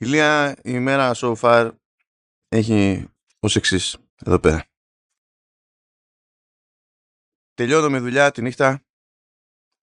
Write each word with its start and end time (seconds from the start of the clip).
Ηλία, 0.00 0.52
η 0.56 0.60
ημέρα 0.62 1.12
so 1.14 1.34
far 1.36 1.76
έχει 2.48 3.08
ως 3.40 3.56
εξής 3.56 3.96
εδώ 4.16 4.40
πέρα. 4.40 4.66
Τελειώνω 7.54 7.90
με 7.90 7.98
δουλειά 7.98 8.30
τη 8.30 8.42
νύχτα. 8.42 8.82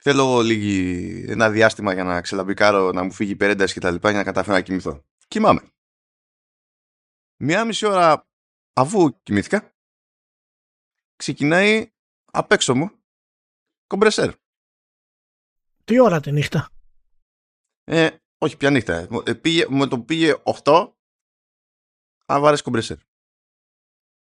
Θέλω 0.01 0.41
λίγη, 0.41 1.25
ένα 1.27 1.49
διάστημα 1.49 1.93
για 1.93 2.03
να 2.03 2.21
ξελαμπικάρω, 2.21 2.91
να 2.91 3.03
μου 3.03 3.11
φύγει 3.11 3.31
η 3.31 3.35
περένταση 3.35 3.73
και 3.73 3.79
τα 3.79 3.91
λοιπά 3.91 4.09
για 4.09 4.17
να 4.17 4.25
καταφέρω 4.25 4.55
να 4.55 4.61
κοιμηθώ. 4.61 5.05
Κοιμάμαι. 5.27 5.61
Μία 7.37 7.65
μισή 7.65 7.85
ώρα 7.85 8.27
αφού 8.73 9.21
κοιμήθηκα, 9.23 9.75
ξεκινάει 11.15 11.93
απ' 12.25 12.51
έξω 12.51 12.75
μου 12.75 12.91
κομπρεσέρ. 13.87 14.33
Τι 15.83 15.99
ώρα 15.99 16.19
τη 16.19 16.31
νύχτα; 16.31 16.69
Ε, 17.83 18.17
όχι, 18.45 18.57
πια 18.57 18.69
νύχτα. 18.69 19.07
Ε, 19.25 19.33
πήγε, 19.33 19.65
μου 19.69 19.87
το 19.87 19.99
πήγε 19.99 20.33
8, 20.63 20.91
αν 22.25 22.41
βάρεσε 22.41 22.63
κομπρεσέρ. 22.63 22.97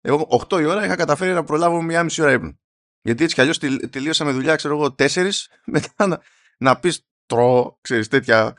Εγώ 0.01 0.27
8 0.49 0.59
η 0.59 0.65
ώρα 0.65 0.85
είχα 0.85 0.95
καταφέρει 0.95 1.33
να 1.33 1.43
προλάβω 1.43 1.81
μία 1.81 2.03
μισή 2.03 2.21
ώρα 2.21 2.31
ύπνο. 2.31 2.59
Γιατί 3.01 3.23
έτσι 3.23 3.35
κι 3.35 3.41
αλλιώς 3.41 3.57
τελείωσα 3.89 4.25
με 4.25 4.31
δουλειά, 4.31 4.55
ξέρω 4.55 4.75
εγώ, 4.75 4.95
4, 4.97 5.31
μετά 5.65 6.07
να, 6.07 6.21
να 6.57 6.79
πεις 6.79 7.07
τρώω, 7.25 7.77
ξέρεις 7.81 8.07
τέτοια 8.07 8.55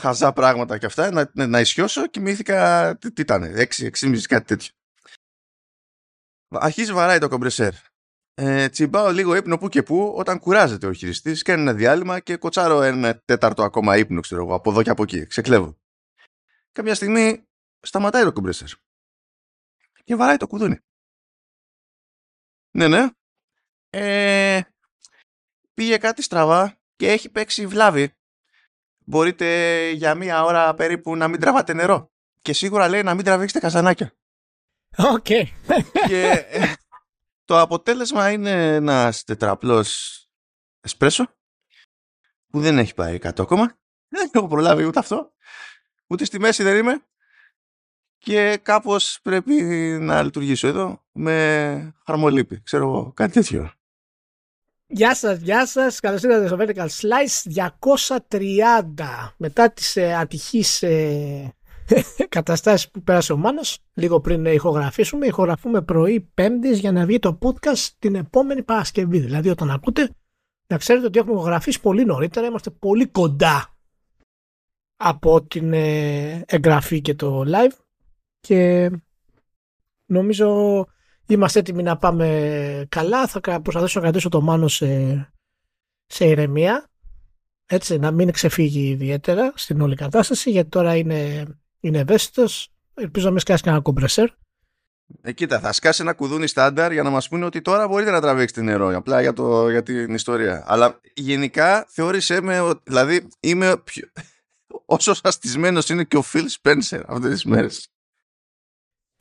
χαζά 0.00 0.32
πράγματα 0.32 0.78
και 0.78 0.86
αυτά, 0.86 1.10
να, 1.10 1.46
να 1.46 1.60
ισιώσω 1.60 2.06
και 2.06 2.20
μύθηκα, 2.20 2.96
τι, 2.98 3.12
τι 3.12 3.22
ήταν, 3.22 3.42
6, 3.42 3.64
6,5 3.78 4.20
κάτι 4.20 4.44
τέτοιο. 4.44 4.74
Αρχίζει 6.48 6.92
βαράει 6.92 7.18
το 7.18 7.28
κομπρεσέρ. 7.28 7.72
Ε, 8.34 8.68
τσιμπάω 8.68 9.10
λίγο 9.10 9.34
ύπνο 9.34 9.58
που 9.58 9.68
και 9.68 9.82
που 9.82 10.14
όταν 10.16 10.38
κουράζεται 10.38 10.86
ο 10.86 10.92
χειριστής, 10.92 11.42
κάνει 11.42 11.60
ένα 11.62 11.74
διάλειμμα 11.74 12.20
και 12.20 12.36
κοτσάρω 12.36 12.82
ένα 12.82 13.22
τέταρτο 13.24 13.62
ακόμα 13.62 13.96
ύπνο, 13.96 14.20
ξέρω 14.20 14.42
εγώ, 14.42 14.54
από 14.54 14.70
εδώ 14.70 14.82
και 14.82 14.90
από 14.90 15.02
εκεί. 15.02 15.26
Ξεκλέβω. 15.26 15.78
Κάποια 16.72 16.94
στιγμή 16.94 17.48
σταματάει 17.80 18.22
το 18.22 18.32
κομπρεσέρ. 18.32 18.68
Και 20.04 20.16
βαράει 20.16 20.36
το 20.36 20.46
κουδούνι. 20.46 20.78
Ναι, 22.70 22.88
ναι. 22.88 23.10
Ε, 23.90 24.60
πήγε 25.74 25.96
κάτι 25.96 26.22
στραβά 26.22 26.78
και 26.96 27.10
έχει 27.10 27.30
παίξει 27.30 27.66
βλάβη. 27.66 28.14
Μπορείτε 29.04 29.90
για 29.90 30.14
μία 30.14 30.44
ώρα 30.44 30.74
περίπου 30.74 31.16
να 31.16 31.28
μην 31.28 31.40
τραβάτε 31.40 31.72
νερό. 31.72 32.12
Και 32.42 32.52
σίγουρα 32.52 32.88
λέει 32.88 33.02
να 33.02 33.14
μην 33.14 33.24
τραβήξετε 33.24 33.60
καζανάκια. 33.60 34.12
OK. 34.96 35.26
Okay. 35.28 35.44
και 36.08 36.46
ε, 36.50 36.72
το 37.52 37.60
αποτέλεσμα 37.60 38.30
είναι 38.30 38.74
ένας 38.74 39.24
τετραπλός 39.24 40.20
εσπρέσο 40.80 41.26
που 42.50 42.60
δεν 42.60 42.78
έχει 42.78 42.94
πάει 42.94 43.18
κάτω 43.18 43.42
ακόμα. 43.42 43.78
Δεν 44.08 44.30
έχω 44.32 44.46
προλάβει 44.46 44.84
ούτε 44.84 44.98
αυτό. 44.98 45.32
Ούτε 46.06 46.24
στη 46.24 46.38
μέση 46.38 46.62
δεν 46.62 46.76
είμαι. 46.76 47.06
Και 48.18 48.58
κάπως 48.62 49.18
πρέπει 49.22 49.52
να 50.00 50.22
λειτουργήσω 50.22 50.68
εδώ 50.68 51.04
με 51.12 51.94
χαρμολύπη. 52.06 52.62
Ξέρω 52.62 52.84
εγώ, 52.84 53.12
κάτι 53.12 53.32
τέτοιο. 53.32 53.72
Γεια 54.86 55.14
σας, 55.14 55.38
γεια 55.38 55.66
σας. 55.66 56.00
Καλώς 56.00 56.22
ήρθατε 56.22 56.46
στο 56.46 56.56
Vertical 56.60 56.88
Slice 56.88 57.68
230. 58.28 59.34
Μετά 59.36 59.70
τις 59.70 59.96
ε, 59.96 60.14
ατυχείς 60.14 60.82
ε, 60.82 61.56
καταστάσεις 62.28 62.90
που 62.90 63.02
πέρασε 63.02 63.32
ο 63.32 63.36
Μάνος, 63.36 63.78
λίγο 63.94 64.20
πριν 64.20 64.44
ηχογραφήσουμε, 64.44 65.26
ηχογραφούμε 65.26 65.82
πρωί 65.82 66.20
πέμπτης 66.34 66.78
για 66.78 66.92
να 66.92 67.06
βγει 67.06 67.18
το 67.18 67.38
podcast 67.42 67.88
την 67.98 68.14
επόμενη 68.14 68.62
Παρασκευή. 68.62 69.18
Δηλαδή 69.18 69.48
όταν 69.48 69.70
ακούτε, 69.70 70.10
να 70.66 70.76
ξέρετε 70.76 71.06
ότι 71.06 71.18
έχουμε 71.18 71.34
ηχογραφήσει 71.34 71.80
πολύ 71.80 72.04
νωρίτερα, 72.04 72.46
είμαστε 72.46 72.70
πολύ 72.70 73.06
κοντά 73.06 73.76
από 74.96 75.42
την 75.42 75.72
ε, 75.72 76.44
εγγραφή 76.46 77.00
και 77.00 77.14
το 77.14 77.44
live 77.46 77.76
και 78.40 78.90
νομίζω 80.06 80.86
είμαστε 81.26 81.58
έτοιμοι 81.58 81.82
να 81.82 81.96
πάμε 81.96 82.86
καλά. 82.88 83.26
Θα 83.26 83.40
προσπαθήσω 83.40 83.98
να 83.98 84.04
κρατήσω 84.04 84.28
το 84.28 84.40
Μάνος 84.40 84.74
σε, 84.74 85.32
σε 86.06 86.24
ηρεμία. 86.24 86.86
Έτσι, 87.66 87.98
να 87.98 88.10
μην 88.10 88.30
ξεφύγει 88.30 88.88
ιδιαίτερα 88.88 89.52
στην 89.54 89.80
όλη 89.80 89.94
κατάσταση, 89.94 90.50
γιατί 90.50 90.68
τώρα 90.68 90.96
είναι, 90.96 91.44
είναι 91.82 91.98
ευαίσθητος. 91.98 92.68
Ελπίζω 92.94 93.24
να 93.24 93.30
μην 93.30 93.40
σκάσει 93.40 93.62
κανένα 93.62 93.82
κομπρεσέρ. 93.82 94.28
Ε, 95.22 95.32
κοίτα, 95.32 95.60
θα 95.60 95.72
σκάσει 95.72 96.02
ένα 96.02 96.12
κουδούνι 96.12 96.46
στάνταρ 96.46 96.92
για 96.92 97.02
να 97.02 97.10
μας 97.10 97.28
πούνε 97.28 97.44
ότι 97.44 97.60
τώρα 97.60 97.88
μπορείτε 97.88 98.10
να 98.10 98.20
τραβήξετε 98.20 98.62
νερό, 98.62 98.96
απλά 98.96 99.20
για, 99.20 99.32
το, 99.32 99.70
για 99.70 99.82
την 99.82 100.14
ιστορία. 100.14 100.64
Αλλά 100.66 101.00
γενικά 101.14 101.86
θεώρησέ 101.88 102.40
με, 102.40 102.80
δηλαδή 102.84 103.28
είμαι 103.40 103.76
πιο... 103.84 104.08
όσο 104.86 105.14
αστισμένος 105.22 105.88
είναι 105.88 106.04
και 106.04 106.16
ο 106.16 106.22
Φιλ 106.22 106.48
Σπένσερ 106.48 107.10
αυτές 107.10 107.30
τις 107.30 107.44
μέρες 107.44 107.92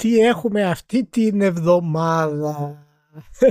τι 0.01 0.19
έχουμε 0.19 0.63
αυτή 0.63 1.05
την 1.05 1.41
εβδομάδα; 1.41 2.85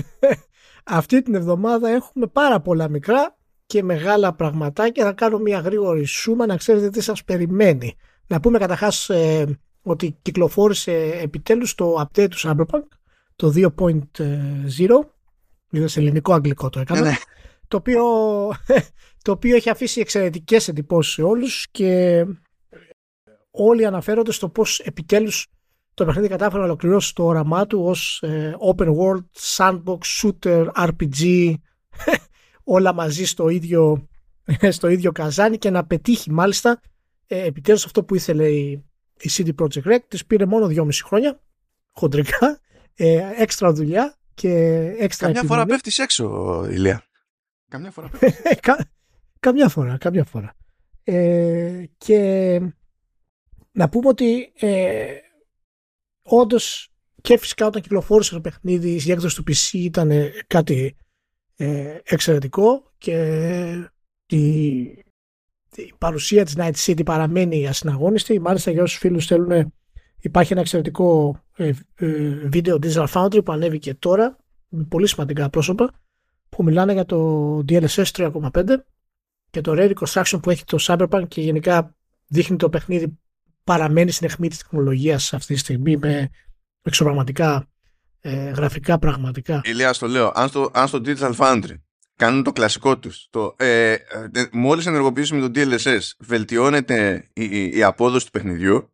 αυτή 1.01 1.23
την 1.23 1.35
εβδομάδα 1.35 1.89
έχουμε 1.89 2.27
πάρα 2.27 2.61
πολλά 2.61 2.89
μικρά 2.89 3.37
και 3.67 3.83
μεγάλα 3.83 4.35
πραγματάκια. 4.35 5.05
Θα 5.05 5.13
κάνω 5.13 5.39
μια 5.39 5.59
γρήγορη 5.59 6.05
σούμα 6.05 6.47
να 6.47 6.57
ξέρετε 6.57 6.91
τι 6.91 7.01
σας 7.01 7.25
περιμένει. 7.25 7.97
Να 8.31 8.41
πούμε 8.41 8.59
καταρχάς 8.59 9.09
ε, 9.09 9.59
ότι 9.83 10.17
κυκλοφόρησε 10.23 10.93
επιτέλους 11.23 11.75
το 11.75 12.01
update 12.01 12.29
του 12.31 12.39
Cyberpunk, 12.39 12.87
το 13.37 13.53
2.0. 13.55 13.69
Είναι 15.71 15.87
σε 15.87 16.01
ελληνικό-αγγλικό 16.01 16.69
το 16.71 16.81
έκανα. 16.81 17.01
Ναι, 17.01 17.09
ναι. 17.09 17.17
Το 17.69 17.77
οποίο, 17.77 18.03
το 19.25 19.33
οποίο 19.33 19.57
έχει 19.57 19.71
αφήσει 19.71 20.01
εξαιρετικές 20.01 20.69
εντυπώσεις 20.69 21.13
σε 21.13 21.23
όλους 21.23 21.69
και 21.71 22.25
όλοι 23.51 23.87
αναφέρονται 23.87 24.33
στο 24.33 24.49
πώς 24.49 24.79
επιτέλους 24.79 25.47
το 25.95 26.05
παιχνίδι 26.05 26.29
κατάφερε 26.29 26.59
να 26.59 26.65
ολοκληρώσει 26.65 27.15
το 27.15 27.25
όραμά 27.25 27.67
του 27.67 27.85
ως 27.85 28.23
ε, 28.23 28.57
open 28.75 28.89
world, 28.89 29.25
sandbox, 29.57 29.99
shooter, 30.21 30.67
RPG 30.75 31.55
όλα 32.65 32.93
μαζί 32.93 33.25
στο 33.25 33.49
ίδιο, 33.49 34.09
στο 34.77 34.89
ίδιο 34.89 35.13
καζάνι 35.13 35.59
και 35.59 35.71
να 35.71 35.87
πετύχει 35.87 36.31
μάλιστα 36.31 36.81
ε, 37.33 37.45
επιτέλους 37.45 37.85
αυτό 37.85 38.05
που 38.05 38.15
ήθελε 38.15 38.49
η, 38.49 38.71
η 39.21 39.31
CD 39.33 39.55
Projekt 39.55 39.83
Red 39.83 39.99
της 40.09 40.27
πήρε 40.27 40.47
μόνο 40.47 40.67
δυόμιση 40.67 41.05
χρόνια 41.05 41.41
χοντρικά, 41.91 42.61
ε, 42.95 43.33
έξτρα 43.37 43.73
δουλειά 43.73 44.19
και 44.35 44.51
έξτρα 44.99 45.27
Καμιά 45.27 45.43
φορά 45.43 45.67
πέφτεις 45.67 45.99
έξω 45.99 46.67
Ηλία. 46.71 47.05
Καμιά 47.69 47.91
φορά 47.91 48.09
πέφτεις 48.19 48.61
Καμιά 49.41 49.69
φορά, 49.69 49.97
καμιά 49.99 50.25
φορά. 50.25 50.57
Ε, 51.05 51.85
και 51.99 52.61
να 53.73 53.89
πούμε 53.89 54.09
ότι 54.09 54.53
ε, 54.59 55.07
όντως 56.23 56.93
και 57.21 57.39
φυσικά 57.39 57.67
όταν 57.67 57.83
κυκλοφόρησε 57.83 58.35
το 58.35 58.41
παιχνίδι 58.41 59.01
η 59.07 59.11
έκδοση 59.11 59.37
του 59.37 59.45
PC 59.47 59.73
ήταν 59.73 60.13
κάτι 60.47 60.97
ε, 61.57 61.99
εξαιρετικό 62.05 62.93
και 62.99 63.91
η, 64.27 65.05
η 65.75 65.93
παρουσία 65.99 66.45
της 66.45 66.55
Night 66.57 66.75
City 66.87 67.05
παραμένει 67.05 67.69
ασυναγώνιστη. 67.69 68.41
Μάλιστα 68.41 68.71
για 68.71 68.83
όσους 68.83 68.99
φίλους 68.99 69.27
θέλουν 69.27 69.73
υπάρχει 70.21 70.53
ένα 70.53 70.61
εξαιρετικό 70.61 71.41
ε, 71.57 71.73
ε, 71.95 72.07
βίντεο 72.49 72.79
Digital 72.83 73.07
Foundry 73.07 73.45
που 73.45 73.53
ανέβηκε 73.53 73.95
τώρα 73.95 74.37
με 74.69 74.85
πολύ 74.85 75.07
σημαντικά 75.07 75.51
πρόσωπα 75.51 75.91
που 76.49 76.63
μιλάνε 76.63 76.93
για 76.93 77.05
το 77.05 77.59
DLSS 77.69 78.05
3.5 78.13 78.77
και 79.51 79.61
το 79.61 79.73
Ray 79.77 79.93
Reconstruction 79.93 80.39
που 80.43 80.51
έχει 80.51 80.65
το 80.65 80.79
Cyberpunk 80.81 81.25
και 81.29 81.41
γενικά 81.41 81.95
δείχνει 82.27 82.57
το 82.57 82.69
παιχνίδι 82.69 83.19
παραμένει 83.65 84.11
στην 84.11 84.27
αιχμή 84.27 84.49
της 84.49 84.59
τεχνολογίας 84.59 85.33
αυτή 85.33 85.55
τη 85.55 85.59
στιγμή 85.59 85.97
με 85.97 86.31
εξωπραγματικά 86.83 87.67
ε, 88.21 88.51
γραφικά 88.51 88.99
πραγματικά. 88.99 89.61
Ηλίας, 89.65 89.99
το 89.99 90.07
λέω, 90.07 90.33
αν 90.35 90.49
στο, 90.49 90.71
αν 90.73 90.89
στο 90.89 91.01
Digital 91.05 91.35
Foundry 91.35 91.75
κάνουν 92.21 92.43
το 92.43 92.53
κλασικό 92.53 92.99
τους, 92.99 93.27
το, 93.31 93.55
ε, 93.59 93.93
ε, 93.93 93.99
μόλις 94.53 94.87
ενεργοποιήσουμε 94.87 95.49
το 95.49 95.51
DLSS 95.55 96.01
βελτιώνεται 96.19 97.29
η, 97.33 97.77
η, 97.77 97.83
απόδοση 97.83 98.25
του 98.25 98.31
παιχνιδιού, 98.31 98.93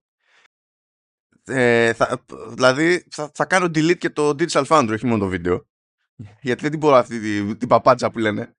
ε, 1.44 1.92
θα, 1.92 2.24
δηλαδή 2.48 3.06
θα, 3.10 3.30
θα 3.34 3.44
κάνω 3.44 3.66
delete 3.66 3.98
και 3.98 4.10
το 4.10 4.28
Digital 4.28 4.64
Foundry, 4.66 4.90
όχι 4.92 5.06
μόνο 5.06 5.24
το 5.24 5.28
βίντεο. 5.28 5.66
Γιατί 6.40 6.62
δεν 6.62 6.70
την 6.70 6.78
μπορώ 6.78 6.94
αυτή 6.94 7.20
την, 7.20 7.58
την 7.58 7.68
παπάτσα 7.68 8.10
που 8.10 8.18
λένε 8.18 8.56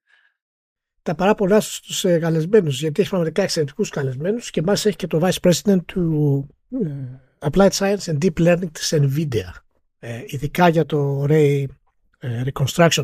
τα 1.08 1.16
παράπονά 1.16 1.60
στους 1.60 2.06
ε, 2.06 2.20
καλεσμένους, 2.20 2.80
γιατί 2.80 3.00
έχει 3.02 3.10
πραγματικά 3.10 3.42
εξαιρετικούς 3.42 3.90
καλεσμένους 3.90 4.50
και 4.50 4.62
μάλιστα 4.62 4.88
έχει 4.88 4.98
και 4.98 5.08
το 5.08 5.20
Vice 5.24 5.50
President 5.50 5.86
του 5.86 6.48
ε, 6.84 7.50
Applied 7.50 7.70
Science 7.70 7.98
and 7.98 8.18
Deep 8.18 8.34
Learning 8.40 8.72
της 8.72 8.94
NVIDIA. 8.98 9.52
Ε, 10.00 10.24
ειδικά 10.26 10.68
για 10.68 10.86
το 10.86 11.26
Ray 11.30 11.66
ε, 12.20 12.44
Reconstruction. 12.46 13.04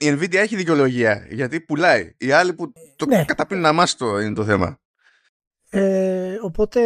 Η 0.00 0.10
NVIDIA 0.10 0.34
έχει 0.34 0.56
δικαιολογία 0.56 1.26
γιατί 1.30 1.60
πουλάει. 1.60 2.14
Οι 2.18 2.30
άλλοι 2.30 2.54
που 2.54 2.72
το 2.96 3.06
ναι. 3.06 3.24
καταπίνουν 3.24 3.64
αμάστο 3.64 4.20
είναι 4.20 4.34
το 4.34 4.44
θέμα. 4.44 4.78
Ε, 5.70 6.38
οπότε 6.42 6.80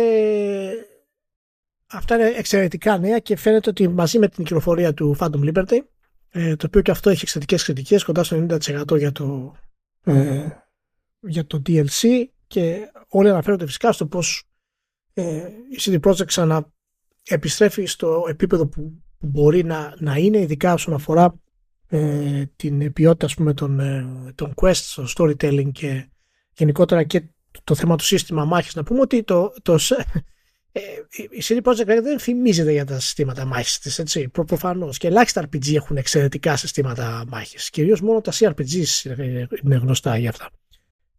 αυτά 1.86 2.14
είναι 2.14 2.28
εξαιρετικά 2.36 2.98
νέα 2.98 3.18
και 3.18 3.36
φαίνεται 3.36 3.70
ότι 3.70 3.88
μαζί 3.88 4.18
με 4.18 4.28
την 4.28 4.44
κυκλοφορία 4.44 4.94
του 4.94 5.16
Phantom 5.18 5.52
Liberty 5.52 5.78
ε, 6.30 6.56
το 6.56 6.66
οποίο 6.66 6.80
και 6.80 6.90
αυτό 6.90 7.10
έχει 7.10 7.20
εξαιρετικές 7.22 7.64
κριτικές, 7.64 8.04
κοντά 8.04 8.24
στο 8.24 8.46
90% 8.48 8.98
για 8.98 9.12
το 9.12 9.56
ε, 10.04 10.48
για 11.20 11.46
το 11.46 11.62
DLC 11.66 12.24
και 12.46 12.90
όλοι 13.08 13.28
αναφέρονται 13.28 13.66
φυσικά 13.66 13.92
στο 13.92 14.06
πώς 14.06 14.44
ε, 15.14 15.48
η 15.70 15.78
CD 15.78 16.00
Projekt 16.00 16.26
ξανά 16.26 16.72
επιστρέφει 17.24 17.84
στο 17.84 18.24
επίπεδο 18.28 18.66
που, 18.66 19.02
μπορεί 19.18 19.64
να, 19.64 19.94
να 19.98 20.16
είναι 20.16 20.38
ειδικά 20.38 20.72
όσον 20.72 20.94
αφορά 20.94 21.34
ε, 21.94 22.44
την 22.56 22.92
ποιότητα 22.92 23.26
ας 23.26 23.34
πούμε, 23.34 23.54
των, 23.54 23.80
ε, 23.80 24.06
των 24.34 24.54
quest, 24.56 24.82
το 24.94 25.12
storytelling 25.16 25.70
και 25.72 26.08
γενικότερα 26.52 27.02
και 27.02 27.22
το 27.64 27.74
θέμα 27.74 27.96
του 27.96 28.04
σύστημα 28.04 28.44
μάχης. 28.44 28.74
Να 28.74 28.82
πούμε 28.82 29.00
ότι 29.00 29.22
το, 29.22 29.52
το, 29.62 29.78
ε, 30.72 30.80
η 31.30 31.42
CD 31.42 31.62
Projekt 31.62 32.02
δεν 32.02 32.18
φημίζεται 32.18 32.72
για 32.72 32.84
τα 32.84 33.00
συστήματα 33.00 33.44
μάχης 33.44 33.78
της, 33.78 33.98
έτσι, 33.98 34.28
προ, 34.28 34.44
προφανώς. 34.44 34.98
Και 34.98 35.06
ελάχιστα 35.06 35.48
RPG 35.48 35.74
έχουν 35.74 35.96
εξαιρετικά 35.96 36.56
συστήματα 36.56 37.24
μάχης. 37.28 37.70
Κυρίως 37.70 38.00
μόνο 38.00 38.20
τα 38.20 38.32
CRPGs 38.32 39.18
είναι 39.62 39.76
γνωστά 39.76 40.16
για 40.16 40.28
αυτά. 40.28 40.50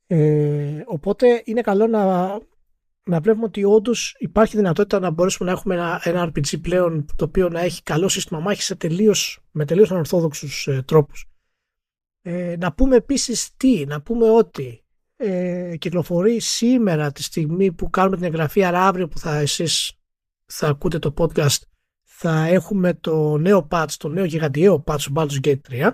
Ε, 0.07 0.83
οπότε 0.85 1.41
είναι 1.45 1.61
καλό 1.61 1.87
να, 1.87 2.39
να 3.03 3.19
βλέπουμε 3.19 3.45
ότι 3.45 3.63
όντως 3.63 4.15
υπάρχει 4.19 4.55
δυνατότητα 4.55 4.99
να 4.99 5.09
μπορέσουμε 5.09 5.51
να 5.51 5.57
έχουμε 5.57 5.75
ένα, 5.75 6.01
ένα 6.03 6.31
RPG 6.31 6.61
πλέον 6.61 7.05
το 7.15 7.25
οποίο 7.25 7.49
να 7.49 7.59
έχει 7.59 7.83
καλό 7.83 8.07
σύστημα 8.07 8.39
μάχης 8.39 8.65
σε 8.65 8.75
τελείως, 8.75 9.39
με 9.51 9.65
τελείως 9.65 9.91
ανορθόδοξους 9.91 10.67
ε, 10.67 10.81
τρόπους. 10.87 11.27
Ε, 12.21 12.55
να 12.59 12.73
πούμε 12.73 12.95
επίσης 12.95 13.55
τι, 13.57 13.85
να 13.85 14.01
πούμε 14.01 14.29
ότι 14.29 14.83
ε, 15.15 15.75
κυκλοφορεί 15.77 16.39
σήμερα 16.39 17.11
τη 17.11 17.23
στιγμή 17.23 17.71
που 17.71 17.89
κάνουμε 17.89 18.15
την 18.15 18.25
εγγραφή, 18.25 18.63
άρα 18.63 18.87
αύριο 18.87 19.07
που 19.07 19.19
θα 19.19 19.37
εσείς 19.37 19.93
θα 20.45 20.67
ακούτε 20.67 20.99
το 20.99 21.13
podcast 21.17 21.61
θα 22.15 22.45
έχουμε 22.45 22.93
το 22.93 23.37
νέο 23.37 23.67
patch, 23.71 23.91
το 23.97 24.07
νέο 24.09 24.23
γιγαντιαίο 24.25 24.83
patch 24.87 24.99
του 24.99 25.13
Baldur's 25.15 25.39
Gate 25.43 25.59
3 25.69 25.91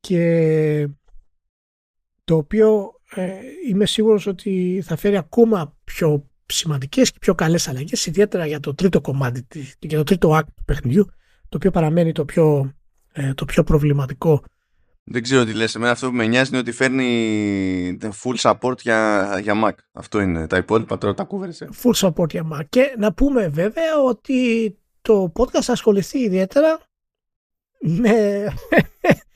και 0.00 0.88
το 2.24 2.36
οποίο 2.36 2.95
ε, 3.16 3.30
είμαι 3.68 3.86
σίγουρος 3.86 4.26
ότι 4.26 4.82
θα 4.84 4.96
φέρει 4.96 5.16
ακόμα 5.16 5.76
πιο 5.84 6.30
σημαντικές 6.46 7.10
και 7.12 7.18
πιο 7.20 7.34
καλές 7.34 7.68
αλλαγές 7.68 8.06
ιδιαίτερα 8.06 8.46
για 8.46 8.60
το 8.60 8.74
τρίτο 8.74 9.00
κομμάτι 9.00 9.46
για 9.78 9.98
το 9.98 10.04
τρίτο 10.04 10.36
act 10.38 10.44
του 10.56 10.64
παιχνιδιού 10.64 11.04
το 11.48 11.56
οποίο 11.56 11.70
παραμένει 11.70 12.12
το 12.12 12.24
πιο, 12.24 12.74
ε, 13.12 13.34
το 13.34 13.44
πιο 13.44 13.62
προβληματικό 13.62 14.42
δεν 15.08 15.22
ξέρω 15.22 15.44
τι 15.44 15.52
λες. 15.52 15.74
Εμένα 15.74 15.92
αυτό 15.92 16.08
που 16.08 16.14
με 16.14 16.26
νοιάζει 16.26 16.48
είναι 16.50 16.58
ότι 16.58 16.72
φέρνει 16.72 17.98
full 18.22 18.36
support 18.36 18.80
για, 18.80 19.38
για 19.42 19.54
Mac. 19.64 19.72
Αυτό 19.92 20.20
είναι. 20.20 20.46
Τα 20.46 20.56
υπόλοιπα 20.56 20.98
τώρα 20.98 21.14
τα 21.14 21.24
κούβερσε. 21.24 21.68
Full 21.82 22.08
support 22.08 22.30
για 22.30 22.48
Mac. 22.52 22.62
Και 22.68 22.94
να 22.98 23.12
πούμε 23.12 23.48
βέβαια 23.48 24.02
ότι 24.06 24.78
το 25.02 25.32
podcast 25.36 25.66
ασχοληθεί 25.66 26.18
ιδιαίτερα 26.18 26.78
με 27.80 28.46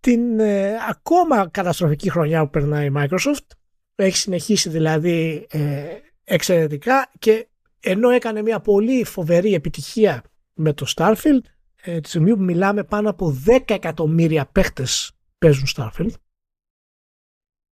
την 0.00 0.40
ε, 0.40 0.76
ακόμα 0.88 1.48
καταστροφική 1.48 2.10
χρονιά 2.10 2.44
που 2.44 2.50
περνάει 2.50 2.86
η 2.86 2.92
Microsoft. 2.96 3.46
Έχει 3.94 4.16
συνεχίσει 4.16 4.68
δηλαδή 4.68 5.46
ε, 5.50 5.84
εξαιρετικά 6.24 7.10
και 7.18 7.48
ενώ 7.80 8.10
έκανε 8.10 8.42
μια 8.42 8.60
πολύ 8.60 9.04
φοβερή 9.04 9.54
επιτυχία 9.54 10.22
με 10.54 10.72
το 10.72 10.86
Starfield 10.96 11.40
ε, 11.82 12.00
τη 12.00 12.08
στιγμή 12.08 12.36
που 12.36 12.42
μιλάμε 12.42 12.84
πάνω 12.84 13.10
από 13.10 13.36
10 13.46 13.58
εκατομμύρια 13.66 14.46
παίχτες 14.46 15.12
παίζουν 15.38 15.66
Starfield 15.76 16.12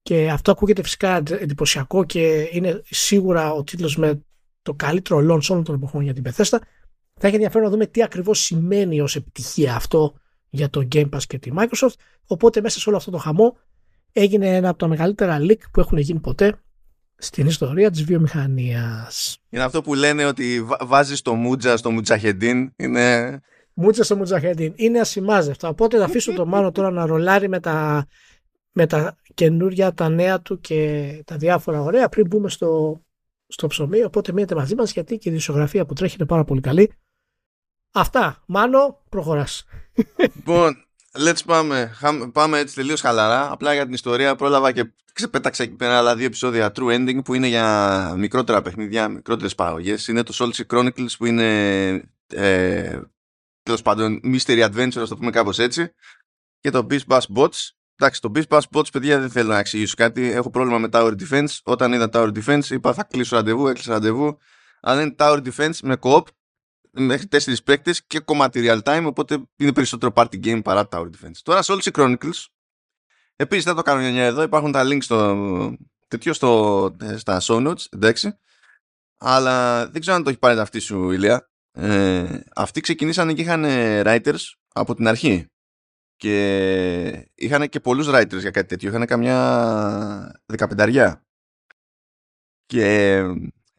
και 0.03 0.31
αυτό 0.31 0.51
ακούγεται 0.51 0.83
φυσικά 0.83 1.17
εντυπωσιακό 1.17 2.05
και 2.05 2.49
είναι 2.53 2.83
σίγουρα 2.85 3.53
ο 3.53 3.65
τίτλος 3.65 3.97
με 3.97 4.21
το 4.63 4.75
καλύτερο 4.75 5.19
launch 5.19 5.49
όλων 5.49 5.65
των 5.65 5.75
εποχών 5.75 6.03
για 6.03 6.15
την 6.15 6.23
Bethesda 6.27 6.59
θα 7.21 7.27
έχει 7.27 7.35
ενδιαφέρον 7.35 7.65
να 7.65 7.71
δούμε 7.71 7.87
τι 7.87 8.03
ακριβώς 8.03 8.41
σημαίνει 8.41 9.01
ως 9.01 9.17
επιτυχία 9.17 9.75
αυτό 9.75 10.15
για 10.57 10.71
το 10.71 10.89
Game 10.93 11.09
Pass 11.09 11.23
και 11.27 11.39
τη 11.39 11.51
Microsoft 11.57 11.95
οπότε 12.27 12.61
μέσα 12.61 12.81
σε 12.81 12.89
όλο 12.89 12.99
αυτό 12.99 13.11
το 13.11 13.19
χαμό 13.19 13.57
έγινε 14.13 14.57
ένα 14.57 14.69
από 14.69 14.79
τα 14.79 14.89
μεγαλύτερα 14.89 15.39
leak 15.41 15.59
που 15.73 15.81
έχουν 15.81 15.99
γίνει 15.99 16.21
ποτέ 16.21 16.61
στην 17.17 17.47
ιστορία 17.47 17.91
της 17.91 18.05
βιομηχανίας. 18.05 19.39
Είναι 19.49 19.63
αυτό 19.63 19.83
που 19.83 19.95
λένε 19.95 20.25
ότι 20.25 20.67
βάζεις 20.81 21.23
το 21.23 21.35
μούτζα 21.35 21.77
στο 21.77 21.91
μουτσαχεντίν 21.91 22.73
είναι 22.77 23.41
Μούτσα 23.79 24.05
στο 24.05 24.17
Μουτζαχέντιν. 24.17 24.73
Είναι 24.77 25.01
ασημάζευτα. 25.01 25.69
Οπότε 25.69 25.99
θα 25.99 26.05
αφήσω 26.05 26.33
το 26.33 26.47
Μάνο 26.47 26.73
τώρα 26.73 26.91
να 26.91 27.07
ρολάρει 27.07 27.49
με 27.49 27.61
τα, 27.61 28.07
με 28.73 28.87
τα 28.87 29.17
καινούρια, 29.35 29.95
τα 29.95 30.09
νέα 30.09 30.41
του 30.41 30.61
και 30.61 31.23
τα 31.25 31.37
διάφορα 31.37 31.83
ωραία 31.83 32.09
πριν 32.09 32.27
μπούμε 32.27 32.49
στο, 32.49 33.01
στο 33.47 33.67
ψωμί. 33.67 34.05
Οπότε 34.05 34.33
μείνετε 34.33 34.55
μαζί 34.55 34.75
μας 34.75 34.93
γιατί 34.93 35.19
και 35.19 35.29
η 35.29 35.33
δισογραφία 35.33 35.87
που 35.87 35.95
τρέχει 35.95 36.17
είναι 36.19 36.27
πάρα 36.27 36.45
πολύ 36.45 36.61
καλή. 36.61 36.93
Αυτά. 37.99 38.43
Μάνο, 38.47 39.03
προχωράς. 39.09 39.65
Λοιπόν, 40.35 40.77
let's 41.13 41.41
πάμε. 41.47 41.97
Πάμε 42.33 42.59
έτσι 42.59 42.75
τελείως 42.75 43.01
χαλαρά. 43.01 43.51
Απλά 43.53 43.75
για 43.75 43.85
την 43.85 43.93
ιστορία 43.93 44.35
πρόλαβα 44.35 44.73
και 44.73 44.93
ξεπέταξα 45.13 45.63
εκεί 45.63 45.75
πέρα 45.75 45.99
άλλα 45.99 46.17
δύο 46.17 46.27
επεισόδια 46.27 46.73
True 46.75 46.95
Ending 46.95 47.25
που 47.25 47.35
είναι 47.35 47.47
για 47.47 48.15
μικρότερα 48.17 48.63
παιχνίδια, 48.63 49.09
μικρότερες 49.09 49.55
παραγωγές. 49.55 50.09
Είναι 50.09 50.23
το 50.23 50.33
Solstice 50.39 50.67
Chronicles 50.77 51.11
που 51.19 51.27
είναι 51.27 51.91
ε, 52.27 53.01
τέλος 53.63 53.83
πάντων 53.83 54.21
mystery 54.25 54.71
adventure, 54.71 55.01
ας 55.01 55.09
το 55.09 55.17
πούμε 55.17 55.31
κάπως 55.31 55.59
έτσι. 55.59 55.95
Και 56.61 56.71
το 56.71 56.87
Beast 56.91 57.07
Bass 57.09 57.21
Bots. 57.37 57.71
Εντάξει, 57.97 58.21
το 58.21 58.31
Beast 58.35 58.49
Bass 58.49 58.63
Bots, 58.73 58.93
παιδιά, 58.93 59.21
δεν 59.21 59.31
θέλω 59.31 59.49
να 59.49 59.59
εξηγήσω 59.59 59.95
κάτι. 59.97 60.31
Έχω 60.31 60.51
πρόβλημα 60.51 60.79
με 60.79 60.89
Tower 60.93 61.15
Defense. 61.21 61.59
Όταν 61.65 61.93
είδα 61.93 62.09
Tower 62.13 62.33
Defense, 62.39 62.71
είπα 62.71 62.93
θα 62.93 63.05
κλείσω 63.05 63.37
ραντεβού, 63.37 63.69
έκλεισα 63.69 63.93
ραντεβού. 63.93 64.39
Αλλά 64.81 65.03
είναι 65.03 65.15
Tower 65.19 65.43
Defense 65.47 65.79
με 65.83 65.97
co-op 66.01 66.23
μέχρι 66.97 67.27
τέσσερις 67.27 67.63
παίκτες 67.63 68.07
και 68.07 68.19
κομμάτι 68.19 68.61
real 68.65 68.83
time. 68.83 69.05
Οπότε 69.07 69.43
είναι 69.57 69.73
περισσότερο 69.73 70.13
party 70.17 70.45
game 70.45 70.63
παρά 70.65 70.89
Tower 70.91 71.07
Defense. 71.07 71.39
Τώρα 71.43 71.63
σε 71.63 71.73
όλε 71.73 71.83
οι 71.85 71.91
Chronicles. 71.95 72.45
Επίσης 73.37 73.65
δεν 73.65 73.75
το 73.75 73.83
κάνω 73.83 74.09
για 74.09 74.25
εδώ. 74.25 74.43
Υπάρχουν 74.43 74.73
τα 74.73 74.85
links 74.85 75.03
στο, 75.03 75.77
τέτοιο 76.09 76.33
στο, 76.33 76.97
ε, 77.01 77.17
στα 77.17 77.41
show 77.43 77.69
notes. 77.69 77.85
Εντάξει. 77.91 78.39
Αλλά 79.19 79.87
δεν 79.89 80.01
ξέρω 80.01 80.17
αν 80.17 80.23
το 80.23 80.31
έχει 80.31 80.39
πάρει 80.39 80.59
αυτή 80.59 80.79
σου, 80.79 81.11
Ηλία 81.11 81.51
ε, 81.79 82.41
αυτοί 82.55 82.81
ξεκινήσανε 82.81 83.33
και 83.33 83.43
είχαν 83.43 83.65
writers 84.05 84.55
από 84.73 84.95
την 84.95 85.09
αρχή 85.09 85.47
και 86.17 87.31
είχαν 87.35 87.69
και 87.69 87.81
πολλούς 87.81 88.09
writers 88.09 88.39
για 88.39 88.51
κάτι 88.51 88.69
τέτοιο 88.69 88.89
είχαν 88.89 89.07
καμιά 89.07 90.43
δεκαπενταριά 90.47 91.27
και 92.67 93.19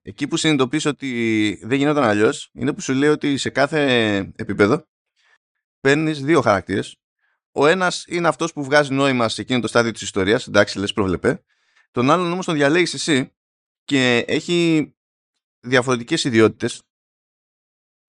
εκεί 0.08 0.28
που 0.28 0.38
συνειδητοποίησε 0.38 0.88
ότι 0.88 1.60
δεν 1.64 1.78
γινόταν 1.78 2.04
αλλιώς 2.04 2.50
είναι 2.54 2.74
που 2.74 2.82
σου 2.82 2.94
λέει 2.94 3.10
ότι 3.10 3.38
σε 3.38 3.50
κάθε 3.50 4.18
επίπεδο 4.36 4.88
παίρνεις 5.80 6.22
δύο 6.22 6.42
χαρακτήρες 6.42 6.98
ο 7.52 7.68
ένας 7.68 8.06
είναι 8.08 8.28
αυτός 8.28 8.54
που 8.54 8.64
βγάζει 8.64 8.94
νόημα 8.94 9.30
σε 9.30 9.42
εκείνο 9.42 9.60
το 9.60 9.68
στάδιο 9.68 9.92
της 9.92 10.02
ιστορίας 10.02 10.48
εντάξει 10.48 10.80
λες 10.80 10.94
προβλεπέ 10.94 11.44
τον 11.92 12.12
άλλον 12.12 12.32
όμως 12.32 12.46
τον 12.46 12.56
διαλέγεις 12.56 12.94
εσύ 12.94 13.36
και 13.84 14.26
έχει 14.28 14.92
διαφορετικές 15.60 16.24
ιδιότητες 16.24 16.82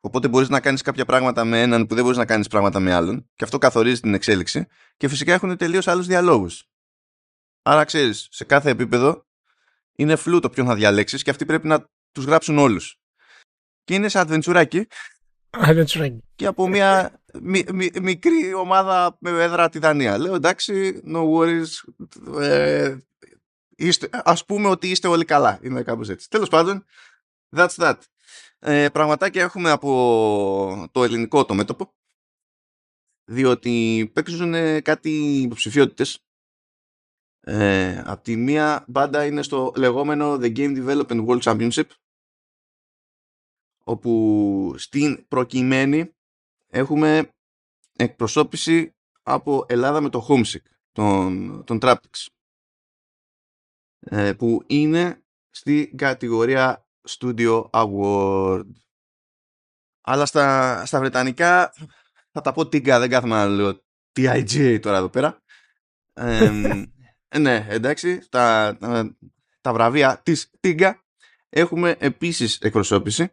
Οπότε 0.01 0.29
μπορείς 0.29 0.49
να 0.49 0.61
κάνεις 0.61 0.83
κάποια 0.83 1.05
πράγματα 1.05 1.45
με 1.45 1.61
έναν 1.63 1.87
που 1.87 1.95
δεν 1.95 2.05
μπορείς 2.05 2.19
να 2.19 2.25
κάνεις 2.25 2.49
πράγματα 2.49 2.81
με 2.81 2.93
άλλον. 2.93 3.31
Και 3.35 3.45
αυτό 3.45 3.59
καθορίζει 3.59 4.01
την 4.01 4.15
εξέλιξη. 4.15 4.67
Και 4.97 5.09
φυσικά 5.09 5.33
έχουν 5.33 5.57
τελείως 5.57 5.89
άλλους 5.89 6.07
διαλόγους. 6.07 6.69
Άρα 7.63 7.85
ξέρεις, 7.85 8.29
σε 8.31 8.45
κάθε 8.45 8.71
επίπεδο 8.71 9.28
είναι 9.99 10.17
φλού 10.17 10.41
το 10.41 10.51
ποιον 10.51 10.67
θα 10.67 10.75
διαλέξεις 10.75 11.23
και 11.23 11.31
αυτοί 11.31 11.45
πρέπει 11.45 11.67
να 11.67 11.89
τους 12.13 12.25
γράψουν 12.25 12.59
όλους. 12.59 12.97
Και 13.85 13.95
είναι 13.95 14.09
σε 14.09 14.19
αδβεντσουράκι. 14.19 14.87
Και 16.35 16.47
από 16.47 16.69
μια 16.69 17.21
μικρή 18.03 18.55
ομάδα 18.55 19.17
με 19.21 19.31
έδρα 19.31 19.69
τη 19.69 19.79
Δανία. 19.79 20.19
Λέω 20.19 20.35
εντάξει, 20.35 21.03
no 21.07 21.31
worries. 21.31 21.69
Ε, 22.41 22.97
ας 24.11 24.45
πούμε 24.45 24.69
ότι 24.69 24.91
είστε 24.91 25.09
όλοι 25.09 25.25
καλά. 25.25 25.59
Είναι 25.63 25.83
κάπως 25.83 26.09
έτσι. 26.09 26.29
Τέλος 26.29 26.49
πάντων, 26.49 26.85
that's 27.57 27.75
that 27.77 27.97
ε, 28.59 28.89
πραγματάκια 28.89 29.43
έχουμε 29.43 29.71
από 29.71 30.89
το 30.93 31.05
ελληνικό 31.05 31.45
το 31.45 31.55
μέτωπο 31.55 31.95
διότι 33.25 34.11
παίξουν 34.15 34.83
κάτι 34.83 35.41
υποψηφιότητες. 35.41 36.28
Ε, 37.51 38.03
από 38.05 38.23
τη 38.23 38.37
μία 38.37 38.85
μπάντα 38.89 39.27
είναι 39.27 39.43
στο 39.43 39.73
λεγόμενο 39.77 40.35
The 40.35 40.57
Game 40.57 40.87
Development 40.87 41.27
World 41.27 41.41
Championship 41.41 41.87
όπου 43.85 44.75
στην 44.79 45.29
προκειμένη 45.29 46.15
έχουμε 46.69 47.31
εκπροσώπηση 47.97 48.95
από 49.23 49.65
Ελλάδα 49.69 50.01
με 50.01 50.09
το 50.09 50.27
Homesick 50.29 50.63
τον, 50.93 51.65
τον 51.65 51.79
Traptix 51.83 52.27
ε, 53.99 54.33
που 54.33 54.63
είναι 54.67 55.23
στη 55.51 55.95
κατηγορία 55.97 56.87
Studio 57.09 57.71
Award. 57.71 58.67
Αλλά 60.01 60.27
στα, 60.27 60.87
στα 60.87 60.99
Βρετανικά 60.99 61.73
θα 62.33 62.41
τα 62.41 62.53
πω 62.53 62.69
τίγκα, 62.69 62.99
δεν 62.99 63.11
κάθομαι 63.11 63.35
να 63.35 63.47
λέω 63.47 63.83
TIGA 64.17 64.79
τώρα 64.83 64.97
εδώ 64.97 65.09
πέρα. 65.09 65.43
Ναι, 67.39 67.67
εντάξει, 67.69 68.29
τα, 68.29 68.77
τα, 69.61 69.73
βραβεία 69.73 70.21
της 70.23 70.51
τίγκα 70.61 71.05
έχουμε 71.49 71.97
επίσης 71.99 72.59
εκπροσώπηση 72.59 73.33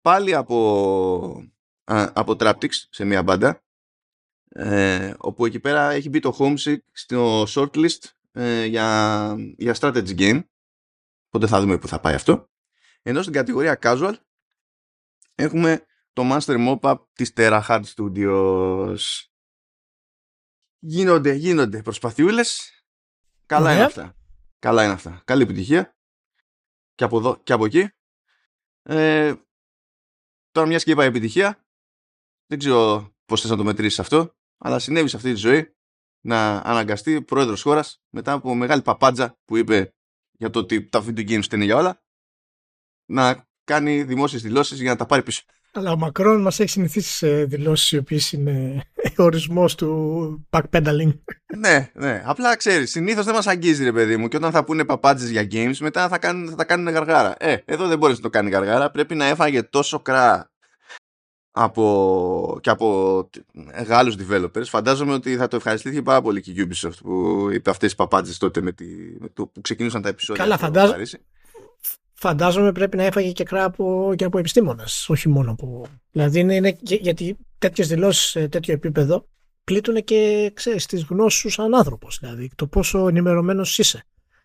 πάλι 0.00 0.34
από, 0.34 1.52
από 1.84 2.36
Traptix 2.38 2.68
σε 2.70 3.04
μια 3.04 3.22
μπάντα 3.22 3.64
ε, 4.48 5.14
όπου 5.18 5.46
εκεί 5.46 5.60
πέρα 5.60 5.90
έχει 5.90 6.08
μπει 6.08 6.20
το 6.20 6.36
Homesick 6.38 6.78
στο 6.92 7.42
shortlist 7.42 8.04
ε, 8.32 8.64
για, 8.64 9.34
για 9.56 9.76
strategy 9.80 10.18
game 10.18 10.42
Οπότε 11.32 11.46
θα 11.46 11.60
δούμε 11.60 11.78
που 11.78 11.88
θα 11.88 12.00
πάει 12.00 12.14
αυτό. 12.14 12.50
Ενώ 13.02 13.22
στην 13.22 13.34
κατηγορία 13.34 13.78
casual 13.82 14.14
έχουμε 15.34 15.86
το 16.12 16.22
Master 16.32 16.78
Mop-Up 16.80 16.98
της 17.12 17.32
Terra 17.36 17.62
Hard 17.68 17.82
Studios. 17.96 18.98
Γίνονται, 20.78 21.32
γίνονται 21.32 21.82
προσπαθιούλες. 21.82 22.79
Καλά 23.50 23.74
είναι 23.74 23.84
αυτά. 23.84 24.14
Καλά 24.58 24.84
είναι 24.84 24.92
αυτά. 24.92 25.22
Καλή 25.24 25.42
επιτυχία. 25.42 25.96
Και 26.94 27.04
από 27.04 27.18
εδώ 27.18 27.36
και 27.42 27.52
από 27.52 27.64
εκεί. 27.64 27.88
Ε, 28.82 29.34
τώρα 30.50 30.66
μιας 30.66 30.84
και 30.84 30.90
είπα 30.90 31.04
επιτυχία. 31.04 31.64
Δεν 32.46 32.58
ξέρω 32.58 33.12
πώς 33.24 33.40
θες 33.40 33.50
να 33.50 33.56
το 33.56 33.64
μετρήσεις 33.64 33.98
αυτό. 33.98 34.36
Αλλά 34.58 34.78
συνέβη 34.78 35.08
σε 35.08 35.16
αυτή 35.16 35.32
τη 35.32 35.38
ζωή 35.38 35.74
να 36.20 36.56
αναγκαστεί 36.56 37.22
πρόεδρος 37.22 37.62
χώρας 37.62 38.02
μετά 38.10 38.32
από 38.32 38.54
μεγάλη 38.54 38.82
παπάντζα 38.82 39.38
που 39.44 39.56
είπε 39.56 39.94
για 40.30 40.50
το 40.50 40.58
ότι 40.58 40.88
τα 40.88 41.04
video 41.04 41.28
games 41.30 41.52
είναι 41.52 41.64
για 41.64 41.76
όλα 41.76 42.02
να 43.10 43.48
κάνει 43.64 44.02
δημόσιες 44.02 44.42
δηλώσεις 44.42 44.80
για 44.80 44.90
να 44.90 44.96
τα 44.96 45.06
πάρει 45.06 45.22
πίσω. 45.22 45.42
Αλλά 45.72 45.92
ο 45.92 45.96
Μακρόν 45.96 46.40
μας 46.40 46.60
έχει 46.60 46.70
συνηθίσει 46.70 47.12
σε 47.12 47.44
δηλώσεις 47.44 47.92
οι 47.92 47.96
οποίες 47.96 48.32
είναι 48.32 48.82
ορισμός 49.16 49.74
του 49.74 50.48
backpedaling. 50.50 51.18
ναι, 51.58 51.90
ναι. 51.94 52.22
Απλά 52.24 52.56
ξέρεις, 52.56 52.90
συνήθως 52.90 53.24
δεν 53.24 53.34
μας 53.34 53.46
αγγίζει 53.46 53.84
ρε 53.84 53.92
παιδί 53.92 54.16
μου 54.16 54.28
και 54.28 54.36
όταν 54.36 54.50
θα 54.50 54.64
πούνε 54.64 54.84
παπάντζες 54.84 55.30
για 55.30 55.46
games 55.50 55.76
μετά 55.80 56.08
θα, 56.08 56.18
κάνουν, 56.18 56.48
θα 56.48 56.54
τα 56.54 56.64
κάνουν 56.64 56.92
γαργάρα. 56.92 57.34
Ε, 57.38 57.56
εδώ 57.64 57.86
δεν 57.86 57.98
μπορείς 57.98 58.16
να 58.16 58.22
το 58.22 58.30
κάνει 58.30 58.50
γαργάρα. 58.50 58.90
Πρέπει 58.90 59.14
να 59.14 59.24
έφαγε 59.24 59.62
τόσο 59.62 60.00
κρά 60.00 60.50
από, 61.52 62.58
και 62.60 62.70
από 62.70 63.28
Γάλλους 63.86 64.16
developers 64.18 64.64
φαντάζομαι 64.64 65.12
ότι 65.12 65.36
θα 65.36 65.48
το 65.48 65.56
ευχαριστήθηκε 65.56 66.02
πάρα 66.02 66.22
πολύ 66.22 66.40
και 66.40 66.50
η 66.50 66.68
Ubisoft 66.68 66.98
που 67.02 67.48
είπε 67.52 67.70
αυτές 67.70 67.88
τις 67.88 67.94
παπάντζες 67.94 68.38
τότε 68.38 68.60
με, 68.60 68.72
τη, 68.72 68.84
με 69.18 69.28
το 69.32 69.46
που 69.46 69.60
ξεκινούσαν 69.60 70.02
τα 70.02 70.08
επεισόδια 70.08 70.42
Καλά 70.42 70.58
φαντάζομαι 70.58 71.02
Φαντάζομαι 72.22 72.72
πρέπει 72.72 72.96
να 72.96 73.02
έφαγε 73.02 73.32
και 73.32 73.44
κρά 73.44 73.64
από, 73.64 74.12
και 74.16 74.24
από 74.24 74.38
επιστήμονες 74.38 75.08
όχι 75.08 75.28
μόνο 75.28 75.50
από... 75.50 75.86
Δηλαδή 76.10 76.40
είναι, 76.40 76.54
είναι 76.54 76.76
γιατί 76.82 77.36
τέτοιες 77.58 77.88
δηλώσεις 77.88 78.24
σε 78.24 78.48
τέτοιο 78.48 78.74
επίπεδο 78.74 79.28
πλήττουν 79.64 80.04
και 80.04 80.50
ξέρεις 80.54 80.86
τις 80.86 81.04
γνώσεις 81.04 81.40
σου 81.40 81.48
σαν 81.48 81.74
άνθρωπος 81.74 82.18
δηλαδή 82.20 82.50
το 82.54 82.66
πόσο 82.66 83.08
ενημερωμένος 83.08 83.78
είσαι 83.78 84.04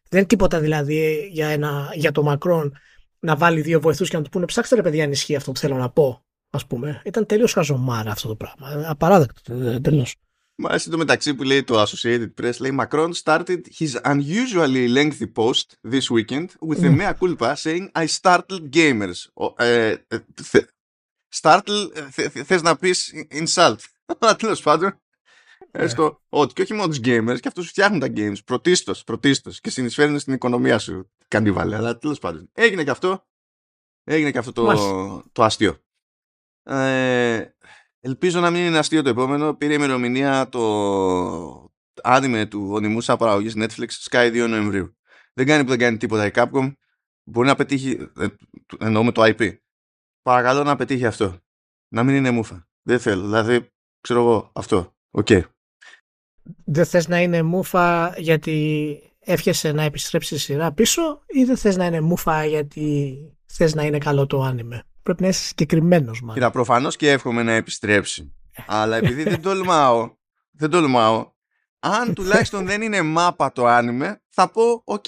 δεν 0.09 0.19
είναι 0.19 0.27
τίποτα 0.27 0.59
δηλαδή 0.59 1.29
για, 1.31 1.47
ένα, 1.47 1.89
για 1.93 2.11
το 2.11 2.23
Μακρόν 2.23 2.77
να 3.19 3.35
βάλει 3.35 3.61
δύο 3.61 3.81
βοηθούς 3.81 4.09
και 4.09 4.17
να 4.17 4.23
του 4.23 4.29
πούνε 4.29 4.45
ψάξτε 4.45 4.75
ρε 4.75 4.81
παιδιά 4.81 5.03
αν 5.03 5.11
ισχύει 5.11 5.35
αυτό 5.35 5.51
που 5.51 5.59
θέλω 5.59 5.75
να 5.75 5.89
πω 5.89 6.25
ας 6.49 6.65
πούμε. 6.65 7.01
Ήταν 7.05 7.25
τελείως 7.25 7.53
χαζομάρα 7.53 8.11
αυτό 8.11 8.27
το 8.27 8.35
πράγμα. 8.35 8.89
Απαράδεκτο 8.89 9.41
τελείως. 9.81 10.15
Μα 10.57 10.73
εσύ 10.73 10.89
το 10.89 10.97
μεταξύ 10.97 11.35
που 11.35 11.43
λέει 11.43 11.63
το 11.63 11.83
Associated 11.83 12.33
Press 12.41 12.53
λέει 12.59 12.77
Macron 12.79 13.11
started 13.23 13.61
his 13.79 14.01
unusually 14.01 14.87
lengthy 14.93 15.27
post 15.35 15.91
this 15.91 16.09
weekend 16.09 16.47
with 16.67 16.83
a 16.83 16.89
mea 16.89 17.13
culpa 17.13 17.55
saying 17.55 17.89
I 17.95 18.05
startled 18.07 18.69
gamers. 18.73 19.51
Ε, 19.57 19.95
ε, 20.07 20.19
startle 21.35 22.09
θες 22.45 22.61
να 22.61 22.75
πεις 22.75 23.13
insult. 23.31 23.75
Αλλά 24.19 24.35
τέλος 24.41 24.61
πάντων 24.61 24.99
Έστω 25.71 26.21
ότι 26.29 26.53
και 26.53 26.61
όχι 26.61 26.73
μόνο 26.73 26.87
τους 26.87 26.99
gamers 27.03 27.37
και 27.39 27.47
αυτούς 27.47 27.67
φτιάχνουν 27.67 27.99
τα 27.99 28.07
games 28.15 28.43
πρωτίστως, 28.45 29.03
πρωτίστως 29.03 29.61
και 29.61 29.69
συνεισφέρουν 29.69 30.19
στην 30.19 30.33
οικονομία 30.33 30.79
σου. 30.79 31.11
Κανίβαλε, 31.27 31.75
αλλά 31.75 31.97
τέλος 31.97 32.19
πάντων. 32.19 32.49
Έγινε 32.53 32.83
και 32.83 32.89
αυτό. 32.89 33.27
Έγινε 34.03 34.31
και 34.31 34.37
αυτό 34.37 34.51
το, 34.51 35.23
το 35.31 35.43
αστείο. 35.43 35.77
Ε, 36.63 37.45
ελπίζω 38.05 38.39
να 38.39 38.49
μην 38.49 38.65
είναι 38.65 38.77
αστείο 38.77 39.01
το 39.01 39.09
επόμενο. 39.09 39.53
Πήρε 39.53 39.73
ημερομηνία 39.73 40.49
το 40.49 41.71
άνιμε 42.03 42.45
του 42.45 42.67
Onimusha 42.71 43.17
παραγωγή 43.17 43.51
Netflix 43.55 43.87
σκάει 44.09 44.43
2 44.43 44.47
Νοεμβρίου. 44.49 44.97
Δεν 45.33 45.45
κάνει 45.45 45.63
που 45.63 45.69
δεν 45.69 45.79
κάνει 45.79 45.97
τίποτα 45.97 46.25
η 46.25 46.31
Capcom. 46.33 46.73
Μπορεί 47.23 47.47
να 47.47 47.55
πετύχει, 47.55 48.09
ε, 48.17 48.27
εννοώ 48.79 49.03
με 49.03 49.11
το 49.11 49.21
IP. 49.25 49.57
Παρακαλώ 50.21 50.63
να 50.63 50.75
πετύχει 50.75 51.05
αυτό. 51.05 51.37
Να 51.93 52.03
μην 52.03 52.15
είναι 52.15 52.31
μούφα. 52.31 52.67
Δεν 52.81 52.99
θέλω. 52.99 53.21
Δηλαδή, 53.23 53.71
ξέρω 54.01 54.19
εγώ, 54.19 54.51
αυτό. 54.53 54.95
OK. 55.11 55.27
Okay. 55.29 55.41
Δεν 56.65 56.85
θες 56.85 57.07
να 57.07 57.21
είναι 57.21 57.43
μούφα 57.43 58.15
γιατί 58.17 58.99
εύχεσαι 59.19 59.71
να 59.71 59.83
επιστρέψεις 59.83 60.43
σειρά 60.43 60.71
πίσω 60.71 61.23
ή 61.27 61.43
δεν 61.43 61.57
θες 61.57 61.77
να 61.77 61.85
είναι 61.85 62.01
μούφα 62.01 62.45
γιατί 62.45 63.17
θες 63.45 63.75
να 63.75 63.83
είναι 63.83 63.97
καλό 63.97 64.25
το 64.25 64.41
άνιμε. 64.41 64.83
Πρέπει 65.05 65.21
να 65.21 65.27
είσαι 65.27 65.43
συγκεκριμένος, 65.43 66.19
μάλλον. 66.21 66.35
Κοίτα, 66.35 66.51
προφανώς 66.51 66.95
και 66.95 67.11
εύχομαι 67.11 67.43
να 67.43 67.51
επιστρέψει. 67.51 68.33
Αλλά 68.67 68.97
επειδή 68.97 69.23
δεν 69.23 69.41
τολμάω, 69.41 70.15
δεν 70.51 70.69
τολμάω, 70.69 71.31
αν 71.79 72.13
τουλάχιστον 72.13 72.65
δεν 72.65 72.81
είναι 72.81 73.01
μάπα 73.01 73.51
το 73.51 73.65
άνιμε, 73.65 74.21
θα 74.29 74.51
πω 74.51 74.81
οκ. 74.83 75.05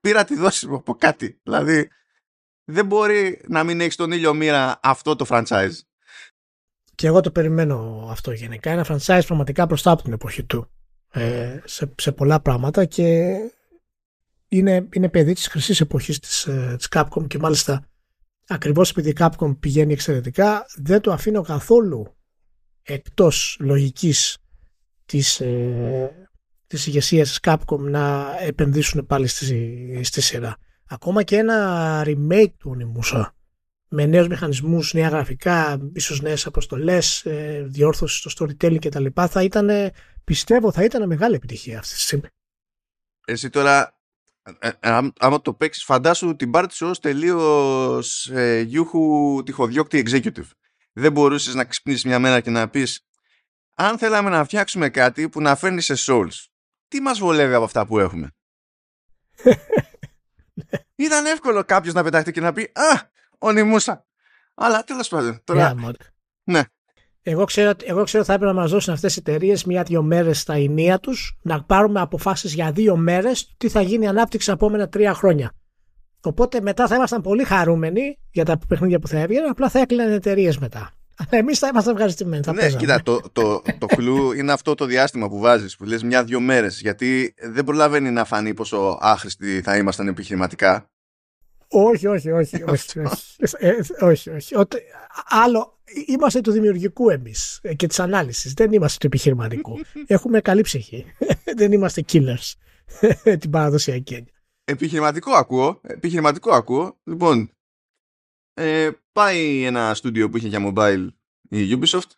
Πήρα 0.00 0.24
τη 0.24 0.36
δόση 0.36 0.66
μου 0.66 0.74
από 0.74 0.94
κάτι. 0.94 1.40
Δηλαδή, 1.42 1.88
δεν 2.64 2.86
μπορεί 2.86 3.40
να 3.48 3.64
μην 3.64 3.80
έχεις 3.80 3.96
στον 3.96 4.12
ήλιο 4.12 4.34
μοίρα 4.34 4.78
αυτό 4.82 5.16
το 5.16 5.26
franchise. 5.28 5.78
Και 6.94 7.06
εγώ 7.06 7.20
το 7.20 7.30
περιμένω 7.30 8.08
αυτό 8.10 8.32
γενικά. 8.32 8.70
Ένα 8.70 8.86
franchise 8.88 9.22
πραγματικά 9.26 9.66
μπροστά 9.66 9.90
από 9.90 10.02
την 10.02 10.12
εποχή 10.12 10.44
του. 10.44 10.70
Ε, 11.10 11.58
σε, 11.64 11.94
σε 11.96 12.12
πολλά 12.12 12.40
πράγματα 12.40 12.84
και 12.84 13.36
είναι, 14.48 14.88
είναι 14.92 15.08
παιδί 15.08 15.32
της 15.32 15.46
χρυσής 15.46 15.80
εποχής 15.80 16.18
της, 16.18 16.46
ε, 16.46 16.74
της 16.78 16.88
Capcom 16.90 17.26
και 17.26 17.38
μάλιστα 17.38 17.88
ακριβώς 18.48 18.90
επειδή 18.90 19.08
η 19.08 19.16
Capcom 19.18 19.56
πηγαίνει 19.60 19.92
εξαιρετικά 19.92 20.66
δεν 20.76 21.00
το 21.00 21.12
αφήνω 21.12 21.42
καθόλου 21.42 22.16
εκτός 22.82 23.56
λογικής 23.60 24.38
της, 25.04 25.40
ε, 25.40 26.28
της 26.66 26.86
ηγεσίας 26.86 27.28
της 27.28 27.38
Capcom 27.42 27.78
να 27.78 28.34
επενδύσουν 28.40 29.06
πάλι 29.06 29.26
στη, 29.26 30.00
στη 30.04 30.20
σειρά. 30.20 30.56
Ακόμα 30.86 31.22
και 31.22 31.36
ένα 31.36 32.02
remake 32.06 32.52
του 32.58 32.76
Onimusa 32.76 33.26
με 33.88 34.06
νέους 34.06 34.28
μηχανισμούς, 34.28 34.94
νέα 34.94 35.08
γραφικά, 35.08 35.90
ίσως 35.92 36.20
νέες 36.20 36.46
αποστολές, 36.46 37.24
ε, 37.24 37.64
διόρθωση 37.68 38.28
στο 38.28 38.46
storytelling 38.46 38.78
κτλ. 38.80 39.06
θα 39.14 39.42
ήταν, 39.42 39.70
πιστεύω, 40.24 40.72
θα 40.72 40.84
ήταν 40.84 41.06
μεγάλη 41.06 41.34
επιτυχία 41.34 41.78
αυτή 41.78 41.94
τη 41.94 42.00
στιγμή. 42.00 42.28
Εσύ 43.26 43.50
τώρα 43.50 43.80
ε, 43.80 43.82
ε, 43.82 43.97
άμα 45.18 45.40
το 45.40 45.54
παίξεις, 45.54 45.84
φαντάσου 45.84 46.36
την 46.36 46.50
πάρτι 46.50 46.74
σου 46.74 46.86
ως 46.86 47.00
τελείως 47.00 48.30
ε, 48.30 48.60
γιούχου 48.60 49.42
τυχοδιώκτη 49.44 50.02
executive. 50.06 50.50
Δεν 50.92 51.12
μπορούσες 51.12 51.54
να 51.54 51.64
ξυπνήσεις 51.64 52.04
μια 52.04 52.18
μέρα 52.18 52.40
και 52.40 52.50
να 52.50 52.68
πεις 52.68 53.02
αν 53.74 53.98
θέλαμε 53.98 54.30
να 54.30 54.44
φτιάξουμε 54.44 54.88
κάτι 54.88 55.28
που 55.28 55.40
να 55.40 55.56
φέρνει 55.56 55.80
σε 55.80 55.94
souls, 55.96 56.46
τι 56.88 57.00
μας 57.00 57.18
βολεύει 57.18 57.54
από 57.54 57.64
αυτά 57.64 57.86
που 57.86 57.98
έχουμε; 57.98 58.34
Ήταν 60.96 61.26
εύκολο 61.26 61.64
κάποιος 61.64 61.94
να 61.94 62.02
πετάχτει 62.02 62.32
και 62.32 62.40
να 62.40 62.52
πει 62.52 62.62
Α, 62.62 63.10
ονειμούσα. 63.38 64.06
Αλλά 64.54 64.84
τέλος 64.84 65.08
πάντων. 65.08 65.40
Τώρα... 65.44 65.74
ναι. 66.44 66.62
Εγώ 67.22 67.44
ξέρω, 67.44 67.72
εγώ 67.84 68.04
ξέρω 68.04 68.24
θα 68.24 68.32
έπρεπε 68.32 68.52
να 68.52 68.60
μας 68.60 68.70
δώσουν 68.70 68.92
αυτές 68.92 69.16
οι 69.16 69.18
εταιρείες 69.26 69.64
μία-δύο 69.64 70.02
μέρες 70.02 70.40
στα 70.40 70.54
ενία 70.54 70.98
τους 70.98 71.38
να 71.42 71.62
πάρουμε 71.62 72.00
αποφάσεις 72.00 72.54
για 72.54 72.72
δύο 72.72 72.96
μέρες 72.96 73.54
τι 73.56 73.68
θα 73.68 73.80
γίνει 73.80 74.04
η 74.04 74.08
ανάπτυξη 74.08 74.46
τα 74.46 74.52
επόμενα 74.52 74.88
τρία 74.88 75.14
χρόνια. 75.14 75.52
Οπότε 76.20 76.60
μετά 76.60 76.86
θα 76.86 76.94
ήμασταν 76.94 77.22
πολύ 77.22 77.44
χαρούμενοι 77.44 78.18
για 78.30 78.44
τα 78.44 78.58
παιχνίδια 78.68 78.98
που 78.98 79.08
θα 79.08 79.18
έβγαιναν, 79.18 79.50
απλά 79.50 79.68
θα 79.68 79.80
έκλειναν 79.80 80.12
εταιρείες 80.12 80.58
μετά. 80.58 80.92
Αλλά 81.18 81.40
εμείς 81.40 81.58
θα 81.58 81.68
ήμασταν 81.68 81.92
ευχαριστημένοι. 81.94 82.42
Θα 82.42 82.52
ναι, 82.52 82.70
κοίτα, 82.70 83.02
το, 83.02 83.20
το, 83.32 83.62
το 83.78 83.86
κλου 83.86 84.32
είναι 84.32 84.52
αυτό 84.52 84.74
το 84.74 84.84
διάστημα 84.84 85.28
που 85.28 85.38
βάζεις, 85.38 85.76
που 85.76 85.84
λες 85.84 86.02
μια-δύο 86.02 86.40
μέρες. 86.40 86.80
Γιατί 86.80 87.34
δεν 87.42 87.64
προλαβαίνει 87.64 88.10
να 88.10 88.24
φανεί 88.24 88.54
πόσο 88.54 88.98
άχρηστοι 89.00 89.60
θα 89.62 89.76
ήμασταν 89.76 90.08
επιχειρηματικά. 90.08 90.90
Όχι, 91.68 92.06
όχι, 92.06 92.30
όχι. 92.30 92.62
όχι, 92.62 93.00
όχι, 93.00 94.30
όχι, 94.30 94.30
όχι. 94.30 94.54
Άλλο, 95.28 95.77
είμαστε 96.06 96.40
του 96.40 96.50
δημιουργικού 96.50 97.10
εμείς 97.10 97.60
και 97.76 97.86
της 97.86 98.00
ανάλυσης. 98.00 98.52
Δεν 98.52 98.72
είμαστε 98.72 98.98
του 99.00 99.06
επιχειρηματικού. 99.06 99.78
Έχουμε 100.06 100.40
καλή 100.40 100.62
ψυχή. 100.62 101.04
Δεν 101.58 101.72
είμαστε 101.72 102.04
killers. 102.12 102.52
Την 103.40 103.50
παραδοσιακή 103.50 104.14
έννοια. 104.14 104.32
Επιχειρηματικό 104.64 105.32
ακούω. 105.32 105.80
Επιχειρηματικό 105.82 106.50
ακούω. 106.50 106.98
Λοιπόν, 107.04 107.50
ε, 108.54 108.90
πάει 109.12 109.64
ένα 109.64 109.94
στούντιο 109.94 110.28
που 110.28 110.36
είχε 110.36 110.48
για 110.48 110.72
mobile 110.72 111.08
η 111.48 111.78
Ubisoft. 111.78 112.10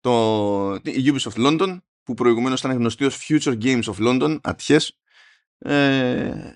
Το, 0.00 0.74
η 0.74 1.12
Ubisoft 1.12 1.46
London, 1.46 1.78
που 2.02 2.14
προηγουμένως 2.14 2.60
ήταν 2.60 2.76
γνωστή 2.76 3.04
ως 3.04 3.26
Future 3.28 3.62
Games 3.62 3.82
of 3.82 3.94
London, 3.98 4.38
ατυχές. 4.42 4.98
Ε, 5.58 6.52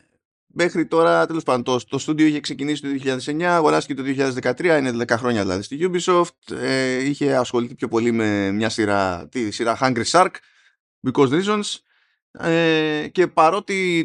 μέχρι 0.58 0.86
τώρα, 0.86 1.26
τέλος 1.26 1.42
πάντων, 1.42 1.62
το, 1.62 1.86
το 1.88 1.98
στούντιο 1.98 2.26
είχε 2.26 2.40
ξεκινήσει 2.40 2.82
το 2.82 2.88
2009, 3.24 3.42
αγοράστηκε 3.42 4.02
το 4.02 4.30
2013, 4.42 4.64
είναι 4.64 5.04
10 5.04 5.08
χρόνια 5.08 5.42
δηλαδή 5.42 5.62
στη 5.62 5.90
Ubisoft. 5.90 6.56
Ε, 6.56 7.04
είχε 7.04 7.36
ασχοληθεί 7.36 7.74
πιο 7.74 7.88
πολύ 7.88 8.12
με 8.12 8.50
μια 8.50 8.68
σειρά, 8.68 9.28
τη 9.28 9.50
σειρά 9.50 9.78
Hungry 9.80 10.04
Shark, 10.04 10.30
because 11.08 11.28
reasons. 11.28 11.74
Ε, 12.30 13.08
και 13.12 13.26
παρότι 13.26 13.98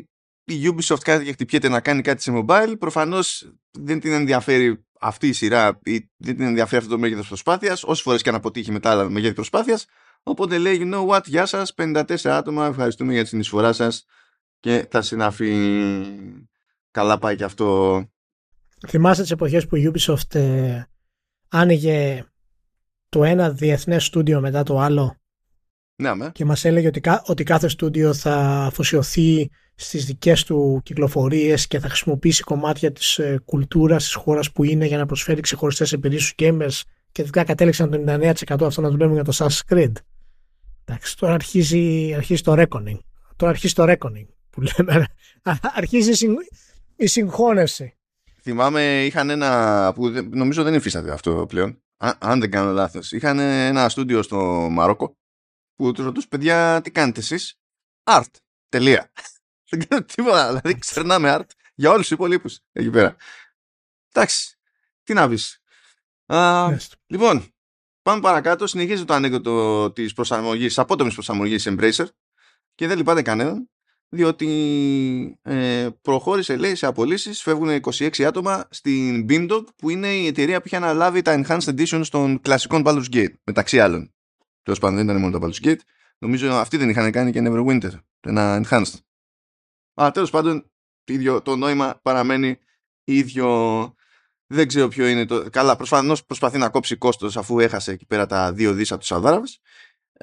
η 0.44 0.74
Ubisoft 0.76 1.02
κάτι 1.04 1.26
και 1.26 1.32
χτυπιέται 1.32 1.70
να 1.70 1.80
κάνει 1.80 2.02
κάτι 2.02 2.22
σε 2.22 2.32
mobile, 2.36 2.74
προφανώς 2.80 3.52
δεν 3.72 4.00
την 4.00 4.12
ενδιαφέρει 4.12 4.86
αυτή 5.00 5.28
η 5.28 5.34
σειρά 5.34 5.80
ή 5.84 6.10
δεν 6.18 6.36
την 6.36 6.46
ενδιαφέρει 6.46 6.82
αυτό 6.82 6.96
το 6.96 7.00
μέγεθος 7.00 7.28
προσπάθειας, 7.28 7.84
όσες 7.84 8.02
φορές 8.02 8.22
και 8.22 8.30
αν 8.30 8.36
αποτύχει 8.36 8.72
μετά 8.72 8.92
άλλα 8.92 9.10
μεγέθη 9.10 9.34
προσπάθειας. 9.34 9.86
Οπότε 10.24 10.58
λέει, 10.58 10.80
you 10.82 10.94
know 10.94 11.08
what, 11.08 11.26
γεια 11.26 11.46
σας, 11.46 11.74
54 11.78 12.04
άτομα, 12.24 12.66
ευχαριστούμε 12.66 13.14
για 13.14 13.22
τη 13.24 13.28
συνεισφορά 13.28 13.74
σας 13.74 14.06
και 14.62 14.88
θα 14.90 15.02
συναφεί. 15.02 15.54
καλά 16.92 17.18
πάει 17.18 17.36
και 17.36 17.44
αυτό. 17.44 18.04
Θυμάστε 18.88 19.22
τις 19.22 19.32
εποχές 19.32 19.68
που 19.68 19.76
η 19.76 19.92
Ubisoft 19.94 20.36
ε, 20.36 20.84
άνοιγε 21.50 22.26
το 23.10 23.24
ένα 23.24 23.50
διεθνές 23.50 24.06
στούντιο 24.06 24.42
μετά 24.42 24.64
το 24.64 24.80
άλλο; 24.80 25.16
Ναι, 25.96 26.16
με. 26.16 26.32
και 26.34 26.46
μας 26.46 26.66
έλεγε 26.66 26.88
ότι, 26.88 27.02
ότι 27.26 27.44
κάθε 27.44 27.68
στούντιο 27.68 28.14
θα 28.14 28.36
αφοσιωθεί 28.66 29.50
στις 29.76 30.06
δικές 30.06 30.44
του 30.44 30.82
κυκλοφορίες 30.84 31.68
και 31.68 31.80
θα 31.80 31.88
χρησιμοποιήσει 31.88 32.44
κομμάτια 32.44 32.92
της 32.92 33.18
ε, 33.18 33.40
κουλτούρας 33.46 34.04
της 34.04 34.14
χώρας 34.14 34.52
που 34.52 34.64
είναι 34.64 34.86
για 34.86 34.98
να 34.98 35.06
προσφέρει 35.06 35.42
ξεχωριστές 35.42 35.94
εμπειρίες 35.94 36.22
στους 36.22 36.34
gamers 36.38 36.82
και 37.12 37.22
τελικά 37.22 37.44
κατέληξαν 37.44 37.90
το 37.90 37.98
99% 38.06 38.66
αυτό 38.66 38.82
να 38.82 38.90
δουλεύουν 38.90 39.14
για 39.14 39.24
το 39.24 39.32
Assassin's 39.36 39.74
Creed. 39.74 39.92
Εντάξει, 40.86 41.18
τώρα 41.18 41.34
αρχίζει, 41.34 42.14
αρχίζει 42.14 42.42
το 42.42 42.54
reckoning. 42.58 43.00
Τώρα 43.36 43.52
αρχίζει 43.52 43.74
το 43.74 43.84
reckoning 43.88 44.26
που 44.52 44.62
λέμε. 44.62 45.08
αρχίζει 45.62 46.28
η 46.96 47.08
συγχώνευση. 47.08 47.96
Θυμάμαι 48.42 49.06
είχαν 49.06 49.30
ένα 49.30 49.92
που 49.96 50.10
νομίζω 50.30 50.64
δεν 50.64 50.74
υφίσταται 50.74 51.12
αυτό 51.12 51.46
πλέον. 51.48 51.84
αν 51.98 52.40
δεν 52.40 52.52
κάνω 52.52 52.72
λάθος. 52.72 53.12
Είχαν 53.12 53.40
ένα 53.40 53.90
στούντιο 53.90 54.22
στο 54.22 54.38
Μαρόκο 54.72 55.18
που 55.76 55.92
τους 55.92 56.06
ρωτούσε 56.06 56.28
παιδιά 56.28 56.82
τι 56.82 56.92
κάνετε 56.92 57.20
εσείς; 57.20 57.60
Art. 58.04 58.32
Τελεία. 58.70 59.12
δεν 59.70 59.88
κάνω 59.88 60.04
τίποτα. 60.04 60.48
Δηλαδή 60.48 60.80
ξερνάμε 60.80 61.36
art 61.38 61.50
για 61.76 61.90
όλους 61.90 62.02
τους 62.02 62.12
υπολείπους 62.12 62.60
εκεί 62.72 62.90
πέρα. 62.90 63.16
Εντάξει. 64.12 64.56
Τι 65.04 65.14
να 65.14 65.30
πεις. 65.30 65.62
Λοιπόν, 67.08 67.54
πάμε 68.02 68.22
παρακάτω. 68.22 68.68
Συνεχίζει 68.68 69.06
το 69.06 69.14
ανέκδοτο 69.14 69.92
της 69.92 70.14
προσαρμογής, 70.14 70.80
απότομης 70.80 71.14
προσαρμογής 71.14 71.68
Embracer 71.70 72.06
και 72.76 72.88
δεν 72.88 72.98
λυπάται 72.98 73.22
κανέναν, 73.22 73.71
διότι 74.14 75.40
ε, 75.42 75.90
προχώρησε, 76.02 76.58
λέει, 76.58 76.76
σε 76.76 76.86
απολύσεις. 76.86 77.42
Φεύγουν 77.42 77.80
26 77.82 78.22
άτομα 78.22 78.68
στην 78.70 79.26
Beamdog, 79.30 79.64
που 79.76 79.90
είναι 79.90 80.08
η 80.08 80.28
εταιρεία 80.28 80.60
που 80.60 80.68
είχε 80.68 80.76
αναλάβει 80.76 81.22
τα 81.22 81.42
Enhanced 81.42 81.76
Editions 81.76 82.06
των 82.10 82.42
κλασικών 82.42 82.84
Baldur's 82.86 83.14
Gate, 83.14 83.34
μεταξύ 83.44 83.80
άλλων. 83.80 84.14
Τέλος 84.64 84.80
πάντων, 84.80 84.96
δεν 84.96 85.06
ήταν 85.06 85.20
μόνο 85.22 85.40
τα 85.40 85.48
Baldur's 85.48 85.68
Gate. 85.68 85.80
Νομίζω 86.18 86.52
αυτοί 86.52 86.78
δεν 86.78 86.90
είχαν 86.90 87.12
κάνει 87.12 87.32
και 87.32 87.42
Neverwinter, 87.44 87.92
ένα 88.20 88.64
Enhanced. 88.66 89.00
Αλλά 89.94 90.12
τέλος 90.12 90.30
πάντων, 90.30 90.72
το, 91.04 91.14
ίδιο, 91.14 91.42
το 91.42 91.56
νόημα 91.56 92.00
παραμένει 92.02 92.58
ίδιο. 93.04 93.94
Δεν 94.48 94.68
ξέρω 94.68 94.88
ποιο 94.88 95.08
είναι 95.08 95.26
το. 95.26 95.50
Καλά, 95.50 95.76
προφανώς 95.76 96.26
προσπαθεί 96.26 96.58
να 96.58 96.70
κόψει 96.70 96.96
κόστος 96.96 97.38
αφού 97.38 97.60
έχασε 97.60 97.92
εκεί 97.92 98.06
πέρα 98.06 98.26
τα 98.26 98.54
δύο 98.54 98.74
δίσα 98.74 98.98
τους 98.98 99.08
Σαουδάραβε. 99.08 99.48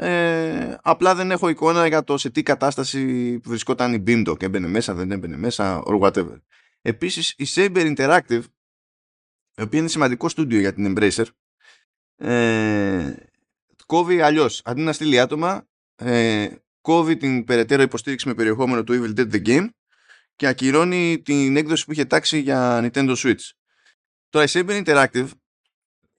Ε, 0.00 0.78
απλά 0.82 1.14
δεν 1.14 1.30
έχω 1.30 1.48
εικόνα 1.48 1.86
για 1.86 2.04
το 2.04 2.18
σε 2.18 2.30
τι 2.30 2.42
κατάσταση 2.42 3.36
βρισκόταν 3.44 3.94
η 3.94 4.02
Beamdog. 4.06 4.42
Έμπαινε 4.42 4.68
μέσα, 4.68 4.94
δεν 4.94 5.10
έμπαινε 5.10 5.36
μέσα, 5.36 5.82
or 5.86 6.00
whatever. 6.00 6.40
Επίσης, 6.82 7.34
η 7.36 7.46
Saber 7.54 7.96
Interactive, 7.96 8.42
η 9.56 9.62
οποία 9.62 9.78
είναι 9.78 9.88
σημαντικό 9.88 10.28
στούντιο 10.28 10.58
για 10.58 10.74
την 10.74 10.94
Embracer, 10.96 11.24
ε, 12.16 13.12
κόβει 13.86 14.20
αλλιώς. 14.20 14.62
Αντί 14.64 14.80
να 14.80 14.92
στείλει 14.92 15.20
άτομα, 15.20 15.68
ε, 15.94 16.48
κόβει 16.80 17.16
την 17.16 17.44
περαιτέρω 17.44 17.82
υποστήριξη 17.82 18.28
με 18.28 18.34
περιεχόμενο 18.34 18.84
του 18.84 18.92
Evil 18.92 19.20
Dead 19.20 19.34
The 19.34 19.46
Game 19.46 19.68
και 20.36 20.46
ακυρώνει 20.46 21.22
την 21.22 21.56
έκδοση 21.56 21.84
που 21.84 21.92
είχε 21.92 22.04
τάξει 22.04 22.38
για 22.38 22.80
Nintendo 22.82 23.16
Switch. 23.16 23.50
Το 24.28 24.42
η 24.42 24.46
Saber 24.48 24.84
Interactive 24.84 25.28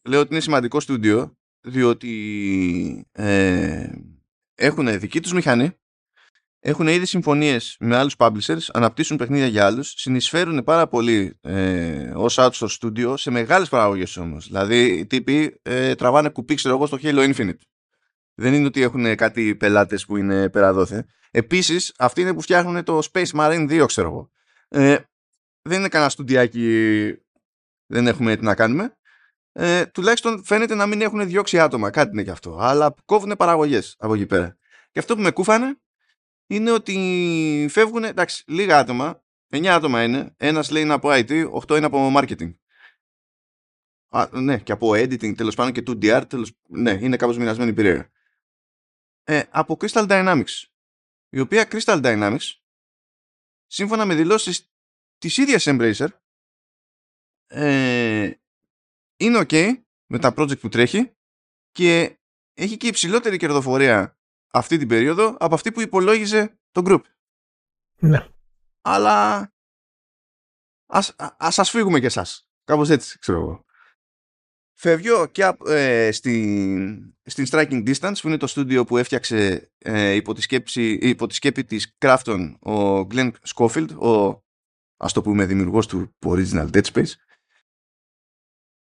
λέω 0.04 0.20
ότι 0.20 0.32
είναι 0.32 0.42
σημαντικό 0.42 0.80
στούντιο 0.80 1.39
διότι 1.62 3.08
ε, 3.12 3.90
έχουν 4.56 5.00
δική 5.00 5.20
τους 5.22 5.34
μηχανή 5.34 5.74
έχουν 6.60 6.88
ήδη 6.88 7.06
συμφωνίες 7.06 7.76
με 7.80 7.96
άλλους 7.96 8.16
publishers 8.18 8.62
αναπτύσσουν 8.74 9.18
παιχνίδια 9.18 9.48
για 9.48 9.66
άλλους 9.66 9.94
συνεισφέρουν 9.98 10.64
πάρα 10.64 10.88
πολύ 10.88 11.38
ε, 11.42 12.12
ως 12.16 12.38
outsource 12.40 12.78
studio 12.82 13.14
σε 13.18 13.32
μεγάλες 13.32 13.70
παραγωγές 13.70 14.18
όμως. 14.18 14.48
Δηλαδή 14.48 14.86
οι 14.86 15.06
τύποι 15.06 15.60
ε, 15.62 15.96
τραβάνε 15.96 16.30
κουπί 16.30 16.56
ξέρω 16.56 16.76
εγώ 16.76 16.86
στο 16.86 16.98
Halo 17.02 17.34
Infinite. 17.34 17.62
Δεν 18.34 18.54
είναι 18.54 18.66
ότι 18.66 18.82
έχουν 18.82 19.16
κάτι 19.16 19.56
πελάτες 19.56 20.06
που 20.06 20.18
είναι 20.18 20.50
περαδόθε. 20.50 21.06
Επίσης 21.32 21.94
αυτοί 21.98 22.22
είναι 22.22 22.34
που 22.34 22.42
φτιάχνουν 22.42 22.84
το 22.84 23.00
Space 23.12 23.32
Marine 23.34 23.82
2 23.82 23.86
ξέρω 23.88 24.08
εγώ. 24.08 24.30
Ε, 24.68 24.98
δεν 25.62 25.80
είναι 25.80 25.88
κανένα 25.88 26.10
στουντιάκι 26.10 26.68
δεν 27.86 28.08
έχουμε 28.08 28.36
τι 28.36 28.44
να 28.44 28.56
κάνουμε. 28.56 28.98
Ε, 29.52 29.86
τουλάχιστον 29.86 30.44
φαίνεται 30.44 30.76
να 30.76 30.86
μην 30.86 31.02
έχουν 31.02 31.28
διώξει 31.28 31.60
άτομα. 31.60 31.90
Κάτι 31.90 32.12
είναι 32.12 32.24
και 32.24 32.32
αυτό. 32.32 32.58
Αλλά 32.60 32.96
κόβουν 33.06 33.36
παραγωγές 33.38 33.96
από 34.00 34.14
εκεί 34.14 34.26
πέρα. 34.26 34.58
Και 34.92 35.00
αυτό 35.00 35.16
που 35.16 35.22
με 35.22 35.32
κούφανε 35.32 35.80
είναι 36.48 36.72
ότι 36.72 37.68
φεύγουν 37.70 38.04
εντάξει, 38.04 38.44
λίγα 38.48 38.78
άτομα. 38.80 39.24
9 39.50 39.66
άτομα 39.66 40.04
είναι. 40.04 40.34
Ένας 40.38 40.70
λέει 40.70 40.84
είναι 40.84 40.94
από 40.94 41.10
IT, 41.12 41.52
8 41.68 41.78
είναι 41.78 41.86
από 41.86 42.12
marketing. 42.16 42.54
Α, 44.10 44.30
ναι, 44.32 44.60
και 44.60 44.72
από 44.72 44.90
editing 44.90 45.36
τέλος 45.36 45.56
πάντων 45.56 45.74
και 45.74 45.84
2DR. 45.88 46.24
Τέλος, 46.28 46.52
ναι, 46.68 46.92
είναι 46.92 47.16
κάπως 47.16 47.38
μοιρασμένη 47.38 47.74
περίεργα. 47.74 48.10
Ε, 49.24 49.44
από 49.50 49.78
Crystal 49.80 50.08
Dynamics. 50.08 50.64
Η 51.30 51.40
οποία 51.40 51.68
Crystal 51.72 52.02
Dynamics, 52.04 52.54
σύμφωνα 53.66 54.06
με 54.06 54.16
δηλώσεις 54.16 54.72
της 55.18 55.38
ίδιας 55.38 55.66
Embracer, 55.68 56.08
ε, 57.48 58.32
είναι 59.20 59.40
ok 59.42 59.74
με 60.06 60.20
τα 60.20 60.34
project 60.38 60.60
που 60.60 60.70
τρέχει 60.70 61.16
και 61.72 62.20
έχει 62.54 62.78
και 62.78 62.88
υψηλότερη 62.88 63.38
κερδοφορία 63.38 64.18
αυτή 64.52 64.78
την 64.78 64.88
περίοδο 64.88 65.38
από 65.40 65.56
αυτή 65.56 65.72
που 65.72 65.82
υπολόγιζε 65.82 66.60
το 66.72 66.82
group. 66.86 67.02
Ναι. 68.00 68.28
Αλλά 68.82 69.50
ας, 70.86 71.16
ας 71.18 71.54
σας 71.54 71.70
φύγουμε 71.70 72.00
και 72.00 72.06
εσάς. 72.06 72.50
Κάπως 72.64 72.90
έτσι, 72.90 73.20
ξέρω 73.20 73.40
εγώ. 73.40 73.64
Φεύγω 74.74 75.28
και 75.28 75.52
ε, 75.66 76.12
στην, 76.12 77.16
στην 77.24 77.46
Striking 77.50 77.94
Distance 77.94 78.16
που 78.22 78.28
είναι 78.28 78.38
το 78.38 78.48
στούντιο 78.48 78.86
που 78.86 78.98
έφτιαξε 78.98 79.72
ε, 79.78 80.12
υπό, 80.12 80.34
τη 80.34 80.42
σκέψη, 80.42 80.92
υπό 80.92 81.28
τη 81.28 81.34
σκέπη 81.34 81.64
της 81.64 81.96
Crafton 81.98 82.56
ο 82.60 83.00
Glenn 83.00 83.32
Schofield, 83.56 83.98
ο 83.98 84.42
ας 84.98 85.14
το 85.14 85.22
πούμε 85.22 85.46
δημιουργός 85.46 85.88
του 85.88 86.16
original 86.26 86.70
Dead 86.72 86.84
Space 86.84 87.12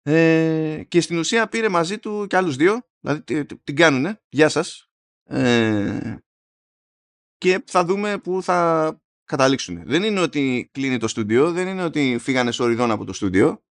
ε, 0.03 0.83
και 0.89 1.01
στην 1.01 1.19
ουσία 1.19 1.49
πήρε 1.49 1.69
μαζί 1.69 1.99
του 1.99 2.27
και 2.27 2.37
άλλους 2.37 2.57
δύο, 2.57 2.81
δηλαδή 3.01 3.45
την 3.65 3.77
κάνουνε, 3.77 4.23
γεια 4.29 4.49
σας, 4.49 4.91
ε, 5.25 6.17
και 7.37 7.63
θα 7.67 7.85
δούμε 7.85 8.19
που 8.19 8.43
θα 8.43 9.01
καταλήξουν. 9.25 9.83
Δεν 9.87 10.03
είναι 10.03 10.21
ότι 10.21 10.69
κλείνει 10.73 10.99
το 10.99 11.09
στούντιο, 11.09 11.53
δεν 11.53 11.69
είναι 11.69 11.85
ότι 11.85 12.19
φύγανε 12.21 12.51
σοριδών 12.51 12.91
από 12.91 13.05
το 13.05 13.13
στούντιο, 13.13 13.63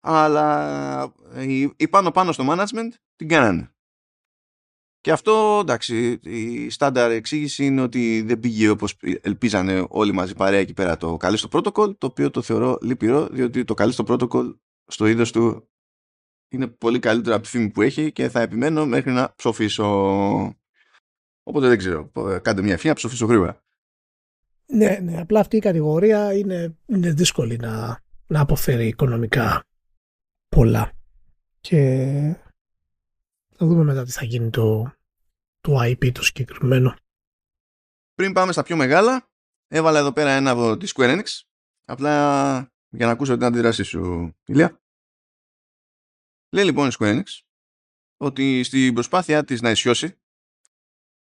αλλά 0.00 1.14
η 1.76 1.88
πάνω 1.88 2.10
πάνω 2.10 2.32
στο 2.32 2.44
management 2.48 2.90
την 3.16 3.28
κάνανε. 3.28 3.72
Και 5.00 5.12
αυτό, 5.12 5.58
εντάξει, 5.60 6.18
η 6.22 6.70
στάνταρ 6.70 7.10
εξήγηση 7.10 7.64
είναι 7.64 7.80
ότι 7.80 8.22
δεν 8.22 8.40
πήγε 8.40 8.68
όπως 8.68 8.96
ελπίζανε 9.20 9.86
όλοι 9.88 10.12
μαζί 10.12 10.34
παρέα 10.34 10.60
εκεί 10.60 10.74
πέρα 10.74 10.96
το 10.96 11.16
καλή 11.16 11.36
στο 11.36 11.48
protocol, 11.52 11.98
το 11.98 12.06
οποίο 12.06 12.30
το 12.30 12.42
θεωρώ 12.42 12.78
λυπηρό, 12.82 13.26
διότι 13.26 13.64
το 13.64 13.74
καλή 13.74 13.92
στο 13.92 14.04
protocol 14.08 14.54
στο 14.88 15.06
είδος 15.06 15.32
του 15.32 15.70
είναι 16.48 16.66
πολύ 16.66 16.98
καλύτερο 16.98 17.34
από 17.34 17.44
τη 17.44 17.50
φήμη 17.50 17.70
που 17.70 17.82
έχει 17.82 18.12
και 18.12 18.28
θα 18.28 18.40
επιμένω 18.40 18.86
μέχρι 18.86 19.12
να 19.12 19.34
ψοφήσω. 19.34 19.86
Οπότε 21.42 21.68
δεν 21.68 21.78
ξέρω. 21.78 22.10
Κάντε 22.42 22.62
μια 22.62 22.72
ευχή 22.72 22.88
να 22.88 22.94
ψοφήσω 22.94 23.26
γρήγορα. 23.26 23.62
Ναι, 24.66 24.98
ναι. 25.02 25.20
Απλά 25.20 25.40
αυτή 25.40 25.56
η 25.56 25.60
κατηγορία 25.60 26.34
είναι, 26.34 26.76
είναι 26.86 27.12
δύσκολη 27.12 27.56
να, 27.56 28.02
να 28.26 28.40
αποφέρει 28.40 28.86
οικονομικά 28.86 29.64
πολλά. 30.48 30.92
Και 31.60 31.76
θα 33.56 33.66
δούμε 33.66 33.84
μετά 33.84 34.04
τι 34.04 34.10
θα 34.10 34.24
γίνει 34.24 34.50
το, 34.50 34.92
το 35.60 35.80
IP 35.82 36.12
το 36.12 36.22
συγκεκριμένο. 36.22 36.96
Πριν 38.14 38.32
πάμε 38.32 38.52
στα 38.52 38.62
πιο 38.62 38.76
μεγάλα, 38.76 39.28
έβαλα 39.68 39.98
εδώ 39.98 40.12
πέρα 40.12 40.30
ένα 40.30 40.50
από 40.50 40.76
τη 40.76 40.92
Square 40.94 41.18
Enix. 41.18 41.24
Απλά 41.84 42.72
για 42.88 43.06
να 43.06 43.12
ακούσω 43.12 43.34
την 43.34 43.44
αντίδρασή 43.44 43.82
σου, 43.82 44.34
Ηλία. 44.44 44.80
Λέει 46.50 46.64
λοιπόν 46.64 46.88
η 46.88 46.92
Square 46.98 47.14
Enix 47.14 47.40
ότι 48.16 48.62
στην 48.62 48.94
προσπάθειά 48.94 49.44
της 49.44 49.60
να 49.60 49.70
ισιώσει 49.70 50.18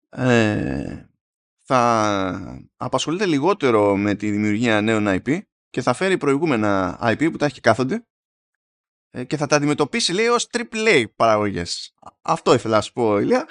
ε, 0.08 1.06
θα 1.64 2.68
απασχολείται 2.76 3.26
λιγότερο 3.26 3.96
με 3.96 4.14
τη 4.14 4.30
δημιουργία 4.30 4.80
νέων 4.80 5.04
IP 5.08 5.40
και 5.70 5.82
θα 5.82 5.92
φέρει 5.92 6.18
προηγούμενα 6.18 6.98
IP 7.02 7.30
που 7.30 7.36
τα 7.36 7.46
έχει 7.46 7.60
κάθονται 7.60 8.06
ε, 9.10 9.24
και 9.24 9.36
θα 9.36 9.46
τα 9.46 9.56
αντιμετωπίσει 9.56 10.12
λέει 10.12 10.26
ως 10.26 10.48
AAA 10.52 11.04
παραγωγές. 11.16 11.94
Αυτό 12.22 12.54
ήθελα 12.54 12.76
να 12.76 12.82
σου 12.82 12.92
πω 12.92 13.18
Ηλία. 13.18 13.48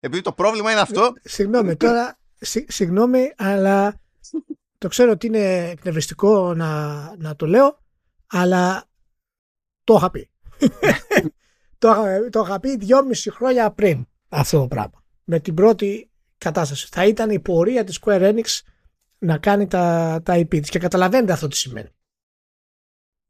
Επειδή 0.00 0.22
το 0.22 0.32
πρόβλημα 0.32 0.70
είναι 0.70 0.80
αυτό. 0.80 1.12
Ε, 1.22 1.28
συγγνώμη 1.28 1.76
τώρα, 1.76 2.18
συγγνώμη 2.66 3.32
αλλά 3.36 4.00
το 4.82 4.88
ξέρω 4.88 5.10
ότι 5.10 5.26
είναι 5.26 5.68
εκνευριστικό 5.70 6.54
να, 6.54 7.16
να 7.16 7.36
το 7.36 7.46
λέω, 7.46 7.78
αλλά 8.26 8.84
το 9.84 9.94
είχα 9.94 10.10
πει. 10.10 10.30
το, 11.78 11.94
το 12.30 12.40
είχα 12.40 12.60
πει 12.60 12.76
δυόμιση 12.76 13.30
χρόνια 13.30 13.70
πριν 13.70 14.06
αυτό 14.28 14.60
το 14.60 14.66
πράγμα. 14.68 15.04
Με 15.24 15.40
την 15.40 15.54
πρώτη 15.54 16.10
κατάσταση. 16.38 16.88
Θα 16.90 17.06
ήταν 17.06 17.30
η 17.30 17.40
πορεία 17.40 17.84
της 17.84 17.98
Square 18.00 18.32
Enix 18.32 18.60
να 19.18 19.38
κάνει 19.38 19.66
τα, 19.66 20.20
τα 20.24 20.34
IP 20.36 20.60
της 20.60 20.68
και 20.68 20.78
καταλαβαίνετε 20.78 21.32
αυτό 21.32 21.48
τι 21.48 21.56
σημαίνει. 21.56 21.88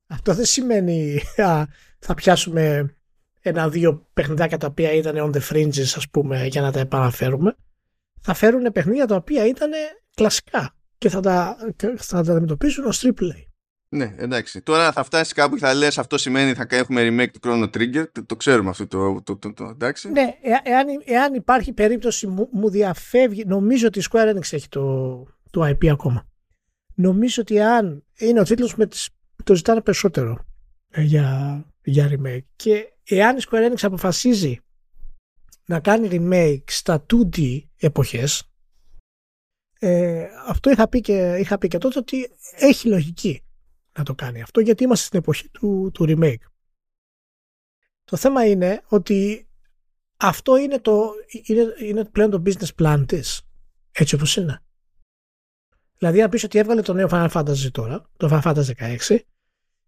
Αυτό 0.07 0.35
δεν 0.35 0.45
σημαίνει 0.45 1.21
α, 1.37 1.65
θα 1.99 2.15
πιάσουμε 2.15 2.97
ένα-δύο 3.41 4.09
παιχνιδάκια 4.13 4.59
τα 4.59 4.67
οποία 4.67 4.93
ήταν 4.93 5.15
on 5.17 5.37
the 5.37 5.41
fringes 5.51 5.93
ας 5.97 6.09
πούμε 6.11 6.47
για 6.47 6.61
να 6.61 6.73
τα 6.73 6.81
επαναφέρουμε. 6.81 7.57
Θα 8.21 8.35
φέρουν 8.35 8.73
παιχνίδια 8.73 9.07
τα 9.07 9.15
οποία 9.17 9.47
ήταν 9.47 9.71
κλασικά 10.15 10.77
και 11.03 11.09
θα 11.09 11.21
τα, 11.21 11.57
θα 11.97 12.23
τα 12.23 12.33
αντιμετωπίσουν 12.33 12.85
ως 12.85 13.05
AAA. 13.05 13.45
Ναι, 13.89 14.15
εντάξει. 14.17 14.63
Τώρα 14.63 14.93
θα 14.93 15.03
φτάσει 15.03 15.35
κάπου 15.35 15.55
και 15.55 15.61
θα 15.61 15.75
λες 15.75 15.99
αυτό 15.99 16.19
σημαίνει 16.19 16.55
θα 16.55 16.67
έχουμε 16.69 17.09
remake 17.09 17.31
του 17.31 17.41
Chrono 17.43 17.65
Trigger. 17.65 18.05
Το, 18.13 18.25
το 18.25 18.37
ξέρουμε 18.37 18.71
αυτό 18.71 18.87
το, 18.87 19.23
το, 19.23 19.37
το, 19.37 19.53
το, 19.53 19.65
εντάξει. 19.65 20.11
Ναι, 20.11 20.35
ε, 20.43 20.71
εάν, 20.71 20.87
εάν 21.05 21.35
υπάρχει 21.35 21.73
περίπτωση 21.73 22.27
μου, 22.27 22.49
μου 22.53 22.71
διαφεύγει, 22.71 23.45
νομίζω 23.45 23.87
ότι 23.87 23.99
η 23.99 24.03
Square 24.11 24.35
Enix 24.35 24.53
έχει 24.53 24.69
το, 24.69 25.17
το 25.51 25.69
IP 25.69 25.87
ακόμα. 25.87 26.27
Νομίζω 26.95 27.43
ότι 27.43 27.61
αν 27.61 28.05
είναι 28.19 28.41
ο 28.41 28.43
τίτλος 28.43 28.75
με 28.75 28.87
τις, 28.87 29.09
το 29.45 29.55
ζητάνε 29.55 29.81
περισσότερο 29.81 30.45
ε, 30.91 31.03
για, 31.03 31.65
για 31.83 32.11
remake 32.11 32.45
και 32.57 32.93
εάν 33.05 33.37
η 33.37 33.41
Square 33.51 33.71
Enix 33.71 33.79
αποφασίζει 33.83 34.59
να 35.67 35.81
κάνει 35.81 36.09
remake 36.13 36.65
στα 36.67 37.07
2D 37.13 37.59
εποχές 37.79 38.52
ε, 39.85 40.29
αυτό 40.47 40.71
είχα 40.71 40.89
πει, 40.89 41.01
και, 41.01 41.37
είχα 41.39 41.59
πει 41.59 41.69
και 41.69 41.79
τότε 41.79 41.99
ότι 41.99 42.31
έχει 42.55 42.89
λογική 42.89 43.45
να 43.99 44.05
το 44.05 44.15
κάνει 44.15 44.43
αυτό 44.43 44.61
γιατί 44.61 44.85
είμαστε 44.85 45.07
στην 45.07 45.19
εποχή 45.19 45.49
του, 45.49 45.91
του 45.95 46.05
remake. 46.09 46.45
Το 48.05 48.17
θέμα 48.17 48.47
είναι 48.47 48.83
ότι 48.89 49.49
αυτό 50.17 50.57
είναι, 50.57 50.79
το, 50.79 51.11
είναι, 51.43 51.75
είναι 51.81 52.05
πλέον 52.05 52.31
το 52.31 52.43
business 52.47 52.75
plan 52.83 53.05
της 53.07 53.43
έτσι 53.93 54.15
όπως 54.15 54.37
είναι. 54.37 54.63
Δηλαδή 55.99 56.23
αν 56.23 56.31
πεις 56.31 56.45
ότι 56.45 56.59
έβγαλε 56.59 56.83
το 56.83 56.93
νέο 56.93 57.09
Final 57.11 57.31
Fantasy 57.31 57.71
τώρα, 57.73 58.11
το 58.17 58.29
Final 58.33 58.43
Fantasy 58.43 58.97
16 59.09 59.19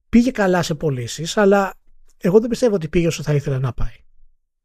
πήγε 0.09 0.30
καλά 0.30 0.62
σε 0.62 0.74
πωλήσεις, 0.74 1.37
αλλά 1.37 1.74
εγώ 2.16 2.40
δεν 2.40 2.48
πιστεύω 2.48 2.74
ότι 2.74 2.88
πήγε 2.88 3.07
όσο 3.07 3.22
θα 3.22 3.35
ήθελα 3.35 3.59
να 3.59 3.72
πάει. 3.72 3.96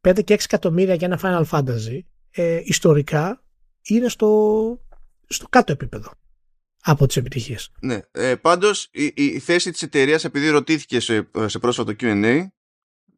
5 0.00 0.24
και 0.24 0.34
6 0.34 0.44
εκατομμύρια 0.44 0.94
για 0.94 1.06
ένα 1.06 1.20
Final 1.22 1.58
Fantasy 1.58 2.00
ε, 2.30 2.60
ιστορικά 2.64 3.42
είναι 3.82 4.08
στο, 4.08 4.28
στο 5.30 5.48
κάτω 5.48 5.72
επίπεδο 5.72 6.12
από 6.82 7.06
τις 7.06 7.16
επιτυχίες. 7.16 7.70
Ναι, 7.80 8.00
ε, 8.10 8.34
πάντως 8.34 8.88
η, 8.92 9.12
η, 9.14 9.38
θέση 9.38 9.70
της 9.70 9.82
εταιρείας 9.82 10.24
επειδή 10.24 10.48
ρωτήθηκε 10.48 11.00
σε, 11.00 11.30
σε 11.46 11.58
πρόσφατο 11.58 11.92
Q&A 12.00 12.46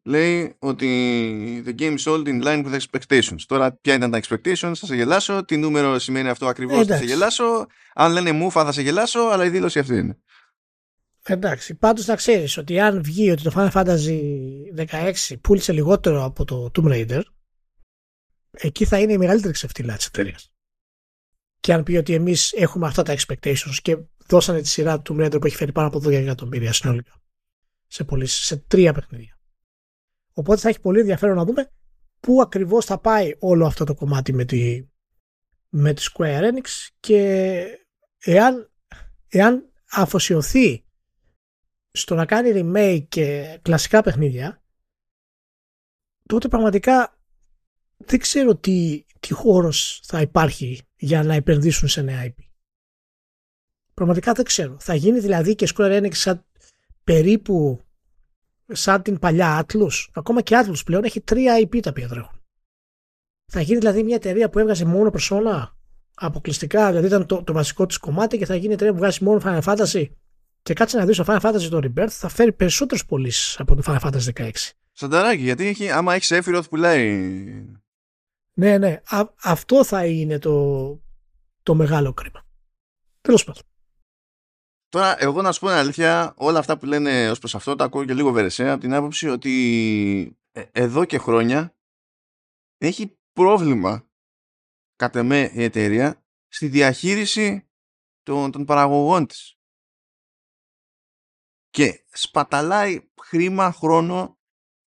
λέει 0.03 0.55
ότι 0.59 1.63
the 1.65 1.79
game 1.79 1.97
sold 1.97 2.27
in 2.27 2.43
line 2.43 2.65
with 2.65 2.79
expectations. 2.79 3.39
Τώρα 3.47 3.73
ποια 3.73 3.93
ήταν 3.93 4.11
τα 4.11 4.19
expectations, 4.23 4.73
θα 4.75 4.85
σε 4.85 4.95
γελάσω, 4.95 5.45
τι 5.45 5.57
νούμερο 5.57 5.99
σημαίνει 5.99 6.29
αυτό 6.29 6.47
ακριβώς, 6.47 6.87
θα 6.87 6.97
σε 6.97 7.03
γελάσω, 7.03 7.65
αν 7.93 8.11
λένε 8.11 8.31
μούφα 8.31 8.65
θα 8.65 8.71
σε 8.71 8.81
γελάσω, 8.81 9.19
αλλά 9.19 9.45
η 9.45 9.49
δήλωση 9.49 9.79
αυτή 9.79 9.95
είναι. 9.95 10.17
Εντάξει, 11.25 11.75
πάντως 11.75 12.05
να 12.05 12.15
ξέρεις 12.15 12.57
ότι 12.57 12.79
αν 12.79 13.03
βγει 13.03 13.31
ότι 13.31 13.43
το 13.43 13.51
Final 13.55 13.71
Fantasy 13.71 14.19
16 14.75 15.11
πούλησε 15.41 15.71
λιγότερο 15.71 16.23
από 16.23 16.45
το 16.45 16.71
Tomb 16.75 16.91
Raider, 16.91 17.21
εκεί 18.51 18.85
θα 18.85 18.99
είναι 18.99 19.13
η 19.13 19.17
μεγαλύτερη 19.17 19.53
ξεφτύλα 19.53 19.95
της 19.95 20.05
εταιρείας 20.05 20.52
και 21.63 21.73
αν 21.73 21.83
πει 21.83 21.95
ότι 21.95 22.13
εμείς 22.13 22.53
έχουμε 22.53 22.87
αυτά 22.87 23.03
τα 23.03 23.15
expectations 23.17 23.75
και 23.81 23.97
δώσανε 24.27 24.61
τη 24.61 24.67
σειρά 24.67 25.01
του 25.01 25.15
Tomb 25.19 25.39
που 25.39 25.45
έχει 25.45 25.55
φέρει 25.55 25.71
πάνω 25.71 25.87
από 25.87 25.97
12 25.97 26.11
εκατομμύρια 26.11 26.73
συνολικά 26.73 27.21
σε 27.87 28.03
πωλήσεις, 28.03 28.45
σε 28.45 28.57
τρία 28.57 28.93
παιχνίδια. 28.93 29.39
Οπότε 30.33 30.59
θα 30.61 30.69
έχει 30.69 30.79
πολύ 30.79 30.99
ενδιαφέρον 30.99 31.35
να 31.35 31.45
δούμε 31.45 31.71
πού 32.19 32.41
ακριβώς 32.41 32.85
θα 32.85 32.99
πάει 32.99 33.35
όλο 33.39 33.65
αυτό 33.65 33.83
το 33.83 33.95
κομμάτι 33.95 34.33
με 34.33 34.45
τη, 34.45 34.87
με 35.69 35.93
τη 35.93 36.05
Square 36.13 36.41
Enix 36.41 36.87
και 36.99 37.65
εάν, 38.17 38.71
εάν 39.27 39.71
αφοσιωθεί 39.89 40.85
στο 41.91 42.15
να 42.15 42.25
κάνει 42.25 42.51
remake 42.55 43.05
και 43.09 43.59
κλασικά 43.61 44.01
παιχνίδια 44.01 44.63
τότε 46.27 46.47
πραγματικά 46.47 47.17
δεν 47.97 48.19
ξέρω 48.19 48.55
τι, 48.55 49.03
τι 49.27 49.33
χώρος 49.33 50.01
θα 50.03 50.21
υπάρχει 50.21 50.81
για 50.95 51.23
να 51.23 51.33
επενδύσουν 51.33 51.87
σε 51.87 52.01
νέα 52.01 52.25
IP. 52.25 52.43
Πραγματικά 53.93 54.33
δεν 54.33 54.45
ξέρω. 54.45 54.77
Θα 54.79 54.95
γίνει 54.95 55.19
δηλαδή 55.19 55.55
και 55.55 55.69
Square 55.75 56.01
Enix 56.01 56.13
σαν, 56.13 56.45
περίπου 57.03 57.81
σαν 58.67 59.01
την 59.01 59.19
παλιά 59.19 59.65
Atlus. 59.65 60.07
Ακόμα 60.13 60.41
και 60.41 60.63
Atlus 60.63 60.85
πλέον 60.85 61.03
έχει 61.03 61.21
τρία 61.21 61.59
IP 61.59 61.79
τα 61.79 61.89
οποία 61.89 62.07
τρέχουν. 62.07 62.41
Θα 63.51 63.61
γίνει 63.61 63.79
δηλαδή 63.79 64.03
μια 64.03 64.15
εταιρεία 64.15 64.49
που 64.49 64.59
έβγαζε 64.59 64.85
μόνο 64.85 65.09
προσώνα 65.09 65.77
αποκλειστικά, 66.13 66.89
δηλαδή 66.89 67.07
ήταν 67.07 67.25
το, 67.25 67.43
το 67.43 67.53
βασικό 67.53 67.85
της 67.85 67.97
κομμάτι 67.97 68.37
και 68.37 68.45
θα 68.45 68.55
γίνει 68.55 68.73
εταιρεία 68.73 68.93
που 68.93 68.99
βγάζει 68.99 69.23
μόνο 69.23 69.41
Final 69.43 69.61
Fantasy. 69.61 70.05
Και 70.63 70.73
κάτσε 70.73 70.97
να 70.97 71.05
δεις 71.05 71.17
το 71.17 71.23
Final 71.27 71.39
Fantasy 71.39 71.67
το 71.69 71.79
Rebirth 71.83 72.09
θα 72.09 72.29
φέρει 72.29 72.51
περισσότερες 72.51 73.05
πωλήσεις 73.05 73.59
από 73.59 73.75
το 73.75 73.81
Final 73.85 73.99
Fantasy 73.99 74.33
16. 74.33 74.51
Σανταράκι, 74.91 75.41
γιατί 75.41 75.67
έχει, 75.67 75.89
άμα 75.89 76.13
έχεις 76.13 76.31
Sephiroth 76.33 76.69
πουλάει 76.69 77.23
ναι, 78.53 78.77
ναι. 78.77 79.01
αυτό 79.43 79.83
θα 79.83 80.05
είναι 80.05 80.39
το, 80.39 81.01
το 81.63 81.75
μεγάλο 81.75 82.13
κρίμα. 82.13 82.47
Τέλος 83.21 83.43
πάντων. 83.43 83.63
Τώρα, 84.89 85.23
εγώ 85.23 85.41
να 85.41 85.51
σου 85.51 85.59
πω 85.59 85.67
την 85.67 85.75
αλήθεια, 85.75 86.33
όλα 86.37 86.59
αυτά 86.59 86.77
που 86.77 86.85
λένε 86.85 87.29
ως 87.29 87.39
προς 87.39 87.55
αυτό 87.55 87.75
τα 87.75 87.83
ακούω 87.83 88.05
και 88.05 88.13
λίγο 88.13 88.31
βερεσέ 88.31 88.69
από 88.69 88.81
την 88.81 88.93
άποψη 88.93 89.27
ότι 89.27 90.37
ε, 90.51 90.63
εδώ 90.71 91.05
και 91.05 91.17
χρόνια 91.17 91.75
έχει 92.77 93.17
πρόβλημα 93.33 94.09
κατά 94.95 95.23
με 95.23 95.51
η 95.53 95.63
εταιρεία 95.63 96.25
στη 96.47 96.67
διαχείριση 96.67 97.69
των, 98.23 98.51
των 98.51 98.65
παραγωγών 98.65 99.27
της. 99.27 99.57
Και 101.69 102.05
σπαταλάει 102.11 103.11
χρήμα, 103.21 103.71
χρόνο 103.71 104.39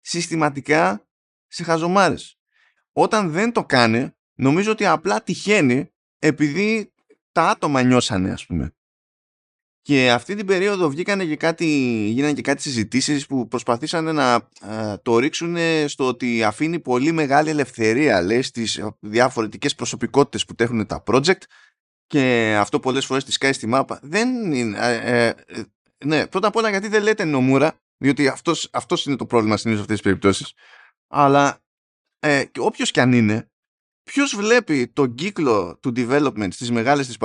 συστηματικά 0.01 1.09
σε 1.47 1.63
χαζομάρες 1.65 2.38
όταν 3.01 3.31
δεν 3.31 3.53
το 3.53 3.65
κάνει, 3.65 4.11
νομίζω 4.35 4.71
ότι 4.71 4.87
απλά 4.87 5.23
τυχαίνει 5.23 5.91
επειδή 6.19 6.93
τα 7.33 7.49
άτομα 7.49 7.83
νιώσανε, 7.83 8.31
ας 8.31 8.47
πούμε. 8.47 8.73
Και 9.83 10.11
αυτή 10.11 10.35
την 10.35 10.47
περίοδο 10.47 10.89
βγήκανε 10.89 11.25
και 11.25 11.37
κάτι, 11.37 11.67
γίνανε 12.09 12.33
και 12.33 12.43
κάτι 12.43 12.63
συζητήσεις 12.63 13.27
που 13.27 13.49
προσπαθήσανε 13.49 14.13
να 14.13 14.49
το 15.03 15.19
ρίξουν 15.19 15.57
στο 15.87 16.07
ότι 16.07 16.45
αφήνει 16.45 16.81
πολύ 16.81 17.13
μεγάλη 17.13 17.51
ελευθερία, 17.51 18.23
λέει, 18.23 18.43
στις 18.43 18.85
διαφορετικές 19.01 19.75
προσωπικότητες 19.75 20.45
που 20.45 20.55
τέχουν 20.55 20.87
τα 20.87 21.03
project 21.07 21.43
και 22.07 22.55
αυτό 22.59 22.81
πολλές 22.81 23.07
φορές 23.07 23.25
τη 23.25 23.33
σκάει 23.33 23.53
στη 23.53 23.67
μάπα. 23.67 23.99
Δεν 24.03 24.53
είναι... 24.53 24.79
Ε, 24.81 25.27
ε, 25.29 25.35
ναι, 26.05 26.27
πρώτα 26.27 26.49
απ' 26.49 26.57
όλα 26.57 26.71
γιατί 26.71 26.89
δεν 26.89 27.03
λέτε 27.03 27.25
νομούρα, 27.25 27.81
διότι 27.97 28.29
αυτός, 28.29 28.69
αυτός 28.73 29.07
είναι 29.07 29.17
το 29.17 29.27
πρόβλημα 29.27 29.57
συνήθως 29.57 29.85
σε 29.87 29.93
αυτές 29.93 30.01
τις 30.01 30.07
περιπτώσεις. 30.07 30.53
Αλλά 31.09 31.63
ε, 32.21 32.45
και 32.45 32.61
όποιος 32.61 32.91
κι 32.91 33.01
αν 33.01 33.13
είναι, 33.13 33.51
ποιος 34.03 34.37
βλέπει 34.37 34.89
τον 34.89 35.15
κύκλο 35.15 35.79
του 35.83 35.93
development 35.97 36.49
στις 36.51 36.71
μεγάλες 36.71 37.07
της 37.07 37.17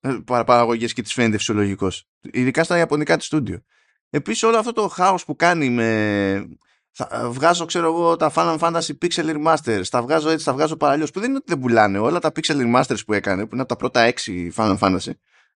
ε, 0.00 0.18
παραγωγές 0.26 0.92
και 0.92 1.02
της 1.02 1.12
φαίνεται 1.12 1.36
φυσιολογικός. 1.36 2.04
Ειδικά 2.32 2.64
στα 2.64 2.78
ιαπωνικά 2.78 3.16
τη 3.16 3.24
στούντιο. 3.24 3.62
Επίσης, 4.10 4.42
όλο 4.42 4.58
αυτό 4.58 4.72
το 4.72 4.88
χάος 4.88 5.24
που 5.24 5.36
κάνει 5.36 5.70
με. 5.70 6.48
Θα 6.90 7.08
ε, 7.12 7.28
βγάζω, 7.28 7.64
ξέρω 7.64 7.86
εγώ, 7.86 8.16
τα 8.16 8.32
Final 8.34 8.58
Fantasy 8.58 8.90
Pixel 9.02 9.36
Remasters, 9.36 9.82
τα 9.90 10.02
βγάζω 10.02 10.30
έτσι, 10.30 10.44
τα 10.44 10.52
βγάζω 10.52 10.76
παραλλιώς. 10.76 11.10
Που 11.10 11.20
δεν 11.20 11.28
είναι 11.28 11.38
ότι 11.38 11.46
δεν 11.48 11.58
πουλάνε. 11.58 11.98
Όλα 11.98 12.18
τα 12.18 12.32
Pixel 12.34 12.56
Remasters 12.56 13.04
που 13.06 13.12
έκανε, 13.12 13.42
που 13.42 13.50
είναι 13.52 13.60
από 13.62 13.70
τα 13.70 13.76
πρώτα 13.76 14.12
6 14.24 14.50
Final 14.56 14.78
Fantasy, 14.78 15.10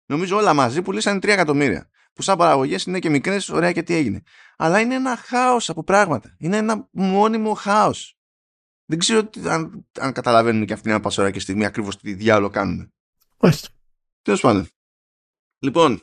νομίζω 0.06 0.38
όλα 0.38 0.54
μαζί 0.54 0.82
πουλήσαν 0.82 1.18
3 1.18 1.28
εκατομμύρια. 1.28 1.90
Που 2.14 2.22
σαν 2.22 2.38
παραγωγές 2.38 2.84
είναι 2.84 3.00
και 3.00 3.10
μικρές, 3.10 3.50
ωραία 3.50 3.72
και 3.72 3.84
τι 3.84 3.96
έγινε. 3.96 4.22
Αλλά 4.58 4.80
είναι 4.80 4.96
ένα 4.96 5.16
χάος 5.16 5.70
από 5.70 5.84
πράγματα. 5.84 6.36
Είναι 6.38 6.58
ένα 6.58 6.88
μόνιμο 6.92 7.54
χάος. 7.54 8.21
Δεν 8.92 9.00
ξέρω 9.00 9.30
αν, 9.46 9.88
αν 10.00 10.12
καταλαβαίνουν 10.12 10.66
και 10.66 10.74
αυτήν 10.74 10.92
την 10.92 11.02
πασόρα 11.02 11.32
και 11.32 11.40
στιγμή 11.40 11.66
ακριβώς 11.66 11.98
τι 11.98 12.14
διάλογο 12.14 12.52
κάνουν. 12.52 12.94
Όχι. 13.38 13.68
Τέλος 14.22 14.42
πάντων. 14.42 14.68
Λοιπόν, 15.60 16.02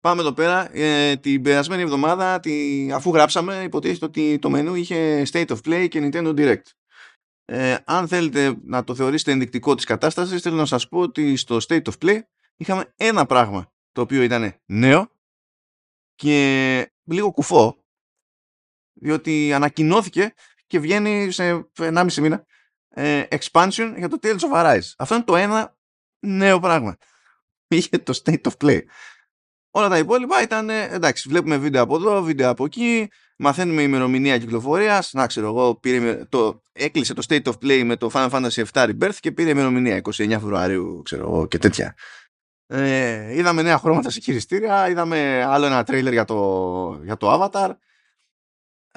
πάμε 0.00 0.20
εδώ 0.20 0.32
πέρα. 0.32 0.76
Ε, 0.76 1.16
την 1.16 1.42
περασμένη 1.42 1.82
εβδομάδα, 1.82 2.40
τη, 2.40 2.88
αφού 2.92 3.10
γράψαμε, 3.10 3.62
υποτίθεται 3.62 4.04
ότι 4.04 4.38
το 4.38 4.50
μενού 4.50 4.74
είχε 4.74 5.22
State 5.30 5.46
of 5.46 5.56
Play 5.64 5.86
και 5.90 6.00
Nintendo 6.02 6.34
Direct. 6.36 6.70
Ε, 7.44 7.76
αν 7.84 8.08
θέλετε 8.08 8.56
να 8.62 8.84
το 8.84 8.94
θεωρήσετε 8.94 9.32
ενδεικτικό 9.32 9.74
της 9.74 9.84
κατάστασης, 9.84 10.42
θέλω 10.42 10.56
να 10.56 10.66
σας 10.66 10.88
πω 10.88 10.98
ότι 10.98 11.36
στο 11.36 11.56
State 11.68 11.82
of 11.82 11.92
Play 12.00 12.20
είχαμε 12.56 12.92
ένα 12.96 13.26
πράγμα 13.26 13.72
το 13.92 14.00
οποίο 14.00 14.22
ήταν 14.22 14.54
νέο 14.66 15.10
και 16.14 16.92
λίγο 17.04 17.30
κουφό 17.30 17.84
διότι 18.92 19.52
ανακοινώθηκε 19.52 20.34
και 20.68 20.78
βγαίνει 20.78 21.30
σε 21.30 21.68
1,5 21.78 22.12
μήνα 22.14 22.44
ε, 22.88 23.22
expansion 23.30 23.92
για 23.96 24.08
το 24.08 24.18
Tales 24.22 24.38
of 24.38 24.52
Arise. 24.54 24.92
Αυτό 24.98 25.14
είναι 25.14 25.24
το 25.24 25.36
ένα 25.36 25.76
νέο 26.18 26.60
πράγμα. 26.60 26.96
Είχε 27.68 27.98
το 27.98 28.20
State 28.24 28.42
of 28.42 28.52
Play. 28.64 28.80
Όλα 29.70 29.88
τα 29.88 29.98
υπόλοιπα 29.98 30.42
ήταν, 30.42 30.70
εντάξει, 30.70 31.28
βλέπουμε 31.28 31.56
βίντεο 31.56 31.82
από 31.82 31.96
εδώ, 31.96 32.22
βίντεο 32.22 32.50
από 32.50 32.64
εκεί, 32.64 33.08
μαθαίνουμε 33.36 33.82
ημερομηνία 33.82 34.38
κυκλοφορίας. 34.38 35.12
Να 35.12 35.26
ξέρω 35.26 35.46
εγώ, 35.46 35.74
πήρε, 35.74 36.24
το, 36.28 36.62
έκλεισε 36.72 37.14
το 37.14 37.22
State 37.28 37.42
of 37.42 37.52
Play 37.62 37.82
με 37.84 37.96
το 37.96 38.10
Final 38.12 38.30
Fantasy 38.30 38.64
VII 38.72 38.88
Rebirth 38.88 39.16
και 39.20 39.32
πήρε 39.32 39.50
ημερομηνία 39.50 40.00
29 40.04 40.28
Φεβρουαρίου, 40.28 41.02
ξέρω 41.04 41.22
εγώ, 41.22 41.46
και 41.46 41.58
τέτοια. 41.58 41.94
Ε, 42.66 43.36
είδαμε 43.36 43.62
νέα 43.62 43.78
χρώματα 43.78 44.10
σε 44.10 44.20
χειριστήρια, 44.20 44.88
είδαμε 44.88 45.44
άλλο 45.44 45.66
ένα 45.66 45.84
τρέιλερ 45.84 46.12
για 46.12 46.24
το, 46.24 47.00
για 47.04 47.16
το 47.16 47.32
Avatar. 47.32 47.70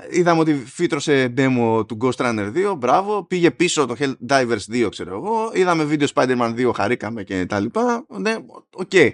Είδαμε 0.10 0.40
ότι 0.40 0.54
φύτρωσε 0.54 1.34
demo 1.38 1.88
του 1.88 1.98
Ghost 2.02 2.16
Runner 2.16 2.72
2, 2.72 2.76
μπράβο. 2.78 3.24
Πήγε 3.24 3.52
πίσω 3.52 3.86
το 3.86 3.96
Helldivers 4.00 4.66
2, 4.72 4.88
ξέρω 4.90 5.16
εγώ. 5.16 5.52
Είδαμε 5.54 5.84
βίντεο 5.84 6.08
Spider-Man 6.14 6.56
2, 6.56 6.72
χαρήκαμε 6.74 7.24
και 7.24 7.46
τα 7.46 7.60
λοιπά. 7.60 8.06
Ναι, 8.08 8.36
OK. 8.76 8.90
Okay. 8.92 9.12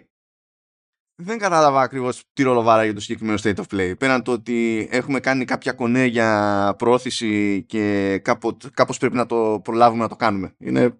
Δεν 1.19 1.37
κατάλαβα 1.37 1.81
ακριβώς 1.81 2.23
τι 2.33 2.43
ρόλο 2.43 2.83
για 2.83 2.93
το 2.93 2.99
συγκεκριμένο 2.99 3.39
State 3.43 3.55
of 3.55 3.63
Play. 3.71 3.97
Πέραν 3.97 4.23
το 4.23 4.31
ότι 4.31 4.87
έχουμε 4.91 5.19
κάνει 5.19 5.45
κάποια 5.45 5.73
κονέ 5.73 6.05
για 6.05 6.75
προώθηση 6.77 7.63
και 7.63 8.17
κάπως 8.73 8.97
πρέπει 8.99 9.15
να 9.15 9.25
το 9.25 9.61
προλάβουμε 9.63 10.01
να 10.01 10.09
το 10.09 10.15
κάνουμε. 10.15 10.55
Είναι 10.57 10.97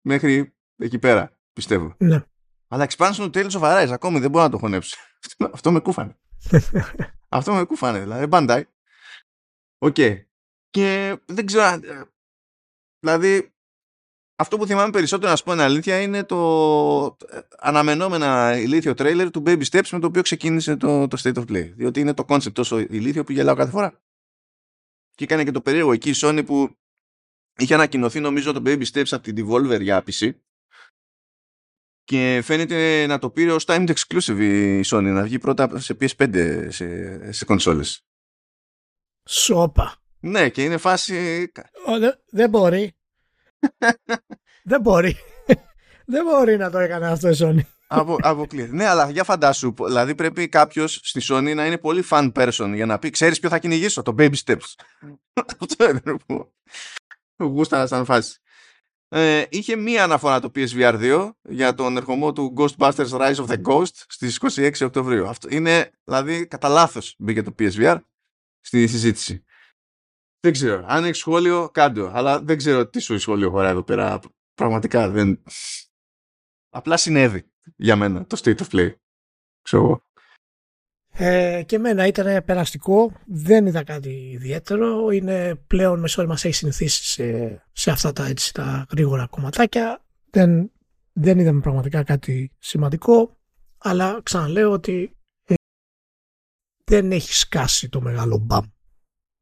μέχρι 0.00 0.54
εκεί 0.76 0.98
πέρα, 0.98 1.38
πιστεύω. 1.52 1.94
Ναι. 1.98 2.24
Αλλά 2.68 2.86
expansion 2.88 3.14
του 3.16 3.30
Tales 3.34 3.50
of 3.50 3.60
Arise 3.60 3.90
ακόμη 3.92 4.18
δεν 4.18 4.30
μπορώ 4.30 4.44
να 4.44 4.50
το 4.50 4.58
χωνέψω. 4.58 4.96
Αυτό 5.52 5.72
με 5.72 5.80
κούφανε. 5.80 6.16
Αυτό 7.28 7.52
με 7.52 7.64
κούφανε, 7.64 8.00
δηλαδή. 8.00 8.26
Bandai. 8.30 8.62
OK. 9.78 9.94
Okay. 9.98 10.22
Και 10.70 11.16
δεν 11.26 11.46
ξέρω. 11.46 11.62
Ε, 11.62 12.02
δηλαδή, 13.00 13.54
αυτό 14.36 14.56
που 14.56 14.66
θυμάμαι 14.66 14.90
περισσότερο 14.90 15.30
να 15.30 15.36
σου 15.36 15.44
πω 15.44 15.52
είναι 15.52 15.62
αλήθεια 15.62 16.00
είναι 16.00 16.24
το 16.24 17.16
ε, 17.30 17.38
αναμενόμενα 17.58 18.58
ηλίθιο 18.58 18.94
τρέιλερ 18.94 19.30
του 19.30 19.42
Baby 19.46 19.62
Steps 19.70 19.88
με 19.92 19.98
το 19.98 20.06
οποίο 20.06 20.22
ξεκίνησε 20.22 20.76
το, 20.76 21.08
το 21.08 21.20
State 21.22 21.34
of 21.34 21.50
Play. 21.50 21.72
Διότι 21.74 22.00
είναι 22.00 22.14
το 22.14 22.24
concept 22.28 22.52
τόσο 22.52 22.78
ηλίθιο 22.78 23.24
που 23.24 23.32
γελάω 23.32 23.54
κάθε 23.54 23.70
φορά. 23.70 24.00
Και 25.14 25.24
έκανε 25.24 25.44
και 25.44 25.50
το 25.50 25.60
περίεργο 25.60 25.92
εκεί 25.92 26.10
η 26.10 26.14
Sony 26.16 26.42
που 26.46 26.76
είχε 27.56 27.74
ανακοινωθεί 27.74 28.20
νομίζω 28.20 28.52
το 28.52 28.62
Baby 28.64 28.84
Steps 28.92 29.08
από 29.10 29.22
την 29.22 29.34
Devolver 29.38 29.80
για 29.80 30.04
PC 30.06 30.30
και 32.06 32.40
φαίνεται 32.44 33.06
να 33.06 33.18
το 33.18 33.30
πήρε 33.30 33.52
ως 33.52 33.64
timed 33.66 33.88
exclusive 33.88 34.38
η 34.38 34.80
Sony 34.86 35.02
να 35.02 35.22
βγει 35.22 35.38
πρώτα 35.38 35.78
σε 35.78 35.96
PS5 36.00 36.66
σε, 36.68 37.32
σε 37.32 37.44
κονσόλες. 37.44 38.04
Σόπα. 39.28 39.96
Ναι 40.20 40.48
και 40.48 40.64
είναι 40.64 40.76
φάση... 40.76 41.50
δεν 42.30 42.50
μπορεί. 42.50 42.96
δεν 44.70 44.80
μπορεί. 44.80 45.16
δεν 46.12 46.24
μπορεί 46.24 46.56
να 46.56 46.70
το 46.70 46.78
έκανε 46.78 47.10
αυτό 47.10 47.28
η 47.28 47.36
Sony. 47.38 47.60
Από, 47.86 48.16
αποκλείεται. 48.20 48.74
ναι, 48.74 48.86
αλλά 48.86 49.10
για 49.10 49.24
φαντάσου, 49.24 49.74
δηλαδή 49.84 50.14
πρέπει 50.14 50.48
κάποιος 50.48 51.00
στη 51.02 51.20
Sony 51.30 51.54
να 51.54 51.66
είναι 51.66 51.78
πολύ 51.78 52.04
fan 52.10 52.32
person 52.32 52.70
για 52.74 52.86
να 52.86 52.98
πει: 52.98 53.10
Ξέρεις 53.10 53.40
ποιο 53.40 53.48
θα 53.48 53.58
κυνηγήσω, 53.58 54.02
το 54.02 54.14
Baby 54.18 54.34
Steps. 54.44 54.74
Αυτό 55.60 55.88
είναι 55.88 56.16
που 57.36 57.44
γούστα 57.44 57.86
σαν 57.86 58.04
φάση 58.04 58.40
ε, 59.08 59.44
είχε 59.48 59.76
μία 59.76 60.04
αναφορά 60.04 60.40
το 60.40 60.50
PSVR 60.54 61.00
2 61.00 61.30
για 61.42 61.74
τον 61.74 61.96
ερχομό 61.96 62.32
του 62.32 62.54
Ghostbusters 62.56 63.08
Rise 63.08 63.34
of 63.34 63.46
the 63.46 63.62
Ghost 63.62 63.92
στις 63.92 64.40
26 64.56 64.72
Οκτωβρίου. 64.80 65.28
Αυτό 65.28 65.48
είναι, 65.50 65.90
δηλαδή, 66.04 66.46
κατά 66.46 66.68
λάθος 66.68 67.14
μπήκε 67.18 67.42
το 67.42 67.54
PSVR 67.58 68.00
στη 68.60 68.86
συζήτηση. 68.86 69.44
Δεν 70.40 70.52
ξέρω. 70.52 70.84
Αν 70.86 71.04
έχεις 71.04 71.18
σχόλιο, 71.18 71.70
κάντο. 71.70 72.10
Αλλά 72.14 72.42
δεν 72.42 72.56
ξέρω 72.56 72.88
τι 72.88 73.00
σου 73.00 73.18
σχόλιο 73.18 73.50
χωράει 73.50 73.70
εδώ 73.70 73.82
πέρα. 73.82 74.20
Πραγματικά 74.54 75.10
δεν. 75.10 75.42
Απλά 76.68 76.96
συνέβη 76.96 77.52
για 77.76 77.96
μένα 77.96 78.26
το 78.26 78.40
state 78.44 78.56
of 78.56 78.66
play. 78.70 78.94
Ξέρω 79.62 79.82
εγώ. 79.82 80.05
Ε, 81.18 81.62
και 81.66 81.76
εμένα 81.76 82.06
ήταν 82.06 82.44
περαστικό, 82.44 83.12
δεν 83.26 83.66
είδα 83.66 83.84
κάτι 83.84 84.10
ιδιαίτερο, 84.10 85.10
είναι 85.10 85.54
πλέον 85.66 86.00
με 86.00 86.26
μας 86.26 86.44
έχει 86.44 86.54
συνηθίσει 86.54 87.04
σε, 87.04 87.62
σε 87.72 87.90
αυτά 87.90 88.12
τα, 88.12 88.26
έτσι, 88.26 88.54
τα 88.54 88.86
γρήγορα 88.90 89.26
κομματάκια, 89.26 90.04
δεν, 90.30 90.70
δεν 91.12 91.38
είδαμε 91.38 91.60
πραγματικά 91.60 92.02
κάτι 92.02 92.52
σημαντικό, 92.58 93.36
αλλά 93.78 94.20
ξαναλέω 94.22 94.70
ότι 94.70 95.16
ε, 95.48 95.54
δεν 96.84 97.12
έχει 97.12 97.32
σκάσει 97.32 97.88
το 97.88 98.00
μεγάλο 98.00 98.38
μπαμ 98.38 98.64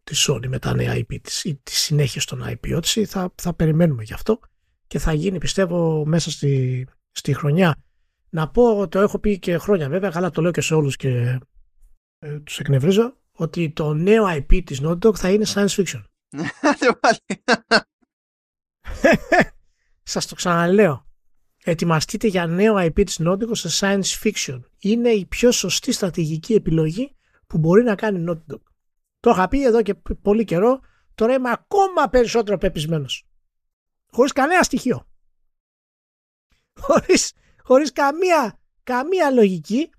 της 0.04 0.28
Sony 0.30 0.46
με 0.46 0.58
τα 0.58 0.74
νέα 0.74 0.94
IP 0.96 1.20
της 1.22 1.44
ή 1.44 1.60
τη 1.62 1.72
συνέχεια 1.72 2.22
των 2.26 2.44
IP 2.46 2.76
ότι 2.76 3.04
θα, 3.04 3.32
θα 3.34 3.54
περιμένουμε 3.54 4.02
γι' 4.02 4.12
αυτό. 4.12 4.38
Και 4.86 4.98
θα 4.98 5.12
γίνει 5.12 5.38
πιστεύω 5.38 6.04
μέσα 6.06 6.30
στη, 6.30 6.86
στη 7.10 7.34
χρονιά. 7.34 7.76
Να 8.30 8.48
πω, 8.48 8.88
το 8.88 9.00
έχω 9.00 9.18
πει 9.18 9.38
και 9.38 9.58
χρόνια 9.58 9.88
βέβαια, 9.88 10.10
αλλά 10.14 10.30
το 10.30 10.42
λέω 10.42 10.50
και 10.50 10.60
σε 10.60 10.74
όλους 10.74 10.96
και 10.96 11.38
ε, 12.24 12.40
τους 12.40 12.58
εκνευρίζω, 12.58 13.16
ότι 13.32 13.70
το 13.70 13.94
νέο 13.94 14.24
IP 14.28 14.64
της 14.64 14.80
Naughty 14.82 14.98
Dog 14.98 15.14
θα 15.14 15.30
είναι 15.30 15.44
science 15.48 15.68
fiction. 15.68 16.04
Σας 20.02 20.26
το 20.26 20.34
ξαναλέω. 20.34 21.08
Ετοιμαστείτε 21.64 22.26
για 22.26 22.46
νέο 22.46 22.74
IP 22.78 23.04
της 23.04 23.20
Naughty 23.20 23.48
Dog 23.48 23.56
σε 23.56 23.68
science 23.80 24.22
fiction. 24.22 24.60
Είναι 24.78 25.08
η 25.08 25.26
πιο 25.26 25.50
σωστή 25.52 25.92
στρατηγική 25.92 26.54
επιλογή 26.54 27.16
που 27.46 27.58
μπορεί 27.58 27.82
να 27.82 27.94
κάνει 27.94 28.24
Naughty 28.28 28.54
Dog. 28.54 28.62
Το 29.20 29.30
είχα 29.30 29.48
πει 29.48 29.64
εδώ 29.64 29.82
και 29.82 29.94
πολύ 30.22 30.44
καιρό, 30.44 30.80
τώρα 31.14 31.34
είμαι 31.34 31.50
ακόμα 31.50 32.08
περισσότερο 32.08 32.58
πεπισμένος. 32.58 33.26
Χωρίς 34.10 34.32
κανένα 34.32 34.62
στοιχείο. 34.62 35.08
Χωρίς, 36.80 37.32
χωρίς 37.62 37.92
καμία, 37.92 38.60
καμία 38.82 39.30
λογική, 39.30 39.90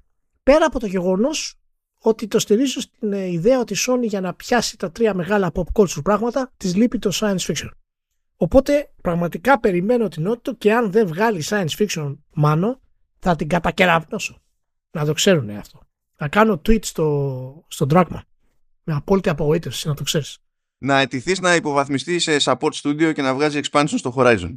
πέρα 0.43 0.65
από 0.65 0.79
το 0.79 0.85
γεγονός 0.85 1.59
ότι 2.05 2.27
το 2.27 2.39
στηρίζω 2.39 2.81
στην 2.81 3.13
ε, 3.13 3.25
ιδέα 3.31 3.59
ότι 3.59 3.73
η 3.73 3.77
Sony 3.87 4.03
για 4.07 4.21
να 4.21 4.33
πιάσει 4.33 4.77
τα 4.77 4.91
τρία 4.91 5.13
μεγάλα 5.13 5.51
pop 5.53 5.63
culture 5.73 6.03
πράγματα 6.03 6.51
της 6.57 6.75
λείπει 6.75 6.99
το 6.99 7.11
science 7.13 7.37
fiction. 7.37 7.69
Οπότε 8.35 8.93
πραγματικά 9.01 9.59
περιμένω 9.59 10.07
την 10.07 10.27
Naughty 10.27 10.57
και 10.57 10.73
αν 10.73 10.91
δεν 10.91 11.07
βγάλει 11.07 11.43
science 11.45 11.69
fiction 11.77 12.17
μάνο 12.33 12.81
θα 13.19 13.35
την 13.35 13.47
κατακεραυνώσω. 13.47 14.41
Να 14.91 15.05
το 15.05 15.13
ξέρουν 15.13 15.49
αυτό. 15.49 15.79
Να 16.17 16.27
κάνω 16.27 16.61
tweet 16.65 16.85
στο, 16.85 17.65
στο 17.67 17.85
Dragma. 17.89 18.19
Με 18.83 18.93
απόλυτη 18.93 19.29
απογοήτευση, 19.29 19.87
να 19.87 19.93
το 19.93 20.03
ξέρεις. 20.03 20.37
Να 20.77 20.99
αιτηθείς 20.99 21.39
να 21.39 21.55
υποβαθμιστεί 21.55 22.19
σε 22.19 22.37
support 22.39 22.73
studio 22.81 23.13
και 23.13 23.21
να 23.21 23.33
βγάζει 23.33 23.59
expansion 23.63 23.95
στο 23.95 24.13
Horizon. 24.17 24.55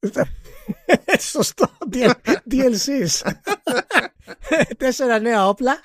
Σωστό. 1.30 1.68
DLCs. 2.50 3.20
Τέσσερα 4.78 5.18
νέα 5.18 5.48
όπλα. 5.48 5.80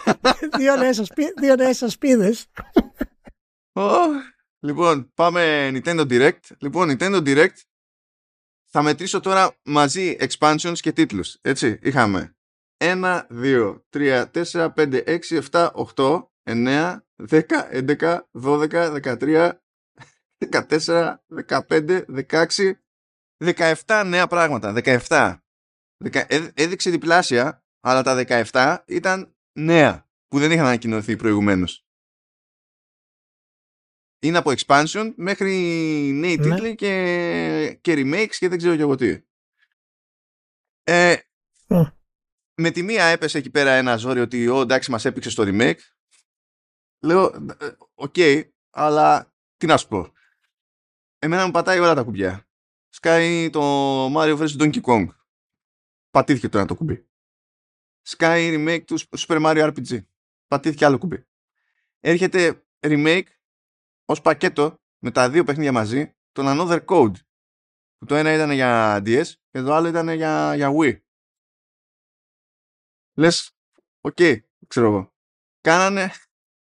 δύο 1.40 1.56
νέες 1.56 1.82
ασπίδες. 1.82 2.46
Λοιπόν, 4.60 5.12
πάμε 5.14 5.70
Nintendo 5.72 6.06
Direct. 6.10 6.40
Λοιπόν, 6.58 6.96
Nintendo 6.96 7.26
Direct 7.26 7.60
θα 8.70 8.82
μετρήσω 8.82 9.20
τώρα 9.20 9.56
μαζί 9.64 10.16
expansions 10.20 10.76
και 10.80 10.92
τίτλους. 10.92 11.38
Έτσι, 11.40 11.78
είχαμε 11.82 12.36
1, 12.78 13.22
2, 13.30 13.80
3, 13.90 14.24
4, 14.32 14.68
5, 14.74 15.04
6, 15.06 15.40
7, 15.50 15.70
8, 15.96 16.22
9, 16.42 16.96
10, 17.28 17.42
11, 17.70 18.20
12, 18.32 19.00
13, 19.00 19.52
14, 20.50 21.14
15, 21.48 22.04
16, 22.28 22.72
17 23.84 24.02
νέα 24.06 24.26
πράγματα. 24.26 24.74
17. 25.08 25.36
Έδειξε 26.54 26.90
διπλάσια, 26.90 27.61
αλλά 27.82 28.02
τα 28.02 28.24
17 28.50 28.78
ήταν 28.86 29.36
νέα 29.52 30.08
που 30.28 30.38
δεν 30.38 30.50
είχαν 30.50 30.66
ανακοινωθεί 30.66 31.16
προηγουμένως. 31.16 31.86
Είναι 34.22 34.38
από 34.38 34.52
expansion 34.56 35.12
μέχρι 35.16 35.50
νέοι 36.12 36.36
ναι. 36.36 36.42
τίτλοι 36.42 36.74
και, 36.74 37.78
και 37.80 37.94
remakes 37.96 38.34
και 38.38 38.48
δεν 38.48 38.58
ξέρω 38.58 38.76
και 38.76 38.82
εγώ 38.82 38.94
τι. 38.94 39.22
Ε, 40.82 41.16
Με 42.54 42.70
τη 42.70 42.82
μία 42.82 43.04
έπεσε 43.04 43.38
εκεί 43.38 43.50
πέρα 43.50 43.70
ένα 43.70 43.96
ζόρι 43.96 44.20
ότι 44.20 44.48
ο 44.48 44.60
εντάξει 44.60 44.90
μας 44.90 45.04
έπαιξε 45.04 45.30
στο 45.30 45.44
remake. 45.46 45.78
Λέω, 47.04 47.24
«Ε, 47.58 47.70
OK, 47.94 48.14
okay, 48.16 48.48
αλλά 48.70 49.34
τι 49.56 49.66
να 49.66 49.76
σου 49.76 49.88
πω. 49.88 50.12
Εμένα 51.18 51.44
μου 51.44 51.50
πατάει 51.50 51.78
όλα 51.78 51.94
τα 51.94 52.02
κουμπιά 52.02 52.46
σκάει 52.92 53.50
το 53.50 53.60
Mario 54.06 54.38
vs 54.38 54.56
Donkey 54.60 54.80
Kong. 54.80 55.06
Πατήθηκε 56.10 56.48
τώρα 56.48 56.64
το 56.64 56.74
κουμπί. 56.74 57.06
Σκάει 58.02 58.54
remake 58.56 58.84
του 58.84 58.98
Super 59.18 59.42
Mario 59.44 59.72
RPG. 59.72 60.04
Πατήθηκε 60.46 60.84
άλλο 60.84 60.98
κουμπί. 60.98 61.26
Έρχεται 62.00 62.64
remake 62.80 63.26
ως 64.04 64.20
πακέτο 64.20 64.80
με 64.98 65.10
τα 65.10 65.30
δύο 65.30 65.44
παιχνίδια 65.44 65.72
μαζί 65.72 66.14
των 66.32 66.44
Another 66.48 66.84
Code. 66.84 67.14
Που 67.98 68.06
το 68.06 68.14
ένα 68.14 68.32
ήταν 68.32 68.50
για 68.50 68.96
DS 68.96 69.26
και 69.50 69.60
το 69.60 69.74
άλλο 69.74 69.88
ήταν 69.88 70.08
για, 70.08 70.54
για 70.54 70.72
Wii. 70.78 71.00
Λες, 73.14 73.56
OK, 74.00 74.14
okay, 74.18 74.36
ξέρω 74.66 74.86
εγώ. 74.86 75.14
Κάνανε, 75.60 76.12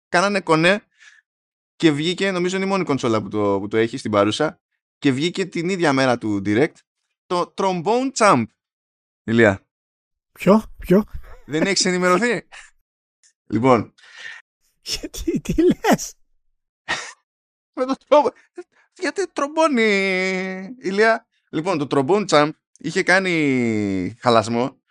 κάνανε 0.09 0.41
κονέ 0.41 0.83
και 1.77 1.91
βγήκε, 1.91 2.31
νομίζω 2.31 2.57
είναι 2.57 2.65
η 2.65 2.69
μόνη 2.69 2.85
κονσόλα 2.85 3.23
που 3.23 3.29
το, 3.29 3.59
που 3.61 3.69
το 3.69 3.77
έχει 3.77 3.97
στην 3.97 4.11
παρούσα, 4.11 4.61
και 4.99 5.13
βγήκε 5.13 5.47
την 5.47 5.69
ίδια 5.69 5.93
μέρα 5.93 6.19
του 6.19 6.43
Direct 6.45 6.75
το 7.27 7.55
Trombone 7.57 8.13
Champ. 8.17 8.45
Ηλία. 9.25 9.67
Ποιο, 10.33 10.63
ποιο; 10.79 11.05
Δεν 11.51 11.63
έχεις 11.63 11.85
ενημερωθεί; 11.85 12.49
λοιπόν. 13.47 13.95
Γιατί, 14.81 15.41
τι 15.41 15.55
λες; 15.63 16.15
Με 17.75 17.85
το 17.85 17.95
τρομπ... 18.09 18.27
Γιατί 19.01 19.33
τρομπώνει, 19.33 19.83
Ηλία; 20.79 21.27
Λοιπόν, 21.51 21.79
το 21.79 21.87
Trombone 21.91 22.27
Champ 22.29 22.51
είχε 22.79 23.03
κάνει 23.03 24.17
χαλασμό 24.21 24.83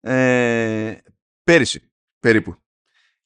ε, 0.00 0.96
πέρυσι 1.44 1.92
περίπου. 2.20 2.56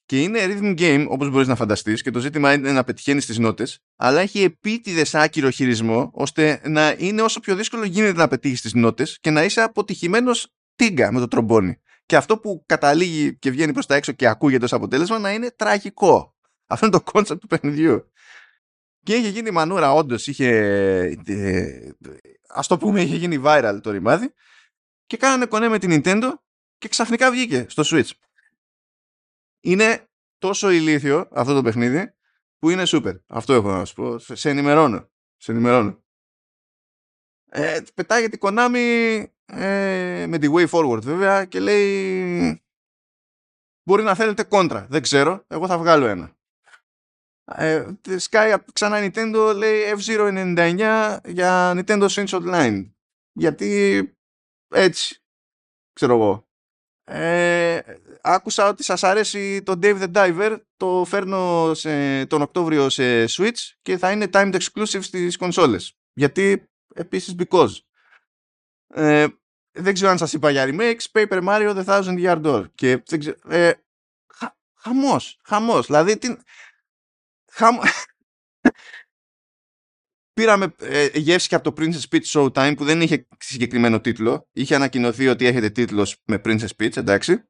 Και 0.05 0.21
είναι 0.21 0.39
rhythm 0.43 0.79
game, 0.79 1.05
όπως 1.09 1.29
μπορείς 1.29 1.47
να 1.47 1.55
φανταστείς, 1.55 2.01
και 2.01 2.11
το 2.11 2.19
ζήτημα 2.19 2.53
είναι 2.53 2.71
να 2.71 2.83
πετυχαίνεις 2.83 3.25
τις 3.25 3.37
νότες, 3.37 3.79
αλλά 3.95 4.21
έχει 4.21 4.43
επίτηδες 4.43 5.15
άκυρο 5.15 5.49
χειρισμό, 5.49 6.11
ώστε 6.13 6.61
να 6.65 6.95
είναι 6.97 7.21
όσο 7.21 7.39
πιο 7.39 7.55
δύσκολο 7.55 7.83
γίνεται 7.83 8.17
να 8.17 8.27
πετύχεις 8.27 8.61
τις 8.61 8.73
νότες 8.73 9.19
και 9.19 9.29
να 9.29 9.43
είσαι 9.43 9.61
αποτυχημένος 9.61 10.53
τίγκα 10.75 11.11
με 11.11 11.19
το 11.19 11.27
τρομπόνι. 11.27 11.81
Και 12.07 12.15
αυτό 12.15 12.37
που 12.37 12.63
καταλήγει 12.65 13.37
και 13.37 13.51
βγαίνει 13.51 13.73
προς 13.73 13.85
τα 13.85 13.95
έξω 13.95 14.11
και 14.11 14.27
ακούγεται 14.27 14.65
ως 14.65 14.73
αποτέλεσμα 14.73 15.19
να 15.19 15.33
είναι 15.33 15.51
τραγικό. 15.51 16.35
Αυτό 16.67 16.85
είναι 16.85 16.97
το 16.97 17.11
concept 17.11 17.41
του 17.41 17.47
παιχνιδιού. 17.47 18.11
Και 19.03 19.15
είχε 19.15 19.29
γίνει 19.29 19.51
μανούρα, 19.51 19.93
όντως 19.93 20.27
είχε. 20.27 20.47
Ε, 21.25 21.93
Α 22.47 22.61
το 22.67 22.77
πούμε, 22.77 23.01
είχε 23.01 23.15
γίνει 23.15 23.41
viral 23.45 23.79
το 23.83 23.91
ρημάδι. 23.91 24.33
Και 25.05 25.17
κάνανε 25.17 25.45
κονέ 25.45 25.67
με 25.67 25.79
την 25.79 26.01
Nintendo 26.03 26.31
και 26.77 26.87
ξαφνικά 26.87 27.31
βγήκε 27.31 27.65
στο 27.69 27.83
Switch. 27.85 28.09
Είναι 29.59 30.09
τόσο 30.37 30.69
ηλίθιο 30.69 31.27
αυτό 31.31 31.53
το 31.53 31.61
παιχνίδι 31.61 32.13
που 32.59 32.69
είναι 32.69 32.83
super. 32.85 33.19
Αυτό 33.27 33.53
έχω 33.53 33.71
να 33.71 33.85
σου 33.85 33.93
πω. 33.93 34.19
Σε 34.19 34.49
ενημερώνω. 34.49 35.09
Σε 35.37 35.51
ενημερώνω. 35.51 36.03
Ε, 37.49 37.81
πετάγεται 37.93 38.35
η 38.35 38.39
Konami 38.41 39.25
ε, 39.51 40.25
με 40.27 40.37
τη 40.37 40.47
Way 40.51 40.67
Forward 40.69 41.01
βέβαια 41.01 41.45
και 41.45 41.59
λέει 41.59 42.61
μπορεί 43.83 44.03
να 44.03 44.15
θέλετε 44.15 44.43
κόντρα. 44.43 44.87
Δεν 44.89 45.01
ξέρω. 45.01 45.43
Εγώ 45.47 45.67
θα 45.67 45.77
βγάλω 45.77 46.05
ένα. 46.05 46.35
Ε, 47.45 47.85
Sky 48.03 48.57
ξανά 48.73 48.99
Nintendo 49.01 49.53
λέει 49.55 49.81
F099 49.97 51.17
για 51.25 51.73
Nintendo 51.75 52.07
Switch 52.09 52.29
Online. 52.29 52.91
Γιατί 53.31 54.01
έτσι. 54.67 55.21
Ξέρω 55.93 56.13
εγώ. 56.13 56.47
Ε, 57.09 57.79
άκουσα 58.21 58.67
ότι 58.67 58.83
σας 58.83 59.03
αρέσει 59.03 59.63
το 59.63 59.79
Dave 59.81 60.01
the 60.01 60.13
Diver 60.13 60.57
το 60.77 61.05
φέρνω 61.07 61.73
σε, 61.73 62.25
τον 62.25 62.41
Οκτώβριο 62.41 62.89
σε 62.89 63.25
Switch 63.29 63.73
και 63.81 63.97
θα 63.97 64.11
είναι 64.11 64.27
timed 64.31 64.59
exclusive 64.59 65.03
στις 65.03 65.37
κονσόλες 65.37 65.97
γιατί 66.13 66.69
επίσης 66.93 67.35
because 67.39 67.69
ε, 68.87 69.27
δεν 69.71 69.93
ξέρω 69.93 70.11
αν 70.11 70.17
σας 70.17 70.33
είπα 70.33 70.49
για 70.49 70.65
remakes 70.67 71.05
Paper 71.11 71.43
Mario 71.47 71.75
The 71.75 71.85
Thousand 71.85 72.25
Year 72.25 72.45
Door 72.45 72.65
και 72.75 73.03
δεν 73.05 73.19
ξέρω, 73.19 73.37
ε, 73.47 73.73
χα, 74.33 74.55
χαμός, 74.75 75.39
χαμός 75.43 75.85
δηλαδή 75.85 76.17
την, 76.17 76.41
χαμ... 77.51 77.77
Πήραμε 80.33 80.75
ε, 80.79 81.09
γεύση 81.13 81.47
και 81.47 81.55
από 81.55 81.73
το 81.73 81.81
Princess 81.81 82.03
Peach 82.11 82.25
Showtime 82.25 82.73
που 82.77 82.85
δεν 82.85 83.01
είχε 83.01 83.27
συγκεκριμένο 83.39 84.01
τίτλο. 84.01 84.49
Είχε 84.51 84.75
ανακοινωθεί 84.75 85.27
ότι 85.27 85.45
έχετε 85.45 85.69
τίτλος 85.69 86.21
με 86.25 86.41
Princess 86.45 86.69
Peach, 86.79 86.97
εντάξει. 86.97 87.49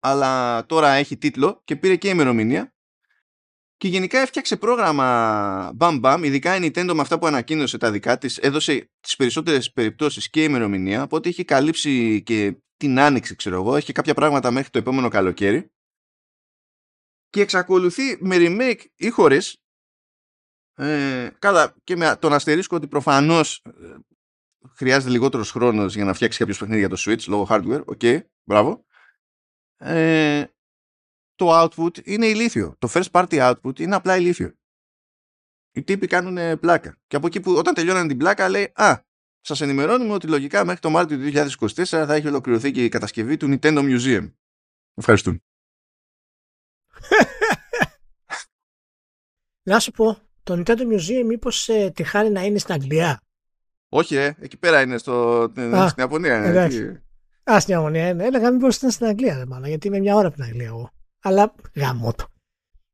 Αλλά 0.00 0.66
τώρα 0.66 0.90
έχει 0.92 1.16
τίτλο 1.16 1.60
και 1.64 1.76
πήρε 1.76 1.96
και 1.96 2.08
ημερομηνία. 2.08 2.74
Και 3.78 3.88
γενικά 3.88 4.18
έφτιαξε 4.18 4.56
πρόγραμμα 4.56 5.76
Bam 5.78 6.00
Bam, 6.02 6.20
ειδικά 6.24 6.56
η 6.56 6.58
Nintendo 6.62 6.92
με 6.94 7.00
αυτά 7.00 7.18
που 7.18 7.26
ανακοίνωσε 7.26 7.78
τα 7.78 7.90
δικά 7.90 8.18
της, 8.18 8.38
έδωσε 8.38 8.90
τις 9.00 9.16
περισσότερες 9.16 9.72
περιπτώσεις 9.72 10.30
και 10.30 10.44
ημερομηνία, 10.44 11.02
οπότε 11.02 11.28
έχει 11.28 11.44
καλύψει 11.44 12.22
και 12.22 12.56
την 12.76 12.98
άνοιξη, 12.98 13.36
ξέρω 13.36 13.56
εγώ, 13.56 13.76
έχει 13.76 13.92
κάποια 13.92 14.14
πράγματα 14.14 14.50
μέχρι 14.50 14.70
το 14.70 14.78
επόμενο 14.78 15.08
καλοκαίρι. 15.08 15.72
Και 17.28 17.40
εξακολουθεί 17.40 18.16
με 18.20 18.36
remake 18.38 18.84
ή 18.96 19.08
χωρίς 19.08 19.62
ε, 20.74 21.30
καλά, 21.38 21.74
και 21.84 21.96
με 21.96 22.16
τον 22.16 22.32
αστερίσκο 22.32 22.76
ότι 22.76 22.88
προφανώς 22.88 23.62
ε, 23.64 23.96
χρειάζεται 24.74 25.12
λιγότερος 25.12 25.50
χρόνος 25.50 25.94
για 25.94 26.04
να 26.04 26.14
φτιάξει 26.14 26.38
κάποιος 26.38 26.58
παιχνίδι 26.58 26.80
για 26.80 26.88
το 26.88 26.96
Switch 26.98 27.24
λόγω 27.26 27.46
hardware. 27.50 27.84
Οκ, 27.84 27.98
okay, 28.02 28.20
μπράβο. 28.44 28.84
Ε, 29.76 30.44
το 31.38 31.62
output 31.62 32.06
είναι 32.06 32.26
ηλίθιο. 32.26 32.74
Το 32.78 32.88
first 32.92 33.10
party 33.10 33.52
output 33.52 33.80
είναι 33.80 33.94
απλά 33.94 34.16
ηλίθιο. 34.16 34.52
Οι 35.72 35.82
τύποι 35.82 36.06
κάνουν 36.06 36.58
πλάκα. 36.58 36.96
Και 37.06 37.16
από 37.16 37.26
εκεί 37.26 37.40
που 37.40 37.52
όταν 37.52 37.74
τελειώναν 37.74 38.08
την 38.08 38.16
πλάκα 38.16 38.48
λέει 38.48 38.72
Α, 38.74 39.00
σας 39.40 39.60
ενημερώνουμε 39.60 40.12
ότι 40.12 40.26
λογικά 40.26 40.64
μέχρι 40.64 40.80
το 40.80 40.90
Μάρτιο 40.90 41.18
του 41.18 41.30
2024 41.66 41.84
θα 41.84 42.14
έχει 42.14 42.26
ολοκληρωθεί 42.26 42.70
και 42.70 42.84
η 42.84 42.88
κατασκευή 42.88 43.36
του 43.36 43.46
Nintendo 43.50 43.78
Museum. 43.78 44.32
Ευχαριστούν. 44.94 45.42
Να 49.62 49.78
σου 49.78 49.90
πω, 49.90 50.18
το 50.42 50.54
Nintendo 50.54 50.80
Museum 50.80 51.24
μήπως 51.26 51.68
ε, 51.68 51.90
τη 51.90 52.02
χάνει 52.02 52.30
να 52.30 52.44
είναι 52.44 52.58
στην 52.58 52.74
Αγγλία; 52.74 53.20
Όχι, 53.88 54.16
ε, 54.16 54.34
εκεί 54.40 54.56
πέρα 54.56 54.80
είναι 54.80 54.98
στο, 54.98 55.12
Α, 55.74 55.88
στην 55.88 56.02
Ιαπωνία. 56.02 56.42
Εντάξει. 56.42 57.02
Α, 57.52 57.60
στην 57.60 57.74
Ιαπωνία 57.74 58.08
είναι. 58.08 58.24
Έλεγα 58.24 58.50
μήπως 58.50 58.76
ήταν 58.76 58.90
στην 58.90 59.06
Αγγλία, 59.06 59.36
ρε, 59.36 59.46
μάλλον, 59.46 59.68
γιατί 59.68 59.86
είμαι 59.86 59.98
μια 59.98 60.14
ώρα 60.14 60.26
από 60.26 60.36
την 60.36 60.44
Αγγλία 60.44 60.66
εγώ. 60.66 60.92
Αλλά 61.22 61.54
γάμο 61.74 62.12
το. 62.12 62.26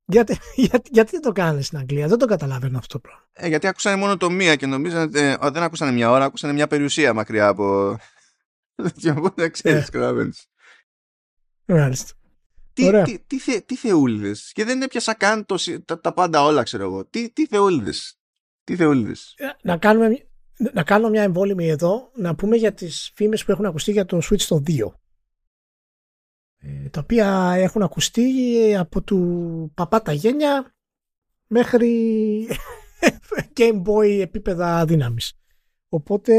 Γιατί, 0.07 0.39
γιατί, 0.55 0.91
γιατί 0.93 1.11
δεν 1.11 1.21
το 1.21 1.33
κάνανε 1.33 1.63
στην 1.63 1.79
Αγγλία, 1.79 2.09
δεν 2.09 2.19
το 2.19 2.27
καταλαβαίνω 2.27 2.79
αυτό 2.79 2.93
το 2.95 3.01
πράγμα. 3.01 3.29
Ε, 3.33 3.49
γιατί 3.49 3.67
άκουσαν 3.67 3.99
μόνο 3.99 4.17
το 4.17 4.31
μία 4.31 4.57
και 4.57 4.67
νομίζανε 4.67 5.21
ε, 5.21 5.37
δεν 5.51 5.63
άκουσαν 5.63 5.95
μια 5.95 6.11
ώρα, 6.11 6.25
άκουσαν 6.25 6.55
μια 6.55 6.67
περιουσία 6.67 7.15
μακριά 7.15 7.49
από. 7.49 7.97
Δεν 9.35 9.51
ξέρεις, 9.51 9.91
καταλαβαίνεις. 9.91 10.47
Μάλιστα. 11.65 12.13
Τι, 12.73 13.03
τι, 13.03 13.19
τι, 13.27 13.39
θε, 13.39 13.61
τι 13.61 13.77
θεούλιδες; 13.77 14.53
Και 14.53 14.65
δεν 14.65 14.83
έπιασα 14.83 15.15
καν 15.15 15.47
το, 15.47 15.57
τα, 15.85 16.01
τα, 16.01 16.13
πάντα 16.13 16.45
όλα, 16.45 16.63
ξέρω 16.63 16.85
εγώ. 16.85 17.07
Τι, 17.07 17.31
τι 17.31 17.47
θεούλιδες; 17.47 18.19
Τι 18.65 18.77
θεούλιδες; 18.77 19.35
Ε, 19.37 19.47
να 19.63 19.77
κάνουμε, 19.77 20.27
να 20.73 20.83
κάνω 20.83 21.09
μια 21.09 21.23
εμβόλυμη 21.23 21.69
εδώ, 21.69 22.11
να 22.15 22.35
πούμε 22.35 22.57
για 22.57 22.73
τις 22.73 23.13
φήμες 23.15 23.45
που 23.45 23.51
έχουν 23.51 23.67
ακουστεί 23.67 23.93
για 23.93 24.05
το 24.05 24.21
Switch 24.31 24.43
το 24.43 24.63
2. 24.67 24.93
Ε, 26.67 26.89
τα 26.89 27.01
οποία 27.01 27.55
έχουν 27.57 27.83
ακουστεί 27.83 28.77
από 28.77 29.03
του 29.03 29.71
παπά 29.75 30.03
τα 30.03 30.13
γένια 30.13 30.75
μέχρι 31.47 32.49
Game 33.57 33.83
Boy 33.83 34.19
επίπεδα 34.21 34.85
δύναμης. 34.85 35.33
Οπότε 35.89 36.35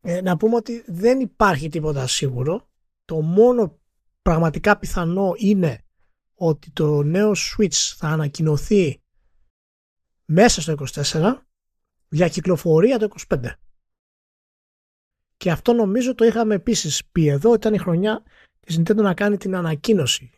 ε, 0.00 0.20
να 0.20 0.36
πούμε 0.36 0.56
ότι 0.56 0.84
δεν 0.86 1.20
υπάρχει 1.20 1.68
τίποτα 1.68 2.06
σίγουρο. 2.06 2.68
Το 3.04 3.20
μόνο 3.20 3.78
πραγματικά 4.22 4.78
πιθανό 4.78 5.32
είναι 5.36 5.84
ότι 6.34 6.70
το 6.70 7.02
νέο 7.02 7.32
Switch 7.32 7.94
θα 7.96 8.08
ανακοινωθεί 8.08 9.02
μέσα 10.24 10.60
στο 10.60 10.74
24 11.12 11.36
για 12.08 12.28
κυκλοφορία 12.28 12.98
το 12.98 13.08
25. 13.28 13.50
Και 15.36 15.50
αυτό 15.50 15.72
νομίζω 15.72 16.14
το 16.14 16.24
είχαμε 16.24 16.54
επίσης 16.54 17.06
πει 17.12 17.26
εδώ, 17.26 17.54
ήταν 17.54 17.74
η 17.74 17.78
χρονιά 17.78 18.22
της 18.66 18.80
Nintendo 18.80 18.96
να 18.96 19.14
κάνει 19.14 19.36
την 19.36 19.56
ανακοίνωση. 19.56 20.30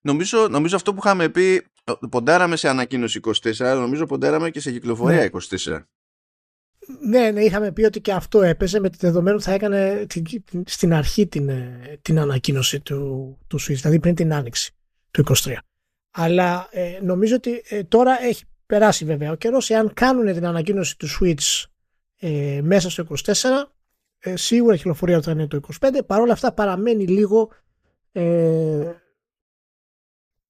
Νομίζω, 0.00 0.48
νομίζω 0.48 0.76
αυτό 0.76 0.94
που 0.94 1.00
είχαμε 1.04 1.28
πει, 1.28 1.66
ποντάραμε 2.10 2.56
σε 2.56 2.68
ανακοίνωση 2.68 3.20
24, 3.42 3.56
νομίζω 3.58 4.06
ποντάραμε 4.06 4.50
και 4.50 4.60
σε 4.60 4.70
κυκλοφορία 4.70 5.30
24. 5.32 5.40
Ναι 5.66 5.78
ναι, 7.00 7.30
ναι, 7.30 7.40
είχαμε 7.40 7.72
πει 7.72 7.84
ότι 7.84 8.00
και 8.00 8.12
αυτό 8.12 8.42
έπαιζε 8.42 8.80
με 8.80 8.90
τη 8.90 8.96
δεδομένο 9.00 9.40
θα 9.40 9.52
έκανε 9.52 10.06
στην 10.66 10.94
αρχή 10.94 11.26
την, 11.26 11.48
ε, 11.48 11.98
την 12.02 12.18
ανακοίνωση 12.18 12.80
του, 12.80 13.38
του 13.46 13.60
Switch, 13.60 13.74
δηλαδή 13.74 14.00
πριν 14.00 14.14
την 14.14 14.32
άνοιξη 14.32 14.74
του 15.10 15.24
23. 15.26 15.52
Αλλά 16.10 16.68
ε, 16.70 16.98
νομίζω 17.02 17.34
ότι 17.34 17.62
ε, 17.68 17.84
τώρα 17.84 18.22
έχει 18.22 18.44
περάσει 18.66 19.04
βέβαια 19.04 19.30
ο 19.30 19.34
καιρός, 19.34 19.70
εάν 19.70 19.92
κάνουν 19.94 20.32
την 20.32 20.46
ανακοίνωση 20.46 20.98
του 20.98 21.06
Switch 21.20 21.64
ε, 22.18 22.60
μέσα 22.62 22.90
στο 22.90 23.06
24, 23.24 23.32
ε, 24.24 24.36
σίγουρα 24.36 24.74
η 24.74 24.76
κυκλοφορία 24.76 25.22
θα 25.22 25.30
είναι 25.30 25.46
το 25.46 25.60
25, 25.80 26.00
παρόλα 26.06 26.32
αυτά 26.32 26.52
παραμένει 26.52 27.06
λίγο 27.06 27.50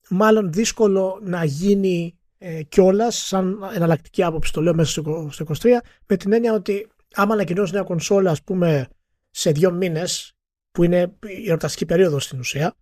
μάλλον 0.09 0.53
δύσκολο 0.53 1.19
να 1.23 1.45
γίνει 1.45 2.19
ε, 2.39 2.63
κιόλας, 2.63 3.17
σαν 3.17 3.71
εναλλακτική 3.75 4.23
άποψη 4.23 4.53
το 4.53 4.61
λέω 4.61 4.75
μέσα 4.75 5.03
στο 5.31 5.47
23, 5.62 5.66
με 6.07 6.16
την 6.16 6.33
έννοια 6.33 6.53
ότι 6.53 6.89
άμα 7.14 7.35
ανακοινώσει 7.35 7.72
νέα 7.72 7.83
κονσόλα, 7.83 8.31
ας 8.31 8.43
πούμε, 8.43 8.89
σε 9.31 9.51
δύο 9.51 9.70
μήνες, 9.70 10.37
που 10.70 10.83
είναι 10.83 11.16
η 11.20 11.49
εορταστική 11.49 11.87
περίοδος 11.87 12.25
στην 12.25 12.39
ουσία, 12.39 12.77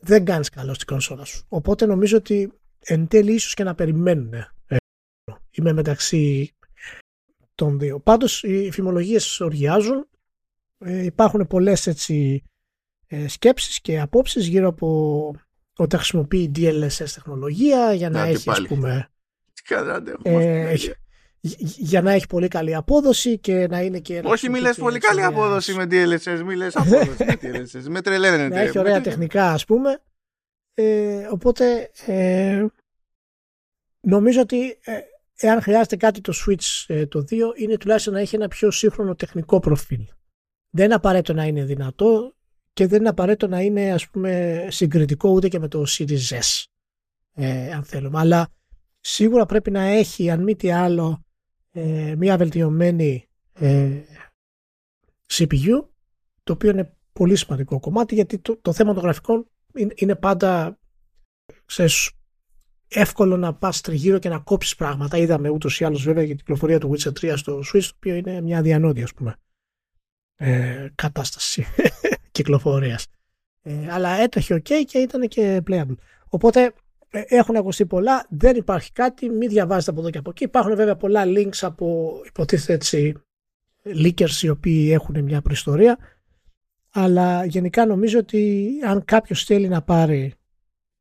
δεν 0.00 0.24
κάνεις 0.24 0.48
καλό 0.48 0.74
στην 0.74 0.86
κονσόλα 0.86 1.24
σου. 1.24 1.44
Οπότε 1.48 1.86
νομίζω 1.86 2.16
ότι 2.16 2.52
εν 2.78 3.08
τέλει 3.08 3.32
ίσως 3.32 3.54
και 3.54 3.64
να 3.64 3.74
περιμένουν. 3.74 4.32
Ε, 4.32 4.76
είμαι 5.50 5.72
μεταξύ 5.72 6.54
των 7.54 7.78
δύο. 7.78 8.00
Πάντως 8.00 8.42
οι 8.42 8.70
φημολογίες 8.70 9.40
οργιάζουν. 9.40 10.08
Ε, 10.78 11.04
υπάρχουν 11.04 11.46
πολλές 11.46 11.86
έτσι 11.86 12.42
ε, 13.06 13.28
σκέψεις 13.28 13.80
και 13.80 14.00
απόψεις 14.00 14.46
γύρω 14.46 14.68
από 14.68 15.30
όταν 15.76 15.98
χρησιμοποιεί 15.98 16.52
DLSS 16.56 17.10
τεχνολογία 17.14 17.92
για 17.92 18.10
να, 18.10 18.22
έχει 18.22 18.50
ας 18.50 18.62
πούμε 18.62 19.10
ε, 20.22 20.74
για 21.76 22.02
να 22.02 22.12
έχει 22.12 22.26
πολύ 22.26 22.48
καλή 22.48 22.74
απόδοση 22.74 23.38
και 23.38 23.66
να 23.66 23.80
είναι 23.80 23.98
και 23.98 24.20
όχι 24.24 24.50
μη 24.50 24.60
λες 24.60 24.76
πολύ 24.76 24.98
καλή 24.98 25.22
απόδοση 25.22 25.74
με 25.74 25.84
DLSS 25.90 26.42
μη 26.44 26.54
λες 26.54 26.76
απόδοση 26.76 27.24
με 27.24 27.38
DLSS 27.42 27.82
με 27.88 28.00
τρελαίνεται 28.00 28.54
να 28.54 28.60
έχει 28.60 28.78
ωραία 28.78 29.00
τεχνικά 29.00 29.52
ας 29.52 29.64
πούμε. 29.64 30.02
Ε, 30.74 31.26
οπότε 31.30 31.90
ε, 32.06 32.66
νομίζω 34.00 34.40
ότι 34.40 34.78
ε, 34.84 34.98
εάν 35.36 35.62
χρειάζεται 35.62 35.96
κάτι 35.96 36.20
το 36.20 36.32
Switch 36.46 36.84
ε, 36.86 37.06
το 37.06 37.24
2 37.30 37.32
είναι 37.56 37.76
τουλάχιστον 37.76 38.12
να 38.12 38.20
έχει 38.20 38.34
ένα 38.34 38.48
πιο 38.48 38.70
σύγχρονο 38.70 39.14
τεχνικό 39.14 39.60
προφίλ. 39.60 40.06
Δεν 40.76 40.84
είναι 40.84 40.94
απαραίτητο 40.94 41.32
να 41.32 41.44
είναι 41.44 41.64
δυνατό 41.64 42.34
και 42.72 42.86
δεν 42.86 43.00
είναι 43.00 43.08
απαραίτητο 43.08 43.46
να 43.46 43.60
είναι 43.60 43.92
ας 43.92 44.08
πούμε 44.08 44.64
συγκριτικό 44.70 45.30
ούτε 45.30 45.48
και 45.48 45.58
με 45.58 45.68
το 45.68 45.84
Series 45.88 46.28
S 46.28 46.64
ε, 47.32 47.72
αν 47.72 47.84
θέλουμε. 47.84 48.18
Αλλά 48.18 48.48
σίγουρα 49.00 49.46
πρέπει 49.46 49.70
να 49.70 49.82
έχει 49.82 50.30
αν 50.30 50.42
μη 50.42 50.56
τι 50.56 50.70
άλλο 50.70 51.24
ε, 51.72 52.14
μια 52.18 52.36
βελτιωμένη 52.36 53.28
ε, 53.52 54.00
CPU 55.32 55.84
το 56.42 56.52
οποίο 56.52 56.70
είναι 56.70 56.96
πολύ 57.12 57.36
σημαντικό 57.36 57.80
κομμάτι 57.80 58.14
γιατί 58.14 58.38
το, 58.38 58.58
το 58.62 58.72
θέμα 58.72 58.94
των 58.94 59.02
γραφικών 59.02 59.46
είναι, 59.74 59.92
είναι 59.96 60.14
πάντα 60.14 60.78
ξέρεις, 61.64 62.10
εύκολο 62.88 63.36
να 63.36 63.54
πας 63.54 63.80
τριγύρω 63.80 64.18
και 64.18 64.28
να 64.28 64.38
κόψεις 64.38 64.74
πράγματα. 64.74 65.16
Είδαμε 65.16 65.48
ούτως 65.48 65.80
ή 65.80 65.84
άλλως 65.84 66.02
βέβαια 66.02 66.22
για 66.22 66.34
την 66.34 66.44
κυκλοφορία 66.44 66.78
του 66.80 66.92
Witcher 66.92 67.12
3 67.20 67.32
στο 67.36 67.58
Switch 67.58 67.82
το 67.82 67.92
οποίο 67.96 68.14
είναι 68.14 68.40
μια 68.40 68.58
αδιανόητη 68.58 69.02
ας 69.02 69.14
πούμε 69.14 69.36
ε, 70.36 70.86
κατάσταση 70.94 71.66
κυκλοφορίας. 72.32 73.06
Ε, 73.62 73.72
αλλά 73.90 74.10
έτρεχε 74.10 74.54
ok 74.54 74.84
και 74.86 74.98
ήταν 74.98 75.28
και 75.28 75.62
playable. 75.66 75.96
Οπότε 76.28 76.72
ε, 77.10 77.22
έχουν 77.26 77.56
ακουστεί 77.56 77.86
πολλά, 77.86 78.26
δεν 78.30 78.56
υπάρχει 78.56 78.92
κάτι, 78.92 79.30
μην 79.30 79.48
διαβάζετε 79.48 79.90
από 79.90 80.00
εδώ 80.00 80.10
και 80.10 80.18
από 80.18 80.30
εκεί. 80.30 80.44
Υπάρχουν 80.44 80.76
βέβαια 80.76 80.96
πολλά 80.96 81.22
links 81.26 81.58
από 81.60 82.14
υποτίθεται 82.26 82.72
έτσι 82.72 83.14
leakers 83.84 84.42
οι 84.42 84.48
οποίοι 84.48 84.90
έχουν 84.92 85.24
μια 85.24 85.42
προϊστορία 85.42 85.98
αλλά 86.98 87.44
γενικά 87.44 87.86
νομίζω 87.86 88.18
ότι 88.18 88.70
αν 88.84 89.04
κάποιος 89.04 89.44
θέλει 89.44 89.68
να 89.68 89.82
πάρει 89.82 90.34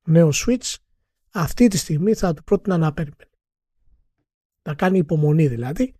νέο 0.04 0.30
Switch 0.34 0.76
αυτή 1.32 1.68
τη 1.68 1.78
στιγμή 1.78 2.14
θα 2.14 2.34
του 2.34 2.44
πρότεινα 2.44 2.78
να 2.78 2.94
περιμένει. 2.94 3.30
Να 4.62 4.74
κάνει 4.74 4.98
υπομονή 4.98 5.48
δηλαδή 5.48 5.94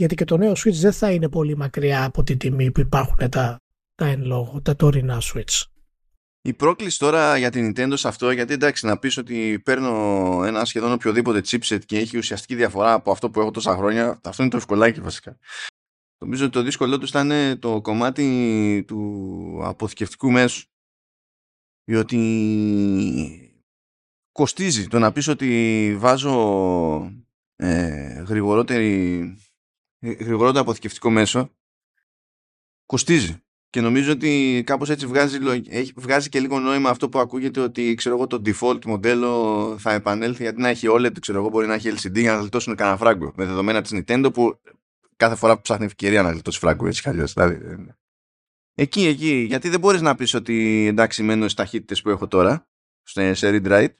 γιατί 0.00 0.14
και 0.14 0.24
το 0.24 0.36
νέο 0.36 0.52
Switch 0.52 0.72
δεν 0.72 0.92
θα 0.92 1.12
είναι 1.12 1.28
πολύ 1.28 1.56
μακριά 1.56 2.04
από 2.04 2.22
την 2.22 2.38
τιμή 2.38 2.70
που 2.70 2.80
υπάρχουν 2.80 3.28
τα, 3.30 3.60
τα 3.94 4.06
εν 4.06 4.24
λόγω, 4.24 4.62
τα 4.62 4.76
τωρινά 4.76 5.20
Switch. 5.22 5.62
Η 6.42 6.52
πρόκληση 6.52 6.98
τώρα 6.98 7.36
για 7.36 7.50
την 7.50 7.72
Nintendo 7.76 7.92
σε 7.94 8.08
αυτό, 8.08 8.30
γιατί 8.30 8.52
εντάξει 8.52 8.86
να 8.86 8.98
πεις 8.98 9.16
ότι 9.16 9.60
παίρνω 9.64 9.90
ένα 10.44 10.64
σχεδόν 10.64 10.92
οποιοδήποτε 10.92 11.40
chipset 11.46 11.78
και 11.86 11.98
έχει 11.98 12.18
ουσιαστική 12.18 12.54
διαφορά 12.54 12.92
από 12.92 13.10
αυτό 13.10 13.30
που 13.30 13.40
έχω 13.40 13.50
τόσα 13.50 13.76
χρόνια, 13.76 14.20
αυτό 14.24 14.42
είναι 14.42 14.50
το 14.50 14.56
ευκολάκι 14.56 15.00
βασικά. 15.00 15.38
Νομίζω 16.18 16.44
ότι 16.44 16.52
το 16.52 16.62
δύσκολό 16.62 16.98
τους 16.98 17.08
ήταν 17.08 17.58
το 17.58 17.80
κομμάτι 17.80 18.84
του 18.86 19.60
αποθηκευτικού 19.62 20.30
μέσου. 20.30 20.68
Διότι 21.84 22.18
κοστίζει 24.32 24.88
το 24.88 24.98
να 24.98 25.12
πεις 25.12 25.28
ότι 25.28 25.94
βάζω 25.98 27.12
ε, 27.56 28.22
γρηγορότερη, 28.26 29.20
γρηγορότερο 30.00 30.60
αποθηκευτικό 30.60 31.10
μέσο 31.10 31.50
κοστίζει. 32.86 33.42
Και 33.70 33.80
νομίζω 33.80 34.12
ότι 34.12 34.62
κάπως 34.66 34.90
έτσι 34.90 35.06
βγάζει, 35.06 35.38
βγάζει 35.96 36.28
και 36.28 36.40
λίγο 36.40 36.58
νόημα 36.58 36.90
αυτό 36.90 37.08
που 37.08 37.18
ακούγεται 37.18 37.60
ότι 37.60 37.94
ξέρω 37.94 38.16
εγώ, 38.16 38.26
το 38.26 38.42
default 38.44 38.84
μοντέλο 38.84 39.74
θα 39.78 39.92
επανέλθει 39.92 40.42
γιατί 40.42 40.60
να 40.60 40.68
έχει 40.68 40.86
OLED, 40.90 41.20
ξέρω 41.20 41.38
εγώ, 41.38 41.48
μπορεί 41.48 41.66
να 41.66 41.74
έχει 41.74 41.92
LCD 41.96 42.20
για 42.20 42.32
να 42.32 42.38
γλιτώσουν 42.38 42.74
κανένα 42.74 42.96
φράγκο. 42.96 43.32
Με 43.36 43.44
δεδομένα 43.44 43.82
της 43.82 43.90
Nintendo 43.94 44.30
που 44.32 44.60
κάθε 45.16 45.34
φορά 45.34 45.54
που 45.54 45.60
ψάχνει 45.60 45.84
ευκαιρία 45.84 46.22
να 46.22 46.30
γλιτώσει 46.30 46.58
φράγκο 46.58 46.86
έτσι 46.86 47.02
κι 47.02 47.10
Δηλαδή, 47.10 47.54
ε, 47.54 47.76
ναι. 47.76 47.96
εκεί, 48.74 49.06
εκεί. 49.06 49.44
Γιατί 49.48 49.68
δεν 49.68 49.80
μπορείς 49.80 50.00
να 50.00 50.14
πεις 50.14 50.34
ότι 50.34 50.86
εντάξει 50.86 51.22
μένω 51.22 51.42
στις 51.42 51.54
ταχύτητες 51.54 52.02
που 52.02 52.10
έχω 52.10 52.26
τώρα, 52.26 52.68
σε 53.02 53.32
read 53.42 53.66
write, 53.66 53.94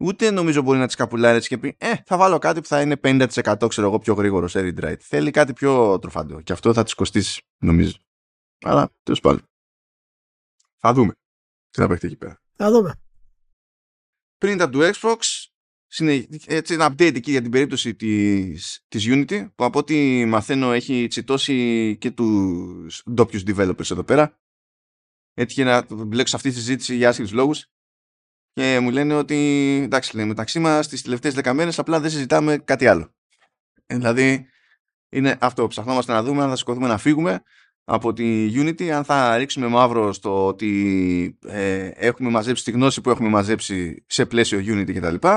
ούτε 0.00 0.30
νομίζω 0.30 0.62
μπορεί 0.62 0.78
να 0.78 0.86
τις 0.86 0.94
καπουλάρει 0.94 1.36
έτσι 1.36 1.48
και 1.48 1.58
πει 1.58 1.76
Ε, 1.78 1.94
θα 2.04 2.16
βάλω 2.16 2.38
κάτι 2.38 2.60
που 2.60 2.66
θα 2.66 2.80
είναι 2.80 3.00
50% 3.02 3.66
ξέρω 3.68 3.86
εγώ 3.86 3.98
πιο 3.98 4.14
γρήγορο 4.14 4.48
σε 4.48 4.60
read 4.60 4.84
write. 4.84 5.00
Θέλει 5.00 5.30
κάτι 5.30 5.52
πιο 5.52 5.98
τροφαντό. 5.98 6.40
Και 6.40 6.52
αυτό 6.52 6.72
θα 6.72 6.82
τη 6.82 6.94
κοστίσει, 6.94 7.42
νομίζω. 7.58 7.92
Αλλά 8.60 8.90
τέλος 9.02 9.20
πάντων. 9.20 9.42
Θα 10.76 10.92
δούμε. 10.92 11.12
Τι 11.70 11.80
θα 11.80 11.88
παίχτε 11.88 12.06
εκεί 12.06 12.16
πέρα. 12.16 12.40
Θα 12.56 12.70
δούμε. 12.70 12.94
Πριν 14.38 14.62
από 14.62 14.78
το 14.78 14.90
Xbox, 14.94 15.18
έτσι 16.46 16.74
ένα 16.74 16.92
update 16.92 17.14
εκεί 17.16 17.30
για 17.30 17.42
την 17.42 17.50
περίπτωση 17.50 17.94
της, 17.94 18.84
της 18.88 19.06
Unity 19.08 19.48
που 19.54 19.64
από 19.64 19.78
ό,τι 19.78 20.24
μαθαίνω 20.24 20.72
έχει 20.72 21.06
τσιτώσει 21.06 21.96
και 22.00 22.10
τους 22.10 23.02
ντόπιους 23.10 23.42
developers 23.46 23.90
εδώ 23.90 24.04
πέρα 24.04 24.38
έτυχε 25.34 25.64
να 25.64 25.86
μπλέξω 25.94 26.36
αυτή 26.36 26.48
τη 26.48 26.54
συζήτηση 26.54 26.96
για 26.96 27.08
άσχετους 27.08 27.32
λόγους 27.32 27.66
και 28.52 28.78
μου 28.80 28.90
λένε 28.90 29.14
ότι 29.14 29.36
εντάξει 29.84 30.16
λέει, 30.16 30.24
μεταξύ 30.24 30.58
μας 30.58 30.88
τις 30.88 31.02
τελευταίες 31.02 31.34
10 31.42 31.52
μέρες 31.52 31.78
απλά 31.78 32.00
δεν 32.00 32.10
συζητάμε 32.10 32.58
κάτι 32.58 32.86
άλλο. 32.86 33.14
Ε, 33.86 33.96
δηλαδή 33.96 34.46
είναι 35.08 35.36
αυτό 35.40 35.66
ψαχνόμαστε 35.66 36.12
να 36.12 36.22
δούμε 36.22 36.42
αν 36.42 36.48
θα 36.48 36.56
σηκωθούμε 36.56 36.88
να 36.88 36.98
φύγουμε 36.98 37.42
από 37.84 38.12
τη 38.12 38.50
Unity 38.54 38.88
αν 38.88 39.04
θα 39.04 39.36
ρίξουμε 39.36 39.66
μαύρο 39.66 40.12
στο 40.12 40.46
ότι 40.46 41.38
ε, 41.46 41.90
έχουμε 41.94 42.30
μαζέψει 42.30 42.64
τη 42.64 42.70
γνώση 42.70 43.00
που 43.00 43.10
έχουμε 43.10 43.28
μαζέψει 43.28 44.04
σε 44.06 44.26
πλαίσιο 44.26 44.58
Unity 44.58 44.94
κτλ 44.94 45.28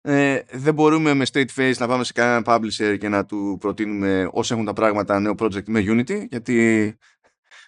ε, 0.00 0.40
δεν 0.52 0.74
μπορούμε 0.74 1.14
με 1.14 1.24
straight 1.32 1.48
face 1.56 1.76
να 1.78 1.86
πάμε 1.86 2.04
σε 2.04 2.12
κανέναν 2.12 2.42
publisher 2.46 2.96
και 3.00 3.08
να 3.08 3.24
του 3.24 3.56
προτείνουμε 3.60 4.28
όσο 4.32 4.54
έχουν 4.54 4.66
τα 4.66 4.72
πράγματα 4.72 5.20
νέο 5.20 5.34
project 5.38 5.64
με 5.66 5.84
Unity 5.86 6.26
γιατί 6.28 6.96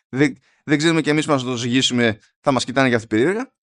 δεν, 0.08 0.36
δεν 0.64 0.78
ξέρουμε 0.78 1.00
και 1.00 1.10
εμείς 1.10 1.26
μας 1.26 1.42
το 1.42 1.56
ζυγίσουμε 1.56 2.18
θα 2.40 2.52
μας 2.52 2.64
κοιτάνε 2.64 2.88
για 2.88 2.96
αυτή 2.96 3.08
περίεργα 3.08 3.54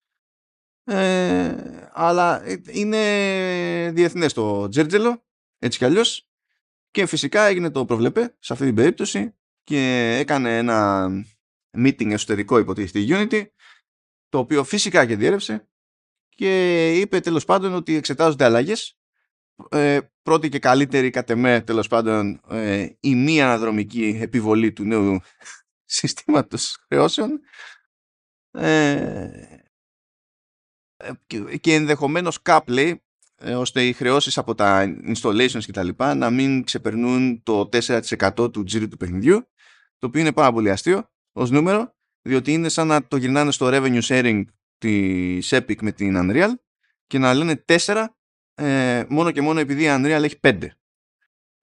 ε, 0.83 1.55
αλλά 1.91 2.43
είναι 2.71 3.91
διεθνές 3.93 4.33
το 4.33 4.67
τζέρτζελο 4.69 5.25
έτσι 5.59 5.77
κι 5.77 5.85
αλλιώς. 5.85 6.27
Και 6.91 7.05
φυσικά 7.05 7.43
έγινε 7.43 7.69
το 7.71 7.85
προβλεπέ 7.85 8.35
σε 8.39 8.53
αυτή 8.53 8.65
την 8.65 8.75
περίπτωση 8.75 9.35
και 9.63 10.15
έκανε 10.19 10.57
ένα 10.57 11.07
meeting 11.77 12.11
εσωτερικό 12.11 12.57
υποτίθεται 12.57 12.99
η 12.99 13.07
Unity 13.09 13.45
το 14.29 14.37
οποίο 14.37 14.63
φυσικά 14.63 15.05
και 15.05 15.15
διέρευσε 15.15 15.67
και 16.35 16.91
είπε 16.99 17.19
τέλος 17.19 17.45
πάντων 17.45 17.73
ότι 17.73 17.95
εξετάζονται 17.95 18.43
αλλαγές. 18.43 18.97
Ε, 19.69 19.99
πρώτη 20.21 20.49
και 20.49 20.59
καλύτερη 20.59 21.09
κατ' 21.09 21.29
εμέ 21.29 21.61
τέλος 21.61 21.87
πάντων 21.87 22.41
ε, 22.49 22.87
η 22.99 23.15
μη 23.15 23.41
αναδρομική 23.41 24.19
επιβολή 24.21 24.73
του 24.73 24.83
νέου 24.83 25.19
συστήματος 25.85 26.77
χρεώσεων. 26.87 27.39
Ε, 28.51 29.62
και, 31.27 31.57
και 31.57 31.73
ενδεχομένως 31.73 32.39
cap 32.45 32.59
λέει 32.67 33.03
ε, 33.35 33.55
ώστε 33.55 33.85
οι 33.85 33.93
χρεώσεις 33.93 34.37
από 34.37 34.55
τα 34.55 34.95
installations 35.07 35.63
κτλ 35.67 35.89
να 35.97 36.29
μην 36.29 36.63
ξεπερνούν 36.63 37.43
το 37.43 37.69
4% 37.71 38.53
του 38.53 38.63
τζίρου 38.63 38.87
του 38.87 38.97
παιχνιδιού 38.97 39.47
το 39.97 40.07
οποίο 40.07 40.21
είναι 40.21 40.31
πάρα 40.31 40.51
πολύ 40.51 40.69
αστείο 40.69 41.09
ως 41.31 41.51
νούμερο 41.51 41.95
διότι 42.21 42.53
είναι 42.53 42.69
σαν 42.69 42.87
να 42.87 43.07
το 43.07 43.17
γυρνάνε 43.17 43.51
στο 43.51 43.69
revenue 43.71 44.01
sharing 44.01 44.43
της 44.77 45.53
Epic 45.53 45.81
με 45.81 45.91
την 45.91 46.15
Unreal 46.17 46.49
και 47.07 47.17
να 47.17 47.33
λένε 47.33 47.65
4 47.85 48.05
ε, 48.55 49.03
μόνο 49.09 49.31
και 49.31 49.41
μόνο 49.41 49.59
επειδή 49.59 49.83
η 49.83 49.87
Unreal 49.89 50.23
έχει 50.23 50.39
5. 50.41 50.67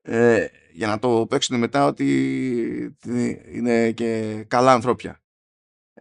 Ε, 0.02 0.46
για 0.72 0.86
να 0.86 0.98
το 0.98 1.26
παίξουν 1.26 1.58
μετά 1.58 1.86
ότι 1.86 2.96
είναι 3.52 3.92
και 3.92 4.44
καλά 4.48 4.72
ανθρώπια. 4.72 5.22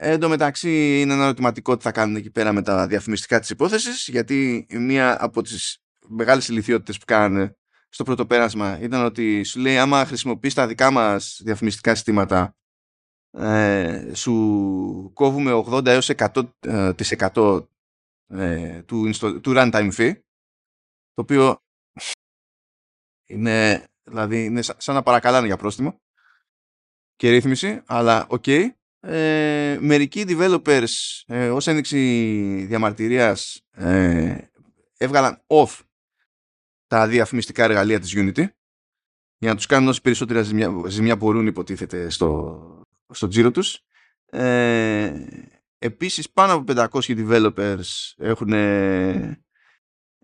Ε, 0.02 0.12
εν 0.12 0.20
τω 0.20 0.30
μεταξύ 0.30 1.00
είναι 1.02 1.14
ένα 1.14 1.24
ερωτηματικό 1.24 1.78
τι 1.78 1.84
θα 1.84 1.92
κάνουν 1.92 2.16
εκεί 2.16 2.32
πέρα 2.32 2.54
με 2.54 2.62
τα 2.62 2.88
διαφημιστικά 2.88 3.40
της 3.40 3.50
υπόθεσης 3.50 4.08
γιατί 4.08 4.68
μία 4.70 5.24
από 5.24 5.42
τις 5.42 5.84
μεγάλες 6.08 6.48
ηλικιότητες 6.48 6.98
που 6.98 7.06
κάνανε 7.06 7.58
στο 7.90 8.04
πρώτο 8.04 8.26
πέρασμα 8.26 8.80
ήταν 8.80 9.06
ότι 9.06 9.44
σου 9.44 9.60
λέει 9.60 9.78
άμα 9.78 10.06
χρησιμοποιείς 10.06 10.54
τα 10.54 10.68
δικά 10.68 10.92
μας 10.92 11.42
διαφημιστικά 11.44 11.96
συστήματα 11.96 12.56
ε, 13.32 14.12
σου 14.14 15.12
κόβουμε 15.14 15.64
80 15.66 15.86
έως 15.86 16.12
100% 16.16 16.46
ε, 16.60 16.94
ε, 18.28 18.82
του, 18.84 19.10
του 19.42 19.54
runtime 19.56 19.92
fee 19.98 20.14
το 21.14 21.22
οποίο 21.22 21.58
είναι, 23.26 23.88
δηλαδή 24.04 24.46
είναι 24.46 24.62
σαν 24.62 24.96
να 24.96 25.04
παρακαλάνε 25.04 25.46
για 25.46 25.58
πρόστιμο 25.58 26.02
και 27.16 27.30
ρύθμιση, 27.30 27.82
αλλά 27.86 28.26
οκ. 28.30 28.44
Okay. 28.46 28.70
Ε, 29.02 29.78
μερικοί 29.82 30.26
developers 30.28 31.24
ε, 31.28 31.50
ως 31.50 31.68
ένδειξη 31.68 32.66
διαμαρτυρίας 32.68 33.62
ε, 33.72 34.38
έβγαλαν 34.98 35.44
off 35.48 35.80
τα 36.88 37.08
διαφημιστικά 37.08 37.64
εργαλεία 37.64 38.00
της 38.00 38.14
Unity 38.16 38.46
για 39.38 39.50
να 39.50 39.56
τους 39.56 39.66
κάνουν 39.66 39.90
όσο 39.90 40.02
περισσότερα 40.02 40.42
ζημιά, 40.42 40.72
ζημιά 40.88 41.16
μπορούν 41.16 41.48
υποτίθεται 41.48 42.10
στο, 42.10 42.84
στο 43.10 43.28
τζίρο 43.28 43.52
τους. 43.52 43.80
Ε, 44.26 45.26
επίσης 45.78 46.30
πάνω 46.30 46.54
από 46.54 46.74
500 46.76 47.00
developers 47.00 48.14
έχουν 48.18 48.54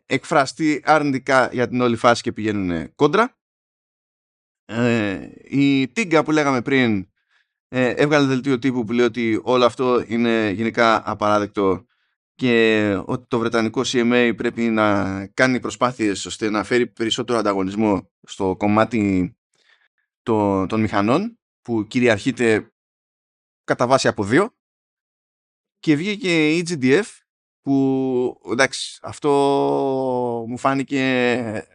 εκφραστεί 0.06 0.82
αρνητικά 0.86 1.50
για 1.52 1.68
την 1.68 1.82
όλη 1.82 1.96
φάση 1.96 2.22
και 2.22 2.32
πηγαίνουν 2.32 2.96
κόντρα. 2.96 3.38
Ε, 4.66 5.30
η 5.44 5.88
Τίγκα 5.88 6.24
που 6.24 6.32
λέγαμε 6.32 6.62
πριν 6.62 7.10
ε, 7.68 7.90
έβγαλε 7.90 8.26
δελτίο 8.28 8.60
τύπου 8.60 8.84
που 8.84 8.92
λέει 8.92 9.06
ότι 9.06 9.40
όλο 9.44 9.66
αυτό 9.66 10.04
είναι 10.08 10.50
γενικά 10.50 11.10
απαράδεκτο 11.12 11.86
και 12.36 13.02
ότι 13.06 13.26
το 13.28 13.40
Βρετανικό 13.40 13.82
CMA 13.86 14.34
πρέπει 14.38 14.62
να 14.62 15.28
κάνει 15.28 15.60
προσπάθειες 15.60 16.26
ώστε 16.26 16.50
να 16.50 16.64
φέρει 16.64 16.88
περισσότερο 16.88 17.40
ανταγωνισμό 17.40 18.12
στο 18.22 18.56
κομμάτι 18.58 19.36
των, 20.24 20.68
των 20.68 20.82
μηχανών 20.82 21.40
που 21.62 21.88
κυριαρχείται 21.88 22.74
κατά 23.64 23.88
βάση 23.88 24.08
από 24.08 24.24
δύο. 24.24 24.56
Και 25.80 25.96
βγήκε 25.96 26.56
η 26.56 26.66
GDF 26.70 27.06
που 27.62 28.42
εντάξει 28.52 29.00
αυτό 29.02 29.30
μου 30.48 30.58
φάνηκε 30.58 31.68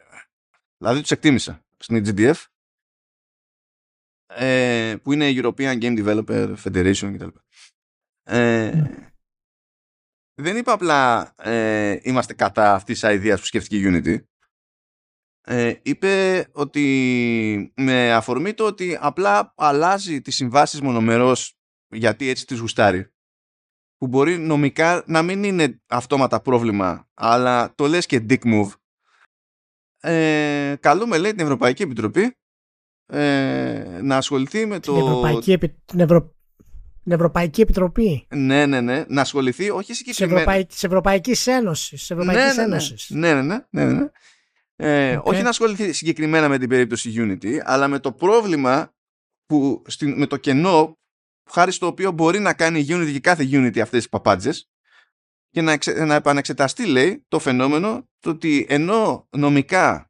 δηλαδή 0.76 1.00
τους 1.00 1.10
εκτίμησα 1.10 1.64
στην 1.76 2.04
EGDF 2.04 2.34
ε, 4.34 4.94
που 5.02 5.12
είναι 5.12 5.32
European 5.34 5.80
Game 5.82 6.04
Developer 6.04 6.54
Federation 6.64 7.12
κτλ. 7.14 7.28
Ε, 8.22 8.70
ναι. 8.74 9.10
δεν 10.34 10.56
είπα 10.56 10.72
απλά 10.72 11.32
ε, 11.36 11.98
είμαστε 12.02 12.34
κατά 12.34 12.74
αυτής 12.74 13.00
της 13.00 13.10
ιδέας 13.10 13.40
που 13.40 13.46
σκέφτηκε 13.46 13.76
η 13.76 13.82
Unity. 13.84 14.18
Ε, 15.42 15.74
είπε 15.82 16.46
ότι 16.52 17.72
με 17.76 18.12
αφορμή 18.12 18.54
το 18.54 18.66
ότι 18.66 18.98
απλά 19.00 19.52
αλλάζει 19.56 20.20
τις 20.20 20.34
συμβάσεις 20.34 20.80
μονομερός 20.80 21.54
γιατί 21.88 22.28
έτσι 22.28 22.46
τις 22.46 22.58
γουστάρει 22.58 23.12
που 23.96 24.06
μπορεί 24.06 24.38
νομικά 24.38 25.04
να 25.06 25.22
μην 25.22 25.44
είναι 25.44 25.80
αυτόματα 25.86 26.40
πρόβλημα 26.40 27.08
αλλά 27.14 27.74
το 27.74 27.86
λες 27.86 28.06
και 28.06 28.26
dick 28.28 28.42
move 28.44 28.70
ε, 30.00 30.74
καλούμε 30.80 31.18
λέει 31.18 31.30
την 31.30 31.40
Ευρωπαϊκή 31.40 31.82
Επιτροπή 31.82 32.39
ε, 33.10 33.98
να 34.02 34.16
ασχοληθεί 34.16 34.66
με 34.66 34.80
το... 34.80 34.94
Την 34.94 35.02
Ευρωπαϊκή, 35.02 35.58
την 35.84 36.00
Ευρω... 36.00 36.34
την 37.02 37.12
Ευρωπαϊκή 37.12 37.60
Επιτροπή. 37.60 38.26
Ναι, 38.34 38.66
ναι, 38.66 38.80
ναι. 38.80 39.04
Να 39.08 39.20
ασχοληθεί 39.20 39.70
όχι 39.70 39.94
συγκεκριμένα... 39.94 40.36
Της, 40.36 40.44
Ευρωπαϊ... 40.44 40.66
της 40.66 40.84
Ευρωπαϊκής 40.84 41.46
Ένωσης. 41.46 42.00
Της 42.00 42.10
Ευρωπαϊκής 42.10 42.44
ναι, 42.44 42.50
ναι, 42.50 42.56
ναι. 42.56 42.62
Ένωσης. 42.62 43.10
Ναι, 43.10 43.34
ναι, 43.34 43.42
ναι. 43.42 43.64
ναι, 43.70 43.84
ναι. 43.84 44.10
Ε, 44.76 45.16
okay. 45.16 45.22
Όχι 45.22 45.42
να 45.42 45.48
ασχοληθεί 45.48 45.92
συγκεκριμένα 45.92 46.48
με 46.48 46.58
την 46.58 46.68
περίπτωση 46.68 47.12
Unity, 47.16 47.58
αλλά 47.62 47.88
με 47.88 47.98
το 47.98 48.12
πρόβλημα 48.12 48.94
που, 49.46 49.82
με 50.00 50.26
το 50.26 50.36
κενό 50.36 50.98
χάρη 51.50 51.72
στο 51.72 51.86
οποίο 51.86 52.10
μπορεί 52.10 52.38
να 52.38 52.54
κάνει 52.54 52.80
η 52.80 52.86
Unity 52.88 53.12
και 53.12 53.20
κάθε 53.20 53.48
Unity 53.50 53.78
αυτές 53.78 53.98
τις 53.98 54.08
παπάντζες 54.08 54.70
και 55.50 55.62
να, 55.62 55.72
εξε, 55.72 55.92
να 55.92 56.14
επαναξεταστεί 56.14 56.86
λέει 56.86 57.24
το 57.28 57.38
φαινόμενο 57.38 58.08
το 58.18 58.30
ότι 58.30 58.66
ενώ 58.68 59.28
νομικά 59.30 60.09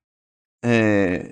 ε, 0.60 1.28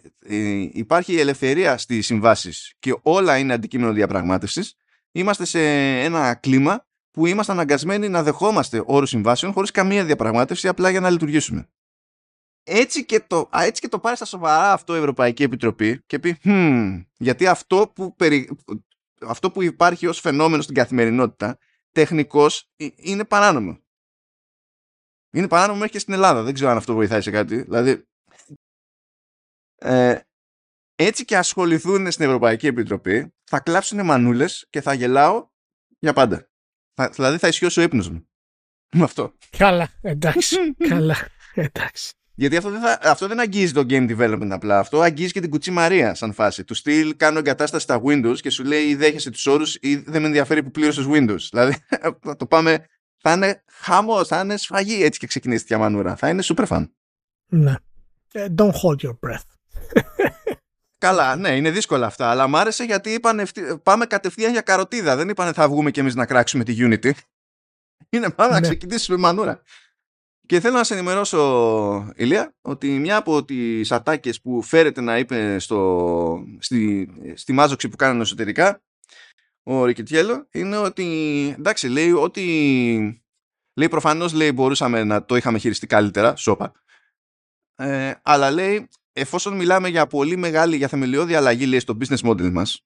υπάρχει 0.73 1.19
ελευθερία 1.19 1.79
στις 1.79 2.07
συμβάσεις 2.07 2.75
και 2.79 2.99
όλα 3.03 3.39
είναι 3.39 3.53
αντικείμενο 3.53 3.93
διαπραγμάτευσης 3.93 4.75
είμαστε 5.13 5.45
σε 5.45 5.61
ένα 6.01 6.35
κλίμα 6.35 6.87
που 7.11 7.27
είμαστε 7.27 7.53
αναγκασμένοι 7.53 8.09
να 8.09 8.23
δεχόμαστε 8.23 8.83
όρους 8.87 9.09
συμβάσεων 9.09 9.53
χωρίς 9.53 9.71
καμία 9.71 10.05
διαπραγμάτευση 10.05 10.69
απλά 10.69 10.91
για 10.91 11.01
να 11.01 11.11
λειτουργήσουμε. 11.11 11.69
Έτσι 12.63 13.05
και 13.05 13.21
το, 13.21 13.49
έτσι 13.53 13.81
και 13.81 13.89
το 13.89 13.99
πάρει 13.99 14.17
στα 14.17 14.25
σοβαρά 14.25 14.73
αυτό 14.73 14.95
η 14.95 14.99
Ευρωπαϊκή 14.99 15.43
Επιτροπή 15.43 16.03
και 16.07 16.19
πει 16.19 16.39
hm, 16.45 17.05
γιατί 17.19 17.47
αυτό 17.47 17.93
που, 17.95 18.15
περι, 18.15 18.59
αυτό 19.21 19.51
που 19.51 19.63
υπάρχει 19.63 20.07
ως 20.07 20.21
φαινόμενο 20.21 20.63
στην 20.63 20.75
καθημερινότητα 20.75 21.59
τεχνικώς 21.93 22.71
είναι 22.97 23.25
παράνομο. 23.25 23.79
Είναι 25.33 25.49
παράνομο 25.49 25.79
μέχρι 25.79 25.93
και 25.93 25.99
στην 25.99 26.15
Ελλάδα. 26.15 26.43
Δεν 26.43 26.55
ξέρω 26.55 26.71
αν 26.71 26.77
αυτό 26.77 26.95
βοηθάει 26.95 27.21
σε 27.21 27.31
κάτι. 27.31 27.63
Δηλαδή, 27.63 28.08
ε, 29.79 30.19
έτσι 30.95 31.25
και 31.25 31.37
ασχοληθούν 31.37 32.11
στην 32.11 32.25
Ευρωπαϊκή 32.25 32.67
Επιτροπή, 32.67 33.35
θα 33.45 33.61
κλάψουν 33.61 34.05
μανούλες 34.05 34.67
και 34.71 34.81
θα 34.81 34.95
γελάω 34.95 35.49
για 35.99 36.13
πάντα. 36.13 36.49
Θα, 36.95 37.09
δηλαδή 37.09 37.39
θα 37.39 37.49
ισχύω 37.49 37.69
ο 37.77 37.81
ύπνος 37.81 38.09
μου. 38.09 38.29
Με 38.93 39.03
αυτό. 39.03 39.35
Καλά, 39.57 39.89
εντάξει. 40.03 40.57
καλά, 40.89 41.17
εντάξει. 41.55 42.13
Γιατί 42.35 42.57
αυτό 42.57 42.71
δεν, 42.71 42.81
θα, 42.81 42.99
αυτό 43.03 43.27
δεν 43.29 43.41
αγγίζει 43.41 43.73
το 43.73 43.81
game 43.89 44.17
development 44.17 44.49
απλά. 44.51 44.79
Αυτό 44.79 45.01
αγγίζει 45.01 45.33
και 45.33 45.41
την 45.41 45.51
κουτσή 45.51 45.71
Μαρία 45.71 46.15
σαν 46.15 46.33
φάση. 46.33 46.65
Του 46.65 46.75
στυλ 46.75 47.17
κάνω 47.17 47.39
εγκατάσταση 47.39 47.83
στα 47.83 48.01
Windows 48.05 48.37
και 48.41 48.51
σου 48.51 48.65
λέει 48.65 48.85
ή 48.85 48.95
δέχεσαι 48.95 49.31
τους 49.31 49.47
όρους 49.47 49.75
ή 49.75 49.97
δεν 49.97 50.21
με 50.21 50.27
ενδιαφέρει 50.27 50.63
που 50.63 50.71
πλήρωσε 50.71 51.07
Windows. 51.09 51.41
Δηλαδή 51.51 51.75
το 52.39 52.47
πάμε. 52.47 52.87
Θα 53.21 53.33
είναι 53.33 53.63
χάμο, 53.67 54.25
θα 54.25 54.41
είναι 54.41 54.57
σφαγή 54.57 55.03
έτσι 55.03 55.19
και 55.19 55.27
ξεκινήσει 55.27 55.65
τη 55.65 55.77
μανούρα. 55.77 56.17
Θα 56.17 56.29
είναι 56.29 56.43
super 56.45 56.67
fun. 56.67 56.89
Ναι. 57.47 57.75
Ε, 58.33 58.47
don't 58.59 58.71
hold 58.71 59.07
your 59.07 59.17
breath. 59.27 59.58
Καλά, 60.99 61.37
ναι, 61.37 61.57
είναι 61.57 61.71
δύσκολα 61.71 62.07
αυτά. 62.07 62.31
Αλλά 62.31 62.47
μ' 62.47 62.57
άρεσε 62.57 62.85
γιατί 62.85 63.11
είπαν 63.11 63.47
πάμε 63.83 64.07
κατευθείαν 64.07 64.53
για 64.53 64.61
καροτίδα. 64.61 65.17
Δεν 65.17 65.29
είπαν 65.29 65.55
θα 65.55 65.69
βγούμε 65.69 65.91
κι 65.91 66.01
εμείς 66.01 66.15
να 66.15 66.27
κράξουμε 66.27 66.65
τη 66.65 66.77
Unity. 66.79 67.11
Είναι 68.11 68.31
πάμε 68.31 68.53
να 68.53 68.61
ναι. 68.61 68.67
ξεκινήσουμε 68.67 69.19
μανούρα. 69.19 69.63
Και 70.47 70.61
θέλω 70.61 70.77
να 70.77 70.85
σε 70.85 70.95
ενημερώσω, 70.95 72.13
Ηλία, 72.17 72.55
ότι 72.61 72.89
μια 72.89 73.17
από 73.17 73.45
τις 73.45 73.93
ατάκες 73.93 74.41
που 74.41 74.63
φέρεται 74.63 75.01
να 75.01 75.19
είπε 75.19 75.59
στο, 75.59 76.45
στη, 76.59 77.11
στη 77.35 77.53
μάζοξη 77.53 77.89
που 77.89 77.97
κάνανε 77.97 78.23
εσωτερικά, 78.23 78.83
ο 79.63 79.85
Ρικετιέλο, 79.85 80.49
είναι 80.51 80.77
ότι 80.77 81.05
εντάξει, 81.59 81.89
λέει 81.89 82.13
ότι. 82.13 83.23
Λέει 83.75 83.89
προφανώς 83.89 84.33
λέει 84.33 84.53
μπορούσαμε 84.55 85.05
να 85.05 85.25
το 85.25 85.37
είχαμε 85.37 85.59
χειριστεί 85.59 85.87
καλύτερα, 85.87 86.37
σώπα. 86.37 86.73
Ε, 87.75 88.13
αλλά 88.23 88.51
λέει 88.51 88.89
εφόσον 89.19 89.57
μιλάμε 89.57 89.89
για 89.89 90.07
πολύ 90.07 90.37
μεγάλη, 90.37 90.77
για 90.77 90.89
θεμελιώδη 90.89 91.35
αλλαγή 91.35 91.67
λέει, 91.67 91.81
στο 91.81 91.97
business 92.01 92.31
model 92.31 92.51
μας, 92.51 92.85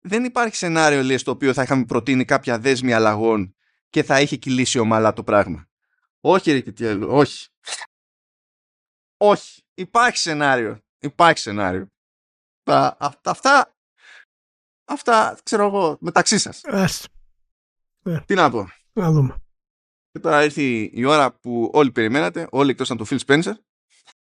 δεν 0.00 0.24
υπάρχει 0.24 0.56
σενάριο 0.56 1.02
λέει, 1.02 1.18
στο 1.18 1.30
οποίο 1.30 1.52
θα 1.52 1.62
είχαμε 1.62 1.84
προτείνει 1.84 2.24
κάποια 2.24 2.58
δέσμη 2.58 2.92
αλλαγών 2.92 3.54
και 3.90 4.02
θα 4.02 4.20
είχε 4.20 4.36
κυλήσει 4.36 4.78
ομαλά 4.78 5.12
το 5.12 5.24
πράγμα. 5.24 5.68
Όχι 6.20 6.52
ρε 6.52 6.60
Κιτιέλου, 6.60 7.08
όχι. 7.10 7.48
όχι. 9.16 9.62
Υπάρχει 9.74 10.18
σενάριο. 10.18 10.80
Υπάρχει 10.98 11.38
σενάριο. 11.38 11.86
Τα, 12.62 12.96
αυτά, 13.22 13.74
αυτά, 14.84 15.38
ξέρω 15.42 15.66
εγώ, 15.66 15.98
μεταξύ 16.00 16.38
σας. 16.38 16.60
Ναι. 18.02 18.20
Τι 18.20 18.34
να 18.34 18.50
πω. 18.50 18.68
Να 18.92 19.10
δούμε. 19.10 19.42
Και 20.12 20.18
τώρα 20.18 20.44
ήρθε 20.44 20.62
η 20.92 21.04
ώρα 21.04 21.32
που 21.32 21.70
όλοι 21.72 21.90
περιμένατε, 21.90 22.46
όλοι 22.50 22.70
εκτός 22.70 22.90
από 22.90 23.04
τον 23.04 23.18
Phil 23.18 23.24
Spencer, 23.26 23.52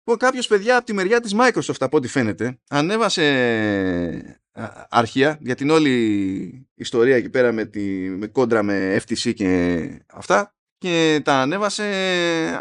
που 0.05 0.17
κάποιος 0.17 0.47
παιδιά 0.47 0.77
από 0.77 0.87
τη 0.87 0.93
μεριά 0.93 1.21
της 1.21 1.35
Microsoft 1.39 1.77
από 1.79 1.97
ό,τι 1.97 2.09
φαίνεται 2.09 2.61
ανέβασε 2.69 4.41
αρχεία 4.89 5.39
για 5.41 5.55
την 5.55 5.71
όλη 5.71 6.69
ιστορία 6.75 7.17
εκεί 7.17 7.31
πέρα 7.31 7.53
με, 7.53 7.65
τη, 7.65 7.81
με 8.09 8.27
κόντρα 8.27 8.63
με 8.63 8.97
FTC 8.97 9.35
και 9.35 9.89
αυτά 10.07 10.55
και 10.79 11.21
τα 11.25 11.41
ανέβασε 11.41 11.85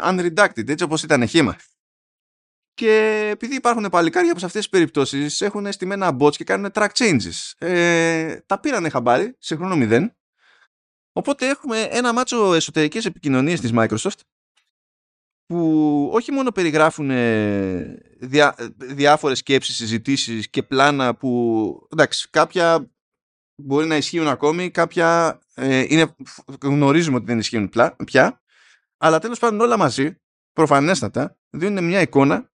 unredacted 0.04 0.68
έτσι 0.68 0.84
όπως 0.84 1.02
ήταν 1.02 1.26
χήμα. 1.26 1.56
Και 2.74 3.28
επειδή 3.32 3.54
υπάρχουν 3.54 3.88
παλικάρια 3.90 4.32
που 4.32 4.38
σε 4.38 4.46
αυτές 4.46 4.60
τις 4.60 4.70
περιπτώσεις 4.70 5.40
έχουν 5.40 5.72
στημένα 5.72 6.16
bots 6.20 6.36
και 6.36 6.44
κάνουν 6.44 6.70
track 6.74 6.88
changes. 6.94 7.52
Ε, 7.58 8.36
τα 8.46 8.60
πήρανε 8.60 8.88
χαμπάρι 8.88 9.36
σε 9.38 9.56
χρόνο 9.56 9.76
μηδέν. 9.76 10.16
Οπότε 11.12 11.48
έχουμε 11.48 11.80
ένα 11.80 12.12
μάτσο 12.12 12.54
εσωτερικές 12.54 13.04
επικοινωνίες 13.04 13.60
της 13.60 13.70
Microsoft 13.74 14.20
που 15.46 16.10
όχι 16.12 16.32
μόνο 16.32 16.50
περιγράφουν 16.50 17.10
ε, 17.10 18.02
διά, 18.20 18.54
διάφορες 18.76 19.38
σκέψεις, 19.38 19.76
συζητήσεις 19.76 20.50
και 20.50 20.62
πλάνα 20.62 21.14
που 21.14 21.88
εντάξει 21.92 22.28
κάποια 22.30 22.90
μπορεί 23.56 23.86
να 23.86 23.96
ισχύουν 23.96 24.28
ακόμη, 24.28 24.70
κάποια 24.70 25.38
ε, 25.54 25.84
είναι, 25.88 26.16
γνωρίζουμε 26.62 27.16
ότι 27.16 27.26
δεν 27.26 27.38
ισχύουν 27.38 27.70
πια, 28.04 28.42
αλλά 28.96 29.18
τέλος 29.18 29.38
πάντων 29.38 29.60
όλα 29.60 29.76
μαζί, 29.76 30.20
προφανέστατα, 30.52 31.38
δίνουν 31.50 31.84
μια 31.84 32.00
εικόνα 32.00 32.52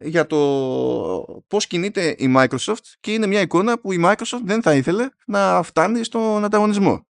για 0.00 0.26
το 0.26 1.42
πώς 1.46 1.66
κινείται 1.66 2.14
η 2.18 2.34
Microsoft 2.36 2.84
και 3.00 3.12
είναι 3.12 3.26
μια 3.26 3.40
εικόνα 3.40 3.80
που 3.80 3.92
η 3.92 4.00
Microsoft 4.04 4.40
δεν 4.44 4.62
θα 4.62 4.74
ήθελε 4.74 5.08
να 5.26 5.62
φτάνει 5.62 6.04
στον 6.04 6.44
ανταγωνισμό. 6.44 7.06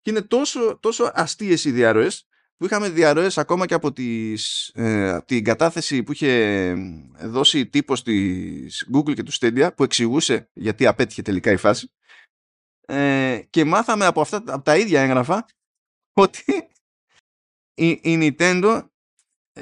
Και 0.00 0.10
είναι 0.10 0.22
τόσο, 0.22 0.78
τόσο 0.80 1.10
αστείες 1.14 1.64
οι 1.64 1.70
διαρροές 1.70 2.26
που 2.62 2.68
είχαμε 2.68 2.88
διαρροές 2.88 3.38
ακόμα 3.38 3.66
και 3.66 3.74
από, 3.74 3.92
τις, 3.92 4.68
ε, 4.68 5.20
την 5.24 5.44
κατάθεση 5.44 6.02
που 6.02 6.12
είχε 6.12 6.74
δώσει 7.20 7.66
τύπος 7.66 8.02
της 8.02 8.88
Google 8.94 9.14
και 9.14 9.22
του 9.22 9.32
Stadia 9.32 9.68
που 9.76 9.82
εξηγούσε 9.82 10.50
γιατί 10.52 10.86
απέτυχε 10.86 11.22
τελικά 11.22 11.50
η 11.50 11.56
φάση 11.56 11.90
ε, 12.80 13.40
και 13.50 13.64
μάθαμε 13.64 14.06
από, 14.06 14.20
αυτά, 14.20 14.36
από 14.36 14.62
τα 14.62 14.76
ίδια 14.76 15.02
έγγραφα 15.02 15.46
ότι 16.12 16.44
η, 17.74 17.88
η 17.88 18.00
Nintendo 18.02 18.88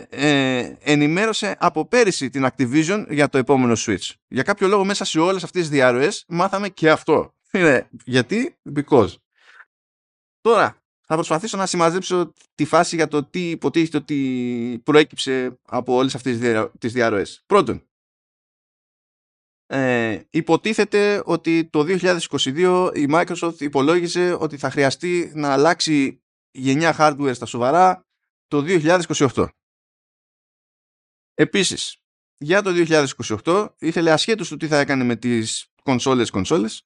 ε, 0.09 0.75
ενημέρωσε 0.81 1.57
από 1.61 1.87
πέρυσι 1.87 2.31
την 2.31 2.47
Activision 2.47 3.07
για 3.09 3.29
το 3.29 3.39
επόμενο 3.39 3.75
Switch. 3.77 4.11
Για 4.29 4.43
κάποιο 4.43 4.69
λόγο 4.69 4.85
μέσα 4.85 5.05
σε 5.05 5.21
όλες 5.21 5.45
αυτές 5.45 5.61
τις 5.61 5.71
διαρροές 5.71 6.25
μάθαμε 6.29 6.69
και 6.69 6.91
αυτό. 6.91 7.35
γιατί; 8.05 8.59
Because. 8.75 9.15
Τώρα, 10.41 10.80
θα 11.11 11.17
προσπαθήσω 11.17 11.57
να 11.57 11.67
συμμαζέψω 11.67 12.33
τη 12.55 12.65
φάση 12.65 12.97
για 12.97 13.09
το 13.09 13.25
τι 13.25 13.51
υποτίθεται 13.51 13.97
ότι 13.97 14.81
προέκυψε 14.85 15.59
από 15.67 15.95
όλες 15.95 16.15
αυτές 16.15 16.39
τις 16.79 16.93
διαρροές. 16.93 17.43
Πρώτον, 17.47 17.89
ε, 19.67 20.21
υποτίθεται 20.31 21.23
ότι 21.25 21.65
το 21.65 21.85
2022 21.85 22.91
η 22.95 23.07
Microsoft 23.11 23.61
υπολόγιζε 23.61 24.33
ότι 24.33 24.57
θα 24.57 24.71
χρειαστεί 24.71 25.33
να 25.35 25.53
αλλάξει 25.53 26.23
γενιά 26.51 26.97
hardware 26.99 27.35
στα 27.35 27.47
σοβαρά 27.47 28.07
το 28.47 28.63
2028. 28.63 29.49
Επίσης, 31.35 32.03
για 32.37 32.63
το 32.63 32.71
2028 33.45 33.75
ήθελε 33.79 34.11
ασχέτως 34.11 34.49
του 34.49 34.57
τι 34.57 34.67
θα 34.67 34.79
έκανε 34.79 35.05
με 35.05 35.17
τις 35.17 35.67
κονσόλες 35.83 36.31
κονσόλες 36.31 36.83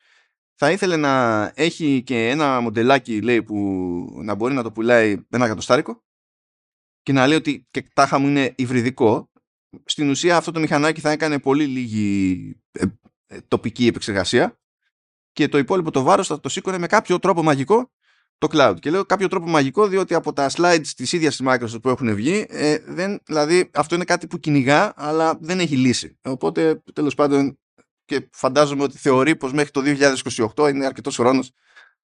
θα 0.55 0.71
ήθελε 0.71 0.97
να 0.97 1.53
έχει 1.55 2.03
και 2.03 2.29
ένα 2.29 2.61
μοντελάκι 2.61 3.21
λέει 3.21 3.43
που 3.43 3.57
να 4.23 4.35
μπορεί 4.35 4.55
να 4.55 4.63
το 4.63 4.73
πουλάει 4.73 5.25
ένα 5.31 5.45
εκατοστάρικο 5.45 6.03
και 7.03 7.13
να 7.13 7.27
λέει 7.27 7.37
ότι 7.37 7.67
και 7.71 7.91
τάχα 7.95 8.19
μου 8.19 8.29
είναι 8.29 8.55
υβριδικό 8.57 9.31
στην 9.85 10.11
ουσία 10.11 10.37
αυτό 10.37 10.51
το 10.51 10.61
μηχανάκι 10.61 11.01
θα 11.01 11.11
έκανε 11.11 11.39
πολύ 11.39 11.67
λίγη 11.67 12.61
ε, 12.73 12.85
ε, 13.27 13.41
τοπική 13.49 13.87
επεξεργασία 13.87 14.59
και 15.33 15.49
το 15.49 15.59
υπόλοιπο 15.59 15.91
το 15.91 16.03
βάρος 16.03 16.27
θα 16.27 16.41
το 16.41 16.49
σήκωνε 16.49 16.79
με 16.79 16.87
κάποιο 16.87 17.19
τρόπο 17.19 17.43
μαγικό 17.43 17.91
το 18.39 18.49
cloud. 18.53 18.75
Και 18.81 18.91
λέω 18.91 19.05
κάποιο 19.05 19.29
τρόπο 19.29 19.47
μαγικό 19.47 19.87
διότι 19.87 20.15
από 20.15 20.33
τα 20.33 20.51
slides 20.53 20.87
της 20.97 21.13
ίδιας 21.13 21.37
της 21.37 21.47
Microsoft 21.49 21.83
που 21.83 21.89
έχουν 21.89 22.15
βγει 22.15 22.47
ε, 22.49 22.79
δεν, 22.87 23.21
δηλαδή 23.25 23.71
αυτό 23.75 23.95
είναι 23.95 24.05
κάτι 24.05 24.27
που 24.27 24.39
κυνηγά 24.39 24.93
αλλά 24.97 25.39
δεν 25.41 25.61
έχει 25.61 25.77
λύση. 25.77 26.19
Οπότε 26.23 26.83
τέλος 26.93 27.15
πάντων 27.15 27.59
και 28.05 28.29
φαντάζομαι 28.33 28.83
ότι 28.83 28.99
θεωρεί 28.99 29.37
πως 29.37 29.53
μέχρι 29.53 29.71
το 29.71 29.83
2028 30.57 30.69
είναι 30.71 30.87
αρκετός 30.87 31.17
χρόνος 31.17 31.53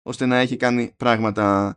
ώστε 0.03 0.27
να 0.27 0.37
έχει 0.37 0.57
κάνει 0.57 0.95
πράγματα. 0.97 1.77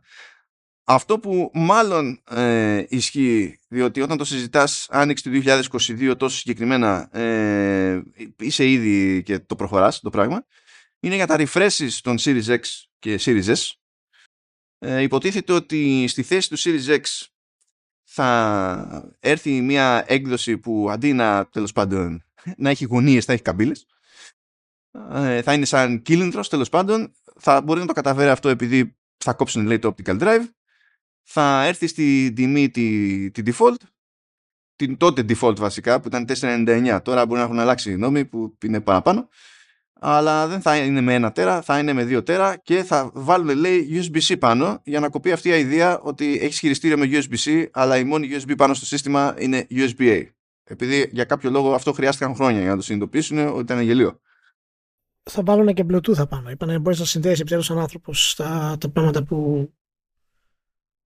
Αυτό 0.83 1.19
που 1.19 1.51
μάλλον 1.53 2.21
ε, 2.29 2.85
ισχύει, 2.89 3.59
διότι 3.67 4.01
όταν 4.01 4.17
το 4.17 4.25
συζητάς 4.25 4.87
άνοιξη 4.89 5.23
του 5.23 5.41
2022 5.45 6.13
τόσο 6.17 6.37
συγκεκριμένα 6.37 7.09
ε, 7.11 8.01
είσαι 8.39 8.69
ήδη 8.69 9.23
και 9.23 9.39
το 9.39 9.55
προχωράς 9.55 9.99
το 9.99 10.09
πράγμα, 10.09 10.45
είναι 10.99 11.15
για 11.15 11.27
τα 11.27 11.35
refreshes 11.39 11.89
των 12.01 12.17
Series 12.19 12.45
X 12.45 12.59
και 12.99 13.19
Series 13.21 13.45
S. 13.45 13.71
Ε, 14.77 15.01
υποτίθεται 15.01 15.53
ότι 15.53 16.07
στη 16.07 16.23
θέση 16.23 16.49
του 16.49 16.59
Series 16.59 16.99
X 16.99 17.01
θα 18.03 19.15
έρθει 19.19 19.61
μια 19.61 20.03
έκδοση 20.07 20.57
που 20.57 20.87
αντί 20.89 21.13
να 21.13 21.47
τέλος 21.47 21.71
πάντων 21.71 22.25
να 22.57 22.69
έχει 22.69 22.85
γωνίες 22.85 23.25
θα 23.25 23.33
έχει 23.33 23.41
καμπύλες 23.41 23.85
ε, 23.85 23.91
θα 25.43 25.53
είναι 25.53 25.65
σαν 25.65 26.01
κύλινδρος 26.01 26.49
τέλος 26.49 26.69
πάντων. 26.69 27.13
Θα 27.39 27.61
μπορεί 27.61 27.79
να 27.79 27.85
το 27.85 27.93
καταφέρει 27.93 28.29
αυτό 28.29 28.49
επειδή 28.49 28.95
θα 29.17 29.33
κόψουν 29.33 29.65
λέει 29.65 29.79
το 29.79 29.95
optical 29.97 30.19
drive. 30.19 30.45
Θα 31.23 31.63
έρθει 31.65 31.87
στη 31.87 32.33
τιμή 32.35 32.69
τη, 32.69 33.31
τη 33.31 33.41
default. 33.45 33.75
Την 34.75 34.97
τότε 34.97 35.25
default 35.29 35.55
βασικά 35.57 35.99
που 35.99 36.07
ήταν 36.07 36.25
499 36.41 36.99
τώρα 37.03 37.25
μπορεί 37.25 37.39
να 37.39 37.45
έχουν 37.45 37.59
αλλάξει 37.59 37.91
οι 37.91 37.97
νόμοι 37.97 38.25
που 38.25 38.57
είναι 38.65 38.81
παραπάνω. 38.81 39.29
Αλλά 40.03 40.47
δεν 40.47 40.61
θα 40.61 40.77
είναι 40.77 41.01
με 41.01 41.13
ένα 41.13 41.31
τέρα, 41.31 41.61
θα 41.61 41.79
είναι 41.79 41.93
με 41.93 42.03
δύο 42.03 42.23
τέρα 42.23 42.57
και 42.57 42.83
θα 42.83 43.11
βάλουν 43.13 43.57
λέει 43.57 43.87
USB-C 43.91 44.39
πάνω 44.39 44.81
για 44.83 44.99
να 44.99 45.09
κοπεί 45.09 45.31
αυτή 45.31 45.49
η 45.49 45.59
ιδέα 45.59 45.99
ότι 45.99 46.39
έχεις 46.41 46.59
χειριστήριο 46.59 46.97
με 46.97 47.09
USB-C 47.11 47.65
αλλά 47.71 47.97
η 47.97 48.03
μόνη 48.03 48.29
USB 48.31 48.53
πάνω 48.57 48.73
στο 48.73 48.85
σύστημα 48.85 49.35
είναι 49.37 49.67
USB-A. 49.69 50.25
Επειδή 50.63 51.09
για 51.11 51.23
κάποιο 51.23 51.49
λόγο 51.49 51.73
αυτό 51.73 51.93
χρειάστηκαν 51.93 52.35
χρόνια 52.35 52.61
για 52.61 52.69
να 52.69 52.75
το 52.75 52.81
συνειδητοποιήσουν 52.81 53.37
ότι 53.47 53.59
ήταν 53.59 53.81
γελίο 53.81 54.19
θα 55.23 55.43
βάλουν 55.43 55.73
και 55.73 55.85
Bluetooth 55.89 56.29
πάνω. 56.29 56.49
Είπανε 56.49 56.79
μπορείς 56.79 56.99
να 56.99 57.05
συνδέσεις 57.05 57.39
επιτέλου 57.39 57.61
σαν 57.61 57.79
άνθρωπος 57.79 58.33
τα, 58.37 58.77
τα 58.79 58.89
πράγματα 58.89 59.23
που, 59.23 59.69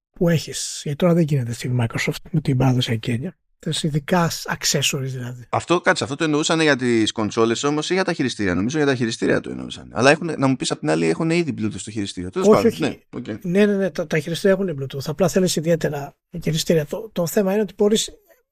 που 0.10 0.30
έχεις. 0.30 0.82
Γιατί 0.84 0.98
τώρα 0.98 1.14
δεν 1.14 1.24
γίνεται 1.24 1.54
στη 1.54 1.76
Microsoft 1.80 2.22
με 2.32 2.42
την 2.42 2.58
παραδοσιακή 2.58 3.12
έννοια. 3.12 3.38
Ειδικά 3.82 4.30
accessories 4.30 5.00
δηλαδή. 5.00 5.46
Αυτό, 5.50 5.82
κάτσε, 5.82 6.04
αυτό 6.04 6.16
το 6.16 6.24
εννοούσαν 6.24 6.62
για 6.62 6.76
τις 6.76 7.12
κονσόλες 7.12 7.64
όμως 7.64 7.90
ή 7.90 7.94
για 7.94 8.04
τα 8.04 8.14
χειριστήρια. 8.14 8.56
Νομίζω 8.56 8.78
για 8.78 8.88
τα 8.88 8.96
χειριστήρια 8.96 9.40
το 9.40 9.50
εννοούσαν. 9.50 9.90
Αλλά 9.94 10.12
έχουν, 10.12 10.34
να 10.38 10.48
μου 10.48 10.56
πεις 10.56 10.72
απ' 10.72 10.80
την 10.80 10.90
άλλη 10.90 11.06
έχουν 11.06 11.30
ήδη 11.30 11.54
Bluetooth 11.58 11.80
στο 11.80 11.92
χειριστήριο. 11.92 12.30
Όχι, 12.36 12.68
όχι. 12.68 12.82
Ναι, 12.82 12.98
okay. 13.18 13.40
ναι, 13.42 13.66
ναι, 13.66 13.76
ναι, 13.76 13.90
τα, 13.90 14.08
τα 14.08 14.20
χειριστήρια 14.20 14.58
έχουν 14.60 14.78
Bluetooth. 14.80 15.06
Απλά 15.06 15.28
θέλεις 15.28 15.56
ιδιαίτερα 15.56 16.18
χειριστήρια. 16.44 16.86
Το, 16.86 17.10
το 17.14 17.28
θέμα 17.28 17.52
είναι 17.52 17.62
ότι 17.62 17.74
μπορείς 17.78 18.10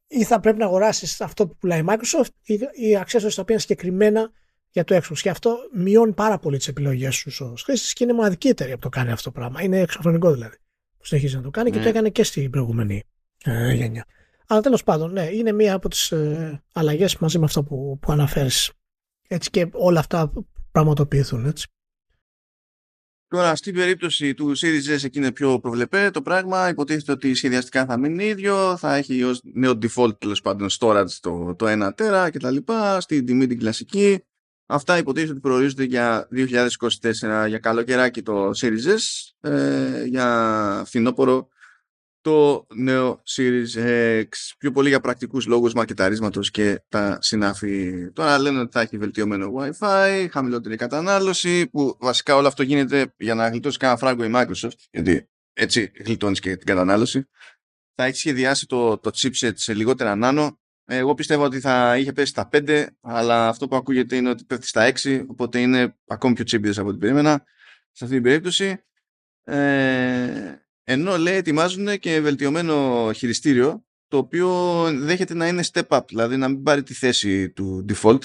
ή 0.07 0.23
θα 0.23 0.39
πρέπει 0.39 0.57
να 0.57 0.65
αγοράσεις 0.65 1.21
αυτό 1.21 1.47
που 1.47 1.55
πουλάει 1.57 1.79
η 1.79 1.83
Microsoft 1.87 2.29
ή, 2.43 2.53
ή 2.53 2.97
accessories 3.05 3.33
τα 3.35 3.41
οποία 3.41 3.45
είναι 3.47 3.59
συγκεκριμένα 3.59 4.31
για 4.73 4.83
το 4.83 4.95
Xbox. 4.95 5.17
Και 5.21 5.29
αυτό 5.29 5.57
μειώνει 5.73 6.13
πάρα 6.13 6.39
πολύ 6.39 6.57
τις 6.57 6.67
επιλογές 6.67 7.15
σου 7.15 7.45
ω 7.45 7.53
χρήστη 7.63 7.93
και 7.93 8.03
είναι 8.03 8.13
μοναδική 8.13 8.47
εταιρεία 8.47 8.73
που 8.73 8.81
το 8.81 8.89
κάνει 8.89 9.11
αυτό 9.11 9.31
το 9.31 9.39
πράγμα. 9.39 9.61
Είναι 9.61 9.79
εξωφρενικό 9.79 10.31
δηλαδή 10.31 10.55
που 10.97 11.05
συνεχίζει 11.05 11.35
να 11.35 11.41
το 11.41 11.49
κάνει 11.49 11.69
και 11.69 11.77
το 11.77 11.83
ναι. 11.83 11.89
έκανε 11.89 12.09
και 12.09 12.23
στην 12.23 12.49
προηγούμενη 12.49 13.03
ε, 13.43 13.73
γενιά. 13.73 14.05
Αλλά 14.47 14.61
τέλος 14.61 14.83
πάντων, 14.83 15.11
ναι, 15.11 15.29
είναι 15.31 15.51
μία 15.51 15.73
από 15.73 15.89
τις 15.89 16.11
ε, 16.11 16.63
αλλαγές 16.73 17.17
μαζί 17.17 17.39
με 17.39 17.45
αυτά 17.45 17.63
που, 17.63 17.99
που 18.01 18.11
αναφέρεις. 18.11 18.71
Έτσι 19.27 19.49
και 19.49 19.67
όλα 19.71 19.99
αυτά 19.99 20.31
πραγματοποιηθούν. 20.71 21.45
Έτσι. 21.45 21.67
Τώρα, 23.27 23.55
στην 23.55 23.73
περίπτωση 23.73 24.33
του 24.33 24.57
Series 24.57 24.97
S 24.97 25.03
εκεί 25.03 25.17
είναι 25.17 25.31
πιο 25.31 25.59
προβλεπέ 25.59 26.09
το 26.11 26.21
πράγμα. 26.21 26.69
Υποτίθεται 26.69 27.11
ότι 27.11 27.33
σχεδιαστικά 27.33 27.85
θα 27.85 27.97
μείνει 27.97 28.25
ίδιο, 28.25 28.77
θα 28.77 28.95
έχει 28.95 29.23
ως 29.23 29.41
νέο 29.43 29.71
default 29.71 30.19
τέλος 30.19 30.41
πάντων 30.41 30.67
storage 30.79 31.11
το, 31.21 31.55
το 31.55 31.85
1 31.87 31.91
τέρα 31.95 32.29
κτλ. 32.29 32.57
Στην 32.97 33.25
τιμή 33.25 33.47
την 33.47 33.59
κλασική. 33.59 34.23
Αυτά 34.73 34.97
υποτίθεται 34.97 35.31
ότι 35.31 35.39
προορίζονται 35.39 35.83
για 35.83 36.27
2024 36.31 37.45
για 37.47 37.59
καλοκαιράκι 37.59 38.21
το 38.21 38.49
Series 38.49 38.97
S, 38.97 39.49
ε, 39.49 40.03
για 40.03 40.83
φθινόπωρο 40.85 41.47
το 42.21 42.67
νέο 42.75 43.23
Series 43.35 43.77
X. 44.21 44.27
Πιο 44.57 44.71
πολύ 44.71 44.89
για 44.89 44.99
πρακτικούς 44.99 45.45
λόγους 45.45 45.73
μαρκεταρίσματος 45.73 46.51
και 46.51 46.83
τα 46.89 47.17
συνάφη. 47.21 48.11
Τώρα 48.11 48.39
λένε 48.39 48.59
ότι 48.59 48.71
θα 48.71 48.81
έχει 48.81 48.97
βελτιωμένο 48.97 49.53
Wi-Fi, 49.57 50.27
χαμηλότερη 50.31 50.75
κατανάλωση, 50.75 51.67
που 51.67 51.97
βασικά 51.99 52.35
όλο 52.35 52.47
αυτό 52.47 52.63
γίνεται 52.63 53.13
για 53.17 53.35
να 53.35 53.49
γλιτώσει 53.49 53.77
κανένα 53.77 53.99
φράγκο 53.99 54.23
η 54.23 54.31
Microsoft, 54.35 54.77
γιατί 54.91 55.29
έτσι 55.53 55.91
γλιτώνεις 56.05 56.39
και 56.39 56.55
την 56.55 56.65
κατανάλωση. 56.65 57.29
Θα 57.95 58.03
έχει 58.03 58.17
σχεδιάσει 58.17 58.65
το, 58.65 58.97
το 58.97 59.11
chipset 59.13 59.51
σε 59.53 59.73
λιγότερα 59.73 60.15
νάνο, 60.15 60.59
εγώ 60.85 61.13
πιστεύω 61.13 61.43
ότι 61.43 61.59
θα 61.59 61.97
είχε 61.97 62.13
πέσει 62.13 62.31
στα 62.31 62.49
5, 62.51 62.85
αλλά 63.01 63.47
αυτό 63.47 63.67
που 63.67 63.75
ακούγεται 63.75 64.15
είναι 64.15 64.29
ότι 64.29 64.43
πέφτει 64.43 64.67
στα 64.67 64.91
6, 65.03 65.25
οπότε 65.27 65.59
είναι 65.59 65.95
ακόμη 66.07 66.33
πιο 66.33 66.43
τσίμπιδες 66.43 66.77
από 66.77 66.89
ό,τι 66.89 66.97
περίμενα 66.97 67.43
σε 67.91 68.03
αυτή 68.03 68.15
την 68.15 68.23
περίπτωση. 68.23 68.83
Ε, 69.43 70.55
ενώ 70.83 71.17
λέει 71.17 71.35
ετοιμάζουν 71.35 71.99
και 71.99 72.19
βελτιωμένο 72.19 73.09
χειριστήριο, 73.15 73.85
το 74.07 74.17
οποίο 74.17 74.83
δέχεται 74.93 75.33
να 75.33 75.47
είναι 75.47 75.63
step 75.71 75.87
up, 75.87 76.07
δηλαδή 76.07 76.37
να 76.37 76.47
μην 76.47 76.63
πάρει 76.63 76.83
τη 76.83 76.93
θέση 76.93 77.49
του 77.49 77.85
default 77.89 78.19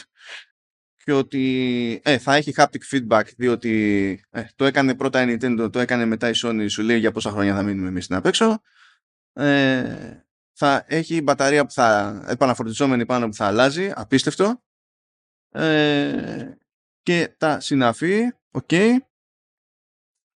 και 1.05 1.13
ότι 1.13 2.01
ε, 2.05 2.19
θα 2.19 2.35
έχει 2.35 2.53
haptic 2.57 2.81
feedback 2.91 3.23
διότι 3.37 4.25
ε, 4.31 4.45
το 4.57 4.65
έκανε 4.65 4.95
πρώτα 4.95 5.23
η 5.23 5.37
Nintendo, 5.41 5.69
το 5.73 5.79
έκανε 5.79 6.05
μετά 6.05 6.29
η 6.29 6.33
Sony, 6.35 6.67
σου 6.69 6.83
λέει 6.83 6.99
για 6.99 7.13
πόσα 7.13 7.31
χρόνια 7.31 7.55
θα 7.55 7.63
μείνουμε 7.63 7.89
εμείς 7.89 8.05
στην 8.05 8.17
απέξω. 8.17 8.63
Ε, 9.33 10.28
θα 10.59 10.85
έχει 10.87 11.23
μπαταρία 11.23 11.65
που 11.65 11.73
θα 11.73 12.21
επαναφορτιζόμενη 12.29 13.07
πάνω 13.07 13.29
που 13.29 13.35
θα 13.35 13.47
αλλάζει, 13.47 13.93
απίστευτο. 13.95 14.63
Ε, 15.51 16.53
και 17.03 17.35
τα 17.39 17.61
συναφή, 17.61 18.33
οκ. 18.51 18.71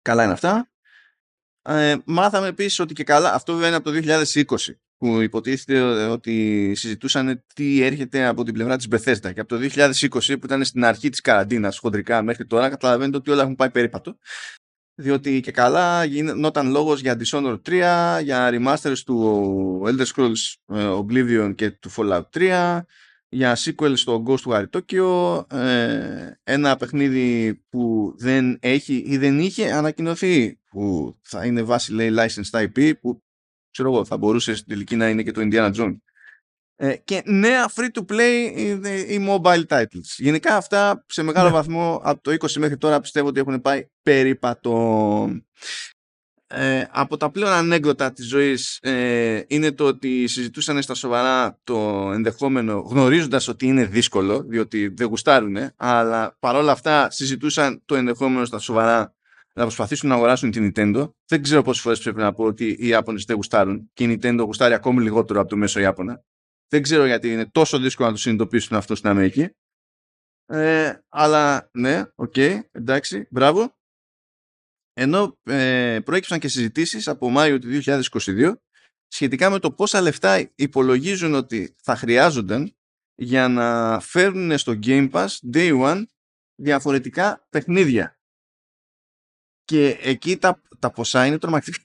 Καλά 0.02 0.24
είναι 0.24 0.32
αυτά. 0.32 0.70
Ε, 1.62 1.96
μάθαμε 2.04 2.46
επίσης 2.46 2.78
ότι 2.78 2.94
και 2.94 3.04
καλά, 3.04 3.32
αυτό 3.34 3.52
βέβαια 3.52 3.68
είναι 3.68 3.76
από 3.76 3.90
το 3.90 4.00
2020 4.02 4.76
που 4.96 5.20
υποτίθεται 5.20 5.80
ότι 6.06 6.72
συζητούσαν 6.74 7.44
τι 7.54 7.82
έρχεται 7.82 8.26
από 8.26 8.44
την 8.44 8.54
πλευρά 8.54 8.76
της 8.76 8.88
Bethesda 8.90 9.32
και 9.34 9.40
από 9.40 9.48
το 9.48 9.68
2020 9.74 10.10
που 10.10 10.44
ήταν 10.44 10.64
στην 10.64 10.84
αρχή 10.84 11.08
της 11.08 11.20
καραντίνας 11.20 11.78
χοντρικά 11.78 12.22
μέχρι 12.22 12.46
τώρα 12.46 12.68
καταλαβαίνετε 12.68 13.16
ότι 13.16 13.30
όλα 13.30 13.42
έχουν 13.42 13.54
πάει 13.54 13.70
περίπατο 13.70 14.18
διότι 14.94 15.40
και 15.40 15.50
καλά 15.50 16.04
γινόταν 16.04 16.70
λόγος 16.70 17.00
για 17.00 17.18
Dishonored 17.20 17.60
3, 17.66 18.20
για 18.22 18.50
remasters 18.52 18.98
του 19.04 19.82
Elder 19.86 20.06
Scrolls 20.14 20.54
ε, 20.66 20.88
Oblivion 20.88 21.54
και 21.54 21.70
του 21.70 21.90
Fallout 21.96 22.22
3, 22.34 22.80
για 23.28 23.56
sequel 23.56 23.92
στο 23.94 24.22
Ghostwire 24.26 24.66
Tokyo, 24.70 25.44
ε, 25.52 26.30
ένα 26.44 26.76
παιχνίδι 26.76 27.54
που 27.68 28.14
δεν 28.18 28.58
έχει 28.60 29.04
ή 29.06 29.16
δεν 29.16 29.38
είχε 29.38 29.72
ανακοινωθεί, 29.72 30.58
που 30.70 31.16
θα 31.22 31.44
είναι 31.46 31.62
βάση 31.62 31.92
λέει 31.92 32.14
licensed 32.16 32.66
IP, 32.66 32.92
που 33.00 33.22
ξέρω 33.70 33.92
εγώ 33.92 34.04
θα 34.04 34.16
μπορούσε 34.16 34.54
στην 34.54 34.68
τελική 34.68 34.96
να 34.96 35.08
είναι 35.08 35.22
και 35.22 35.30
το 35.30 35.40
Indiana 35.44 35.72
Jones. 35.74 35.96
ε, 35.96 36.11
και 37.04 37.22
νέα 37.24 37.70
free 37.74 37.88
to 37.94 38.12
play 38.12 38.52
ή 39.08 39.26
mobile 39.28 39.64
titles. 39.68 40.14
Γενικά 40.16 40.56
αυτά 40.56 41.04
σε 41.08 41.22
μεγάλο 41.22 41.48
ναι. 41.48 41.54
βαθμό 41.54 42.00
από 42.04 42.22
το 42.22 42.36
20 42.40 42.52
μέχρι 42.58 42.76
τώρα 42.76 43.00
πιστεύω 43.00 43.28
ότι 43.28 43.40
έχουν 43.40 43.60
πάει 43.60 43.86
περίπατο. 44.02 45.42
Ε, 46.54 46.84
από 46.90 47.16
τα 47.16 47.30
πλέον 47.30 47.52
ανέκδοτα 47.52 48.12
της 48.12 48.26
ζωής 48.26 48.78
ε, 48.82 49.42
είναι 49.46 49.72
το 49.72 49.84
ότι 49.84 50.26
συζητούσαν 50.26 50.82
στα 50.82 50.94
σοβαρά 50.94 51.58
το 51.64 52.10
ενδεχόμενο 52.12 52.78
γνωρίζοντας 52.78 53.48
ότι 53.48 53.66
είναι 53.66 53.84
δύσκολο 53.84 54.42
διότι 54.42 54.88
δεν 54.88 55.06
γουστάρουν 55.06 55.56
αλλά 55.76 56.36
παρόλα 56.38 56.72
αυτά 56.72 57.10
συζητούσαν 57.10 57.82
το 57.84 57.94
ενδεχόμενο 57.94 58.44
στα 58.44 58.58
σοβαρά 58.58 59.14
να 59.54 59.62
προσπαθήσουν 59.62 60.08
να 60.08 60.14
αγοράσουν 60.14 60.50
την 60.50 60.72
Nintendo. 60.74 61.10
Δεν 61.26 61.42
ξέρω 61.42 61.62
πόσες 61.62 61.82
φορές 61.82 62.00
πρέπει 62.00 62.18
να 62.18 62.32
πω 62.32 62.44
ότι 62.44 62.76
οι 62.78 62.86
Ιάπωνες 62.86 63.24
δεν 63.24 63.36
γουστάρουν 63.36 63.90
και 63.92 64.04
η 64.04 64.18
Nintendo 64.22 64.42
γουστάρει 64.44 64.74
ακόμη 64.74 65.02
λιγότερο 65.02 65.40
από 65.40 65.48
το 65.48 65.56
μέσο 65.56 65.80
Ιάπωνα. 65.80 66.24
Δεν 66.72 66.82
ξέρω 66.82 67.06
γιατί 67.06 67.32
είναι 67.32 67.46
τόσο 67.46 67.78
δύσκολο 67.78 68.08
να 68.08 68.14
το 68.14 68.20
συνειδητοποιήσουν 68.20 68.76
αυτό 68.76 68.94
στην 68.94 69.08
Αμερική. 69.08 69.48
Ε, 70.46 70.98
αλλά 71.08 71.70
ναι, 71.72 72.02
οκ, 72.14 72.32
okay, 72.36 72.60
εντάξει, 72.70 73.26
μπράβο. 73.30 73.76
ενώ 74.92 75.38
ε, 75.42 76.00
προέκυψαν 76.04 76.38
και 76.38 76.48
συζητήσεις 76.48 77.08
από 77.08 77.30
Μάιο 77.30 77.58
του 77.58 77.80
2022 77.84 78.54
σχετικά 79.06 79.50
με 79.50 79.58
το 79.58 79.72
πόσα 79.72 80.00
λεφτά 80.00 80.50
υπολογίζουν 80.54 81.34
ότι 81.34 81.76
θα 81.82 81.96
χρειάζονταν 81.96 82.76
για 83.14 83.48
να 83.48 84.00
φέρνουν 84.00 84.58
στο 84.58 84.78
Game 84.82 85.10
Pass 85.10 85.28
Day 85.52 85.80
One 85.82 86.04
διαφορετικά 86.54 87.46
παιχνίδια. 87.50 88.18
Και 89.64 89.98
εκεί 90.00 90.36
τα, 90.36 90.62
τα 90.78 90.90
ποσά 90.90 91.26
είναι 91.26 91.38
τρομακτικά. 91.38 91.82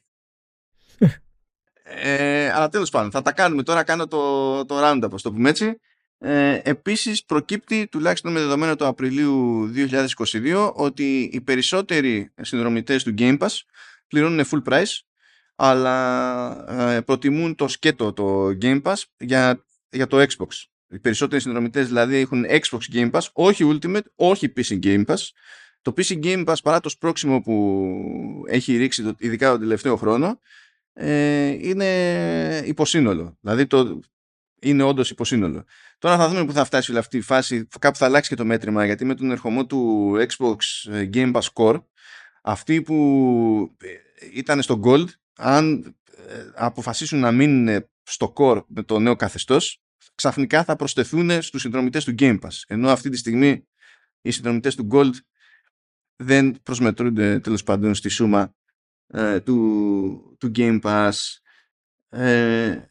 Ε, 1.96 2.50
αλλά 2.50 2.70
τέλος 2.70 2.90
πάντων, 2.90 3.12
θα 3.12 3.22
τα 3.22 3.32
κάνουμε 3.32 3.64
τώρα, 3.64 3.84
κάνω 3.84 4.08
το, 4.08 4.66
το 4.66 4.76
roundup, 4.82 5.22
το 5.22 5.32
πούμε 5.32 5.50
έτσι. 5.50 5.80
Ε, 6.20 6.60
επίσης 6.64 7.26
προκύπτει 7.26 7.88
τουλάχιστον 7.88 8.32
με 8.32 8.40
δεδομένο 8.40 8.76
το 8.76 8.88
Απριλίου 8.88 9.70
2022 9.76 10.72
ότι 10.74 11.30
οι 11.34 11.42
περισσότεροι 11.42 12.32
συνδρομητές 12.42 13.04
του 13.04 13.14
Game 13.18 13.38
Pass 13.38 13.48
πληρώνουν 14.08 14.46
full 14.52 14.64
price 14.70 15.00
αλλά 15.56 16.96
ε, 16.96 17.02
προτιμούν 17.02 17.56
το 17.56 17.68
σκέτο 17.68 18.14
το 18.14 18.58
Game 18.62 18.82
Pass 18.82 18.96
για, 19.18 19.66
για 19.90 20.08
το 20.08 20.22
Xbox. 20.22 20.48
Οι 20.90 21.00
περισσότεροι 21.00 21.42
συνδρομητές 21.42 21.88
δηλαδή 21.88 22.16
έχουν 22.16 22.46
Xbox 22.50 22.94
Game 22.94 23.12
Pass, 23.12 23.22
όχι 23.34 23.80
Ultimate, 23.82 24.06
όχι 24.16 24.54
PC 24.56 24.80
Game 24.84 25.06
Pass. 25.06 25.18
Το 25.82 25.94
PC 25.98 26.24
Game 26.24 26.46
Pass 26.46 26.56
παρά 26.64 26.80
το 26.80 26.90
σπρώξιμο 26.90 27.42
που 27.42 28.44
έχει 28.48 28.78
ρίξει 28.78 29.04
το, 29.04 29.16
ειδικά 29.18 29.50
τον 29.52 29.60
τελευταίο 29.60 29.96
χρόνο 29.96 30.40
ε, 31.00 31.48
είναι 31.48 32.64
υποσύνολο. 32.66 33.38
Δηλαδή 33.41 33.68
το, 33.68 34.00
είναι 34.62 34.84
όντως 34.84 35.10
υποσύνολο. 35.10 35.64
Τώρα 36.00 36.18
θα 36.18 36.30
δούμε 36.30 36.45
που 36.45 36.54
θα 36.54 36.66
φτάσει 36.66 36.91
όλη 36.91 37.00
αυτή 37.00 37.18
η 37.18 37.22
φάση. 37.22 37.68
Κάπου 37.80 37.98
θα 37.98 38.06
αλλάξει 38.06 38.30
και 38.30 38.36
το 38.36 38.45
μέτρημα 38.45 38.86
γιατί 38.86 39.06
με 39.06 39.16
τον 39.16 39.32
ερχομό 39.32 39.66
του 39.66 40.12
Xbox 40.28 40.56
ε, 40.91 41.10
Game 41.14 41.34
Pass 41.34 41.48
Core 41.54 41.84
αυτοί 42.41 42.82
που 42.82 43.76
ε, 43.82 43.88
ήταν 44.34 44.62
στο 44.62 44.80
Gold 44.84 45.08
αν 45.38 45.95
ε, 46.28 46.52
αποφασίσουν 46.56 47.20
να 47.20 47.32
μείνουν 47.32 47.86
στο 48.04 48.34
Core 48.38 48.64
με 48.68 48.84
το 48.84 49.00
νέο 49.00 49.16
καθεστώς 49.16 49.82
ξαφνικά 50.16 50.64
θα 50.64 50.76
προσθεθούν 50.76 51.41
στους 51.41 51.62
συνδρομητές 51.62 52.04
του 52.04 52.16
Game 52.20 52.39
Pass 52.39 52.62
ενώ 52.68 52.89
αυτή 52.89 53.10
τη 53.10 53.18
στιγμή 53.18 53.68
οι 54.22 54.32
συνδρομητές 54.32 54.76
του 54.76 54.88
Gold 54.91 55.14
δεν 56.16 56.62
προσμετρούνται 56.64 57.39
τέλος 57.39 57.64
πάντων 57.64 57.95
στη 57.95 58.10
σούμα 58.10 58.56
του, 59.43 60.36
του 60.39 60.51
Game 60.55 60.82
Pass 60.82 61.12
ε, 62.10 62.82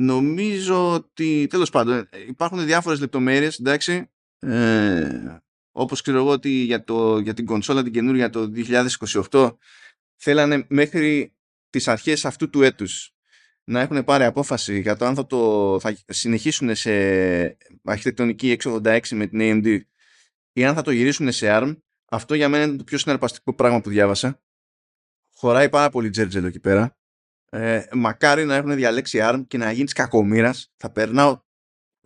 Νομίζω 0.00 0.92
ότι 0.92 1.46
τέλος 1.50 1.70
πάντων 1.70 2.08
υπάρχουν 2.28 2.64
διάφορες 2.66 3.00
λεπτομέρειες, 3.00 3.58
εντάξει, 3.58 4.10
ε, 4.38 5.38
όπως 5.72 6.00
ξέρω 6.02 6.18
εγώ 6.18 6.30
ότι 6.30 6.48
για, 6.48 6.84
το, 6.84 7.18
για 7.18 7.34
την 7.34 7.44
κονσόλα 7.46 7.82
την 7.82 7.92
καινούρια 7.92 8.30
το 8.30 8.52
2028 9.30 9.56
θέλανε 10.16 10.66
μέχρι 10.68 11.34
τις 11.70 11.88
αρχές 11.88 12.24
αυτού 12.24 12.50
του 12.50 12.62
έτους 12.62 13.14
να 13.64 13.80
έχουν 13.80 14.04
πάρει 14.04 14.24
απόφαση 14.24 14.80
για 14.80 14.96
το 14.96 15.04
αν 15.04 15.14
θα, 15.14 15.26
το, 15.26 15.76
θα 15.80 15.96
συνεχίσουν 16.06 16.74
σε 16.74 16.90
αρχιτεκτονική 17.84 18.56
686 18.62 19.00
με 19.10 19.26
την 19.26 19.38
AMD 19.42 19.80
ή 20.52 20.64
αν 20.64 20.74
θα 20.74 20.82
το 20.82 20.90
γυρίσουν 20.90 21.32
σε 21.32 21.46
ARM. 21.50 21.76
Αυτό 22.10 22.34
για 22.34 22.48
μένα 22.48 22.64
είναι 22.64 22.76
το 22.76 22.84
πιο 22.84 22.98
συναρπαστικό 22.98 23.54
πράγμα 23.54 23.80
που 23.80 23.90
διάβασα. 23.90 24.42
Χωράει 25.38 25.68
πάρα 25.68 25.90
πολύ 25.90 26.10
τζέρτζελο 26.10 26.46
εκεί 26.46 26.60
πέρα 26.60 26.98
ε, 27.50 27.84
μακάρι 27.92 28.44
να 28.44 28.54
έχουν 28.54 28.74
διαλέξει 28.74 29.18
ARM 29.22 29.44
και 29.48 29.58
να 29.58 29.72
γίνεις 29.72 29.92
κακομήρα. 29.92 30.54
Θα 30.76 30.90
περνάω 30.90 31.40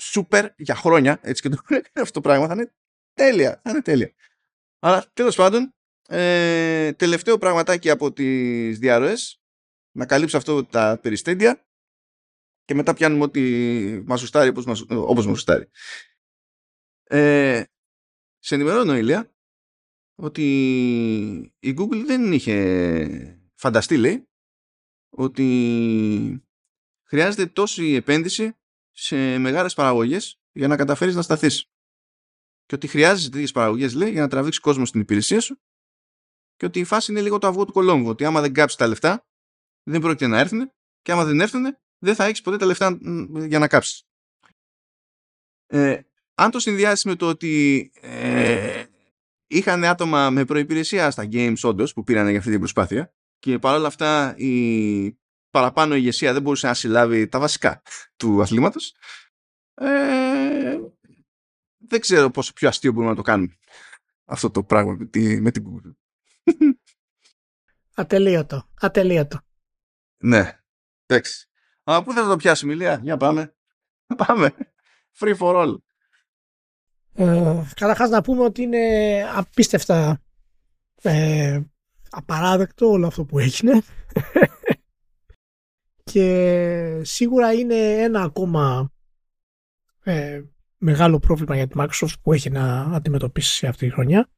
σούπερ 0.00 0.50
για 0.56 0.74
χρόνια. 0.74 1.18
Έτσι 1.22 1.42
και 1.42 1.48
το 1.48 1.62
αυτό 1.94 2.12
το 2.12 2.20
πράγμα 2.20 2.46
θα 2.46 2.52
είναι 2.54 2.72
τέλεια. 3.14 3.60
Θα 3.64 3.70
είναι 3.70 3.82
τέλεια. 3.82 4.12
Αλλά 4.78 5.04
τέλος 5.12 5.36
πάντων, 5.36 5.74
ε, 6.08 6.92
τελευταίο 6.92 7.38
πραγματάκι 7.38 7.90
από 7.90 8.12
τις 8.12 8.78
διαρροές. 8.78 9.42
Να 9.96 10.06
καλύψω 10.06 10.36
αυτό 10.36 10.64
τα 10.64 10.98
περιστέντια 11.02 11.66
και 12.64 12.74
μετά 12.74 12.94
πιάνουμε 12.94 13.24
ό,τι 13.24 13.40
μας 14.04 14.20
ζουστάρει 14.20 14.48
όπως 14.48 14.64
μας, 14.64 14.84
όπως 14.88 15.26
μας 15.26 15.34
ζουστάρει. 15.34 15.70
Ε, 17.02 17.62
σε 18.38 18.54
ενημερώνω, 18.54 18.96
Ηλία, 18.96 19.31
ότι 20.14 20.44
η 21.58 21.74
Google 21.78 22.02
δεν 22.06 22.32
είχε 22.32 23.40
φανταστεί, 23.54 23.96
λέει, 23.96 24.28
ότι 25.10 26.46
χρειάζεται 27.02 27.46
τόση 27.46 27.92
επένδυση 27.92 28.56
σε 28.90 29.38
μεγάλες 29.38 29.74
παραγωγές 29.74 30.40
για 30.52 30.68
να 30.68 30.76
καταφέρεις 30.76 31.14
να 31.14 31.22
σταθείς. 31.22 31.66
Και 32.66 32.74
ότι 32.74 32.86
χρειάζεσαι 32.86 33.30
τέτοιες 33.30 33.52
παραγωγές, 33.52 33.94
λέει, 33.94 34.10
για 34.10 34.20
να 34.20 34.28
τραβήξεις 34.28 34.62
κόσμο 34.62 34.84
στην 34.84 35.00
υπηρεσία 35.00 35.40
σου. 35.40 35.60
Και 36.56 36.66
ότι 36.66 36.78
η 36.78 36.84
φάση 36.84 37.12
είναι 37.12 37.20
λίγο 37.20 37.38
το 37.38 37.46
αυγό 37.46 37.64
του 37.64 37.72
κολόμβου. 37.72 38.08
Ότι 38.08 38.24
άμα 38.24 38.40
δεν 38.40 38.52
κάψεις 38.52 38.78
τα 38.78 38.86
λεφτά, 38.86 39.26
δεν 39.82 40.00
πρόκειται 40.00 40.26
να 40.26 40.38
έρθουν. 40.38 40.72
Και 41.02 41.12
άμα 41.12 41.24
δεν 41.24 41.40
έρθουν, 41.40 41.62
δεν 41.98 42.14
θα 42.14 42.24
έχεις 42.24 42.40
ποτέ 42.40 42.56
τα 42.56 42.66
λεφτά 42.66 42.98
για 43.46 43.58
να 43.58 43.68
κάψεις. 43.68 44.06
Ε, 45.66 46.00
αν 46.34 46.50
το 46.50 46.58
συνδυάσεις 46.58 47.04
με 47.04 47.16
το 47.16 47.28
ότι 47.28 47.90
ε, 48.00 48.84
είχαν 49.56 49.84
άτομα 49.84 50.30
με 50.30 50.44
προπηρεσία 50.44 51.10
στα 51.10 51.28
games, 51.32 51.60
όντως, 51.62 51.92
που 51.92 52.02
πήραν 52.02 52.28
για 52.28 52.38
αυτή 52.38 52.50
την 52.50 52.58
προσπάθεια, 52.58 53.14
και 53.38 53.58
παρόλα 53.58 53.86
αυτά 53.86 54.34
η 54.36 55.18
παραπάνω 55.50 55.94
ηγεσία 55.94 56.32
δεν 56.32 56.42
μπορούσε 56.42 56.66
να 56.66 56.74
συλλάβει 56.74 57.28
τα 57.28 57.38
βασικά 57.38 57.82
του 58.16 58.42
αθλήματος 58.42 58.94
ε, 59.74 60.78
δεν 61.78 62.00
ξέρω 62.00 62.30
πόσο 62.30 62.52
πιο 62.52 62.68
αστείο 62.68 62.92
μπορούμε 62.92 63.10
να 63.10 63.16
το 63.16 63.22
κάνουμε 63.22 63.56
αυτό 64.24 64.50
το 64.50 64.64
πράγμα 64.64 64.96
με, 64.98 65.06
τη, 65.06 65.40
με 65.40 65.50
την 65.50 65.64
Google. 65.66 65.92
Ατελείωτο. 67.94 68.68
Ατελείωτο. 68.80 69.40
Ναι. 70.16 70.58
Εντάξει. 71.06 71.48
Αλλά 71.82 72.02
πού 72.02 72.12
θα 72.12 72.28
το 72.28 72.36
πιάσουμε, 72.36 72.72
Ηλία; 72.72 73.00
Για 73.02 73.16
πάμε. 73.16 73.54
Πάμε. 74.26 74.54
Free 75.18 75.36
for 75.36 75.54
all. 75.54 75.76
Ε, 77.14 77.62
καταρχάς 77.74 78.10
να 78.10 78.22
πούμε 78.22 78.42
ότι 78.42 78.62
είναι 78.62 78.78
απίστευτα 79.34 80.22
ε, 81.02 81.60
απαράδεκτο 82.10 82.90
όλο 82.90 83.06
αυτό 83.06 83.24
που 83.24 83.38
έγινε 83.38 83.82
και 86.12 87.00
σίγουρα 87.04 87.52
είναι 87.52 87.74
ένα 88.02 88.22
ακόμα 88.22 88.92
ε, 90.02 90.42
μεγάλο 90.78 91.18
πρόβλημα 91.18 91.56
για 91.56 91.66
τη 91.66 91.74
Microsoft 91.76 92.14
που 92.22 92.32
έχει 92.32 92.50
να 92.50 92.80
αντιμετωπίσει 92.80 93.66
αυτή 93.66 93.86
τη 93.86 93.92
χρονιά. 93.92 94.28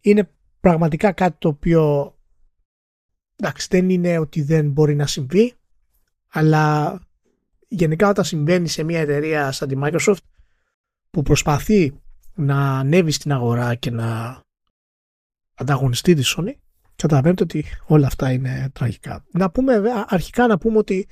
Είναι 0.00 0.30
πραγματικά 0.60 1.12
κάτι 1.12 1.36
το 1.38 1.48
οποίο 1.48 2.14
εντάξει 3.36 3.68
δεν 3.70 3.90
είναι 3.90 4.18
ότι 4.18 4.42
δεν 4.42 4.70
μπορεί 4.70 4.94
να 4.94 5.06
συμβεί 5.06 5.54
αλλά 6.28 6.98
γενικά 7.68 8.08
όταν 8.08 8.24
συμβαίνει 8.24 8.68
σε 8.68 8.82
μια 8.82 9.00
εταιρεία 9.00 9.52
σαν 9.52 9.68
τη 9.68 9.74
Microsoft 9.82 10.18
που 11.10 11.22
προσπαθεί 11.22 12.00
να 12.34 12.78
ανέβει 12.78 13.10
στην 13.10 13.32
αγορά 13.32 13.74
και 13.74 13.90
να 13.90 14.40
ανταγωνιστεί 15.54 16.14
τη 16.14 16.22
Sony 16.36 16.52
Καταλαβαίνετε 17.02 17.42
ότι 17.42 17.64
όλα 17.86 18.06
αυτά 18.06 18.32
είναι 18.32 18.70
τραγικά. 18.72 19.24
Να 19.32 19.50
πούμε 19.50 19.82
αρχικά 20.06 20.46
να 20.46 20.58
πούμε 20.58 20.78
ότι 20.78 21.08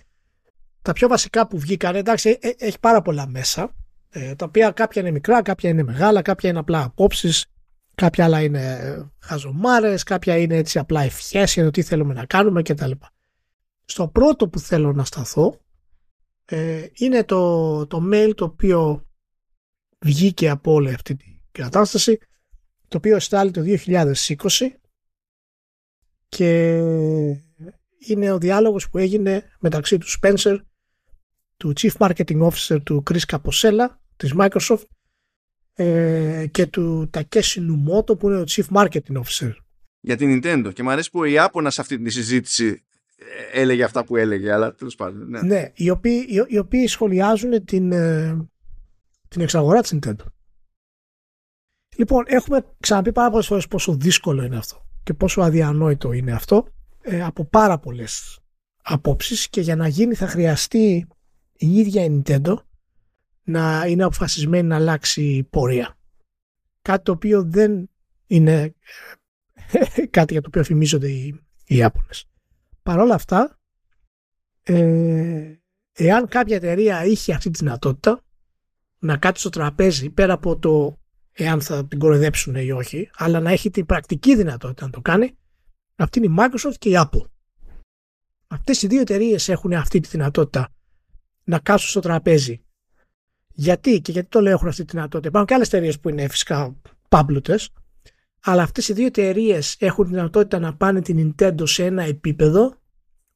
τα 0.82 0.92
πιο 0.92 1.08
βασικά 1.08 1.46
που 1.46 1.58
βγήκαν, 1.58 1.94
εντάξει, 1.94 2.38
ε, 2.40 2.50
έχει 2.58 2.78
πάρα 2.80 3.02
πολλά 3.02 3.28
μέσα, 3.28 3.74
ε, 4.10 4.34
τα 4.34 4.44
οποία 4.44 4.70
κάποια 4.70 5.02
είναι 5.02 5.10
μικρά, 5.10 5.42
κάποια 5.42 5.70
είναι 5.70 5.82
μεγάλα, 5.82 6.22
κάποια 6.22 6.50
είναι 6.50 6.58
απλά 6.58 6.82
απόψεις, 6.82 7.46
κάποια 7.94 8.24
άλλα 8.24 8.42
είναι 8.42 8.80
χαζομάρες, 9.18 10.02
κάποια 10.02 10.36
είναι 10.36 10.56
έτσι 10.56 10.78
απλά 10.78 11.02
ευχές 11.02 11.54
για 11.54 11.64
το 11.64 11.70
τι 11.70 11.82
θέλουμε 11.82 12.14
να 12.14 12.24
κάνουμε 12.24 12.62
κτλ. 12.62 12.90
Στο 13.84 14.08
πρώτο 14.08 14.48
που 14.48 14.58
θέλω 14.58 14.92
να 14.92 15.04
σταθώ 15.04 15.58
ε, 16.44 16.86
είναι 16.94 17.24
το, 17.24 17.86
το 17.86 18.08
mail 18.12 18.32
το 18.34 18.44
οποίο 18.44 19.05
βγήκε 19.98 20.48
από 20.48 20.72
όλη 20.72 20.94
αυτή 20.94 21.16
την 21.16 21.32
κατάσταση, 21.52 22.18
το 22.88 22.96
οποίο 22.96 23.18
στάλει 23.18 23.50
το 23.50 23.62
2020 23.86 24.14
και 26.28 26.76
είναι 27.98 28.30
ο 28.30 28.38
διάλογος 28.38 28.90
που 28.90 28.98
έγινε 28.98 29.44
μεταξύ 29.60 29.98
του 29.98 30.06
Spencer, 30.20 30.58
του 31.56 31.72
Chief 31.80 31.92
Marketing 31.98 32.48
Officer 32.48 32.82
του 32.84 33.02
Chris 33.10 33.36
Caposella 33.36 33.86
της 34.16 34.34
Microsoft 34.38 34.84
ε, 35.74 36.46
και 36.50 36.66
του 36.66 37.10
Takeshi 37.14 37.58
Numoto 37.58 38.18
που 38.18 38.28
είναι 38.28 38.38
ο 38.38 38.44
Chief 38.46 38.64
Marketing 38.72 39.22
Officer. 39.22 39.52
Για 40.00 40.16
την 40.16 40.40
Nintendo 40.42 40.70
και 40.74 40.82
μου 40.82 40.90
αρέσει 40.90 41.10
που 41.10 41.24
η 41.24 41.38
Άπονα 41.38 41.70
σε 41.70 41.80
αυτή 41.80 41.98
τη 41.98 42.10
συζήτηση 42.10 42.84
ε, 43.52 43.60
έλεγε 43.60 43.84
αυτά 43.84 44.04
που 44.04 44.16
έλεγε, 44.16 44.52
αλλά 44.52 44.74
τέλος 44.74 44.94
πάντων. 44.94 45.28
Ναι, 45.28 45.40
ναι 45.42 45.72
οι, 45.74 45.90
οποίοι, 45.90 46.26
οι, 46.28 46.44
οι 46.46 46.58
οποίοι 46.58 46.86
σχολιάζουν 46.86 47.64
την, 47.64 47.92
ε, 47.92 48.48
την 49.28 49.40
εξαγορά 49.40 49.80
της 49.80 49.94
Nintendo. 49.94 50.24
Λοιπόν, 51.96 52.24
έχουμε 52.26 52.74
ξαναπεί 52.80 53.12
πάρα 53.12 53.30
πολλές 53.30 53.46
φορές 53.46 53.66
πόσο 53.66 53.94
δύσκολο 53.96 54.42
είναι 54.42 54.56
αυτό 54.56 54.86
και 55.02 55.14
πόσο 55.14 55.40
αδιανόητο 55.40 56.12
είναι 56.12 56.32
αυτό 56.32 56.66
ε, 57.00 57.22
από 57.22 57.44
πάρα 57.44 57.78
πολλές 57.78 58.38
απόψεις 58.82 59.48
και 59.48 59.60
για 59.60 59.76
να 59.76 59.88
γίνει 59.88 60.14
θα 60.14 60.26
χρειαστεί 60.26 61.06
η 61.56 61.78
ίδια 61.78 62.04
η 62.04 62.22
Nintendo 62.22 62.54
να 63.42 63.86
είναι 63.86 64.04
αποφασισμένη 64.04 64.68
να 64.68 64.76
αλλάξει 64.76 65.46
πορεία. 65.50 65.98
Κάτι 66.82 67.02
το 67.04 67.12
οποίο 67.12 67.42
δεν 67.42 67.90
είναι 68.26 68.74
κάτι 70.16 70.32
για 70.32 70.42
το 70.42 70.48
οποίο 70.48 70.64
φημίζονται 70.64 71.10
οι, 71.10 71.40
οι 71.66 71.76
Ιάπωνες. 71.76 72.24
Παρ' 72.82 72.98
όλα 72.98 73.14
αυτά, 73.14 73.58
ε, 74.62 75.54
εάν 75.92 76.28
κάποια 76.28 76.56
εταιρεία 76.56 77.04
είχε 77.04 77.34
αυτή 77.34 77.50
τη 77.50 77.58
δυνατότητα 77.58 78.24
να 78.98 79.16
κάτσει 79.16 79.40
στο 79.40 79.50
τραπέζι 79.50 80.10
πέρα 80.10 80.32
από 80.32 80.58
το 80.58 80.98
εάν 81.32 81.60
θα 81.60 81.86
την 81.86 81.98
κοροϊδέψουν 81.98 82.54
ή 82.54 82.70
όχι, 82.70 83.10
αλλά 83.14 83.40
να 83.40 83.50
έχει 83.50 83.70
την 83.70 83.86
πρακτική 83.86 84.36
δυνατότητα 84.36 84.84
να 84.84 84.90
το 84.90 85.00
κάνει, 85.00 85.36
αυτή 85.96 86.18
είναι 86.18 86.32
η 86.32 86.36
Microsoft 86.38 86.76
και 86.78 86.88
η 86.88 86.92
Apple. 86.96 87.24
Αυτές 88.46 88.82
οι 88.82 88.86
δύο 88.86 89.00
εταιρείες 89.00 89.48
έχουν 89.48 89.72
αυτή 89.72 90.00
τη 90.00 90.08
δυνατότητα 90.08 90.74
να 91.44 91.58
κάτσουν 91.58 91.88
στο 91.88 92.00
τραπέζι. 92.00 92.64
Γιατί 93.52 94.00
και 94.00 94.12
γιατί 94.12 94.28
το 94.28 94.40
λέω 94.40 94.52
έχουν 94.52 94.68
αυτή 94.68 94.84
τη 94.84 94.92
δυνατότητα. 94.92 95.28
Υπάρχουν 95.28 95.48
και 95.48 95.54
άλλες 95.54 95.66
εταιρείες 95.66 96.00
που 96.00 96.08
είναι 96.08 96.28
φυσικά 96.28 96.80
πάμπλουτε, 97.08 97.58
αλλά 98.40 98.62
αυτές 98.62 98.88
οι 98.88 98.92
δύο 98.92 99.06
εταιρείες 99.06 99.76
έχουν 99.78 100.04
τη 100.04 100.10
δυνατότητα 100.10 100.58
να 100.58 100.76
πάνε 100.76 101.02
την 101.02 101.34
Nintendo 101.38 101.68
σε 101.68 101.84
ένα 101.84 102.02
επίπεδο 102.02 102.80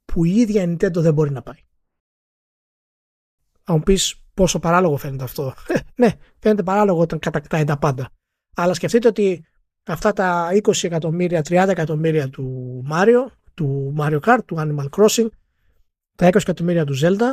που 0.04 0.24
η 0.24 0.34
ίδια 0.34 0.62
η 0.62 0.76
Nintendo 0.76 0.92
δεν 0.96 1.14
μπορεί 1.14 1.30
να 1.30 1.42
πάει. 1.42 1.58
Αν 3.64 3.76
μου 3.76 3.82
πεις 3.82 4.19
πόσο 4.34 4.58
παράλογο 4.58 4.96
φαίνεται 4.96 5.24
αυτό. 5.24 5.54
ναι, 6.00 6.08
φαίνεται 6.38 6.62
παράλογο 6.62 7.00
όταν 7.00 7.18
κατακτάει 7.18 7.64
τα 7.64 7.78
πάντα. 7.78 8.10
Αλλά 8.54 8.74
σκεφτείτε 8.74 9.08
ότι 9.08 9.44
αυτά 9.86 10.12
τα 10.12 10.48
20 10.52 10.82
εκατομμύρια, 10.82 11.40
30 11.40 11.68
εκατομμύρια 11.68 12.28
του 12.28 12.82
Mario, 12.90 13.26
του 13.54 13.94
Mario 13.98 14.20
Kart, 14.20 14.44
του 14.44 14.56
Animal 14.58 14.88
Crossing, 14.90 15.28
τα 16.16 16.28
20 16.28 16.34
εκατομμύρια 16.34 16.84
του 16.84 16.94
Zelda, 17.02 17.32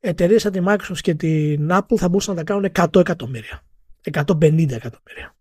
εταιρείες 0.00 0.42
σαν 0.42 0.52
τη 0.52 0.60
Microsoft 0.66 1.00
και 1.00 1.14
την 1.14 1.68
Apple 1.72 1.96
θα 1.96 2.08
μπορούσαν 2.08 2.34
να 2.34 2.44
τα 2.44 2.52
κάνουν 2.52 2.72
100 2.74 3.00
εκατομμύρια. 3.00 3.62
150 4.12 4.70
εκατομμύρια. 4.70 5.36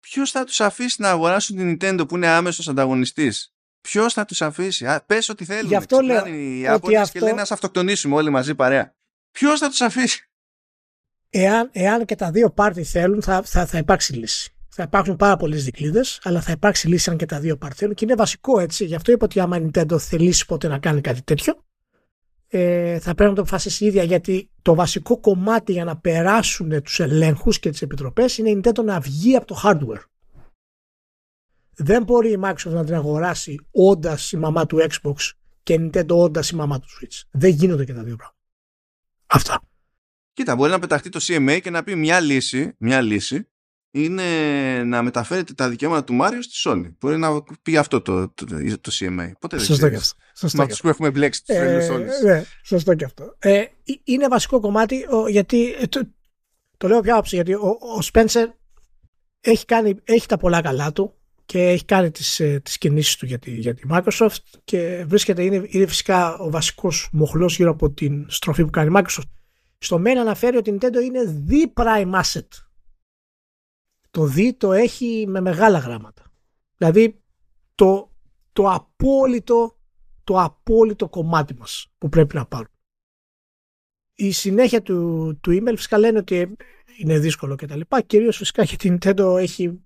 Ποιος 0.00 0.30
θα 0.30 0.44
τους 0.44 0.60
αφήσει 0.60 1.02
να 1.02 1.10
αγοράσουν 1.10 1.56
την 1.56 1.76
Nintendo 1.80 2.08
που 2.08 2.16
είναι 2.16 2.26
άμεσος 2.26 2.68
ανταγωνιστής; 2.68 3.54
Ποιος 3.80 4.12
θα 4.12 4.24
τους 4.24 4.42
αφήσει; 4.42 4.86
Πες 5.06 5.28
ό,τι 5.28 5.44
θέλουν. 5.44 5.66
Γι' 5.66 5.76
αυτό 5.76 6.00
λέω. 6.00 6.26
Οι 6.26 6.68
Άπωνες 6.68 7.00
αυτό... 7.00 7.18
και 7.18 7.24
λένε 7.24 7.36
να 7.36 7.42
αυτοκτονήσουμε 7.42 8.14
όλοι 8.14 8.30
μαζί 8.30 8.54
παρέα. 8.54 8.95
Ποιος 9.38 9.58
θα 9.60 9.68
τους 9.68 9.80
αφήσει; 9.80 10.30
Εάν, 11.30 11.68
εάν 11.72 12.04
και 12.04 12.14
τα 12.14 12.30
δύο 12.30 12.50
πάρτι 12.50 12.84
θέλουν, 12.84 13.22
θα, 13.22 13.42
θα, 13.42 13.66
θα 13.66 13.78
υπάρξει 13.78 14.12
λύση. 14.12 14.54
Θα 14.68 14.82
υπάρξουν 14.82 15.16
πάρα 15.16 15.36
πολλές 15.36 15.64
δικλείδε, 15.64 16.00
αλλά 16.22 16.40
θα 16.40 16.52
υπάρξει 16.52 16.88
λύση 16.88 17.10
αν 17.10 17.16
και 17.16 17.26
τα 17.26 17.40
δύο 17.40 17.56
πάρτι 17.56 17.76
θέλουν. 17.76 17.94
Και 17.94 18.04
είναι 18.04 18.14
βασικό 18.14 18.60
έτσι. 18.60 18.84
Γι' 18.84 18.94
αυτό 18.94 19.12
είπα 19.12 19.24
ότι 19.24 19.40
άμα 19.40 19.56
η 19.56 19.70
Nintendo 19.70 19.98
θελήσει 19.98 20.46
ποτέ 20.46 20.68
να 20.68 20.78
κάνει 20.78 21.00
κάτι 21.00 21.22
τέτοιο, 21.22 21.64
ε, 22.48 22.98
θα 22.98 23.14
πρέπει 23.14 23.30
να 23.30 23.36
το 23.36 23.40
αποφασίσει 23.40 23.84
η 23.84 23.86
ίδια. 23.86 24.02
Γιατί 24.02 24.50
το 24.62 24.74
βασικό 24.74 25.20
κομμάτι 25.20 25.72
για 25.72 25.84
να 25.84 25.96
περάσουν 25.96 26.82
τους 26.82 27.00
ελέγχους 27.00 27.58
και 27.58 27.70
τις 27.70 27.82
επιτροπές 27.82 28.38
είναι 28.38 28.50
η 28.50 28.60
Nintendo 28.62 28.84
να 28.84 29.00
βγει 29.00 29.36
από 29.36 29.46
το 29.46 29.60
hardware. 29.64 30.04
Δεν 31.76 32.02
μπορεί 32.02 32.30
η 32.30 32.38
Microsoft 32.42 32.72
να 32.72 32.84
την 32.84 32.94
αγοράσει 32.94 33.58
όντας 33.70 34.32
η 34.32 34.36
μαμά 34.36 34.66
του 34.66 34.86
Xbox 34.88 35.30
και 35.62 35.72
η 35.72 35.90
Nintendo 35.92 36.16
όντας 36.16 36.50
η 36.50 36.56
μαμά 36.56 36.78
του 36.78 36.88
Switch. 36.88 37.22
Δεν 37.30 37.50
γίνονται 37.50 37.84
και 37.84 37.94
τα 37.94 38.02
δύο 38.02 38.16
πράγματα. 38.16 38.35
Αυτά. 39.26 39.62
Κοίτα, 40.32 40.56
μπορεί 40.56 40.70
να 40.70 40.78
πεταχτεί 40.78 41.08
το 41.08 41.20
CMA 41.22 41.58
και 41.62 41.70
να 41.70 41.82
πει 41.82 41.94
μια 41.94 42.20
λύση, 42.20 42.74
μια 42.78 43.00
λύση 43.00 43.48
είναι 43.90 44.24
να 44.84 45.02
μεταφέρετε 45.02 45.52
τα 45.52 45.68
δικαιώματα 45.68 46.04
του 46.04 46.14
Μάριο 46.14 46.42
στη 46.42 46.54
Sony. 46.64 46.92
Μπορεί 47.00 47.16
να 47.16 47.42
πει 47.62 47.76
αυτό 47.76 48.00
το, 48.00 48.28
το, 48.28 48.46
το, 48.80 48.90
CMA. 48.92 49.30
Πότε 49.38 49.56
δεν 49.56 49.66
Σωστό 49.66 49.88
και 49.88 49.96
αυτό. 49.96 50.16
Με 50.52 50.62
αυτούς 50.62 50.80
που 50.80 50.88
έχουμε 50.88 51.10
μπλέξει 51.10 51.44
τους 51.44 51.56
ε, 51.56 51.88
όλες. 51.92 52.20
Ναι, 52.22 52.44
σωστό 52.64 52.94
και 52.94 53.04
αυτό. 53.04 53.36
Ε, 53.38 53.64
είναι 54.04 54.28
βασικό 54.28 54.60
κομμάτι 54.60 55.06
γιατί 55.28 55.72
ε, 55.80 55.86
το, 55.86 56.08
το 56.76 56.88
λέω 56.88 57.00
πια 57.00 57.22
γιατί 57.24 57.54
ο, 57.54 57.68
ο 57.68 57.98
Spencer 58.12 58.46
έχει, 59.40 59.64
κάνει, 59.64 60.00
έχει 60.04 60.26
τα 60.26 60.36
πολλά 60.36 60.60
καλά 60.60 60.92
του 60.92 61.14
και 61.46 61.68
έχει 61.68 61.84
κάνει 61.84 62.10
τις, 62.10 62.40
ε, 62.40 62.60
τις 62.60 62.78
κινήσεις 62.78 63.16
του 63.16 63.26
για 63.26 63.38
τη, 63.38 63.50
για 63.50 63.74
τη 63.74 63.82
Microsoft 63.90 64.36
και 64.64 65.04
βρίσκεται, 65.08 65.44
είναι, 65.44 65.66
είναι 65.68 65.86
φυσικά 65.86 66.38
ο 66.38 66.50
βασικός 66.50 67.08
μοχλός 67.12 67.56
γύρω 67.56 67.70
από 67.70 67.90
την 67.90 68.26
στροφή 68.28 68.64
που 68.64 68.70
κάνει 68.70 68.88
η 68.88 68.92
Microsoft. 68.96 69.30
Στο 69.78 69.96
mail 69.96 70.16
αναφέρει 70.18 70.56
ότι 70.56 70.70
η 70.70 70.78
Nintendo 70.80 71.02
είναι 71.04 71.46
the 71.48 71.82
prime 71.82 72.22
asset. 72.22 72.48
Το 74.10 74.32
the 74.36 74.52
το 74.56 74.72
έχει 74.72 75.24
με 75.28 75.40
μεγάλα 75.40 75.78
γράμματα. 75.78 76.32
Δηλαδή 76.76 77.22
το, 77.74 78.12
το 78.52 78.70
απόλυτο 78.70 79.76
το 80.26 80.40
απόλυτο 80.40 81.08
κομμάτι 81.08 81.54
μας 81.54 81.92
που 81.98 82.08
πρέπει 82.08 82.34
να 82.34 82.46
πάρουν. 82.46 82.70
Η 84.14 84.30
συνέχεια 84.30 84.82
του, 84.82 85.38
του 85.40 85.50
email 85.50 85.72
φυσικά 85.76 85.98
λένε 85.98 86.18
ότι 86.18 86.56
είναι 86.98 87.18
δύσκολο 87.18 87.56
και 87.56 87.66
τα 87.66 87.76
λοιπά. 87.76 88.00
Κυρίως 88.00 88.36
φυσικά 88.36 88.62
γιατί 88.62 88.88
η 88.88 88.98
Nintendo 89.00 89.36
έχει 89.38 89.85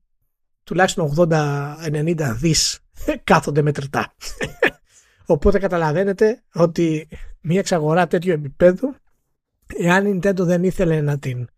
τουλάχιστον 0.64 1.14
80-90 1.16 2.34
δις 2.36 2.78
κάθονται 3.24 3.62
μετρητά. 3.62 4.14
Οπότε 5.26 5.58
καταλαβαίνετε 5.58 6.42
ότι 6.52 7.08
μια 7.40 7.58
εξαγορά 7.58 8.06
τέτοιου 8.06 8.32
επίπεδου, 8.32 8.94
εάν 9.76 10.06
η 10.06 10.18
Nintendo 10.22 10.40
δεν 10.40 10.64
ήθελε 10.64 11.00
να 11.00 11.18
την, 11.18 11.48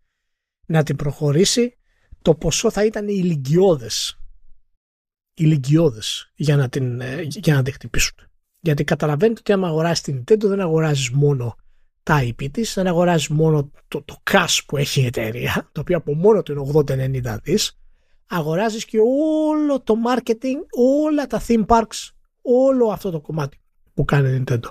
να 0.65 0.83
την 0.83 0.95
προχωρήσει, 0.95 1.77
το 2.21 2.35
ποσό 2.35 2.71
θα 2.71 2.85
ήταν 2.85 3.07
ηλικιώδες. 3.07 4.17
Ηλικιώδες 5.33 6.31
για 6.35 6.55
να 6.55 6.69
την, 6.69 7.01
ε, 7.01 7.21
για 7.21 7.55
να 7.55 7.63
την 7.63 7.73
χτυπήσουν. 7.73 8.15
Γιατί 8.59 8.83
καταλαβαίνετε 8.83 9.39
ότι 9.39 9.51
άμα 9.51 9.67
αγοράσει 9.67 10.03
την 10.03 10.23
Nintendo 10.23 10.43
δεν 10.43 10.59
αγοράζεις 10.59 11.09
μόνο 11.09 11.55
τα 12.03 12.19
IP 12.23 12.51
της, 12.51 12.73
δεν 12.73 12.87
αγοράζεις 12.87 13.27
μόνο 13.27 13.71
το, 13.87 14.01
το 14.01 14.21
cash 14.31 14.59
που 14.65 14.77
έχει 14.77 15.01
η 15.01 15.05
εταιρεία, 15.05 15.69
το 15.71 15.81
οποίο 15.81 15.97
από 15.97 16.15
μόνο 16.15 16.43
του 16.43 16.51
είναι 16.51 16.71
80-90 17.25 17.37
δις, 17.43 17.79
αγοράζεις 18.35 18.85
και 18.85 18.97
όλο 18.99 19.81
το 19.81 19.95
marketing, 20.07 20.57
όλα 20.77 21.27
τα 21.27 21.41
theme 21.47 21.65
parks, 21.65 22.09
όλο 22.41 22.87
αυτό 22.87 23.11
το 23.11 23.19
κομμάτι 23.21 23.61
που 23.93 24.05
κάνει 24.05 24.29
η 24.29 24.43
Nintendo. 24.47 24.69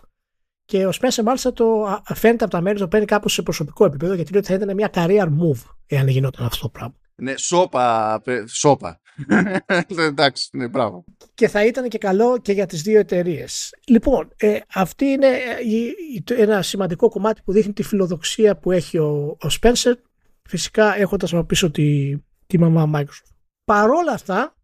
Και 0.64 0.86
ο 0.86 0.90
Spencer 1.00 1.22
μάλιστα 1.24 1.52
το 1.52 2.00
φαίνεται 2.14 2.44
από 2.44 2.52
τα 2.52 2.60
μέρη 2.60 2.78
το 2.78 2.88
παίρνει 2.88 3.06
κάπως 3.06 3.32
σε 3.32 3.42
προσωπικό 3.42 3.84
επίπεδο 3.84 4.14
γιατί 4.14 4.30
λέει 4.32 4.40
ότι 4.40 4.50
θα 4.50 4.54
ήταν 4.54 4.74
μια 4.74 4.90
career 4.94 5.26
move 5.26 5.62
εάν 5.86 6.08
γινόταν 6.08 6.46
αυτό 6.46 6.60
το 6.62 6.68
πράγμα. 6.68 6.94
Ναι, 7.14 7.36
σώπα, 7.36 8.22
σώπα. 8.46 9.00
Εντάξει, 9.96 10.48
ναι, 10.52 10.68
μπράβο. 10.68 11.04
Και 11.34 11.48
θα 11.48 11.66
ήταν 11.66 11.88
και 11.88 11.98
καλό 11.98 12.38
και 12.38 12.52
για 12.52 12.66
τις 12.66 12.82
δύο 12.82 12.98
εταιρείες. 12.98 13.74
Λοιπόν, 13.86 14.28
ε, 14.36 14.58
αυτή 14.74 15.04
είναι 15.04 15.26
ε, 15.26 16.42
ένα 16.42 16.62
σημαντικό 16.62 17.08
κομμάτι 17.08 17.40
που 17.44 17.52
δείχνει 17.52 17.72
τη 17.72 17.82
φιλοδοξία 17.82 18.56
που 18.56 18.70
έχει 18.72 18.98
ο, 18.98 19.36
ο 19.42 19.46
Spencer, 19.60 19.92
φυσικά 20.48 20.96
έχοντας 20.96 21.32
από 21.32 21.44
πίσω 21.44 21.70
τη, 21.70 22.16
τη 22.46 22.58
μαμά 22.58 22.90
Microsoft 22.94 23.31
παρόλα 23.64 24.12
αυτά 24.12 24.56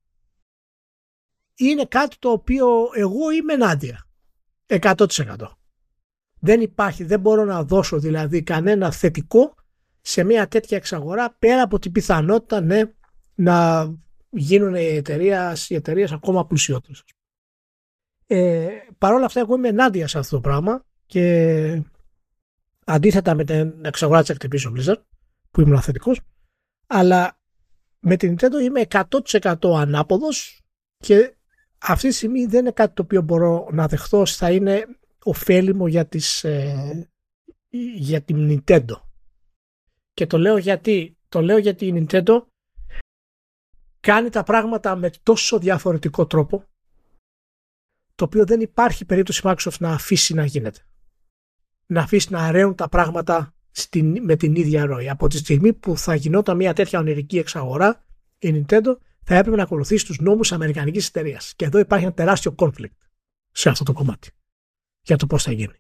είναι 1.54 1.84
κάτι 1.84 2.16
το 2.18 2.30
οποίο 2.30 2.66
εγώ 2.94 3.30
είμαι 3.30 3.52
ενάντια. 3.52 4.06
100%. 4.66 5.06
Δεν 6.40 6.60
υπάρχει, 6.60 7.04
δεν 7.04 7.20
μπορώ 7.20 7.44
να 7.44 7.64
δώσω 7.64 7.98
δηλαδή 7.98 8.42
κανένα 8.42 8.90
θετικό 8.90 9.54
σε 10.00 10.24
μια 10.24 10.48
τέτοια 10.48 10.76
εξαγορά 10.76 11.36
πέρα 11.38 11.62
από 11.62 11.78
την 11.78 11.92
πιθανότητα 11.92 12.60
ναι, 12.60 12.82
να 13.34 13.88
γίνουν 14.30 14.74
οι 14.74 14.84
εταιρείες, 14.84 15.70
οι 15.70 15.74
εταιρείες 15.74 16.12
ακόμα 16.12 16.46
πλουσιότερες. 16.46 17.04
Ε, 18.26 18.68
Παρ' 18.98 19.12
όλα 19.12 19.24
αυτά 19.24 19.40
εγώ 19.40 19.54
είμαι 19.54 19.68
ενάντια 19.68 20.08
σε 20.08 20.18
αυτό 20.18 20.36
το 20.36 20.40
πράγμα 20.40 20.84
και 21.06 21.82
αντίθετα 22.84 23.34
με 23.34 23.44
την 23.44 23.84
εξαγορά 23.84 24.22
της 24.22 24.36
Activision 24.36 24.72
Blizzard 24.76 25.02
που 25.50 25.60
ήμουν 25.60 25.80
θετικός 25.80 26.20
αλλά 26.86 27.37
με 27.98 28.16
την 28.16 28.34
Nintendo 28.34 28.62
είμαι 28.62 28.86
100% 28.88 29.54
ανάποδος 29.76 30.62
και 30.96 31.36
αυτή 31.78 32.08
τη 32.08 32.14
στιγμή 32.14 32.46
δεν 32.46 32.60
είναι 32.60 32.70
κάτι 32.70 32.94
το 32.94 33.02
οποίο 33.02 33.22
μπορώ 33.22 33.68
να 33.72 33.86
δεχθώ 33.86 34.26
θα 34.26 34.52
είναι 34.52 34.86
ωφέλιμο 35.24 35.88
για, 35.88 36.06
τις, 36.06 36.44
ε, 36.44 37.10
για 37.94 38.22
την 38.22 38.62
Nintendo. 38.66 39.00
Και 40.12 40.26
το 40.26 40.38
λέω 40.38 40.56
γιατί, 40.56 41.16
το 41.28 41.40
λέω 41.40 41.58
γιατί 41.58 41.86
η 41.86 42.06
Nintendo 42.10 42.42
κάνει 44.00 44.30
τα 44.30 44.42
πράγματα 44.42 44.96
με 44.96 45.10
τόσο 45.22 45.58
διαφορετικό 45.58 46.26
τρόπο 46.26 46.64
το 48.14 48.24
οποίο 48.24 48.44
δεν 48.44 48.60
υπάρχει 48.60 49.04
περίπτωση 49.04 49.40
Microsoft 49.44 49.78
να 49.78 49.92
αφήσει 49.92 50.34
να 50.34 50.44
γίνεται. 50.44 50.80
Να 51.86 52.02
αφήσει 52.02 52.32
να 52.32 52.46
αραίουν 52.46 52.74
τα 52.74 52.88
πράγματα 52.88 53.54
στην, 53.78 54.24
με 54.24 54.36
την 54.36 54.54
ίδια 54.54 54.86
ροή. 54.86 55.08
Από 55.08 55.28
τη 55.28 55.36
στιγμή 55.36 55.72
που 55.72 55.98
θα 55.98 56.14
γινόταν 56.14 56.56
μια 56.56 56.72
τέτοια 56.72 56.98
ονειρική 56.98 57.38
εξαγορά, 57.38 58.04
η 58.38 58.54
Nintendo 58.54 58.96
θα 59.24 59.34
έπρεπε 59.36 59.56
να 59.56 59.62
ακολουθήσει 59.62 60.06
τους 60.06 60.18
νόμους 60.20 60.52
Αμερικανικής 60.52 61.06
εταιρείας. 61.08 61.52
Και 61.56 61.64
εδώ 61.64 61.78
υπάρχει 61.78 62.04
ένα 62.04 62.14
τεράστιο 62.14 62.54
conflict 62.58 62.96
σε 63.50 63.68
αυτό 63.68 63.84
το 63.84 63.92
κομμάτι. 63.92 64.30
Για 65.02 65.16
το 65.16 65.26
πώς 65.26 65.42
θα 65.42 65.52
γίνει. 65.52 65.74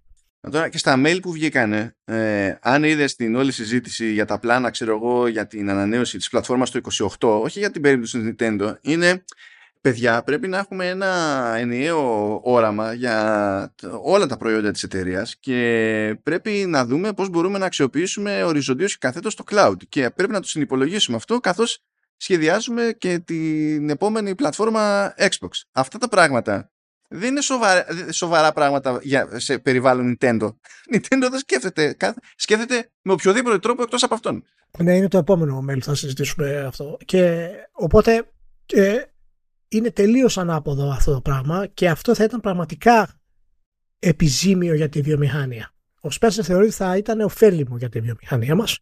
Τώρα 0.50 0.68
και 0.68 0.78
στα 0.78 1.00
mail 1.04 1.18
που 1.22 1.32
βγήκανε, 1.32 1.96
ε, 2.04 2.54
αν 2.60 2.84
είδες 2.84 3.14
την 3.14 3.34
όλη 3.34 3.52
συζήτηση 3.52 4.12
για 4.12 4.24
τα 4.24 4.38
πλάνα, 4.38 4.70
ξέρω 4.70 4.94
εγώ, 4.94 5.26
για 5.26 5.46
την 5.46 5.70
ανανέωση 5.70 6.16
της 6.16 6.28
πλατφόρμας 6.28 6.70
το 6.70 6.80
28, 7.18 7.40
όχι 7.42 7.58
για 7.58 7.70
την 7.70 7.82
περίπτωση 7.82 8.18
του 8.18 8.34
Nintendo, 8.34 8.74
είναι 8.80 9.24
παιδιά, 9.80 10.22
πρέπει 10.22 10.48
να 10.48 10.58
έχουμε 10.58 10.88
ένα 10.88 11.06
ενιαίο 11.56 12.40
όραμα 12.44 12.92
για 12.92 13.74
όλα 14.02 14.26
τα 14.26 14.36
προϊόντα 14.36 14.70
της 14.70 14.82
εταιρείας 14.82 15.36
και 15.40 16.20
πρέπει 16.22 16.50
να 16.50 16.84
δούμε 16.84 17.12
πώς 17.12 17.28
μπορούμε 17.28 17.58
να 17.58 17.66
αξιοποιήσουμε 17.66 18.42
οριζοντίως 18.42 18.92
και 18.92 18.98
καθέτως 19.00 19.34
το 19.34 19.44
cloud 19.50 19.76
και 19.88 20.10
πρέπει 20.10 20.32
να 20.32 20.40
το 20.40 20.48
συνυπολογίσουμε 20.48 21.16
αυτό 21.16 21.40
καθώς 21.40 21.82
σχεδιάζουμε 22.16 22.94
και 22.98 23.18
την 23.18 23.90
επόμενη 23.90 24.34
πλατφόρμα 24.34 25.14
Xbox. 25.18 25.50
Αυτά 25.72 25.98
τα 25.98 26.08
πράγματα 26.08 26.70
δεν 27.08 27.30
είναι 27.30 27.40
σοβαρά, 27.40 27.86
σοβαρά 28.10 28.52
πράγματα 28.52 28.98
για, 29.02 29.28
σε 29.34 29.58
περιβάλλον 29.58 30.16
Nintendo. 30.20 30.48
Nintendo 30.94 31.28
δεν 31.30 31.38
σκέφτεται. 31.38 31.96
Σκέφτεται 32.36 32.90
με 33.02 33.12
οποιοδήποτε 33.12 33.58
τρόπο 33.58 33.82
εκτός 33.82 34.02
από 34.02 34.14
αυτόν. 34.14 34.44
Ναι, 34.78 34.96
είναι 34.96 35.08
το 35.08 35.18
επόμενο 35.18 35.60
μέλη 35.60 35.80
θα 35.80 35.94
συζητήσουμε 35.94 36.64
αυτό. 36.66 36.96
Και 37.04 37.48
οπότε 37.72 38.28
ε, 38.66 38.96
είναι 39.68 39.90
τελείως 39.90 40.38
ανάποδο 40.38 40.90
αυτό 40.90 41.12
το 41.12 41.20
πράγμα 41.20 41.66
και 41.66 41.88
αυτό 41.88 42.14
θα 42.14 42.24
ήταν 42.24 42.40
πραγματικά 42.40 43.20
επιζήμιο 43.98 44.74
για 44.74 44.88
τη 44.88 45.00
βιομηχανία. 45.00 45.74
Ο 46.00 46.10
Σπένσερ 46.10 46.44
θεωρεί 46.44 46.64
ότι 46.64 46.74
θα 46.74 46.96
ήταν 46.96 47.20
ωφέλιμο 47.20 47.76
για 47.76 47.88
τη 47.88 48.00
βιομηχανία 48.00 48.54
μας. 48.54 48.78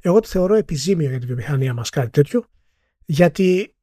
Εγώ 0.00 0.20
το 0.20 0.28
θεωρώ 0.28 0.54
επιζήμιο 0.54 1.08
για 1.08 1.18
τη 1.18 1.26
βιομηχανία 1.26 1.74
μας 1.74 1.90
κάτι 1.90 2.10
τέτοιο 2.10 2.46
γιατί 3.04 3.76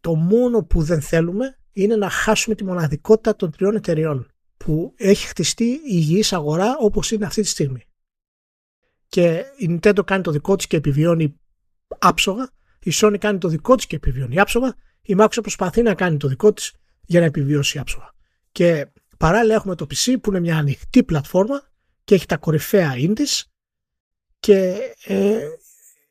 το 0.00 0.14
μόνο 0.14 0.64
που 0.64 0.82
δεν 0.82 1.00
θέλουμε 1.00 1.58
είναι 1.72 1.96
να 1.96 2.10
χάσουμε 2.10 2.54
τη 2.54 2.64
μοναδικότητα 2.64 3.36
των 3.36 3.50
τριών 3.50 3.76
εταιριών 3.76 4.28
που 4.56 4.94
έχει 4.96 5.26
χτιστεί 5.26 5.64
η 5.64 5.80
υγιής 5.84 6.32
αγορά 6.32 6.76
όπως 6.78 7.10
είναι 7.10 7.26
αυτή 7.26 7.42
τη 7.42 7.48
στιγμή. 7.48 7.84
Και 9.08 9.44
η 9.56 9.66
Nintendo 9.70 10.00
κάνει 10.04 10.22
το 10.22 10.30
δικό 10.30 10.56
της 10.56 10.66
και 10.66 10.76
επιβιώνει 10.76 11.34
άψογα, 11.98 12.50
η 12.82 12.90
Sony 12.94 13.16
κάνει 13.18 13.38
το 13.38 13.48
δικό 13.48 13.74
της 13.74 13.86
και 13.86 13.96
επιβιώνει 13.96 14.40
άψογα, 14.40 14.74
η 15.02 15.14
Microsoft 15.18 15.38
προσπαθεί 15.40 15.82
να 15.82 15.94
κάνει 15.94 16.16
το 16.16 16.28
δικό 16.28 16.52
της 16.52 16.72
για 17.06 17.20
να 17.20 17.26
επιβιώσει 17.26 17.78
άψογα. 17.78 18.14
Και 18.52 18.86
παράλληλα 19.18 19.54
έχουμε 19.54 19.74
το 19.74 19.86
PC 19.90 20.14
που 20.20 20.30
είναι 20.30 20.40
μια 20.40 20.56
ανοιχτή 20.56 21.04
πλατφόρμα 21.04 21.62
και 22.04 22.14
έχει 22.14 22.26
τα 22.26 22.36
κορυφαία 22.36 22.94
indies 22.96 23.42
και 24.40 24.76
ε, 25.04 25.38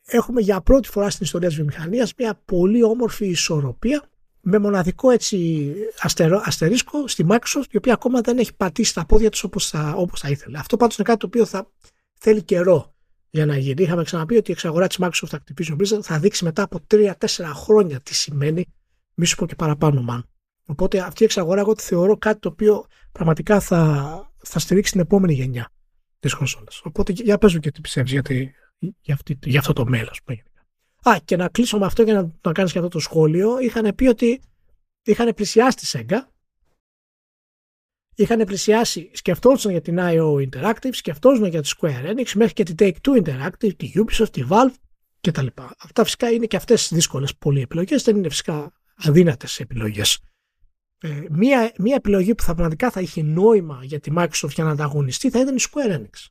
έχουμε 0.05 0.41
για 0.41 0.61
πρώτη 0.61 0.87
φορά 0.87 1.09
στην 1.09 1.25
ιστορία 1.25 1.47
της 1.47 1.57
βιομηχανίας 1.57 2.13
μια 2.17 2.41
πολύ 2.45 2.83
όμορφη 2.83 3.25
ισορροπία 3.27 4.09
με 4.41 4.57
μοναδικό 4.57 5.09
έτσι 5.09 5.73
αστερό, 5.99 6.41
αστερίσκο 6.45 7.07
στη 7.07 7.25
Microsoft 7.29 7.71
η 7.71 7.77
οποία 7.77 7.93
ακόμα 7.93 8.21
δεν 8.21 8.37
έχει 8.37 8.55
πατήσει 8.55 8.93
τα 8.93 9.05
πόδια 9.05 9.29
της 9.29 9.43
όπως 9.43 9.69
θα, 9.69 9.93
όπως 9.97 10.19
θα 10.19 10.29
ήθελε. 10.29 10.57
Αυτό 10.57 10.77
πάντως 10.77 10.97
είναι 10.97 11.07
κάτι 11.07 11.19
το 11.19 11.25
οποίο 11.25 11.45
θα 11.45 11.71
θέλει 12.19 12.43
καιρό 12.43 12.93
για 13.29 13.45
να 13.45 13.57
γίνει. 13.57 13.83
Είχαμε 13.83 14.03
ξαναπεί 14.03 14.37
ότι 14.37 14.49
η 14.49 14.53
εξαγορά 14.53 14.87
της 14.87 14.97
Microsoft 15.01 15.37
Activision 15.37 15.75
Blizzard 15.75 16.01
θα 16.01 16.19
δείξει 16.19 16.43
μετά 16.43 16.63
από 16.63 16.79
3-4 16.91 17.13
χρόνια 17.53 17.99
τι 17.99 18.15
σημαίνει, 18.15 18.65
μη 19.19 19.25
σου 19.25 19.35
πω 19.35 19.45
και 19.45 19.55
παραπάνω 19.55 20.01
μάλλον. 20.01 20.29
Οπότε 20.65 20.99
αυτή 20.99 21.21
η 21.21 21.25
εξαγορά 21.25 21.59
εγώ 21.59 21.73
τη 21.73 21.83
θεωρώ 21.83 22.17
κάτι 22.17 22.39
το 22.39 22.49
οποίο 22.49 22.85
πραγματικά 23.11 23.59
θα, 23.59 24.31
θα 24.37 24.59
στηρίξει 24.59 24.91
την 24.91 25.01
επόμενη 25.01 25.33
γενιά 25.33 25.71
της 26.19 26.33
κονσόλας. 26.33 26.81
Οπότε 26.83 27.11
για 27.11 27.37
πες 27.37 27.53
μου 27.53 27.59
και 27.59 27.71
τι 27.71 27.81
πιστεύεις 27.81 28.11
για, 28.11 28.21
για, 29.01 29.13
αυτή, 29.13 29.39
για 29.43 29.59
αυτό 29.59 29.73
το 29.73 29.85
μέλλον. 29.85 30.13
Α, 31.03 31.19
και 31.25 31.35
να 31.35 31.49
κλείσω 31.49 31.77
με 31.77 31.85
αυτό 31.85 32.03
για 32.03 32.13
να, 32.13 32.31
να 32.41 32.51
κάνεις 32.51 32.71
και 32.71 32.77
αυτό 32.77 32.89
το 32.89 32.99
σχόλιο. 32.99 33.59
Είχαν 33.59 33.95
πει 33.95 34.07
ότι 34.07 34.41
είχαν 35.03 35.33
πλησιάσει 35.33 35.77
τη 35.77 35.89
Sega. 35.93 36.17
Είχαν 38.15 38.45
πλησιάσει, 38.45 39.11
σκεφτόντουσαν 39.13 39.71
για 39.71 39.81
την 39.81 39.97
IO 39.99 40.49
Interactive, 40.49 40.89
σκεφτόντουσαν 40.91 41.49
για 41.49 41.61
τη 41.61 41.69
Square 41.77 42.05
Enix, 42.05 42.31
μέχρι 42.35 42.53
και 42.53 42.63
την 42.63 42.75
Take-Two 42.79 43.23
Interactive, 43.23 43.75
τη 43.75 43.91
Ubisoft, 43.95 44.29
τη 44.31 44.43
Valve 44.49 44.73
κτλ. 45.21 45.47
Αυτά 45.77 46.03
φυσικά 46.03 46.31
είναι 46.31 46.45
και 46.45 46.55
αυτές 46.55 46.89
δύσκολες 46.93 47.35
πολλοί 47.35 47.61
επιλογές, 47.61 48.03
δεν 48.03 48.17
είναι 48.17 48.29
φυσικά 48.29 48.73
αδύνατες 49.03 49.59
επιλογές. 49.59 50.19
Ε, 51.01 51.25
μία, 51.29 51.73
μία 51.77 51.95
επιλογή 51.95 52.35
που 52.35 52.43
θα 52.43 52.53
πραγματικά 52.53 52.91
θα 52.91 53.01
είχε 53.01 53.21
νόημα 53.21 53.83
για 53.83 53.99
τη 53.99 54.11
Microsoft 54.15 54.49
για 54.49 54.63
να 54.63 54.69
ανταγωνιστεί 54.69 55.29
θα 55.29 55.39
ήταν 55.39 55.55
η 55.55 55.59
Square 55.69 55.99
Enix. 55.99 56.27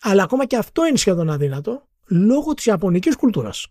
Αλλά 0.00 0.22
ακόμα 0.22 0.46
και 0.46 0.56
αυτό 0.56 0.86
είναι 0.86 0.96
σχεδόν 0.96 1.30
αδύνατο 1.30 1.88
λόγω 2.06 2.54
της 2.54 2.66
ιαπωνικής 2.66 3.16
κουλτούρας. 3.16 3.66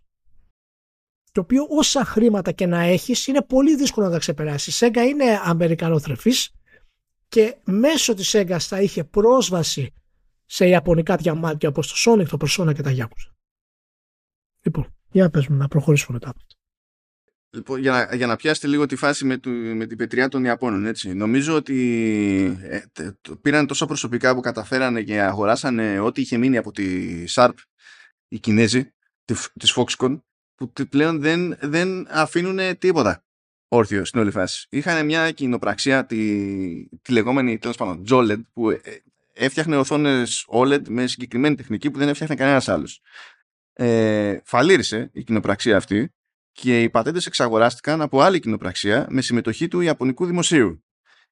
Το 1.31 1.41
οποίο 1.41 1.65
όσα 1.69 2.05
χρήματα 2.05 2.51
και 2.51 2.65
να 2.65 2.79
έχεις 2.79 3.27
είναι 3.27 3.41
πολύ 3.41 3.75
δύσκολο 3.75 4.05
να 4.05 4.11
τα 4.11 4.19
ξεπεράσεις. 4.19 4.81
Η 4.81 4.85
Sega 4.85 5.05
είναι 5.09 5.39
αμερικανοθρεφής 5.43 6.53
και 7.27 7.57
μέσω 7.65 8.13
της 8.13 8.35
Sega 8.35 8.57
θα 8.59 8.81
είχε 8.81 9.03
πρόσβαση 9.03 9.93
σε 10.45 10.67
ιαπωνικά 10.67 11.15
διαμάτια 11.15 11.69
όπως 11.69 11.87
το 11.87 12.11
Sonic, 12.11 12.27
το 12.27 12.37
Persona 12.41 12.73
και 12.75 12.81
τα 12.81 12.91
Yakuza. 12.95 13.31
Λοιπόν, 14.61 14.95
για 15.11 15.23
να 15.23 15.29
παίζουμε 15.29 15.57
να 15.57 15.67
προχωρήσουμε 15.67 16.19
μετά. 16.21 16.33
Λοιπόν, 17.53 17.79
για, 17.79 17.91
να, 17.91 18.15
για 18.15 18.27
να 18.27 18.35
πιάσετε 18.35 18.67
λίγο 18.67 18.85
τη 18.85 18.95
φάση 18.95 19.25
με, 19.25 19.37
του, 19.37 19.49
με 19.49 19.85
την 19.85 19.97
πετριά 19.97 20.27
των 20.27 20.43
Ιαπώνων, 20.43 20.85
έτσι. 20.85 21.13
Νομίζω 21.13 21.55
ότι 21.55 22.59
ε, 22.61 22.81
πήραν 23.41 23.67
τόσο 23.67 23.85
προσωπικά 23.85 24.35
που 24.35 24.41
καταφέρανε 24.41 25.01
και 25.01 25.21
αγοράσανε 25.21 25.99
ό,τι 25.99 26.21
είχε 26.21 26.37
μείνει 26.37 26.57
από 26.57 26.71
τη 26.71 27.23
Sharp 27.27 27.53
οι 28.27 28.39
Κινέζοι 28.39 28.93
της 29.59 29.75
Foxconn 29.75 30.21
που 30.55 30.71
πλέον 30.89 31.19
δεν, 31.19 31.57
δεν 31.61 32.07
αφήνουν 32.09 32.77
τίποτα 32.77 33.25
όρθιο 33.67 34.05
στην 34.05 34.19
όλη 34.19 34.31
φάση. 34.31 34.67
Είχαν 34.69 35.05
μια 35.05 35.31
κοινοπραξία 35.31 36.05
τη, 36.05 36.17
τη 37.01 37.11
λεγόμενη 37.11 37.57
τέλος 37.57 37.77
πάντων 37.77 38.03
JOLED 38.09 38.41
που 38.53 38.69
ε, 38.69 38.79
έφτιαχνε 39.33 39.77
οθόνες 39.77 40.45
OLED 40.49 40.87
με 40.87 41.07
συγκεκριμένη 41.07 41.55
τεχνική 41.55 41.91
που 41.91 41.97
δεν 41.97 42.07
έφτιαχνε 42.07 42.35
κανένας 42.35 42.69
άλλος. 42.69 43.01
Ε, 43.73 44.39
φαλήρισε 44.43 45.09
η 45.13 45.23
κοινοπραξία 45.23 45.77
αυτή 45.77 46.13
και 46.51 46.81
οι 46.81 46.89
πατέντες 46.89 47.25
εξαγοράστηκαν 47.25 48.01
από 48.01 48.21
άλλη 48.21 48.39
κοινοπραξία 48.39 49.07
με 49.09 49.21
συμμετοχή 49.21 49.67
του 49.67 49.81
Ιαπωνικού 49.81 50.25
Δημοσίου. 50.25 50.83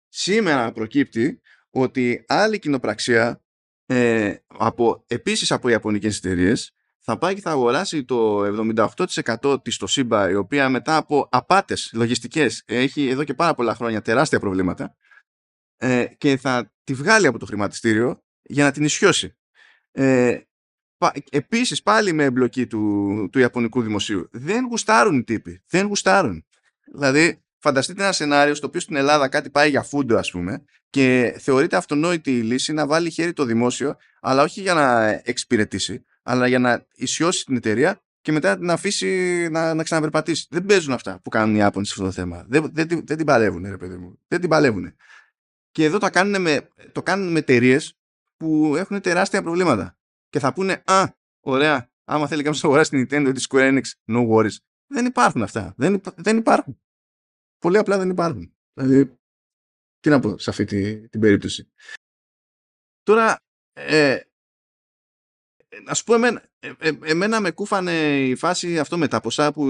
Σήμερα 0.08 0.72
προκύπτει 0.72 1.42
ότι 1.70 2.26
άλλη 2.28 2.60
κοινοπραξία 2.60 3.44
ε, 3.86 4.36
από, 4.48 5.04
επίσης 5.08 5.52
από 5.52 5.70
Ιαπωνικές 5.70 6.18
εταιρείες 6.18 6.74
θα 7.00 7.18
πάει 7.18 7.34
και 7.36 7.42
θα 7.42 7.52
αγοράσει 7.52 8.06
το 8.06 8.46
78% 9.42 9.64
της 9.64 9.82
Toshiba 9.82 10.28
η 10.30 10.36
οποία 10.36 10.70
μετά 10.70 10.96
από 10.96 11.28
απάτες 11.32 11.92
λογιστικές 11.94 12.64
έχει 12.66 13.08
εδώ 13.08 13.24
και 13.24 13.34
πάρα 13.34 13.54
πολλά 13.54 13.76
χρόνια 13.76 14.02
τεράστια 14.02 14.40
προβλήματα 14.40 14.96
ε, 15.78 16.06
και 16.18 16.38
θα 16.38 16.74
τη 16.84 16.94
βγάλει 16.94 17.28
από 17.28 17.40
το 17.40 17.46
χρηματιστήριο 17.46 18.24
για 18.42 18.64
να 18.64 18.72
την 18.72 18.84
ισιώσει. 18.84 19.38
Ε, 19.92 20.40
επίσης 21.30 21.84
πάλι 21.84 22.14
με 22.14 22.24
εμπλοκή 22.24 22.68
του, 22.68 23.30
του 23.32 23.40
Ιαπωνικού 23.40 23.82
Δημοσίου. 23.82 24.30
Δεν 24.32 24.66
γουστάρουν 24.66 25.18
οι 25.18 25.24
τύποι. 25.24 25.62
Δεν 25.70 25.86
γουστάρουν. 25.86 26.46
Δηλαδή 26.94 27.42
φανταστείτε 27.58 28.04
ένα 28.04 28.12
σενάριο 28.12 28.56
στο 28.56 28.68
οποίο 28.68 28.80
στην 28.80 28.96
Ελλάδα 28.96 29.28
κάτι 29.28 29.50
πάει 29.50 29.70
για 29.70 29.82
φούντο 29.82 30.18
ας 30.18 30.32
πούμε 30.32 30.64
και 30.90 31.36
θεωρείται 31.40 31.76
αυτονόητη 31.76 32.38
η 32.38 32.42
λύση 32.42 32.74
να 32.74 32.88
βάλει 32.88 33.10
χέρι 33.10 33.34
το 33.34 33.44
δημόσιο 33.46 33.96
αλλά 34.22 34.44
όχι 34.44 34.62
για 34.62 34.74
να 34.74 35.08
εξυπηρετήσει 35.24 36.06
αλλά 36.24 36.48
για 36.48 36.60
να 36.60 36.86
ισιώσει 36.96 37.46
την 37.46 37.56
εταιρεία 37.56 38.02
και 38.22 38.32
μετά 38.32 38.58
την 38.58 38.70
αφήσει 38.70 39.48
να, 39.52 39.74
να 39.74 39.84
ξαναπερπατήσει. 39.84 40.48
Δεν 40.50 40.66
παίζουν 40.66 40.94
αυτά 40.94 41.20
που 41.24 41.30
κάνουν 41.30 41.56
οι 41.56 41.64
Άπωνε 41.64 41.86
σε 41.86 41.94
αυτό 41.96 42.06
το 42.06 42.12
θέμα. 42.12 42.46
Δεν, 42.48 42.70
δεν, 42.74 42.88
δεν, 42.88 43.02
δεν 43.06 43.18
την 43.18 43.26
παλεύουν, 43.26 43.64
ρε 43.64 43.78
παιδί 43.78 43.98
μου. 43.98 44.20
Δεν 44.28 44.40
την 44.40 44.50
παλεύουν. 44.50 44.94
Και 45.72 45.84
εδώ 45.84 45.98
το 45.98 46.10
κάνουν 46.10 46.42
με, 46.42 46.70
το 46.92 47.02
κάνουν 47.04 47.32
με 47.32 47.40
εταιρείες 47.40 47.98
που 48.38 48.74
έχουν 48.78 49.02
τεράστια 49.02 49.42
προβλήματα. 49.42 49.98
Και 50.30 50.40
θα 50.40 50.54
πούνε, 50.54 50.84
Α, 50.86 51.04
ωραία, 51.40 51.92
άμα 52.04 52.28
θέλει 52.28 52.44
κάποιος 52.44 52.64
να 52.64 52.70
αγοράσει 52.70 52.90
την 52.90 53.02
Nintendo 53.02 53.28
ή 53.28 53.32
τη 53.32 53.44
Square 53.50 53.74
Enix, 53.74 54.16
no 54.16 54.30
worries. 54.30 54.56
Δεν 54.88 55.06
υπάρχουν 55.06 55.44
αυτά. 55.44 55.74
Δεν, 55.78 56.02
δεν 56.16 56.38
υπάρχουν. 56.38 56.82
Πολύ 57.58 57.78
απλά 57.78 57.98
δεν 57.98 58.10
υπάρχουν. 58.10 58.54
Δηλαδή, 58.74 59.18
τι 60.00 60.10
να 60.10 60.20
πω 60.20 60.38
σε 60.38 60.50
αυτή 60.50 60.66
την 61.10 61.20
περίπτωση. 61.20 61.72
Τώρα, 63.04 63.40
ε, 63.74 64.20
να 65.84 65.94
σου 65.94 66.04
πω 66.04 66.14
εμένα, 66.14 66.50
ε, 66.60 66.72
ε, 66.80 66.92
εμένα 67.04 67.40
με 67.40 67.52
κούφανε 67.52 68.26
η 68.28 68.36
φάση 68.36 68.80
αυτό 68.80 68.98
με 68.98 69.08
τα 69.08 69.20
ποσά 69.20 69.52
που 69.54 69.66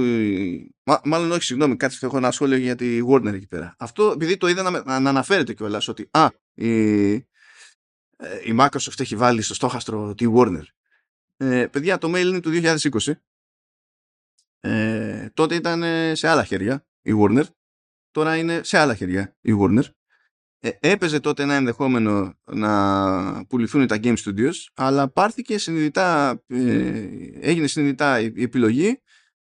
μάλλον 1.04 1.32
όχι 1.32 1.44
συγγνώμη 1.44 1.76
κάτι 1.76 1.98
έχω 2.02 2.18
ένα 2.18 2.32
σχόλιο 2.32 2.58
για 2.58 2.76
τη 2.76 3.00
Warner 3.10 3.34
εκεί 3.34 3.48
πέρα 3.48 3.76
αυτό 3.80 4.12
επειδή 4.12 4.38
το 4.38 4.48
είδα 4.48 4.70
να, 4.70 5.00
να 5.00 5.10
αναφέρεται 5.10 5.54
κιόλας 5.54 5.88
ότι 5.88 6.08
α, 6.12 6.28
η, 6.54 7.14
ε, 7.14 7.28
η 8.46 8.56
Microsoft 8.60 9.00
έχει 9.00 9.16
βάλει 9.16 9.42
στο 9.42 9.54
στόχαστρο 9.54 10.16
τη 10.16 10.26
Warner. 10.36 10.64
Ε, 11.38 11.68
παιδιά 11.68 11.98
το 11.98 12.08
mail 12.08 12.26
είναι 12.26 12.40
του 12.40 12.52
2020 12.54 13.12
ε, 14.60 15.30
τότε 15.34 15.56
ήταν 15.56 15.84
σε 16.16 16.28
άλλα 16.28 16.44
χέρια 16.44 16.86
η 17.02 17.12
Warner. 17.20 17.44
Τώρα 18.12 18.38
είναι 18.38 18.64
σε 18.64 18.78
άλλα 18.78 18.96
χέρια 18.96 19.36
η 19.42 19.52
Warner. 19.60 19.84
Ε, 20.62 20.70
έπαιζε 20.80 21.20
τότε 21.20 21.44
ένα 21.44 21.54
ενδεχόμενο 21.56 22.40
να 22.46 23.46
πουληθούν 23.46 23.88
τα 23.88 24.00
Game 24.02 24.18
Studios 24.18 24.54
αλλά 24.74 25.10
πάρθηκε 25.10 25.58
συνειδητά 25.58 26.42
ε, 26.48 27.10
έγινε 27.40 27.68
συνειδητά 27.68 28.20
η 28.20 28.42
επιλογή 28.42 29.02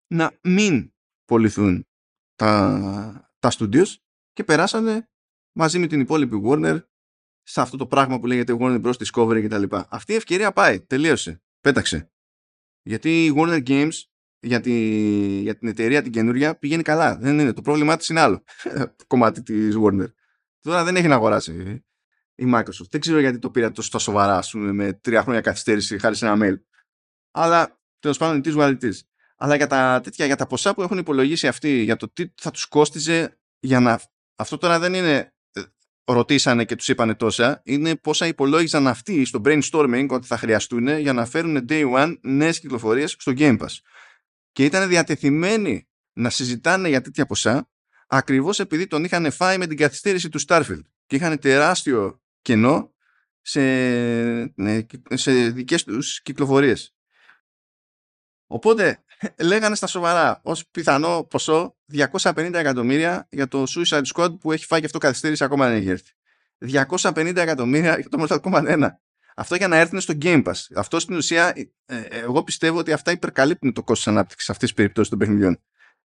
να 0.08 0.32
μην 0.42 0.94
πουληθούν 1.26 1.88
τα, 2.36 3.32
τα 3.40 3.52
studios 3.52 3.96
και 4.34 4.44
περάσανε 4.44 5.10
μαζί 5.52 5.80
με 5.80 5.88
την 5.88 6.00
υπόλοιπη 6.00 6.42
Warner 6.46 6.80
σε 7.44 7.62
αυτό 7.62 7.78
το 7.78 7.88
πράγμα 7.88 8.20
που 8.20 8.26
λέγεται 8.26 8.58
Warner 8.60 8.82
Bros. 8.82 8.94
Discovery 8.94 9.44
κτλ. 9.48 9.76
Αυτή 9.90 10.12
η 10.12 10.16
ευκαιρία 10.16 10.52
πάει, 10.52 10.82
τελείωσε, 10.82 11.42
πέταξε. 11.62 12.12
Γιατί 12.82 13.26
η 13.26 13.34
Warner 13.38 13.68
Games 13.68 13.94
για, 14.40 14.60
τη, 14.60 14.72
για 15.42 15.58
την 15.58 15.68
εταιρεία 15.68 16.02
την 16.02 16.12
καινούρια 16.12 16.56
πηγαίνει 16.58 16.84
καλά. 16.84 17.18
Δεν 17.18 17.40
είναι. 17.40 17.54
Το 17.54 17.62
πρόβλημά 17.62 17.98
της 17.98 18.10
είναι 18.10 18.20
άλλο 18.20 18.44
κομμάτι 19.08 19.44
της 19.44 19.76
Warner. 19.80 20.12
Τώρα 20.60 20.84
δεν 20.84 20.96
έχει 20.96 21.08
να 21.08 21.16
αγοράσει 21.16 21.84
η 22.36 22.52
Microsoft. 22.54 22.90
Δεν 22.90 23.02
ξέρω 23.02 23.20
γιατί 23.20 23.40
το 23.40 23.50
πήρα 23.50 23.72
τόσο 23.72 24.00
σοβαρά, 24.00 24.44
πούμε, 24.52 24.72
με 24.72 24.94
τρία 24.94 25.22
χρόνια 25.22 25.42
καθυστέρηση 25.42 26.00
χάρη 26.00 26.16
σε 26.16 26.26
ένα 26.28 26.38
mail. 26.46 26.56
Αλλά 27.32 27.80
τέλος 28.00 28.18
πάντων, 28.18 28.42
it 28.44 28.48
is 28.48 28.58
what 28.58 28.78
it 28.80 28.84
is. 28.84 29.00
αλλά 29.38 29.56
για 29.56 29.68
τα, 29.68 30.02
τέτοια, 30.04 30.26
για 30.26 30.36
τα 30.36 30.48
ποσά 30.48 30.74
που 30.74 30.82
έχουν 30.82 30.98
υπολογίσει 30.98 31.48
αυτοί, 31.48 31.82
για 31.82 31.96
το 31.96 32.10
τι 32.10 32.26
θα 32.42 32.52
τους 32.52 32.66
κόστιζε 32.66 33.40
για 33.60 33.80
να... 33.80 34.00
Αυτό 34.36 34.58
τώρα 34.58 34.80
δεν 34.80 34.94
είναι 34.94 35.16
ε, 35.16 35.33
ρωτήσανε 36.06 36.66
και 36.66 36.76
τους 36.76 36.88
είπανε 36.88 37.16
τόσα, 37.16 37.62
είναι 37.66 37.96
πόσα 37.96 38.28
υπολόγιζαν 38.28 38.88
αυτοί 38.88 39.26
στο 39.26 39.42
brainstorming 39.46 40.08
ότι 40.10 40.28
θα 40.28 40.38
χρειαστούν 40.38 40.98
για 41.00 41.14
να 41.14 41.26
φέρουν 41.26 41.66
day 41.70 41.94
one 41.94 42.16
νέες 42.22 42.60
κυκλοφορίες 42.60 43.16
στο 43.20 43.32
Game 43.36 43.58
Pass. 43.60 43.78
Και 44.52 44.66
ήταν 44.66 44.90
διατεθειμένοι 44.90 45.88
να 46.14 46.30
συζητάνε 46.30 46.90
για 46.90 47.02
τέτοια 47.02 47.26
ποσά 47.26 47.70
ακριβώς 48.08 48.60
επειδή 48.60 48.88
τον 48.88 49.04
είχαν 49.04 49.32
φάει 49.32 49.58
με 49.58 49.68
την 49.68 49.78
καθυστέρηση 49.78 50.30
του 50.30 50.40
Starfield 50.48 50.82
και 51.06 51.16
είχαν 51.16 51.40
τεράστιο 51.40 52.22
κενό 52.42 52.94
σε, 53.42 53.62
ναι, 54.56 54.86
σε 55.10 55.50
δικές 55.50 55.84
τους 55.84 56.22
κυκλοφορίες. 56.22 56.96
Οπότε 58.48 59.03
λέγανε 59.40 59.76
στα 59.76 59.88
σοβαρά 59.88 60.40
ως 60.44 60.68
πιθανό 60.72 61.28
ποσό 61.30 61.76
250 61.94 62.54
εκατομμύρια 62.54 63.28
για 63.32 63.48
το 63.48 63.64
Suicide 63.68 64.04
Squad 64.14 64.40
που 64.40 64.52
έχει 64.52 64.66
φάει 64.66 64.80
και 64.80 64.86
αυτό 64.86 64.98
καθυστέρηση 64.98 65.44
ακόμα 65.44 65.68
δεν 65.68 65.78
έχει 65.78 65.90
έρθει. 65.90 66.12
250 66.98 67.36
εκατομμύρια 67.36 68.00
για 68.00 68.10
το 68.10 68.26
Mortal 68.28 68.40
Kombat 68.42 68.84
1. 68.84 68.88
Αυτό 69.36 69.56
για 69.56 69.68
να 69.68 69.78
έρθουν 69.78 70.00
στο 70.00 70.14
Game 70.22 70.44
Pass. 70.44 70.54
Αυτό 70.76 71.00
στην 71.00 71.16
ουσία, 71.16 71.54
ε, 71.56 71.66
ε, 71.86 72.20
εγώ 72.20 72.44
πιστεύω 72.44 72.78
ότι 72.78 72.92
αυτά 72.92 73.12
υπερκαλύπτουν 73.12 73.74
το 73.74 73.84
κόστος 73.84 74.08
ανάπτυξης 74.08 74.50
αυτής 74.50 74.68
της 74.68 74.78
περιπτώσης 74.78 75.10
των 75.10 75.20
παιχνιδιών. 75.20 75.62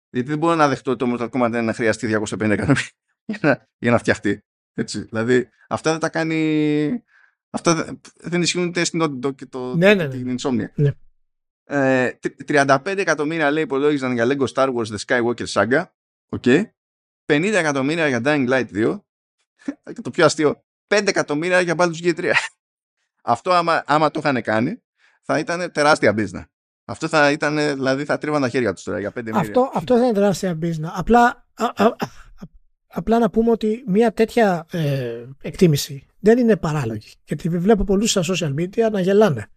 Γιατί 0.09 0.30
δεν 0.30 0.38
μπορώ 0.38 0.55
να 0.55 0.68
δεχτώ 0.68 0.95
το 0.95 1.16
Mortal 1.18 1.30
Kombat 1.30 1.59
1 1.59 1.64
να 1.64 1.74
χρειαστεί 1.74 2.07
250 2.07 2.49
εκατομμύρια 2.49 2.89
για 3.26 3.39
να, 3.41 3.68
για 3.78 3.91
να 3.91 3.97
φτιαχτεί. 3.97 4.43
Έτσι. 4.74 5.01
Δηλαδή, 5.01 5.49
αυτά 5.68 5.91
δεν 5.91 5.99
τα 5.99 6.09
κάνει. 6.09 7.03
Αυτά 7.49 7.97
δεν 8.16 8.41
ισχύουν 8.41 8.68
ούτε 8.68 8.84
στην 8.84 9.03
Naughty 9.03 9.36
και 9.36 9.45
το, 9.45 9.76
ναι, 9.76 9.93
ναι, 9.93 10.07
ναι. 10.07 10.09
την 10.09 10.36
Insomnia. 10.39 10.72
Ναι. 10.76 10.91
Ε, 11.66 12.09
35 12.47 12.80
εκατομμύρια 12.86 13.51
λέει 13.51 13.64
υπολόγιζαν 13.64 14.14
για 14.14 14.26
Lego 14.28 14.45
Star 14.53 14.74
Wars 14.74 14.86
The 14.86 14.97
Skywalker 15.05 15.45
Saga. 15.53 15.84
Okay. 16.39 16.64
50 17.26 17.53
εκατομμύρια 17.53 18.07
για 18.07 18.22
Dying 18.26 18.49
Light 18.49 18.66
2. 18.74 18.99
και 19.93 20.01
το 20.03 20.11
πιο 20.11 20.26
αστείο, 20.26 20.64
5 20.88 21.07
εκατομμύρια 21.07 21.61
για 21.61 21.76
Baldur's 21.78 22.03
Gate 22.03 22.20
3. 22.20 22.32
Αυτό 23.34 23.51
άμα, 23.51 23.84
άμα 23.86 24.11
το 24.11 24.20
είχαν 24.24 24.41
κάνει, 24.41 24.82
θα 25.22 25.39
ήταν 25.39 25.72
τεράστια 25.72 26.14
business. 26.18 26.45
Αυτό 26.86 27.07
θα 27.07 27.32
ήταν, 27.32 27.55
δηλαδή 27.55 28.05
θα 28.05 28.18
τρίβαν 28.18 28.41
τα 28.41 28.49
χέρια 28.49 28.74
τους 28.74 28.84
τώρα 28.84 28.99
για 28.99 29.11
5 29.16 29.30
Αυτό, 29.34 29.72
αυτό 29.74 29.97
θα 29.97 30.03
είναι 30.03 30.14
τεράστια 30.14 30.57
business. 30.61 30.91
Απλά, 30.93 31.47
α, 31.53 31.66
α, 31.66 31.95
απλά 32.88 33.20
να 33.20 33.30
πούμε 33.30 33.51
ότι 33.51 33.84
μια 33.88 34.14
τέτοια 34.14 34.66
ε, 34.72 35.26
εκτίμηση 35.41 36.07
δεν 36.20 36.38
είναι 36.38 36.57
παράλογη. 36.57 37.11
Γιατί 37.24 37.49
βλέπω 37.49 37.84
πολλούς 37.84 38.09
στα 38.09 38.22
social 38.22 38.53
media 38.59 38.91
να 38.91 38.99
γελάνε. 38.99 39.47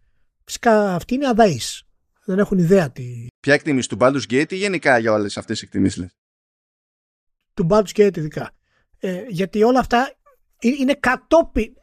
Φυσικά 0.43 0.95
αυτοί 0.95 1.13
είναι 1.13 1.27
αδαεί. 1.27 1.59
Δεν 2.27 2.39
έχουν 2.39 2.57
ιδέα 2.57 2.91
τι. 2.91 3.27
Ποια 3.39 3.53
εκτίμηση 3.53 3.89
του 3.89 3.97
Baldur's 3.99 4.31
Gate 4.31 4.51
ή 4.51 4.55
γενικά 4.55 4.97
για 4.97 5.11
όλες 5.11 5.37
αυτές 5.37 5.59
τις 5.59 5.67
εκτιμήσεις, 5.67 6.05
Του 7.53 7.67
Baldur's 7.69 7.91
Gate 7.95 8.17
ειδικά. 8.17 8.51
Ε, 8.99 9.23
γιατί 9.27 9.63
όλα 9.63 9.79
αυτά 9.79 10.15
είναι 10.59 10.93
κατόπιν, 10.93 11.73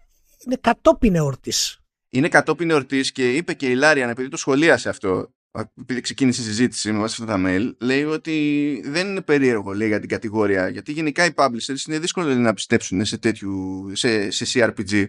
είναι 0.44 0.56
κατόπιν 0.60 1.14
εορτής. 1.14 1.78
Είναι 2.08 2.28
κατόπιν 2.28 2.70
εορτής 2.70 3.12
και 3.12 3.32
είπε 3.32 3.54
και 3.54 3.66
η 3.66 3.74
Λάριαν, 3.74 4.10
επειδή 4.10 4.28
το 4.28 4.36
σχολίασε 4.36 4.88
αυτό, 4.88 5.34
επειδή 5.80 6.00
ξεκίνησε 6.00 6.40
η 6.40 6.44
συζήτηση 6.44 6.92
με 6.92 6.98
βάση 6.98 7.22
αυτά 7.22 7.34
τα 7.34 7.42
mail, 7.46 7.74
λέει 7.80 8.04
ότι 8.04 8.82
δεν 8.84 9.08
είναι 9.08 9.22
περίεργο 9.22 9.72
λέει, 9.72 9.88
για 9.88 10.00
την 10.00 10.08
κατηγορία. 10.08 10.68
Γιατί 10.68 10.92
γενικά 10.92 11.24
οι 11.24 11.30
publishers 11.34 11.86
είναι 11.88 11.98
δύσκολο 11.98 12.34
να 12.34 12.54
πιστέψουν 12.54 13.04
σε, 13.04 13.18
τέτοιου, 13.18 13.90
σε, 13.92 14.30
σε 14.30 14.44
CRPG. 14.52 15.06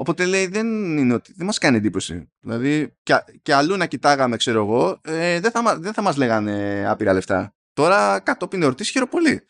Οπότε 0.00 0.26
λέει 0.26 0.46
δεν 0.46 0.96
είναι 0.98 1.14
ότι 1.14 1.32
δεν 1.36 1.46
μας 1.46 1.58
κάνει 1.58 1.76
εντύπωση. 1.76 2.30
Δηλαδή 2.40 2.96
και, 3.02 3.14
και 3.42 3.54
αλλού 3.54 3.76
να 3.76 3.86
κοιτάγαμε 3.86 4.36
ξέρω 4.36 4.60
εγώ 4.64 5.00
ε, 5.04 5.40
δεν, 5.40 5.50
θα, 5.50 5.78
δεν 5.78 5.92
θα 5.92 6.02
μας 6.02 6.16
λέγανε 6.16 6.84
άπειρα 6.88 7.12
λεφτά. 7.12 7.54
Τώρα 7.72 8.20
κατόπιν 8.20 8.62
εορτής 8.62 8.90
χειροπολί. 8.90 9.46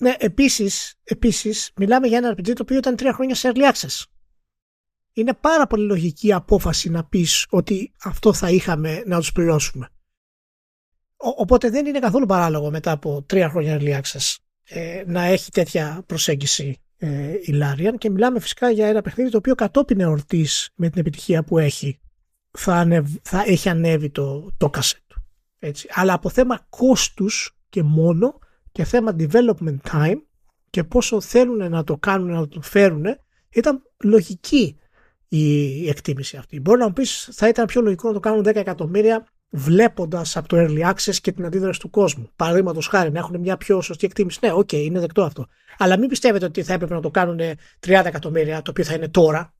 Ναι, 0.00 0.14
επίσης, 0.18 0.94
επίσης 1.04 1.72
μιλάμε 1.76 2.06
για 2.06 2.18
ένα 2.18 2.32
RPG 2.32 2.52
το 2.52 2.62
οποίο 2.62 2.76
ήταν 2.76 2.96
τρία 2.96 3.12
χρόνια 3.12 3.34
σε 3.34 3.52
early 3.54 3.72
access 3.72 4.04
είναι 5.12 5.34
πάρα 5.34 5.66
πολύ 5.66 5.84
λογική 5.84 6.32
απόφαση 6.32 6.90
να 6.90 7.04
πεις 7.04 7.46
ότι 7.50 7.92
αυτό 8.02 8.32
θα 8.32 8.50
είχαμε 8.50 9.02
να 9.06 9.18
τους 9.18 9.32
πληρώσουμε. 9.32 9.88
οπότε 11.16 11.70
δεν 11.70 11.86
είναι 11.86 11.98
καθόλου 11.98 12.26
παράλογο 12.26 12.70
μετά 12.70 12.90
από 12.90 13.22
τρία 13.22 13.48
χρόνια 13.48 13.78
early 13.80 14.00
access 14.00 14.36
ε, 14.64 15.02
να 15.06 15.22
έχει 15.22 15.50
τέτοια 15.50 16.02
προσέγγιση 16.06 16.80
ε, 17.02 17.32
η 17.32 17.60
Larian 17.62 17.94
και 17.98 18.10
μιλάμε 18.10 18.40
φυσικά 18.40 18.70
για 18.70 18.86
ένα 18.86 19.02
παιχνίδι 19.02 19.30
το 19.30 19.36
οποίο 19.36 19.54
κατόπιν 19.54 20.00
εορτής 20.00 20.70
με 20.74 20.90
την 20.90 21.00
επιτυχία 21.00 21.44
που 21.44 21.58
έχει 21.58 22.00
θα, 22.50 23.04
θα 23.22 23.42
έχει 23.46 23.68
ανέβει 23.68 24.10
το, 24.10 24.50
το 24.56 24.70
κασέ 24.72 25.04
του. 25.06 25.24
Έτσι. 25.58 25.88
Αλλά 25.90 26.12
από 26.12 26.28
θέμα 26.28 26.66
κόστους 26.68 27.58
και 27.68 27.82
μόνο 27.82 28.38
και 28.72 28.84
θέμα 28.84 29.16
development 29.18 29.76
time 29.92 30.20
και 30.70 30.84
πόσο 30.84 31.20
θέλουν 31.20 31.70
να 31.70 31.84
το 31.84 31.96
κάνουν, 31.96 32.30
να 32.30 32.48
το 32.48 32.60
φέρουν 32.60 33.04
ήταν 33.50 33.82
λογική 34.04 34.78
η 35.28 35.88
εκτίμηση 35.88 36.36
αυτή. 36.36 36.60
Μπορεί 36.60 36.78
να 36.78 36.86
μου 36.86 36.92
πεις, 36.92 37.28
θα 37.32 37.48
ήταν 37.48 37.66
πιο 37.66 37.80
λογικό 37.80 38.08
να 38.08 38.14
το 38.14 38.20
κάνουν 38.20 38.40
10 38.40 38.56
εκατομμύρια 38.56 39.26
βλέποντας 39.50 40.36
από 40.36 40.48
το 40.48 40.56
early 40.58 40.90
access 40.92 41.14
και 41.14 41.32
την 41.32 41.44
αντίδραση 41.44 41.80
του 41.80 41.90
κόσμου. 41.90 42.30
Παραδείγματος 42.36 42.86
χάρη, 42.86 43.12
να 43.12 43.18
έχουν 43.18 43.40
μια 43.40 43.56
πιο 43.56 43.80
σωστή 43.80 44.06
εκτίμηση. 44.06 44.38
Ναι, 44.42 44.52
οκ, 44.52 44.68
okay, 44.72 44.82
είναι 44.82 45.00
δεκτό 45.00 45.22
αυτό. 45.22 45.46
Αλλά 45.78 45.98
μην 45.98 46.08
πιστεύετε 46.08 46.44
ότι 46.44 46.62
θα 46.62 46.72
έπρεπε 46.72 46.94
να 46.94 47.00
το 47.00 47.10
κάνουν 47.10 47.38
30 47.38 48.02
εκατομμύρια, 48.04 48.62
το 48.62 48.70
οποίο 48.70 48.84
θα 48.84 48.94
είναι 48.94 49.08
τώρα, 49.08 49.54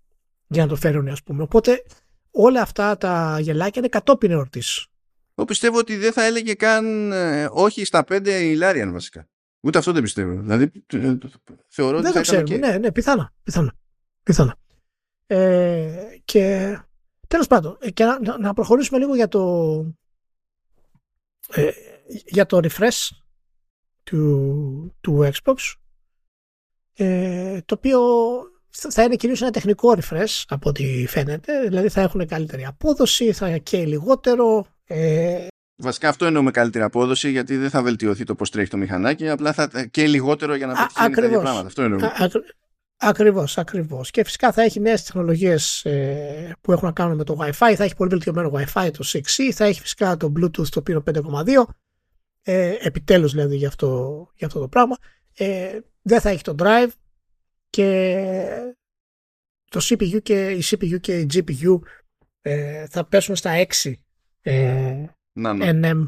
για 0.47 0.63
να 0.63 0.69
το 0.69 0.77
φέρουν, 0.77 1.09
ας 1.09 1.23
πούμε. 1.23 1.43
Οπότε 1.43 1.83
όλα 2.31 2.61
αυτά 2.61 2.97
τα 2.97 3.39
γελάκια 3.41 3.73
είναι 3.77 3.89
κατόπιν 3.89 4.31
εορτής. 4.31 4.87
Εγώ 5.35 5.47
πιστεύω 5.47 5.79
ότι 5.79 5.97
δεν 5.97 6.13
θα 6.13 6.25
έλεγε 6.25 6.55
καν 6.55 7.13
ε, 7.13 7.49
όχι 7.51 7.85
στα 7.85 8.05
5 8.09 8.27
η 8.27 8.55
Λάριαν 8.55 8.93
βασικά. 8.93 9.29
Ούτε 9.61 9.79
αυτό 9.79 9.93
δεν 9.93 10.03
πιστεύω. 10.03 10.41
Δηλαδή, 10.41 10.71
ε, 10.87 11.17
θεωρώ 11.69 12.01
δεν 12.01 12.17
ότι 12.17 12.29
θα 12.29 12.43
το 12.43 12.57
Ναι, 12.57 12.79
ναι, 12.79 12.93
πιθανά. 12.93 13.33
πιθανά. 13.43 13.73
πιθανά. 14.23 14.57
Ε, 15.27 15.91
και 16.25 16.79
τέλος 17.31 17.47
πάντων, 17.47 17.77
ε, 17.81 17.91
και 17.91 18.05
να, 18.05 18.39
να 18.39 18.53
προχωρήσουμε 18.53 18.99
λίγο 18.99 19.15
για 19.15 19.29
το 19.29 19.43
ε, 21.49 21.71
για 22.27 22.47
το 22.47 22.61
refresh 22.63 23.09
του, 24.03 24.97
του 25.01 25.31
Xbox 25.33 25.55
ε, 26.97 27.61
το 27.65 27.75
οποίο 27.75 28.01
θα 28.71 29.03
είναι 29.03 29.17
κυρίως 29.17 29.43
ένα 29.43 29.51
τεχνικό 29.51 29.97
refresh 29.97 30.45
από 30.49 30.69
ό,τι 30.69 31.07
φαίνεται. 31.07 31.63
Δηλαδή 31.69 31.89
θα 31.89 32.01
έχουν 32.01 32.27
καλύτερη 32.27 32.65
απόδοση 32.65 33.33
θα 33.33 33.59
καίει 33.59 33.87
λιγότερο 33.87 34.67
ε, 34.85 35.47
Βασικά 35.77 36.09
αυτό 36.09 36.27
εννοούμε 36.27 36.51
καλύτερη 36.51 36.85
απόδοση 36.85 37.31
γιατί 37.31 37.57
δεν 37.57 37.71
θα 37.71 37.83
βελτιωθεί 37.83 38.25
το 38.25 38.35
πώς 38.35 38.51
τρέχει 38.51 38.71
το 38.71 38.77
μηχανάκι 38.77 39.29
απλά 39.29 39.53
θα 39.53 39.87
καίει 39.91 40.09
λιγότερο 40.09 40.55
για 40.55 40.67
να 40.67 40.73
πετύχει 40.73 41.21
τα 41.21 41.25
ίδια 41.27 41.41
πράγματα. 41.41 41.67
Αυτό 41.67 41.83
εννοούμε. 41.83 42.07
Α, 42.07 42.29
Ακριβώς, 43.03 43.59
ακριβώς. 43.59 44.11
Και 44.11 44.25
φυσικά 44.25 44.53
θα 44.53 44.63
έχει 44.63 44.81
νέες 44.81 45.03
τεχνολογίες 45.03 45.85
ε, 45.85 46.57
που 46.61 46.73
έχουν 46.73 46.87
να 46.87 46.93
κάνουν 46.93 47.17
με 47.17 47.25
το 47.25 47.37
Wi-Fi, 47.41 47.73
θα 47.77 47.85
έχει 47.85 47.97
πολύ 47.97 48.11
βελτιωμένο 48.11 48.51
Wi-Fi 48.55 48.91
το 48.93 49.05
6E, 49.13 49.51
θα 49.53 49.65
έχει 49.65 49.81
φυσικά 49.81 50.17
το 50.17 50.33
Bluetooth 50.37 50.69
το 50.69 50.79
οποίο 50.79 51.03
5.2, 51.07 51.65
ε, 52.43 52.77
επιτέλους 52.81 53.33
δηλαδή 53.33 53.57
για 53.57 53.69
αυτό, 53.69 54.29
για 54.35 54.47
αυτό 54.47 54.61
το 54.61 54.69
πράγμα. 54.69 54.97
Ε, 55.37 55.79
δεν 56.03 56.21
θα 56.21 56.29
έχει 56.29 56.43
το 56.43 56.55
Drive 56.59 56.91
και 57.71 58.75
το 59.71 59.81
CPU 59.83 60.23
και 60.23 60.51
η 60.51 60.63
CPU 60.67 61.01
και 61.01 61.19
η 61.19 61.27
GPU 61.33 61.79
ε, 62.41 62.87
θα 62.87 63.05
πέσουν 63.05 63.37
στα 63.37 63.67
6 63.83 63.93
ε, 64.41 65.05
NM 65.43 66.07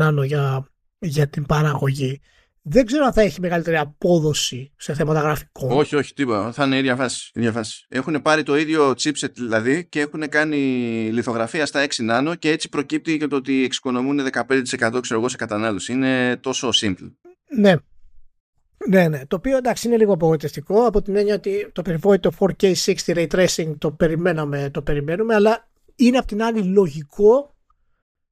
nano 0.00 0.22
για, 0.24 0.68
για 0.98 1.28
την 1.28 1.46
παραγωγή 1.46 2.20
δεν 2.62 2.86
ξέρω 2.86 3.04
αν 3.04 3.12
θα 3.12 3.20
έχει 3.20 3.40
μεγαλύτερη 3.40 3.76
απόδοση 3.76 4.72
σε 4.76 4.94
θέματα 4.94 5.20
γραφικών. 5.20 5.70
Όχι, 5.70 5.96
όχι, 5.96 6.14
τίποτα. 6.14 6.52
Θα 6.52 6.64
είναι 6.64 6.74
η 6.74 6.78
ίδια 6.78 6.96
φάση. 6.96 7.30
ίδια 7.34 7.52
φάση. 7.52 7.86
Έχουν 7.88 8.22
πάρει 8.22 8.42
το 8.42 8.56
ίδιο 8.56 8.90
chipset 8.90 9.32
δηλαδή 9.34 9.86
και 9.86 10.00
έχουν 10.00 10.28
κάνει 10.28 10.56
λιθογραφία 11.12 11.66
στα 11.66 11.86
6 11.86 12.04
νάνο 12.04 12.34
και 12.34 12.50
έτσι 12.50 12.68
προκύπτει 12.68 13.18
και 13.18 13.26
το 13.26 13.36
ότι 13.36 13.64
εξοικονομούν 13.64 14.20
15% 14.32 14.98
ξέρω 15.00 15.20
εγώ 15.20 15.28
σε 15.28 15.36
κατανάλωση. 15.36 15.92
Είναι 15.92 16.36
τόσο 16.36 16.68
simple. 16.80 17.12
Ναι. 17.56 17.74
Ναι, 18.88 19.08
ναι. 19.08 19.26
Το 19.26 19.36
οποίο 19.36 19.56
εντάξει 19.56 19.86
είναι 19.86 19.96
λίγο 19.96 20.12
απογοητευτικό 20.12 20.86
από 20.86 21.02
την 21.02 21.16
έννοια 21.16 21.34
ότι 21.34 21.70
το 21.72 21.82
περιβόητο 21.82 22.30
4K 22.38 22.74
60 22.74 22.94
ray 23.04 23.26
tracing 23.26 23.74
το 23.78 23.90
περιμέναμε, 23.90 24.70
το 24.70 24.82
περιμένουμε, 24.82 25.34
αλλά 25.34 25.68
είναι 25.96 26.18
απ' 26.18 26.26
την 26.26 26.42
άλλη 26.42 26.62
λογικό 26.62 27.56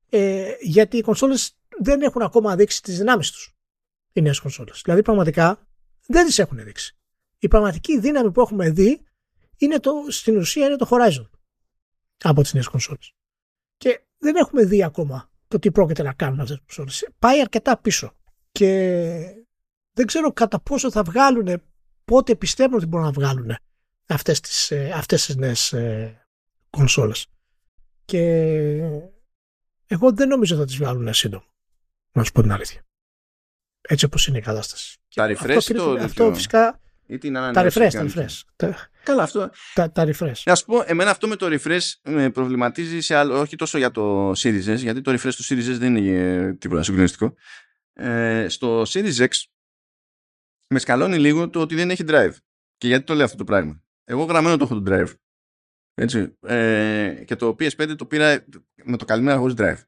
ε, 0.08 0.50
γιατί 0.60 0.96
οι 0.96 1.00
κονσόλες 1.00 1.56
δεν 1.78 2.00
έχουν 2.00 2.22
ακόμα 2.22 2.56
δείξει 2.56 2.82
τις 2.82 2.98
δυνάμεις 2.98 3.30
τους 3.30 3.57
οι 4.12 4.20
νέες 4.20 4.38
κονσόλες. 4.40 4.80
Δηλαδή 4.84 5.02
πραγματικά 5.02 5.68
δεν 6.06 6.26
τις 6.26 6.38
έχουν 6.38 6.64
δείξει. 6.64 6.96
Η 7.38 7.48
πραγματική 7.48 8.00
δύναμη 8.00 8.32
που 8.32 8.40
έχουμε 8.40 8.70
δει 8.70 9.06
είναι 9.56 9.78
το, 9.78 9.92
στην 10.08 10.36
ουσία 10.36 10.66
είναι 10.66 10.76
το 10.76 10.88
Horizon 10.90 11.28
από 12.22 12.42
τις 12.42 12.54
νέες 12.54 12.68
κονσόλες. 12.68 13.12
Και 13.76 14.00
δεν 14.18 14.36
έχουμε 14.36 14.64
δει 14.64 14.84
ακόμα 14.84 15.30
το 15.48 15.58
τι 15.58 15.70
πρόκειται 15.70 16.02
να 16.02 16.12
κάνουν 16.12 16.40
αυτές 16.40 16.56
τις 16.56 16.76
κονσόλες. 16.76 17.08
Πάει 17.18 17.40
αρκετά 17.40 17.78
πίσω. 17.78 18.12
Και 18.52 19.44
δεν 19.92 20.06
ξέρω 20.06 20.32
κατά 20.32 20.60
πόσο 20.60 20.90
θα 20.90 21.02
βγάλουν, 21.02 21.62
πότε 22.04 22.34
πιστεύουν 22.34 22.76
ότι 22.76 22.86
μπορούν 22.86 23.06
να 23.06 23.12
βγάλουν 23.12 23.56
αυτές 24.06 24.40
τις, 24.40 24.70
ε, 24.70 24.90
αυτές 24.94 25.26
τις 25.26 25.36
νέες 25.36 25.72
ε, 25.72 26.26
κονσόλες. 26.70 27.26
Και 28.04 28.22
Εγώ 29.86 30.12
δεν 30.12 30.28
νομίζω 30.28 30.54
ότι 30.54 30.62
θα 30.62 30.68
τις 30.68 30.76
βγάλουν 30.76 31.14
σύντομα. 31.14 31.44
Να 32.12 32.24
σου 32.24 32.32
πω 32.32 32.42
την 32.42 32.52
αλήθεια. 32.52 32.87
Έτσι 33.88 34.04
όπως 34.04 34.26
είναι 34.26 34.38
η 34.38 34.40
κατάσταση. 34.40 34.98
Τα 35.14 35.26
refresh 35.26 35.54
αυτό, 35.56 35.74
το, 35.74 35.92
αυτό 36.02 36.34
φυσικά... 36.34 36.80
Ή 37.06 37.18
την 37.18 37.34
τα 37.34 37.52
refresh, 37.54 37.88
τα 37.92 38.06
refresh. 38.06 38.72
Καλά 39.02 39.22
αυτό. 39.22 39.50
Τα, 39.74 39.92
τα 39.92 40.06
refresh. 40.06 40.42
Να 40.44 40.54
σου 40.54 40.64
πω, 40.64 40.82
εμένα 40.86 41.10
αυτό 41.10 41.28
με 41.28 41.36
το 41.36 41.46
refresh 41.50 41.92
με 42.02 42.30
προβληματίζει 42.30 43.00
σε 43.00 43.14
άλλο, 43.14 43.40
όχι 43.40 43.56
τόσο 43.56 43.78
για 43.78 43.90
το 43.90 44.30
Series 44.30 44.64
S, 44.64 44.76
γιατί 44.76 45.00
το 45.00 45.12
refresh 45.12 45.34
του 45.34 45.44
Series 45.44 45.74
S 45.74 45.78
δεν 45.78 45.96
είναι 45.96 46.54
τίποτα 46.54 46.82
συγκλονιστικό. 46.82 47.34
Ε, 47.92 48.46
στο 48.48 48.82
Series 48.82 49.16
X 49.16 49.28
με 50.68 50.78
σκαλώνει 50.78 51.18
λίγο 51.18 51.50
το 51.50 51.60
ότι 51.60 51.74
δεν 51.74 51.90
έχει 51.90 52.04
drive. 52.06 52.32
Και 52.76 52.86
γιατί 52.86 53.04
το 53.04 53.14
λέω 53.14 53.24
αυτό 53.24 53.36
το 53.36 53.44
πράγμα. 53.44 53.82
Εγώ 54.04 54.24
γραμμένο 54.24 54.56
το 54.56 54.64
έχω 54.64 54.80
το 54.80 54.92
drive. 54.94 55.12
Έτσι. 55.94 56.36
Ε, 56.40 57.22
και 57.26 57.36
το 57.36 57.48
PS5 57.48 57.96
το 57.96 58.06
πήρα 58.06 58.44
με 58.84 58.96
το 58.96 59.04
καλημέρα 59.04 59.38
χωρίς 59.38 59.54
drive. 59.58 59.78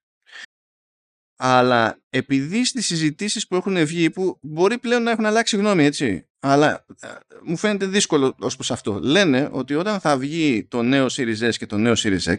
Αλλά 1.42 2.00
επειδή 2.08 2.64
στις 2.64 2.86
συζητήσεις 2.86 3.46
που 3.46 3.56
έχουν 3.56 3.84
βγει, 3.86 4.10
που 4.10 4.38
μπορεί 4.42 4.78
πλέον 4.78 5.02
να 5.02 5.10
έχουν 5.10 5.26
αλλάξει 5.26 5.56
γνώμη, 5.56 5.84
έτσι, 5.84 6.28
αλλά 6.38 6.84
ε, 7.00 7.08
μου 7.42 7.56
φαίνεται 7.56 7.86
δύσκολο 7.86 8.36
ως 8.40 8.54
προς 8.54 8.70
αυτό. 8.70 8.98
Λένε 8.98 9.48
ότι 9.52 9.74
όταν 9.74 10.00
θα 10.00 10.18
βγει 10.18 10.64
το 10.64 10.82
νέο 10.82 11.06
Series 11.10 11.38
S 11.38 11.54
και 11.56 11.66
το 11.66 11.78
νέο 11.78 11.92
Series 11.96 12.22
X, 12.22 12.38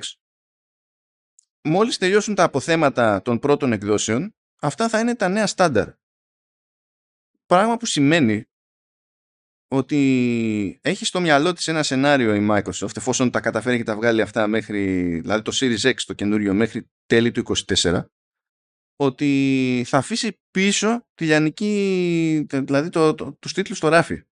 μόλις 1.63 1.97
τελειώσουν 1.97 2.35
τα 2.35 2.43
αποθέματα 2.43 3.21
των 3.21 3.39
πρώτων 3.39 3.71
εκδόσεων, 3.71 4.35
αυτά 4.61 4.89
θα 4.89 4.99
είναι 4.99 5.15
τα 5.15 5.27
νέα 5.27 5.47
στάνταρ. 5.47 5.89
Πράγμα 7.45 7.77
που 7.77 7.85
σημαίνει 7.85 8.45
ότι 9.67 10.79
έχει 10.81 11.05
στο 11.05 11.21
μυαλό 11.21 11.53
της 11.53 11.67
ένα 11.67 11.83
σενάριο 11.83 12.35
η 12.35 12.47
Microsoft 12.51 12.97
εφόσον 12.97 13.31
τα 13.31 13.39
καταφέρει 13.39 13.77
και 13.77 13.83
τα 13.83 13.95
βγάλει 13.95 14.21
αυτά 14.21 14.47
μέχρι, 14.47 15.05
δηλαδή 15.19 15.41
το 15.41 15.51
Series 15.55 15.89
X 15.89 15.93
το 16.05 16.13
καινούριο 16.13 16.53
μέχρι 16.53 16.89
τέλη 17.05 17.31
του 17.31 17.43
24 17.81 18.03
ότι 19.05 19.83
θα 19.87 19.97
αφήσει 19.97 20.39
πίσω 20.51 21.05
τη 21.15 21.25
λιανική, 21.25 22.45
δηλαδή 22.49 22.89
το, 22.89 23.15
το, 23.15 23.37
τους 23.39 23.53
τίτλους 23.53 23.77
στο 23.77 23.87
ράφι. 23.87 24.23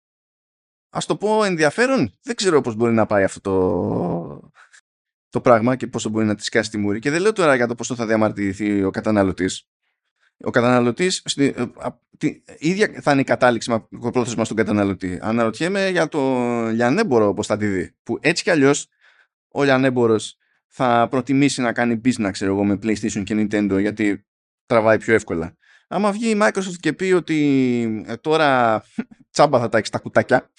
Ας 0.89 1.05
το 1.05 1.15
πω 1.15 1.43
ενδιαφέρον, 1.43 2.11
δεν 2.21 2.35
ξέρω 2.35 2.61
πώς 2.61 2.75
μπορεί 2.75 2.93
να 2.93 3.05
πάει 3.05 3.23
αυτό 3.23 3.39
το, 3.39 4.51
το 5.29 5.41
πράγμα 5.41 5.75
και 5.75 5.87
πόσο 5.87 6.09
μπορεί 6.09 6.25
να 6.25 6.35
τη 6.35 6.43
σκάσει 6.43 6.69
τη 6.69 6.77
μούρη. 6.77 6.99
Και 6.99 7.09
δεν 7.09 7.21
λέω 7.21 7.33
τώρα 7.33 7.55
για 7.55 7.67
το 7.67 7.75
πόσο 7.75 7.95
θα 7.95 8.05
διαμαρτυρηθεί 8.05 8.83
ο 8.83 8.89
καταναλωτής 8.89 9.69
ο 10.43 10.49
καταναλωτής, 10.49 11.23
η 12.17 12.43
ίδια 12.57 12.91
θα 13.01 13.11
είναι 13.11 13.21
η 13.21 13.23
κατάληξη 13.23 13.87
πρόθεσμα 14.11 14.45
στον 14.45 14.57
καταναλωτή. 14.57 15.19
Αναρωτιέμαι 15.21 15.89
για 15.89 16.07
το 16.07 16.19
λιανέμπορο 16.67 17.33
πώς 17.33 17.47
θα 17.47 17.57
τη 17.57 17.67
δει. 17.67 17.95
Που 18.03 18.17
έτσι 18.21 18.43
κι 18.43 18.49
αλλιώς 18.49 18.87
ο 19.47 19.63
λιανέμπορο 19.63 20.15
θα 20.67 21.07
προτιμήσει 21.09 21.61
να 21.61 21.73
κάνει 21.73 22.01
business 22.05 22.29
ξέρω 22.31 22.53
εγώ, 22.53 22.63
με 22.63 22.73
PlayStation 22.73 23.23
και 23.23 23.35
Nintendo 23.37 23.77
γιατί 23.79 24.25
τραβάει 24.69 24.97
πιο 24.97 25.13
εύκολα. 25.13 25.57
Άμα 25.87 26.11
βγει 26.11 26.29
η 26.29 26.39
Microsoft 26.41 26.77
και 26.79 26.93
πει 26.93 27.11
ότι 27.11 28.03
ε, 28.07 28.15
τώρα 28.17 28.83
τσάμπα 29.31 29.59
θα 29.59 29.69
τα 29.69 29.77
έχεις 29.77 29.89
τα 29.89 29.99
κουτάκια, 29.99 30.51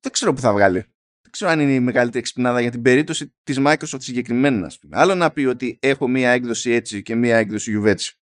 δεν 0.00 0.12
ξέρω 0.12 0.32
που 0.32 0.40
θα 0.40 0.52
βγάλει. 0.52 0.78
Δεν 1.20 1.32
ξέρω 1.32 1.50
αν 1.50 1.60
είναι 1.60 1.74
η 1.74 1.80
μεγαλύτερη 1.80 2.18
εξυπνάδα 2.18 2.60
για 2.60 2.70
την 2.70 2.82
περίπτωση 2.82 3.34
της 3.42 3.56
Microsoft 3.60 4.02
συγκεκριμένα. 4.02 4.72
Άλλο 4.90 5.14
να 5.14 5.30
πει 5.30 5.44
ότι 5.44 5.78
έχω 5.82 6.08
μία 6.08 6.30
έκδοση 6.30 6.70
έτσι 6.70 7.02
και 7.02 7.14
μία 7.14 7.36
έκδοση 7.36 7.70
γιουβέτσι 7.70 8.18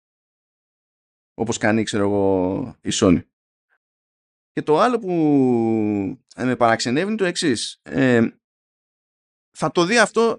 όπως 1.40 1.58
κάνει 1.58 1.84
ξέρω 1.84 2.04
εγώ 2.04 2.78
η 2.82 2.90
Sony. 2.94 3.22
Και 4.52 4.62
το 4.62 4.80
άλλο 4.80 5.00
που 5.00 5.14
ε, 6.36 6.44
με 6.44 6.56
παραξενεύει 6.56 7.08
είναι 7.08 7.18
το 7.18 7.26
εξής. 7.26 7.80
Ε, 7.82 8.28
θα 9.58 9.72
το 9.72 9.86
δει 9.86 9.98
αυτό 9.98 10.38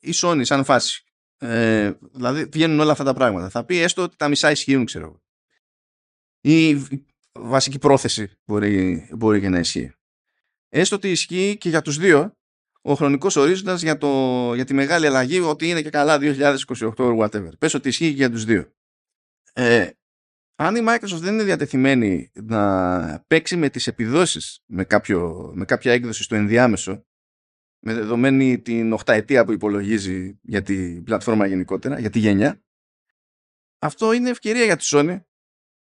η 0.00 0.10
Sony 0.14 0.40
σαν 0.44 0.64
φάση. 0.64 1.04
Ε, 1.38 1.92
δηλαδή 2.12 2.44
βγαίνουν 2.44 2.80
όλα 2.80 2.92
αυτά 2.92 3.04
τα 3.04 3.14
πράγματα. 3.14 3.48
Θα 3.48 3.64
πει 3.64 3.78
έστω 3.78 4.02
ότι 4.02 4.16
τα 4.16 4.28
μισά 4.28 4.50
ισχύουν 4.50 4.84
ξέρω 4.84 5.04
εγώ. 5.04 5.22
Η 6.40 6.82
βασική 7.32 7.78
πρόθεση 7.78 8.30
μπορεί, 8.44 9.08
μπορεί 9.16 9.40
και 9.40 9.48
να 9.48 9.58
ισχύει. 9.58 9.92
Έστω 10.68 10.96
ότι 10.96 11.10
ισχύει 11.10 11.56
και 11.60 11.68
για 11.68 11.82
τους 11.82 11.98
δύο 11.98 12.36
ο 12.82 12.94
χρονικός 12.94 13.36
ορίζοντας 13.36 13.82
για, 13.82 13.98
το, 13.98 14.08
για 14.54 14.64
τη 14.64 14.74
μεγάλη 14.74 15.06
αλλαγή 15.06 15.40
ότι 15.40 15.68
είναι 15.68 15.82
και 15.82 15.90
καλά 15.90 16.18
2028 16.20 16.94
whatever. 16.96 17.58
Πες 17.58 17.74
ότι 17.74 17.88
ισχύει 17.88 18.08
και 18.08 18.14
για 18.14 18.30
τους 18.30 18.44
δύο. 18.44 18.72
Ε, 19.52 19.90
αν 20.56 20.76
η 20.76 20.80
Microsoft 20.88 21.20
δεν 21.20 21.32
είναι 21.34 21.42
διατεθειμένη 21.42 22.30
να 22.34 23.24
παίξει 23.26 23.56
με 23.56 23.68
τις 23.68 23.86
επιδόσεις 23.86 24.62
με, 24.66 24.84
κάποιο, 24.84 25.50
με 25.54 25.64
κάποια 25.64 25.92
έκδοση 25.92 26.22
στο 26.22 26.34
ενδιάμεσο 26.34 27.04
με 27.86 27.94
δεδομένη 27.94 28.58
την 28.58 28.92
8 28.92 28.98
ετία 29.06 29.44
που 29.44 29.52
υπολογίζει 29.52 30.38
για 30.42 30.62
την 30.62 31.04
πλατφόρμα 31.04 31.46
γενικότερα, 31.46 31.98
για 32.00 32.10
τη 32.10 32.18
γενιά 32.18 32.64
αυτό 33.84 34.12
είναι 34.12 34.30
ευκαιρία 34.30 34.64
για 34.64 34.76
τη 34.76 34.88
Sony 34.90 35.20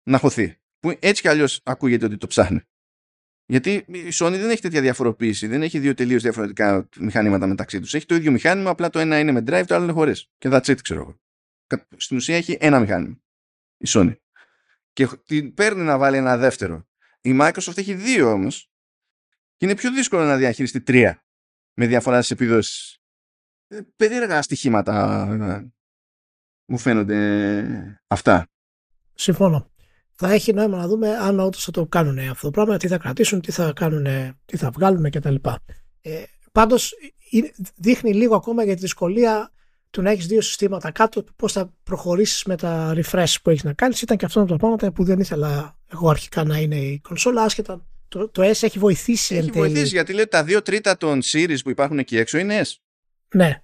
να 0.02 0.18
χωθεί. 0.18 0.56
Που 0.78 0.96
έτσι 1.00 1.22
κι 1.22 1.28
αλλιώς 1.28 1.60
ακούγεται 1.64 2.04
ότι 2.04 2.16
το 2.16 2.26
ψάχνει. 2.26 2.60
Γιατί 3.46 3.72
η 3.88 4.08
Sony 4.12 4.36
δεν 4.38 4.50
έχει 4.50 4.60
τέτοια 4.60 4.80
διαφοροποίηση, 4.80 5.46
δεν 5.46 5.62
έχει 5.62 5.78
δύο 5.78 5.94
τελείως 5.94 6.22
διαφορετικά 6.22 6.88
μηχανήματα 6.98 7.46
μεταξύ 7.46 7.80
τους. 7.80 7.94
Έχει 7.94 8.06
το 8.06 8.14
ίδιο 8.14 8.30
μηχάνημα, 8.30 8.70
απλά 8.70 8.90
το 8.90 8.98
ένα 8.98 9.18
είναι 9.18 9.32
με 9.32 9.40
drive, 9.40 9.64
το 9.66 9.74
άλλο 9.74 9.84
είναι 9.84 9.92
χωρίς. 9.92 10.30
Και 10.38 10.48
that's 10.52 10.64
it, 10.64 10.80
ξέρω 10.82 11.00
εγώ. 11.00 11.20
Στην 11.96 12.16
ουσία 12.16 12.36
έχει 12.36 12.56
ένα 12.60 12.80
μηχάνημα. 12.80 13.20
Η 13.76 13.86
Sony 13.88 14.16
και 14.92 15.08
την 15.26 15.54
παίρνει 15.54 15.82
να 15.82 15.98
βάλει 15.98 16.16
ένα 16.16 16.36
δεύτερο. 16.36 16.88
Η 17.20 17.38
Microsoft 17.40 17.78
έχει 17.78 17.94
δύο 17.94 18.32
όμως. 18.32 18.70
Και 19.56 19.64
είναι 19.64 19.74
πιο 19.74 19.92
δύσκολο 19.92 20.24
να 20.24 20.36
διαχειριστεί 20.36 20.80
τρία 20.80 21.25
με 21.76 21.86
διαφορά 21.86 22.16
στις 22.16 22.30
επιδόσεις. 22.30 22.98
Ε, 23.68 23.78
περίεργα 23.96 24.42
στοιχήματα 24.42 25.26
ε, 25.40 25.72
μου 26.66 26.78
φαίνονται 26.78 28.00
αυτά. 28.06 28.46
Συμφωνώ. 29.14 29.70
Θα 30.12 30.32
έχει 30.32 30.52
νόημα 30.52 30.76
να 30.76 30.86
δούμε 30.86 31.16
αν 31.16 31.40
όντως 31.40 31.64
θα 31.64 31.70
το 31.70 31.86
κάνουν 31.86 32.18
αυτό 32.18 32.46
το 32.46 32.50
πράγμα, 32.50 32.76
τι 32.76 32.88
θα 32.88 32.98
κρατήσουν, 32.98 33.40
τι 33.40 33.52
θα, 33.52 33.72
κάνουν, 33.72 34.06
τι 34.44 34.56
θα 34.56 34.70
βγάλουν 34.70 35.10
κτλ. 35.10 35.34
Ε, 36.00 36.22
Πάντως 36.52 36.94
δείχνει 37.74 38.14
λίγο 38.14 38.36
ακόμα 38.36 38.64
για 38.64 38.74
τη 38.74 38.80
δυσκολία 38.80 39.52
του 39.90 40.02
να 40.02 40.10
έχεις 40.10 40.26
δύο 40.26 40.40
συστήματα 40.40 40.90
κάτω, 40.90 41.24
πώς 41.36 41.52
θα 41.52 41.72
προχωρήσεις 41.82 42.44
με 42.44 42.56
τα 42.56 42.94
refresh 42.96 43.34
που 43.42 43.50
έχεις 43.50 43.64
να 43.64 43.72
κάνεις. 43.72 44.02
Ήταν 44.02 44.16
και 44.16 44.24
αυτό 44.24 44.40
από 44.40 44.50
τα 44.50 44.56
πράγματα 44.56 44.92
που 44.92 45.04
δεν 45.04 45.20
ήθελα 45.20 45.78
εγώ 45.86 46.08
αρχικά 46.08 46.44
να 46.44 46.58
είναι 46.58 46.76
η 46.76 47.00
κονσόλα, 47.00 47.42
άσχετα. 47.42 47.86
Το, 48.08 48.28
το 48.28 48.42
S 48.42 48.62
έχει 48.62 48.78
βοηθήσει 48.78 49.36
έχει 49.36 49.46
εν 49.46 49.52
τέλει. 49.52 49.66
βοηθήσει 49.66 49.94
γιατί 49.94 50.12
λέει 50.12 50.26
τα 50.26 50.44
δύο 50.44 50.62
τρίτα 50.62 50.96
των 50.96 51.20
series 51.32 51.58
που 51.62 51.70
υπάρχουν 51.70 51.98
εκεί 51.98 52.16
έξω 52.16 52.38
είναι 52.38 52.60
S. 52.64 52.74
Ναι. 53.34 53.60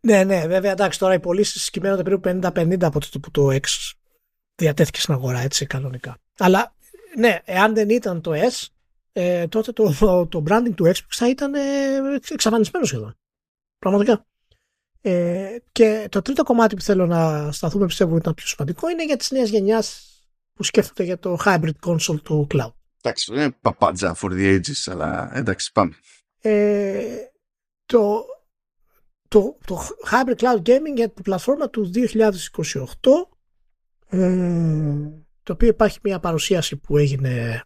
Ναι, 0.00 0.24
ναι, 0.24 0.46
βέβαια 0.46 0.70
εντάξει 0.70 0.98
τώρα 0.98 1.14
οι 1.14 1.20
πωλήσεις 1.20 1.70
κυμαίνονται 1.70 2.02
περίπου 2.02 2.48
50-50 2.52 2.82
από 2.82 3.00
το 3.00 3.20
που 3.20 3.30
το 3.30 3.48
X 3.50 3.92
διατέθηκε 4.54 5.00
στην 5.00 5.14
αγορά 5.14 5.40
έτσι 5.40 5.66
κανονικά. 5.66 6.18
Αλλά 6.38 6.74
ναι, 7.16 7.38
εάν 7.44 7.74
δεν 7.74 7.88
ήταν 7.88 8.20
το 8.20 8.32
S, 8.34 8.66
ε, 9.12 9.46
τότε 9.46 9.72
το, 9.72 9.94
το, 9.98 10.26
το 10.26 10.42
branding 10.48 10.74
του 10.74 10.84
Xbox 10.86 11.08
θα 11.08 11.28
ήταν 11.28 11.54
ε, 11.54 11.60
εξαφανισμένο 12.30 12.84
σχεδόν. 12.84 13.16
Πραγματικά. 13.78 14.26
Ε, 15.00 15.56
και 15.72 16.06
το 16.10 16.22
τρίτο 16.22 16.42
κομμάτι 16.42 16.74
που 16.74 16.82
θέλω 16.82 17.06
να 17.06 17.52
σταθούμε 17.52 17.86
πιστεύω 17.86 18.10
ότι 18.10 18.20
ήταν 18.20 18.34
πιο 18.34 18.46
σημαντικό 18.46 18.88
είναι 18.88 19.04
για 19.04 19.16
τις 19.16 19.30
νέες 19.30 19.50
γενιάς 19.50 20.13
που 20.54 20.62
σκέφτονται 20.62 21.02
για 21.02 21.18
το 21.18 21.38
hybrid 21.44 21.74
console 21.86 22.20
του 22.22 22.46
cloud. 22.50 22.72
Εντάξει, 23.02 23.32
δεν 23.32 23.42
είναι 23.42 23.56
παπάντζα 23.60 24.16
for 24.20 24.30
the 24.30 24.58
ages, 24.58 24.92
αλλά 24.92 25.30
εντάξει, 25.34 25.72
πάμε. 25.72 25.94
Ε, 26.40 27.16
το, 27.86 28.24
το, 29.28 29.58
το 29.66 29.88
hybrid 30.10 30.36
cloud 30.36 30.62
gaming 30.62 30.94
για 30.94 31.10
την 31.10 31.22
πλατφόρμα 31.22 31.70
του 31.70 31.90
2028 31.94 31.98
ε, 34.08 35.10
το 35.42 35.52
οποίο 35.52 35.68
υπάρχει 35.68 35.98
μια 36.02 36.20
παρουσίαση 36.20 36.76
που 36.76 36.96
έγινε 36.96 37.62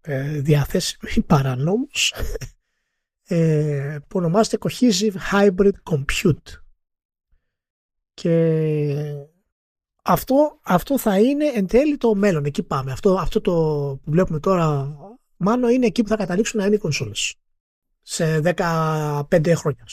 ε, 0.00 0.40
διαθέσιμη 0.40 1.22
παρανόμως 1.26 2.14
ε, 3.24 3.98
που 4.08 4.18
ονομάζεται 4.18 4.58
Cohesive 4.60 5.14
Hybrid 5.32 5.72
Compute. 5.90 6.60
Και 8.14 8.94
αυτό, 10.08 10.58
αυτό 10.62 10.98
θα 10.98 11.18
είναι 11.18 11.44
εν 11.54 11.66
τέλει 11.66 11.96
το 11.96 12.14
μέλλον. 12.14 12.44
Εκεί 12.44 12.62
πάμε. 12.62 12.92
Αυτό, 12.92 13.14
αυτό 13.14 13.40
το 13.40 13.52
που 14.04 14.10
βλέπουμε 14.10 14.40
τώρα 14.40 14.96
μάλλον 15.36 15.70
είναι 15.70 15.86
εκεί 15.86 16.02
που 16.02 16.08
θα 16.08 16.16
καταλήξουν 16.16 16.60
να 16.60 16.66
είναι 16.66 16.74
οι 16.74 16.78
κονσόλες. 16.78 17.34
Σε 18.02 18.40
15 18.44 19.52
χρόνια. 19.54 19.84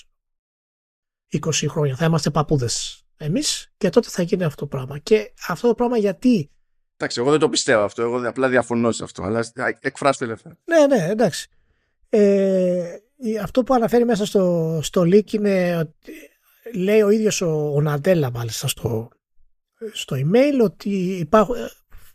20 1.29 1.39
χρόνια. 1.67 1.95
Θα 1.95 2.05
είμαστε 2.05 2.29
παππούδες 2.29 3.05
εμείς 3.17 3.73
και 3.77 3.89
τότε 3.89 4.09
θα 4.09 4.21
γίνει 4.21 4.43
αυτό 4.43 4.67
το 4.67 4.67
πράγμα. 4.67 4.97
Και 4.97 5.33
αυτό 5.47 5.67
το 5.67 5.75
πράγμα 5.75 5.97
γιατί; 5.97 6.49
Εντάξει, 6.97 7.19
εγώ 7.19 7.31
δεν 7.31 7.39
το 7.39 7.49
πιστεύω 7.49 7.83
αυτό. 7.83 8.01
Εγώ 8.01 8.27
απλά 8.27 8.49
διαφωνώ 8.49 8.91
σε 8.91 9.03
αυτό. 9.03 9.23
Αλλά 9.23 9.45
εκφράστο 9.79 10.23
ελεύθερα. 10.23 10.57
Ναι, 10.65 10.95
ναι, 10.95 11.07
εντάξει. 11.09 11.47
Ε, 12.09 12.95
αυτό 13.41 13.63
που 13.63 13.73
αναφέρει 13.73 14.05
μέσα 14.05 14.25
στο, 14.25 14.79
στο 14.83 15.01
leak 15.01 15.31
είναι 15.31 15.77
ότι 15.77 16.13
λέει 16.73 17.01
ο 17.01 17.09
ίδιος 17.09 17.41
ο, 17.41 17.71
ο 17.75 17.81
Ναντέλα 17.81 18.31
μάλιστα 18.31 18.67
στο, 18.67 19.09
στο 19.91 20.15
email 20.15 20.63
ότι 20.63 20.89
υπάρχουν, 21.17 21.55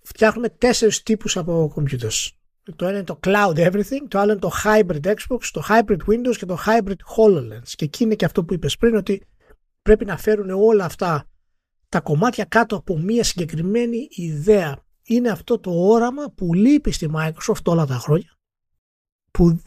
φτιάχνουμε 0.03 0.49
τέσσερις 0.49 1.03
τύπους 1.03 1.37
από 1.37 1.75
computers. 1.77 2.29
Το 2.77 2.87
ένα 2.87 2.97
είναι 2.97 3.05
το 3.05 3.21
Cloud 3.27 3.55
Everything, 3.55 4.07
το 4.09 4.19
άλλο 4.19 4.31
είναι 4.31 4.41
το 4.41 4.51
Hybrid 4.65 5.05
Xbox, 5.05 5.41
το 5.53 5.63
Hybrid 5.69 5.99
Windows 6.07 6.37
και 6.37 6.47
το 6.47 6.59
Hybrid 6.67 6.97
HoloLens. 7.17 7.69
Και 7.75 7.85
εκεί 7.85 8.05
είναι 8.05 8.15
και 8.15 8.25
αυτό 8.25 8.45
που 8.45 8.55
είπες 8.55 8.77
πριν 8.77 8.97
ότι 8.97 9.27
πρέπει 9.83 10.05
να 10.05 10.17
φέρουν 10.17 10.51
όλα 10.51 10.85
αυτά 10.85 11.25
τα 11.89 12.01
κομμάτια 12.01 12.45
κάτω 12.45 12.77
από 12.77 12.99
μια 12.99 13.25
συγκεκριμένη 13.25 14.09
ιδέα. 14.11 14.85
Είναι 15.03 15.31
αυτό 15.31 15.59
το 15.59 15.71
όραμα 15.71 16.31
που 16.31 16.55
λείπει 16.55 16.91
στη 16.91 17.11
Microsoft 17.15 17.65
όλα 17.65 17.87
τα 17.87 17.95
χρόνια 17.95 18.39
που 19.31 19.63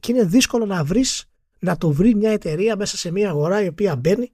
και 0.00 0.12
είναι 0.12 0.24
δύσκολο 0.24 0.66
να 0.66 0.84
βρεις 0.84 1.24
να 1.58 1.76
το 1.76 1.92
βρει 1.92 2.14
μια 2.14 2.30
εταιρεία 2.30 2.76
μέσα 2.76 2.96
σε 2.96 3.10
μια 3.10 3.28
αγορά 3.28 3.62
η 3.62 3.68
οποία 3.68 3.96
μπαίνει 3.96 4.32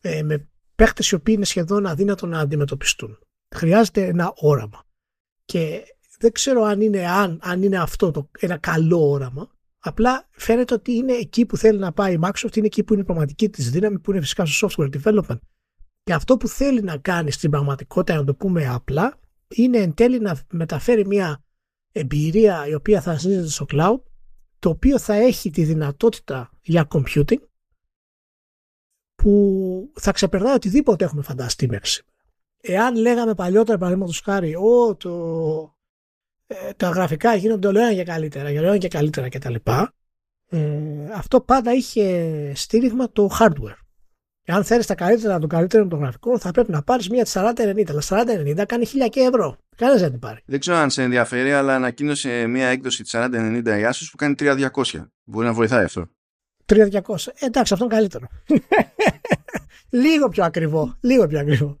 ε, 0.00 0.22
με 0.22 0.48
παίχτες 0.74 1.10
οι 1.10 1.14
οποίοι 1.14 1.34
είναι 1.36 1.44
σχεδόν 1.44 1.86
αδύνατο 1.86 2.26
να 2.26 2.38
αντιμετωπιστούν. 2.38 3.18
Χρειάζεται 3.54 4.04
ένα 4.04 4.32
όραμα. 4.36 4.84
Και 5.44 5.82
δεν 6.18 6.32
ξέρω 6.32 6.62
αν 6.62 6.80
είναι, 6.80 7.08
αν, 7.08 7.38
αν 7.42 7.62
είναι 7.62 7.78
αυτό 7.78 8.10
το, 8.10 8.30
ένα 8.38 8.56
καλό 8.56 9.10
όραμα. 9.10 9.48
Απλά 9.78 10.28
φαίνεται 10.30 10.74
ότι 10.74 10.92
είναι 10.92 11.12
εκεί 11.12 11.46
που 11.46 11.56
θέλει 11.56 11.78
να 11.78 11.92
πάει 11.92 12.14
η 12.14 12.18
Microsoft, 12.22 12.56
είναι 12.56 12.66
εκεί 12.66 12.84
που 12.84 12.92
είναι 12.92 13.02
η 13.02 13.04
πραγματική 13.04 13.48
της 13.48 13.70
δύναμη, 13.70 13.98
που 13.98 14.10
είναι 14.10 14.20
φυσικά 14.20 14.46
στο 14.46 14.68
software 14.68 14.90
development. 15.02 15.38
Και 16.02 16.12
αυτό 16.12 16.36
που 16.36 16.48
θέλει 16.48 16.82
να 16.82 16.96
κάνει 16.96 17.30
στην 17.30 17.50
πραγματικότητα, 17.50 18.16
να 18.16 18.24
το 18.24 18.34
πούμε 18.34 18.66
απλά, 18.66 19.18
είναι 19.48 19.78
εν 19.78 19.94
τέλει 19.94 20.18
να 20.20 20.38
μεταφέρει 20.50 21.06
μια 21.06 21.44
εμπειρία 21.92 22.66
η 22.66 22.74
οποία 22.74 23.00
θα 23.00 23.12
βασίζεται 23.12 23.48
στο 23.48 23.66
cloud, 23.68 24.00
το 24.58 24.68
οποίο 24.68 24.98
θα 24.98 25.14
έχει 25.14 25.50
τη 25.50 25.64
δυνατότητα 25.64 26.50
για 26.62 26.86
computing 26.90 27.40
που 29.24 29.92
θα 29.94 30.12
ξεπερνάει 30.12 30.54
οτιδήποτε 30.54 31.04
έχουμε 31.04 31.22
φανταστεί 31.22 31.68
μέχρι 31.68 31.86
σήμερα. 31.86 32.12
Εάν 32.60 32.96
λέγαμε 32.96 33.34
παλιότερα, 33.34 33.78
παραδείγματος 33.78 34.20
χάρη, 34.20 34.54
ο, 34.54 34.96
το, 34.96 35.74
ε, 36.46 36.72
τα 36.76 36.88
γραφικά 36.88 37.34
γίνονται 37.34 37.66
όλο 37.66 37.78
ένα 37.78 37.94
και 37.94 38.04
καλύτερα, 38.04 38.48
όλο 38.48 38.66
ένα 38.66 38.78
και 38.78 38.88
καλύτερα 38.88 39.28
κτλ. 39.28 39.54
Ε, 40.48 40.68
αυτό 41.14 41.40
πάντα 41.40 41.72
είχε 41.72 42.52
στήριγμα 42.54 43.10
το 43.10 43.30
hardware. 43.40 43.78
Εάν 44.44 44.64
θέλεις 44.64 44.86
τα 44.86 44.94
καλύτερα 44.94 45.38
των 45.38 45.48
καλύτερων 45.48 45.88
των 45.88 45.98
γραφικών, 45.98 46.38
θα 46.38 46.50
πρέπει 46.50 46.70
να 46.70 46.82
πάρεις 46.82 47.08
μια 47.08 47.26
4090. 47.26 47.84
Αλλά 47.88 48.02
4090 48.02 48.64
κάνει 48.66 48.86
1000 48.86 49.08
και 49.10 49.20
ευρώ. 49.20 49.56
Κανένας 49.76 50.00
δεν 50.00 50.10
την 50.10 50.20
πάρει. 50.20 50.40
Δεν 50.44 50.60
ξέρω 50.60 50.76
αν 50.76 50.90
σε 50.90 51.02
ενδιαφέρει, 51.02 51.52
αλλά 51.52 51.74
ανακοίνωσε 51.74 52.46
μια 52.46 52.66
έκδοση 52.66 53.02
της 53.02 53.14
4090 53.14 53.78
η 53.78 53.84
Asus 53.90 54.08
που 54.10 54.16
κάνει 54.16 54.34
3200. 54.38 54.68
Μπορεί 55.24 55.46
να 55.46 55.52
βοηθάει 55.52 55.84
αυτό. 55.84 56.08
3200. 56.66 57.26
Ε, 57.34 57.46
εντάξει, 57.46 57.72
αυτό 57.72 57.84
είναι 57.84 57.94
καλύτερο. 57.94 58.26
λίγο 60.04 60.28
πιο 60.28 60.44
ακριβό. 60.44 60.96
Λίγο 61.00 61.26
πιο 61.26 61.38
ακριβό. 61.38 61.78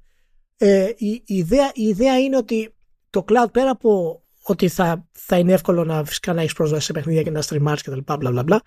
Ε, 0.56 0.92
η, 0.96 1.10
η, 1.10 1.22
ιδέα, 1.26 1.70
η 1.74 1.82
ιδέα 1.82 2.18
είναι 2.18 2.36
ότι 2.36 2.74
το 3.10 3.24
cloud 3.28 3.52
πέρα 3.52 3.70
από 3.70 4.22
ότι 4.42 4.68
θα, 4.68 5.08
θα 5.12 5.38
είναι 5.38 5.52
εύκολο 5.52 5.84
να 5.84 6.04
φυσικά 6.04 6.32
να 6.32 6.40
έχεις 6.40 6.52
πρόσβαση 6.52 6.86
σε 6.86 6.92
παιχνίδια 6.92 7.22
και 7.22 7.30
να 7.30 7.42
streamάρει 7.42 7.80
και 7.80 7.90
τα 7.90 7.96
λοιπά, 7.96 8.62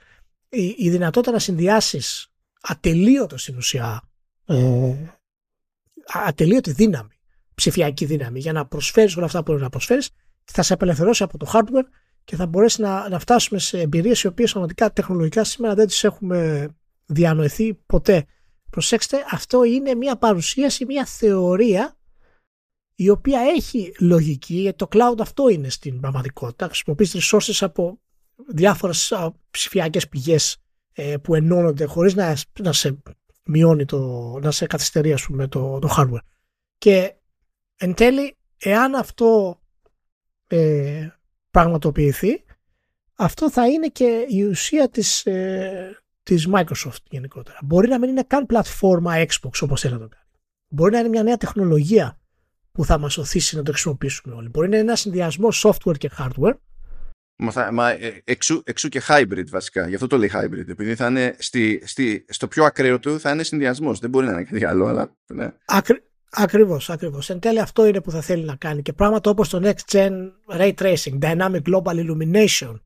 η, 0.49 0.75
η 0.77 0.89
δυνατότητα 0.89 1.31
να 1.31 1.39
συνδυάσεις 1.39 2.31
ατελείωτο 2.61 3.37
στην 3.37 3.57
ουσία 3.57 4.01
ε, 4.45 4.95
ατελείωτη 6.05 6.71
δύναμη 6.71 7.19
ψηφιακή 7.55 8.05
δύναμη 8.05 8.39
για 8.39 8.53
να 8.53 8.65
προσφέρεις 8.65 9.15
όλα 9.15 9.25
αυτά 9.25 9.37
που 9.37 9.43
μπορείς 9.43 9.61
να 9.61 9.69
προσφέρεις 9.69 10.09
θα 10.43 10.61
σε 10.61 10.73
απελευθερώσει 10.73 11.23
από 11.23 11.37
το 11.37 11.51
hardware 11.53 11.85
και 12.27 12.35
θα 12.35 12.45
μπορέσει 12.45 12.81
να, 12.81 13.09
να 13.09 13.19
φτάσουμε 13.19 13.59
σε 13.59 13.79
εμπειρίες 13.79 14.21
οι 14.21 14.27
οποίες 14.27 14.51
πραγματικά 14.51 14.93
τεχνολογικά 14.93 15.43
σήμερα 15.43 15.75
δεν 15.75 15.87
τις 15.87 16.03
έχουμε 16.03 16.67
διανοηθεί 17.05 17.73
ποτέ. 17.73 18.25
Προσέξτε, 18.69 19.17
αυτό 19.31 19.63
είναι 19.63 19.95
μια 19.95 20.17
παρουσίαση, 20.17 20.85
μια 20.85 21.05
θεωρία 21.05 21.97
η 22.95 23.09
οποία 23.09 23.39
έχει 23.55 23.93
λογική, 23.99 24.53
γιατί 24.53 24.77
το 24.77 24.87
cloud 24.91 25.15
αυτό 25.19 25.49
είναι 25.49 25.69
στην 25.69 25.99
πραγματικότητα. 25.99 26.65
Χρησιμοποιείς 26.65 27.15
resources 27.15 27.57
από 27.59 27.99
διάφορες 28.47 29.13
ψηφιακές 29.51 30.07
πηγές 30.07 30.57
ε, 30.93 31.17
που 31.17 31.35
ενώνονται 31.35 31.85
χωρίς 31.85 32.15
να, 32.15 32.37
να 32.59 32.73
σε 32.73 33.01
μειώνει 33.43 33.85
το, 33.85 33.99
να 34.41 34.51
σε 34.51 34.65
καθυστερεί 34.65 35.13
ας 35.13 35.25
πούμε, 35.25 35.47
το, 35.47 35.79
το 35.79 35.95
hardware. 35.97 36.25
Και 36.77 37.15
εν 37.77 37.93
τέλει, 37.93 38.35
εάν 38.57 38.95
αυτό 38.95 39.59
ε, 40.47 41.07
πραγματοποιηθεί, 41.61 42.43
αυτό 43.15 43.51
θα 43.51 43.67
είναι 43.67 43.87
και 43.87 44.25
η 44.27 44.43
ουσία 44.43 44.89
της, 44.89 45.25
ε, 45.25 46.01
της 46.23 46.47
Microsoft 46.53 47.03
γενικότερα. 47.09 47.59
Μπορεί 47.63 47.87
να 47.87 47.99
μην 47.99 48.09
είναι 48.09 48.23
καν 48.27 48.45
πλατφόρμα 48.45 49.13
Xbox 49.15 49.59
όπως 49.61 49.81
θέλει 49.81 49.93
να 49.93 49.99
το 49.99 50.07
κάνει. 50.07 50.25
Μπορεί 50.67 50.91
να 50.91 50.99
είναι 50.99 51.07
μια 51.07 51.23
νέα 51.23 51.37
τεχνολογία 51.37 52.19
που 52.71 52.85
θα 52.85 52.97
μας 52.97 53.17
οθήσει 53.17 53.55
να 53.55 53.63
το 53.63 53.71
χρησιμοποιήσουμε 53.71 54.35
όλοι. 54.35 54.49
Μπορεί 54.49 54.69
να 54.69 54.75
είναι 54.77 54.85
ένα 54.85 54.95
συνδυασμό 54.95 55.47
software 55.51 55.97
και 55.97 56.09
hardware 56.17 56.53
Μα, 57.39 57.51
θα, 57.51 57.71
μα 57.71 57.89
ε, 57.89 58.21
εξού, 58.23 58.61
εξού, 58.65 58.89
και 58.89 59.01
hybrid 59.07 59.49
βασικά. 59.49 59.87
Γι' 59.87 59.95
αυτό 59.95 60.07
το 60.07 60.17
λέει 60.17 60.31
hybrid. 60.33 60.67
Επειδή 60.67 60.95
θα 60.95 61.07
είναι 61.07 61.35
στη, 61.39 61.81
στη, 61.85 62.25
στο 62.29 62.47
πιο 62.47 62.63
ακραίο 62.63 62.99
του 62.99 63.19
θα 63.19 63.31
είναι 63.31 63.43
συνδυασμός. 63.43 63.99
Δεν 63.99 64.09
μπορεί 64.09 64.25
να 64.25 64.31
είναι 64.31 64.43
κάτι 64.43 64.65
άλλο, 64.65 64.85
αλλά. 64.85 65.15
Ναι. 65.33 65.53
Ακρι, 65.65 66.03
ακριβώς, 66.31 66.89
ακριβώς. 66.89 67.29
Εν 67.29 67.39
τέλει 67.39 67.59
αυτό 67.59 67.85
είναι 67.85 68.01
που 68.01 68.11
θα 68.11 68.21
θέλει 68.21 68.43
να 68.43 68.55
κάνει. 68.55 68.81
Και 68.81 68.93
πράγματα 68.93 69.29
όπως 69.29 69.49
το 69.49 69.61
Next 69.63 69.91
Gen 69.91 70.11
Ray 70.59 70.73
Tracing, 70.73 71.19
Dynamic 71.19 71.61
Global 71.61 72.05
Illumination, 72.05 72.79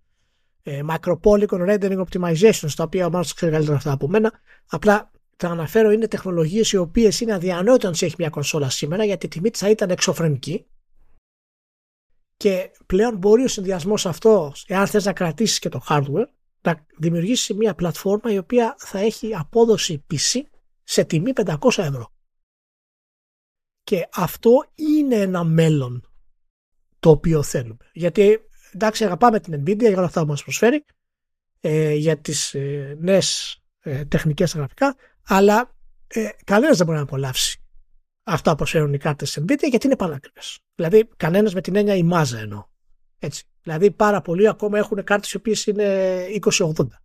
ε, 0.63 0.81
Micropolygon 0.87 1.69
Rendering 1.69 2.03
Optimization, 2.03 2.65
στα 2.67 2.83
οποία 2.83 3.05
ο 3.05 3.09
Μάρτος 3.09 3.33
ξέρει 3.33 3.51
καλύτερα 3.51 3.77
αυτά 3.77 3.91
από 3.91 4.07
μένα. 4.07 4.31
Απλά 4.69 5.11
τα 5.37 5.49
αναφέρω 5.49 5.91
είναι 5.91 6.07
τεχνολογίες 6.07 6.71
οι 6.71 6.77
οποίες 6.77 7.19
είναι 7.19 7.33
αδιανόητο 7.33 7.87
αν 7.87 7.93
έχει 7.99 8.15
μια 8.17 8.29
κονσόλα 8.29 8.69
σήμερα 8.69 9.03
γιατί 9.03 9.25
η 9.25 9.29
τιμή 9.29 9.49
της 9.49 9.59
θα 9.59 9.69
ήταν 9.69 9.89
εξωφρενική 9.89 10.65
και 12.41 12.71
πλέον 12.85 13.17
μπορεί 13.17 13.43
ο 13.43 13.47
συνδυασμός 13.47 14.05
αυτός, 14.05 14.65
εάν 14.67 14.87
θες 14.87 15.05
να 15.05 15.13
κρατήσεις 15.13 15.59
και 15.59 15.69
το 15.69 15.81
hardware, 15.89 16.27
να 16.61 16.85
δημιουργήσει 16.97 17.53
μια 17.53 17.75
πλατφόρμα 17.75 18.31
η 18.31 18.37
οποία 18.37 18.75
θα 18.77 18.99
έχει 18.99 19.35
απόδοση 19.35 20.05
PC 20.11 20.41
σε 20.83 21.03
τιμή 21.03 21.33
500 21.45 21.55
ευρώ. 21.77 22.10
Και 23.83 24.07
αυτό 24.13 24.51
είναι 24.75 25.15
ένα 25.15 25.43
μέλλον 25.43 26.09
το 26.99 27.09
οποίο 27.09 27.43
θέλουμε. 27.43 27.89
Γιατί 27.93 28.39
εντάξει 28.71 29.05
αγαπάμε 29.05 29.39
την 29.39 29.61
Nvidia 29.61 29.79
για 29.79 29.97
όλα 29.97 30.05
αυτά 30.05 30.21
που 30.21 30.27
μας 30.27 30.43
προσφέρει, 30.43 30.85
ε, 31.59 31.93
για 31.93 32.17
τις 32.17 32.53
ε, 32.53 32.97
νέες 32.99 33.61
ε, 33.79 34.05
τεχνικές 34.05 34.53
γραφικά, 34.53 34.95
αλλά 35.27 35.75
ε, 36.07 36.29
κανένας 36.43 36.77
δεν 36.77 36.85
μπορεί 36.85 36.97
να 36.97 37.03
απολαύσει 37.03 37.61
αυτά 38.23 38.51
που 38.51 38.57
προσφέρουν 38.57 38.93
οι 38.93 38.97
κάρτες 38.97 39.39
Nvidia 39.41 39.69
γιατί 39.69 39.85
είναι 39.85 39.95
πανάκριβες. 39.95 40.59
Δηλαδή, 40.75 41.09
κανένας 41.17 41.53
με 41.53 41.61
την 41.61 41.75
έννοια 41.75 41.95
η 41.95 42.03
μάζα 42.03 42.39
εννοώ. 42.39 42.65
Έτσι. 43.19 43.43
Δηλαδή, 43.61 43.91
πάρα 43.91 44.21
πολλοί 44.21 44.47
ακόμα 44.47 44.77
έχουν 44.77 45.03
κάρτες 45.03 45.31
οι 45.31 45.37
οποίες 45.37 45.65
είναι 45.65 46.25
2080. 46.41 47.01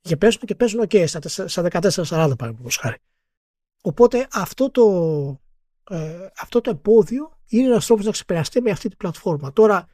Και 0.00 0.16
παίζουν 0.16 0.40
και 0.40 0.54
παίζουν 0.54 0.80
OK 0.80 1.04
στα, 1.06 1.48
στα 1.48 1.62
1440 1.62 2.08
παραδείγματος 2.08 2.76
χάρη. 2.76 2.96
Οπότε 3.82 4.26
αυτό 4.32 4.70
το, 4.70 4.84
ε, 5.90 6.26
αυτό 6.40 6.60
το 6.60 6.70
εμπόδιο 6.70 7.38
είναι 7.46 7.66
ένας 7.66 7.86
τρόπος 7.86 8.04
να 8.04 8.10
ξεπεραστεί 8.10 8.60
με 8.60 8.70
αυτή 8.70 8.88
την 8.88 8.96
πλατφόρμα. 8.96 9.52
Τώρα, 9.52 9.88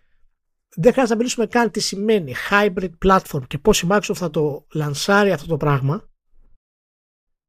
δεν 0.75 0.93
χρειάζεται 0.93 1.15
να 1.15 1.17
μιλήσουμε 1.17 1.47
καν 1.47 1.71
τι 1.71 1.81
σημαίνει 1.81 2.35
hybrid 2.51 2.91
platform 3.05 3.47
και 3.47 3.59
πώς 3.59 3.83
η 3.83 3.87
Microsoft 3.91 4.15
θα 4.15 4.31
το 4.31 4.67
λανσάρει 4.73 5.33
αυτό 5.33 5.47
το 5.47 5.57
πράγμα 5.57 6.09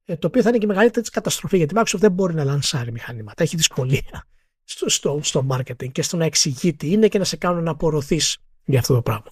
ε, 0.05 0.15
το 0.15 0.27
οποίο 0.27 0.41
θα 0.41 0.49
είναι 0.49 0.57
και 0.57 0.65
η 0.65 0.67
μεγαλύτερη 0.67 1.01
της 1.01 1.09
καταστροφή 1.09 1.57
γιατί 1.57 1.73
η 1.73 1.77
Microsoft 1.81 1.99
δεν 1.99 2.11
μπορεί 2.11 2.33
να 2.33 2.43
λανσάρει 2.43 2.91
μηχανήματα. 2.91 3.43
Έχει 3.43 3.55
δυσκολία 3.55 4.25
στο, 4.63 4.89
στο, 4.89 5.19
στο 5.23 5.47
marketing 5.49 5.91
και 5.91 6.01
στο 6.01 6.17
να 6.17 6.25
εξηγεί 6.25 6.73
τι 6.73 6.91
είναι 6.91 7.07
και 7.07 7.17
να 7.17 7.23
σε 7.23 7.37
κάνουν 7.37 7.63
να 7.63 7.71
απορροθείς 7.71 8.37
για 8.65 8.79
αυτό 8.79 8.93
το 8.93 9.01
πράγμα. 9.01 9.31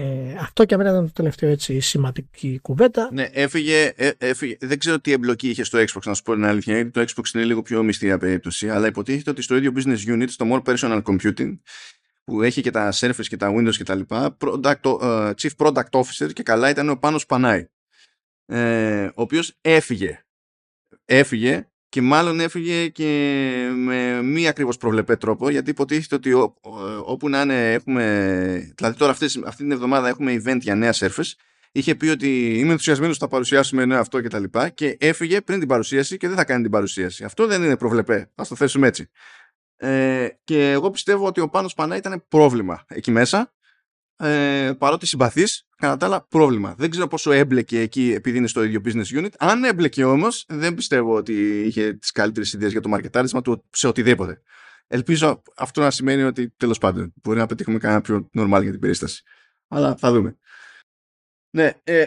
Ε, 0.00 0.36
αυτό 0.40 0.64
και 0.64 0.74
αμένα 0.74 0.90
ήταν 0.90 1.06
το 1.06 1.12
τελευταίο 1.12 1.50
έτσι 1.50 1.80
σημαντική 1.80 2.58
κουβέντα. 2.62 3.08
Ναι, 3.12 3.28
έφυγε, 3.32 3.92
ε, 3.96 4.10
έφυγε, 4.18 4.56
δεν 4.60 4.78
ξέρω 4.78 5.00
τι 5.00 5.12
εμπλοκή 5.12 5.48
είχε 5.48 5.64
στο 5.64 5.78
Xbox, 5.78 6.02
να 6.04 6.14
σου 6.14 6.22
πω 6.22 6.34
την 6.34 6.44
αλήθεια, 6.44 6.74
γιατί 6.74 6.90
το 6.90 7.00
Xbox 7.00 7.34
είναι 7.34 7.44
λίγο 7.44 7.62
πιο 7.62 7.82
μυστήρια 7.82 8.18
περίπτωση, 8.18 8.70
αλλά 8.70 8.86
υποτίθεται 8.86 9.30
ότι 9.30 9.42
στο 9.42 9.56
ίδιο 9.56 9.72
business 9.76 10.06
unit, 10.06 10.28
στο 10.28 10.46
more 10.50 10.74
personal 10.74 11.02
computing, 11.02 11.58
που 12.24 12.42
έχει 12.42 12.60
και 12.60 12.70
τα 12.70 12.92
Surface 12.92 13.26
και 13.26 13.36
τα 13.36 13.54
Windows 13.54 13.76
και 13.76 13.84
τα 13.84 13.94
λοιπά, 13.94 14.36
product, 14.40 14.80
uh, 14.82 15.32
Chief 15.34 15.50
Product 15.56 15.90
Officer 15.90 16.32
και 16.32 16.42
καλά 16.42 16.70
ήταν 16.70 16.88
ο 16.88 16.96
Πάνος 16.96 17.26
Πανάη 17.26 17.66
ε, 18.46 19.04
ο 19.04 19.22
οποίος 19.22 19.58
έφυγε. 19.60 20.22
Έφυγε 21.04 21.68
και 21.88 22.02
μάλλον 22.02 22.40
έφυγε 22.40 22.88
και 22.88 23.04
με 23.74 24.22
μη 24.22 24.48
ακριβώς 24.48 24.76
προβλεπέ 24.76 25.16
τρόπο 25.16 25.50
γιατί 25.50 25.70
υποτίθεται 25.70 26.14
ότι 26.14 26.32
ό, 26.32 26.54
όπου 27.04 27.28
να 27.28 27.40
είναι 27.40 27.72
έχουμε 27.72 28.72
δηλαδή 28.76 28.96
τώρα 28.98 29.12
αυτή, 29.12 29.24
αυτή 29.24 29.62
την 29.62 29.72
εβδομάδα 29.72 30.08
έχουμε 30.08 30.42
event 30.44 30.58
για 30.60 30.74
νέα 30.74 30.92
Surface 30.92 31.32
είχε 31.72 31.94
πει 31.94 32.08
ότι 32.08 32.58
είμαι 32.58 32.70
ενθουσιασμένος 32.70 33.18
θα 33.18 33.28
παρουσιάσουμε 33.28 33.84
νέο 33.84 33.98
αυτό 33.98 34.20
και 34.20 34.28
τα 34.28 34.38
λοιπά 34.38 34.68
και 34.68 34.96
έφυγε 35.00 35.40
πριν 35.40 35.58
την 35.58 35.68
παρουσίαση 35.68 36.16
και 36.16 36.28
δεν 36.28 36.36
θα 36.36 36.44
κάνει 36.44 36.62
την 36.62 36.70
παρουσίαση. 36.70 37.24
Αυτό 37.24 37.46
δεν 37.46 37.62
είναι 37.62 37.76
προβλεπέ. 37.76 38.30
Ας 38.34 38.48
το 38.48 38.54
θέσουμε 38.54 38.86
έτσι. 38.86 39.10
Ε, 39.76 40.28
και 40.44 40.70
εγώ 40.70 40.90
πιστεύω 40.90 41.26
ότι 41.26 41.40
ο 41.40 41.48
Πάνος 41.48 41.74
Πανά 41.74 41.96
ήταν 41.96 42.24
πρόβλημα 42.28 42.84
εκεί 42.88 43.10
μέσα 43.10 43.52
ε, 44.18 44.72
παρότι 44.78 45.06
συμπαθείς, 45.06 45.66
κατά 45.76 45.96
τα 45.96 46.06
άλλα 46.06 46.26
πρόβλημα. 46.28 46.74
Δεν 46.78 46.90
ξέρω 46.90 47.06
πόσο 47.06 47.30
έμπλεκε 47.32 47.80
εκεί 47.80 48.12
επειδή 48.14 48.38
είναι 48.38 48.46
στο 48.46 48.62
ίδιο 48.62 48.80
business 48.84 49.18
unit. 49.20 49.30
Αν 49.38 49.64
έμπλεκε 49.64 50.04
όμως, 50.04 50.44
δεν 50.48 50.74
πιστεύω 50.74 51.14
ότι 51.14 51.62
είχε 51.66 51.92
τις 51.92 52.10
καλύτερες 52.10 52.52
ιδέες 52.52 52.72
για 52.72 52.80
το 52.80 52.88
μαρκετάρισμα 52.88 53.42
του 53.42 53.64
σε 53.70 53.88
οτιδήποτε. 53.88 54.42
Ελπίζω 54.86 55.42
αυτό 55.56 55.80
να 55.80 55.90
σημαίνει 55.90 56.22
ότι 56.22 56.50
τέλος 56.50 56.78
πάντων 56.78 57.12
μπορεί 57.22 57.38
να 57.38 57.46
πετύχουμε 57.46 57.78
κανένα 57.78 58.00
πιο 58.00 58.30
normal 58.38 58.60
για 58.62 58.70
την 58.70 58.80
περίσταση. 58.80 59.22
Αλλά 59.68 59.96
θα 59.96 60.12
δούμε. 60.12 60.36
Ναι, 61.50 61.72
ε, 61.84 62.04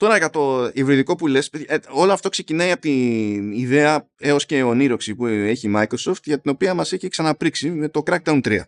Τώρα 0.00 0.16
για 0.16 0.30
το 0.30 0.70
υβριδικό 0.74 1.16
που 1.16 1.26
λες, 1.26 1.50
ε, 1.66 1.78
όλο 1.88 2.12
αυτό 2.12 2.28
ξεκινάει 2.28 2.70
από 2.70 2.80
την 2.80 3.52
ιδέα 3.52 4.08
έως 4.18 4.46
και 4.46 4.62
ονείροξη 4.62 5.14
που 5.14 5.26
έχει 5.26 5.68
η 5.68 5.72
Microsoft 5.76 6.22
για 6.24 6.40
την 6.40 6.50
οποία 6.50 6.74
μας 6.74 6.92
έχει 6.92 7.08
ξαναπρίξει 7.08 7.70
με 7.70 7.88
το 7.88 8.02
Crackdown 8.06 8.40
3. 8.44 8.60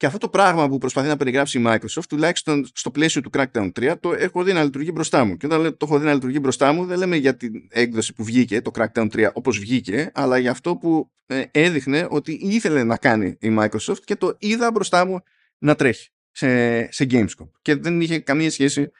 Και 0.00 0.06
αυτό 0.06 0.18
το 0.18 0.28
πράγμα 0.28 0.68
που 0.68 0.78
προσπαθεί 0.78 1.08
να 1.08 1.16
περιγράψει 1.16 1.58
η 1.58 1.64
Microsoft, 1.66 2.04
τουλάχιστον 2.08 2.66
στο 2.74 2.90
πλαίσιο 2.90 3.20
του 3.20 3.30
Crackdown 3.32 3.70
3, 3.80 3.94
το 4.00 4.12
έχω 4.12 4.42
δει 4.42 4.52
να 4.52 4.64
λειτουργεί 4.64 4.90
μπροστά 4.94 5.24
μου. 5.24 5.36
Και 5.36 5.46
όταν 5.46 5.76
το 5.76 5.86
έχω 5.86 5.98
δει 5.98 6.04
να 6.04 6.14
λειτουργεί 6.14 6.38
μπροστά 6.40 6.72
μου, 6.72 6.84
δεν 6.84 6.98
λέμε 6.98 7.16
για 7.16 7.36
την 7.36 7.52
έκδοση 7.68 8.12
που 8.14 8.24
βγήκε, 8.24 8.60
το 8.60 8.70
Crackdown 8.74 9.06
3 9.10 9.30
όπως 9.32 9.58
βγήκε, 9.58 10.10
αλλά 10.14 10.38
για 10.38 10.50
αυτό 10.50 10.76
που 10.76 11.10
ε, 11.26 11.42
έδειχνε 11.50 12.06
ότι 12.10 12.32
ήθελε 12.32 12.84
να 12.84 12.96
κάνει 12.96 13.36
η 13.40 13.56
Microsoft 13.58 13.98
και 14.04 14.16
το 14.16 14.36
είδα 14.38 14.70
μπροστά 14.70 15.06
μου 15.06 15.20
να 15.58 15.74
τρέχει 15.74 16.08
σε, 16.30 16.92
σε 16.92 17.06
Gamescom. 17.10 17.50
Και 17.62 17.74
δεν 17.74 18.00
είχε 18.00 18.18
καμία 18.18 18.50
σχέση 18.50 18.90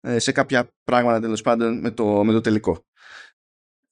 ε, 0.00 0.18
σε 0.18 0.32
κάποια 0.32 0.74
πράγματα 0.84 1.20
τέλος 1.20 1.40
πάντων 1.40 1.80
με 1.80 1.90
το, 1.90 2.24
με 2.24 2.32
το 2.32 2.40
τελικό. 2.40 2.84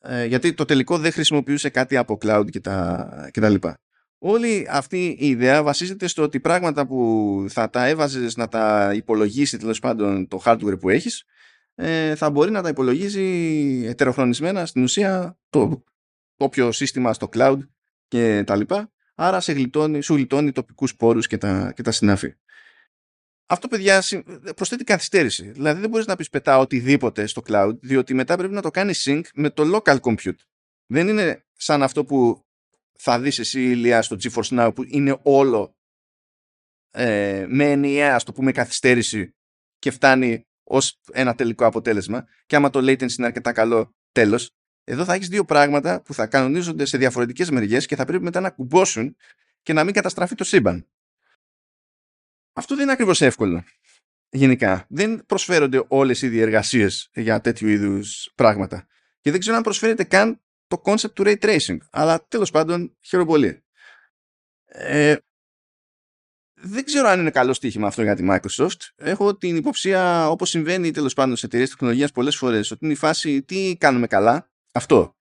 Ε, 0.00 0.24
γιατί 0.24 0.54
το 0.54 0.64
τελικό 0.64 0.98
δεν 0.98 1.12
χρησιμοποιούσε 1.12 1.68
κάτι 1.68 1.96
από 1.96 2.18
cloud 2.22 2.46
και 2.50 2.60
τα, 2.60 3.08
και 3.32 3.40
τα 3.40 3.48
λοιπά. 3.48 3.80
Όλη 4.18 4.66
αυτή 4.70 5.16
η 5.18 5.28
ιδέα 5.28 5.62
βασίζεται 5.62 6.06
στο 6.06 6.22
ότι 6.22 6.40
πράγματα 6.40 6.86
που 6.86 7.46
θα 7.48 7.70
τα 7.70 7.86
έβαζες 7.86 8.36
να 8.36 8.48
τα 8.48 8.92
υπολογίσει 8.94 9.58
τέλος 9.58 9.78
πάντων 9.78 10.28
το 10.28 10.42
hardware 10.44 10.80
που 10.80 10.88
έχεις 10.88 11.24
ε, 11.74 12.14
θα 12.14 12.30
μπορεί 12.30 12.50
να 12.50 12.62
τα 12.62 12.68
υπολογίζει 12.68 13.24
ετεροχρονισμένα 13.86 14.66
στην 14.66 14.82
ουσία 14.82 15.38
το 15.50 15.84
όποιο 16.36 16.72
σύστημα 16.72 17.12
στο 17.12 17.28
cloud 17.32 17.58
και 18.08 18.42
τα 18.46 18.56
λοιπά. 18.56 18.92
Άρα 19.14 19.40
σε 19.40 19.52
γλιτώνει, 19.52 20.02
σου 20.02 20.14
γλιτώνει 20.14 20.52
τοπικούς 20.52 20.96
πόρους 20.96 21.26
και 21.26 21.38
τα, 21.38 21.72
και 21.76 21.82
τα 21.82 21.90
συνάφη 21.90 22.34
αυτό, 23.50 23.68
παιδιά, 23.68 24.02
προσθέτει 24.56 24.84
καθυστέρηση. 24.84 25.50
Δηλαδή 25.50 25.80
δεν 25.80 25.90
μπορείς 25.90 26.06
να 26.06 26.16
πεις 26.16 26.28
πετά 26.28 26.58
οτιδήποτε 26.58 27.26
στο 27.26 27.42
cloud, 27.46 27.78
διότι 27.80 28.14
μετά 28.14 28.36
πρέπει 28.36 28.54
να 28.54 28.62
το 28.62 28.70
κάνεις 28.70 29.06
sync 29.08 29.22
με 29.34 29.50
το 29.50 29.76
local 29.76 30.00
compute. 30.00 30.38
Δεν 30.86 31.08
είναι 31.08 31.44
σαν 31.52 31.82
αυτό 31.82 32.04
που 32.04 32.46
θα 33.00 33.20
δεις 33.20 33.38
εσύ, 33.38 33.62
Ηλία, 33.62 34.02
στο 34.02 34.16
GeForce 34.20 34.58
Now, 34.58 34.70
που 34.74 34.84
είναι 34.86 35.18
όλο 35.22 35.76
ε, 36.90 37.46
με 37.48 37.70
ενιαία, 37.70 38.14
ας 38.14 38.24
το 38.24 38.32
πούμε, 38.32 38.52
καθυστέρηση 38.52 39.34
και 39.78 39.90
φτάνει 39.90 40.46
ως 40.64 41.00
ένα 41.12 41.34
τελικό 41.34 41.66
αποτέλεσμα. 41.66 42.26
Και 42.46 42.56
άμα 42.56 42.70
το 42.70 42.78
latency 42.78 43.18
είναι 43.18 43.26
αρκετά 43.26 43.52
καλό, 43.52 43.94
τέλος. 44.12 44.50
Εδώ 44.84 45.04
θα 45.04 45.14
έχεις 45.14 45.28
δύο 45.28 45.44
πράγματα 45.44 46.02
που 46.02 46.14
θα 46.14 46.26
κανονίζονται 46.26 46.84
σε 46.84 46.98
διαφορετικές 46.98 47.50
μεριές 47.50 47.86
και 47.86 47.96
θα 47.96 48.04
πρέπει 48.04 48.24
μετά 48.24 48.40
να 48.40 48.50
κουμπώσουν 48.50 49.16
και 49.62 49.72
να 49.72 49.84
μην 49.84 49.94
καταστραφεί 49.94 50.34
το 50.34 50.44
σύμπαν. 50.44 50.88
Αυτό 52.52 52.74
δεν 52.74 52.82
είναι 52.82 52.92
ακριβώς 52.92 53.20
εύκολο. 53.20 53.64
Γενικά. 54.30 54.86
Δεν 54.88 55.26
προσφέρονται 55.26 55.84
όλες 55.88 56.22
οι 56.22 56.28
διεργασίε 56.28 56.88
για 57.14 57.40
τέτοιου 57.40 57.68
είδους 57.68 58.32
πράγματα. 58.34 58.86
Και 59.20 59.30
δεν 59.30 59.40
ξέρω 59.40 59.56
αν 59.56 59.62
προσφέρεται 59.62 60.04
καν 60.04 60.40
το 60.68 60.82
concept 60.84 61.12
του 61.12 61.22
ray 61.26 61.38
tracing. 61.38 61.76
Αλλά 61.90 62.26
τέλος 62.28 62.50
πάντων, 62.50 62.96
χαίρομαι 63.00 63.28
πολύ. 63.28 63.64
Ε, 64.64 65.16
δεν 66.60 66.84
ξέρω 66.84 67.08
αν 67.08 67.20
είναι 67.20 67.30
καλό 67.30 67.52
στοίχημα 67.52 67.86
αυτό 67.86 68.02
για 68.02 68.16
τη 68.16 68.26
Microsoft. 68.30 68.88
Έχω 68.96 69.36
την 69.36 69.56
υποψία, 69.56 70.30
όπως 70.30 70.48
συμβαίνει 70.48 70.90
τέλος 70.90 71.14
πάντων 71.14 71.36
σε 71.36 71.46
εταιρείες 71.46 71.70
τεχνολογίας 71.70 72.12
πολλές 72.12 72.36
φορές, 72.36 72.70
ότι 72.70 72.84
είναι 72.84 72.94
η 72.94 72.96
φάση 72.96 73.42
τι 73.42 73.76
κάνουμε 73.78 74.06
καλά; 74.06 74.50
Αυτό. 74.72 75.16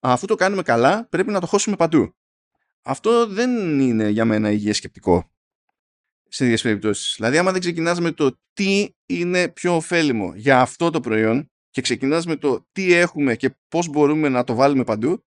Αφού 0.00 0.26
το 0.26 0.34
κάνουμε 0.34 0.62
καλά, 0.62 1.06
πρέπει 1.08 1.30
να 1.30 1.40
το 1.40 1.46
χώσουμε 1.46 1.76
παντού. 1.76 2.14
Αυτό 2.82 3.26
δεν 3.26 3.80
είναι 3.80 4.08
για 4.08 4.24
μένα 4.24 4.50
υγιές 4.50 4.76
σκεπτικό 4.76 5.30
σε 6.28 6.44
ίδιες 6.44 6.62
περιπτώσεις. 6.62 7.14
Δηλαδή, 7.16 7.38
άμα 7.38 7.52
δεν 7.52 7.60
ξεκινάς 7.60 8.00
με 8.00 8.12
το 8.12 8.38
τι 8.52 8.88
είναι 9.06 9.48
πιο 9.48 9.76
ωφέλιμο 9.76 10.32
για 10.34 10.60
αυτό 10.60 10.90
το 10.90 11.00
προϊόν 11.00 11.50
και 11.76 11.82
ξεκινάς 11.82 12.26
με 12.26 12.36
το 12.36 12.66
τι 12.72 12.92
έχουμε 12.92 13.36
και 13.36 13.56
πώς 13.68 13.88
μπορούμε 13.88 14.28
να 14.28 14.44
το 14.44 14.54
βάλουμε 14.54 14.84
παντού, 14.84 15.24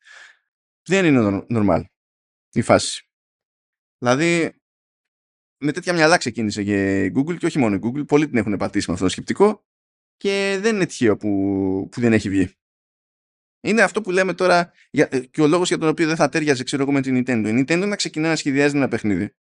δεν 0.88 1.05
είναι 1.05 1.45
normal 1.49 1.84
η 2.51 2.61
φάση. 2.61 3.09
Δηλαδή, 3.97 4.61
με 5.57 5.71
τέτοια 5.71 5.93
μυαλά 5.93 6.17
ξεκίνησε 6.17 6.63
και 6.63 7.03
η 7.03 7.13
Google 7.15 7.38
και 7.38 7.45
όχι 7.45 7.59
μόνο 7.59 7.76
η 7.76 7.80
Google, 7.84 8.07
πολλοί 8.07 8.27
την 8.27 8.38
έχουν 8.38 8.57
πατήσει 8.57 8.85
με 8.88 8.93
αυτό 8.93 9.05
το 9.05 9.11
σκεπτικό 9.11 9.65
και 10.17 10.57
δεν 10.61 10.76
είναι 10.76 10.85
τυχαίο 10.85 11.17
που, 11.17 11.30
που 11.91 12.01
δεν 12.01 12.13
έχει 12.13 12.30
βγει. 12.30 12.53
Είναι 13.61 13.81
αυτό 13.81 14.01
που 14.01 14.11
λέμε 14.11 14.34
τώρα 14.34 14.71
για, 14.91 15.07
και 15.07 15.41
ο 15.41 15.47
λόγος 15.47 15.67
για 15.67 15.77
τον 15.77 15.89
οποίο 15.89 16.07
δεν 16.07 16.15
θα 16.15 16.30
τέριαζε 16.30 16.63
ξέρω 16.63 16.81
εγώ 16.81 16.91
με 16.91 17.01
την 17.01 17.17
Nintendo. 17.17 17.47
Η 17.47 17.63
Nintendo 17.63 17.88
να 17.88 17.95
ξεκινά 17.95 18.27
να 18.27 18.35
σχεδιάζει 18.35 18.76
ένα 18.76 18.88
παιχνίδι 18.88 19.35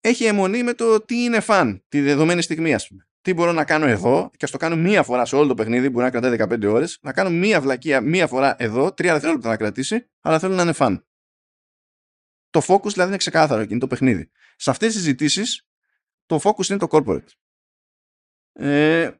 έχει 0.00 0.24
αιμονή 0.24 0.62
με 0.62 0.74
το 0.74 1.00
τι 1.00 1.22
είναι 1.22 1.40
φαν 1.40 1.84
τη 1.88 2.00
δεδομένη 2.00 2.42
στιγμή, 2.42 2.74
ας 2.74 2.88
πούμε. 2.88 3.06
Τι 3.22 3.34
μπορώ 3.34 3.52
να 3.52 3.64
κάνω 3.64 3.86
εδώ 3.86 4.30
και 4.36 4.44
ας 4.44 4.50
το 4.50 4.56
κάνω 4.56 4.76
μία 4.76 5.02
φορά 5.02 5.24
σε 5.24 5.36
όλο 5.36 5.46
το 5.46 5.54
παιχνίδι, 5.54 5.88
μπορεί 5.88 6.04
να 6.04 6.10
κρατάει 6.10 6.58
15 6.64 6.72
ώρες, 6.72 6.98
να 7.02 7.12
κάνω 7.12 7.30
μία 7.30 7.60
βλακεία 7.60 8.00
μία 8.00 8.26
φορά 8.26 8.54
εδώ, 8.58 8.92
τρία 8.92 9.12
δευτερόλεπτα 9.12 9.48
να 9.48 9.56
κρατήσει, 9.56 10.10
αλλά 10.20 10.38
θέλω 10.38 10.54
να 10.54 10.62
είναι 10.62 10.72
φαν. 10.72 11.06
Το 12.50 12.60
focus 12.66 12.92
δηλαδή 12.92 13.08
είναι 13.08 13.16
ξεκάθαρο 13.16 13.62
και 13.62 13.70
είναι 13.70 13.80
το 13.80 13.86
παιχνίδι. 13.86 14.30
Σε 14.56 14.70
αυτές 14.70 14.92
τις 14.92 15.02
συζητήσεις, 15.02 15.66
το 16.26 16.40
focus 16.42 16.68
είναι 16.68 16.78
το 16.78 16.86
corporate. 16.90 17.26
Ε, 18.52 19.10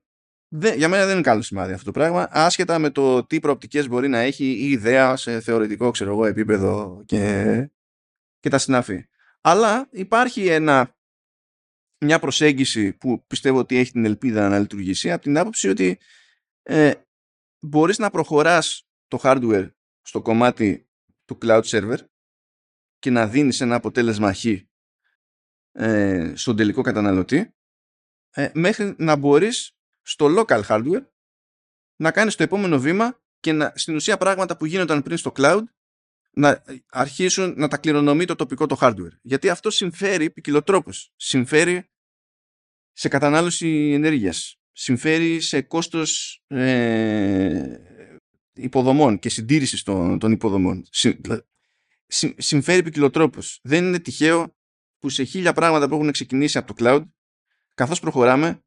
δε, 0.48 0.74
για 0.74 0.88
μένα 0.88 1.04
δεν 1.04 1.12
είναι 1.12 1.22
καλό 1.22 1.42
σημάδι 1.42 1.72
αυτό 1.72 1.84
το 1.84 1.90
πράγμα, 1.90 2.28
άσχετα 2.30 2.78
με 2.78 2.90
το 2.90 3.26
τι 3.26 3.40
προοπτικές 3.40 3.88
μπορεί 3.88 4.08
να 4.08 4.18
έχει 4.18 4.44
η 4.44 4.70
ιδέα 4.70 5.16
σε 5.16 5.40
θεωρητικό 5.40 5.90
ξέρω 5.90 6.10
εγώ, 6.10 6.24
επίπεδο 6.24 7.02
και, 7.06 7.70
και 8.40 8.48
τα 8.48 8.58
συνάφη. 8.58 9.06
Αλλά 9.40 9.88
υπάρχει 9.90 10.46
ένα, 10.46 10.96
μια 12.04 12.18
προσέγγιση 12.18 12.92
που 12.92 13.26
πιστεύω 13.26 13.58
ότι 13.58 13.76
έχει 13.76 13.92
την 13.92 14.04
ελπίδα 14.04 14.48
να 14.48 14.58
λειτουργήσει 14.58 15.12
από 15.12 15.22
την 15.22 15.38
άποψη 15.38 15.68
ότι 15.68 15.98
ε, 16.62 16.92
μπορείς 17.60 17.98
να 17.98 18.10
προχωράς 18.10 18.88
το 19.08 19.20
hardware 19.22 19.70
στο 20.02 20.22
κομμάτι 20.22 20.88
του 21.24 21.38
cloud 21.42 21.62
server 21.62 21.98
και 22.98 23.10
να 23.10 23.26
δίνεις 23.26 23.60
ένα 23.60 23.74
αποτέλεσμα 23.74 24.34
χ 24.34 24.44
ε, 25.72 26.32
στον 26.34 26.56
τελικό 26.56 26.82
καταναλωτή 26.82 27.54
ε, 28.30 28.50
μέχρι 28.54 28.94
να 28.98 29.16
μπορείς 29.16 29.76
στο 30.02 30.26
local 30.38 30.62
hardware 30.62 31.06
να 31.96 32.10
κάνεις 32.10 32.34
το 32.34 32.42
επόμενο 32.42 32.78
βήμα 32.78 33.20
και 33.40 33.52
να, 33.52 33.72
στην 33.74 33.94
ουσία 33.94 34.16
πράγματα 34.16 34.56
που 34.56 34.64
γίνονταν 34.66 35.02
πριν 35.02 35.16
στο 35.16 35.32
cloud 35.36 35.62
να 36.30 36.62
αρχίσουν 36.90 37.54
να 37.56 37.68
τα 37.68 37.76
κληρονομεί 37.76 38.24
το 38.24 38.34
τοπικό 38.34 38.66
το 38.66 38.78
hardware. 38.80 39.12
Γιατί 39.22 39.48
αυτό 39.48 39.70
συμφέρει 39.70 40.30
ποικιλοτρόπως. 40.30 41.12
Συμφέρει 41.16 41.91
σε 42.92 43.08
κατανάλωση 43.08 43.90
ενέργειας. 43.94 44.56
Συμφέρει 44.72 45.40
σε 45.40 45.62
κόστος 45.62 46.42
ε, 46.46 47.76
υποδομών 48.52 49.18
και 49.18 49.28
συντήρησης 49.28 49.82
των, 49.82 50.18
των 50.18 50.32
υποδομών. 50.32 50.84
Συμ, 50.90 51.12
συμφέρει 52.36 52.82
ποικιλοτρόπως. 52.82 53.60
Δεν 53.62 53.84
είναι 53.84 53.98
τυχαίο 53.98 54.56
που 54.98 55.08
σε 55.08 55.22
χίλια 55.22 55.52
πράγματα 55.52 55.88
που 55.88 55.94
έχουν 55.94 56.10
ξεκινήσει 56.10 56.58
από 56.58 56.74
το 56.74 56.84
cloud, 56.84 57.02
καθώς 57.74 58.00
προχωράμε, 58.00 58.62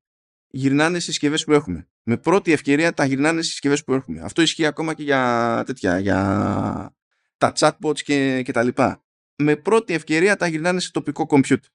γυρνάνε 0.48 1.00
στις 1.00 1.06
συσκευές 1.06 1.44
που 1.44 1.54
έχουμε. 1.54 1.90
Με 2.04 2.18
πρώτη 2.18 2.52
ευκαιρία 2.52 2.94
τα 2.94 3.06
γυρνάνε 3.06 3.38
στις 3.38 3.52
συσκευές 3.52 3.84
που 3.84 3.94
έχουμε. 3.94 4.22
Αυτό 4.22 4.42
ισχύει 4.42 4.66
ακόμα 4.66 4.94
και 4.94 5.04
για 5.04 5.64
τέτοια, 5.66 6.00
για 6.00 6.96
τα 7.38 7.54
chatbots 7.56 8.02
και, 8.02 8.42
και 8.42 8.52
τα 8.52 8.64
λοιπά. 8.64 9.06
Με 9.36 9.56
πρώτη 9.56 9.94
ευκαιρία 9.94 10.36
τα 10.36 10.48
γυρνάνε 10.48 10.80
σε 10.80 10.92
τοπικό 10.92 11.26
compute. 11.30 11.66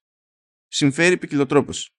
Συμφέρει 0.68 1.16
ποικιλοτρόπως. 1.16 1.94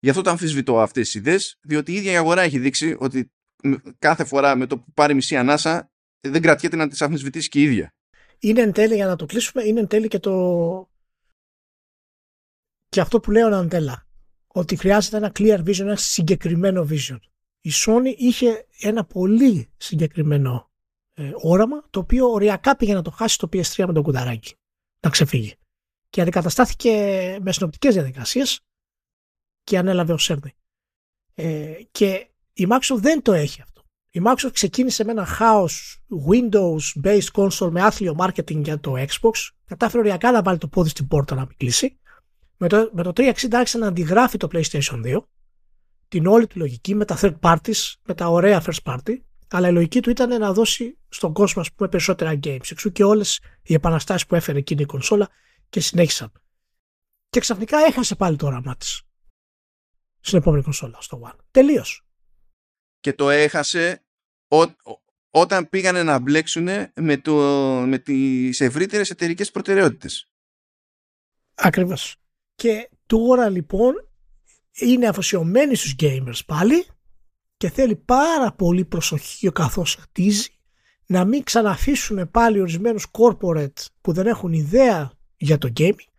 Γι' 0.00 0.10
αυτό 0.10 0.22
το 0.22 0.30
αμφισβητώ 0.30 0.80
αυτές 0.80 1.04
τις 1.04 1.14
ιδέες, 1.14 1.58
διότι 1.62 1.92
η 1.92 1.94
ίδια 1.94 2.12
η 2.12 2.16
αγορά 2.16 2.42
έχει 2.42 2.58
δείξει 2.58 2.96
ότι 2.98 3.32
κάθε 3.98 4.24
φορά 4.24 4.56
με 4.56 4.66
το 4.66 4.78
που 4.78 4.92
πάρει 4.94 5.14
μισή 5.14 5.36
ανάσα 5.36 5.90
δεν 6.20 6.42
κρατιέται 6.42 6.76
να 6.76 6.88
τις 6.88 7.02
αμφισβητήσει 7.02 7.48
και 7.48 7.58
η 7.60 7.62
ίδια. 7.62 7.94
Είναι 8.38 8.60
εν 8.60 8.72
τέλει, 8.72 8.94
για 8.94 9.06
να 9.06 9.16
το 9.16 9.26
κλείσουμε, 9.26 9.64
είναι 9.64 9.80
εν 9.80 9.86
τέλει 9.86 10.08
και 10.08 10.18
το. 10.18 10.90
και 12.88 13.00
αυτό 13.00 13.20
που 13.20 13.30
λέω 13.30 13.50
ο 13.50 13.54
Αντέλα. 13.54 14.04
Ότι 14.46 14.76
χρειάζεται 14.76 15.16
ένα 15.16 15.32
clear 15.38 15.58
vision, 15.58 15.80
ένα 15.80 15.96
συγκεκριμένο 15.96 16.86
vision. 16.90 17.18
Η 17.60 17.70
Sony 17.86 18.14
είχε 18.16 18.66
ένα 18.80 19.04
πολύ 19.04 19.70
συγκεκριμένο 19.76 20.70
ε, 21.14 21.30
όραμα 21.34 21.86
το 21.90 22.00
οποίο 22.00 22.26
οριακά 22.26 22.76
πήγε 22.76 22.94
να 22.94 23.02
το 23.02 23.10
χάσει 23.10 23.38
το 23.38 23.48
PS3 23.52 23.84
με 23.86 23.92
τον 23.92 24.02
κουνταράκι 24.02 24.54
να 25.00 25.10
ξεφύγει. 25.10 25.54
Και 26.08 26.20
αντικαταστάθηκε 26.20 26.90
με 27.42 27.52
συνοπτικές 27.52 27.94
διαδικασίες 27.94 28.60
και 29.64 29.78
ανέλαβε 29.78 30.12
ο 30.12 30.18
Σέρνη. 30.18 30.54
Ε, 31.34 31.72
και 31.90 32.28
η 32.52 32.66
Microsoft 32.70 32.98
δεν 32.98 33.22
το 33.22 33.32
έχει 33.32 33.62
αυτό. 33.62 33.82
Η 34.10 34.20
Microsoft 34.24 34.52
ξεκίνησε 34.52 35.04
με 35.04 35.10
ένα 35.10 35.24
χάος 35.24 36.02
Windows 36.30 37.04
based 37.04 37.30
console 37.32 37.70
με 37.70 37.82
άθλιο 37.82 38.14
marketing 38.18 38.62
για 38.62 38.80
το 38.80 38.94
Xbox. 38.96 39.32
Κατάφερε 39.66 39.98
οριακά 39.98 40.30
να 40.30 40.42
βάλει 40.42 40.58
το 40.58 40.68
πόδι 40.68 40.88
στην 40.88 41.06
πόρτα 41.06 41.34
να 41.34 41.40
μην 41.40 41.56
κλείσει. 41.56 41.98
Με 42.56 42.68
το, 42.68 42.90
με 42.92 43.02
το 43.02 43.12
360 43.16 43.32
άρχισε 43.52 43.78
να 43.78 43.86
αντιγράφει 43.86 44.36
το 44.36 44.48
PlayStation 44.52 45.04
2. 45.04 45.22
Την 46.08 46.26
όλη 46.26 46.46
τη 46.46 46.58
λογική 46.58 46.94
με 46.94 47.04
τα 47.04 47.18
third 47.20 47.38
parties, 47.40 47.92
με 48.02 48.14
τα 48.14 48.26
ωραία 48.28 48.62
first 48.62 48.92
party 48.92 49.16
αλλά 49.52 49.68
η 49.68 49.72
λογική 49.72 50.00
του 50.00 50.10
ήταν 50.10 50.40
να 50.40 50.52
δώσει 50.52 50.98
στον 51.08 51.32
κόσμο 51.32 51.62
ας 51.62 51.72
πούμε, 51.72 51.88
περισσότερα 51.88 52.38
games. 52.42 52.70
Εξού 52.70 52.92
και 52.92 53.04
όλες 53.04 53.40
οι 53.62 53.74
επαναστάσεις 53.74 54.26
που 54.26 54.34
έφερε 54.34 54.58
εκείνη 54.58 54.82
η 54.82 54.84
κονσόλα 54.84 55.28
και 55.68 55.80
συνέχισαν. 55.80 56.32
Και 57.28 57.40
ξαφνικά 57.40 57.78
έχασε 57.78 58.14
πάλι 58.14 58.36
το 58.36 58.46
όραμά 58.46 58.76
της 58.76 59.02
στην 60.20 60.38
επόμενη 60.38 60.62
κονσόλα, 60.62 61.00
στο 61.00 61.20
One. 61.24 61.38
Τελείως. 61.50 62.04
και 63.00 63.12
το 63.12 63.30
έχασε 63.30 64.04
όταν 65.30 65.68
πήγανε 65.68 66.02
να 66.02 66.18
μπλέξουν 66.18 66.68
με, 66.94 67.16
το, 67.16 67.34
με 67.86 67.98
τις 67.98 68.60
ευρύτερες 68.60 69.10
εταιρικές 69.10 69.50
προτεραιότητες. 69.50 70.30
Ακριβώς. 71.54 72.16
Και 72.54 72.90
τώρα 73.06 73.48
λοιπόν 73.48 73.94
είναι 74.72 75.08
αφοσιωμένη 75.08 75.74
στους 75.74 75.94
gamers 76.00 76.40
πάλι 76.46 76.86
και 77.56 77.70
θέλει 77.70 77.96
πάρα 77.96 78.52
πολύ 78.52 78.84
προσοχή 78.84 79.52
καθώς 79.52 79.94
χτίζει 79.94 80.48
να 81.06 81.24
μην 81.24 81.44
ξαναφήσουν 81.44 82.30
πάλι 82.30 82.60
ορισμένους 82.60 83.06
corporate 83.10 83.86
που 84.00 84.12
δεν 84.12 84.26
έχουν 84.26 84.52
ιδέα 84.52 85.12
για 85.36 85.58
το 85.58 85.72
gaming 85.76 86.09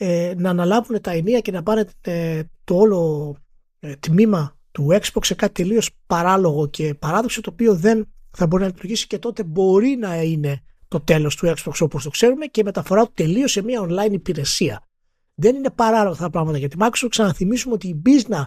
ε, 0.00 0.34
να 0.36 0.50
αναλάβουν 0.50 1.00
τα 1.00 1.10
ενία 1.10 1.40
και 1.40 1.52
να 1.52 1.62
πάνε 1.62 1.88
ε, 2.00 2.42
το 2.64 2.74
όλο 2.76 3.36
ε, 3.80 3.94
τμήμα 3.94 4.56
του 4.70 4.88
Xbox 4.90 5.20
σε 5.20 5.34
κάτι 5.34 5.62
τελείως 5.62 5.90
παράλογο 6.06 6.66
και 6.68 6.94
παράδοξο 6.94 7.40
το 7.40 7.50
οποίο 7.52 7.74
δεν 7.74 8.12
θα 8.30 8.46
μπορεί 8.46 8.62
να 8.62 8.68
λειτουργήσει 8.68 9.06
και 9.06 9.18
τότε 9.18 9.44
μπορεί 9.44 9.96
να 9.96 10.22
είναι 10.22 10.62
το 10.88 11.00
τέλος 11.00 11.36
του 11.36 11.46
Xbox 11.46 11.72
όπως 11.80 12.02
το 12.02 12.10
ξέρουμε 12.10 12.46
και 12.46 12.60
η 12.60 12.64
μεταφορά 12.64 13.04
του 13.04 13.12
τελείως 13.14 13.52
σε 13.52 13.62
μια 13.62 13.80
online 13.82 14.12
υπηρεσία. 14.12 14.88
Δεν 15.34 15.56
είναι 15.56 15.70
παράλογα 15.70 16.10
αυτά 16.10 16.22
τα 16.22 16.30
πράγματα 16.30 16.58
για 16.58 16.68
τη 16.68 16.76
Microsoft. 16.80 17.08
Ξαναθυμίσουμε 17.08 17.74
ότι 17.74 17.88
η 17.88 18.02
business 18.06 18.44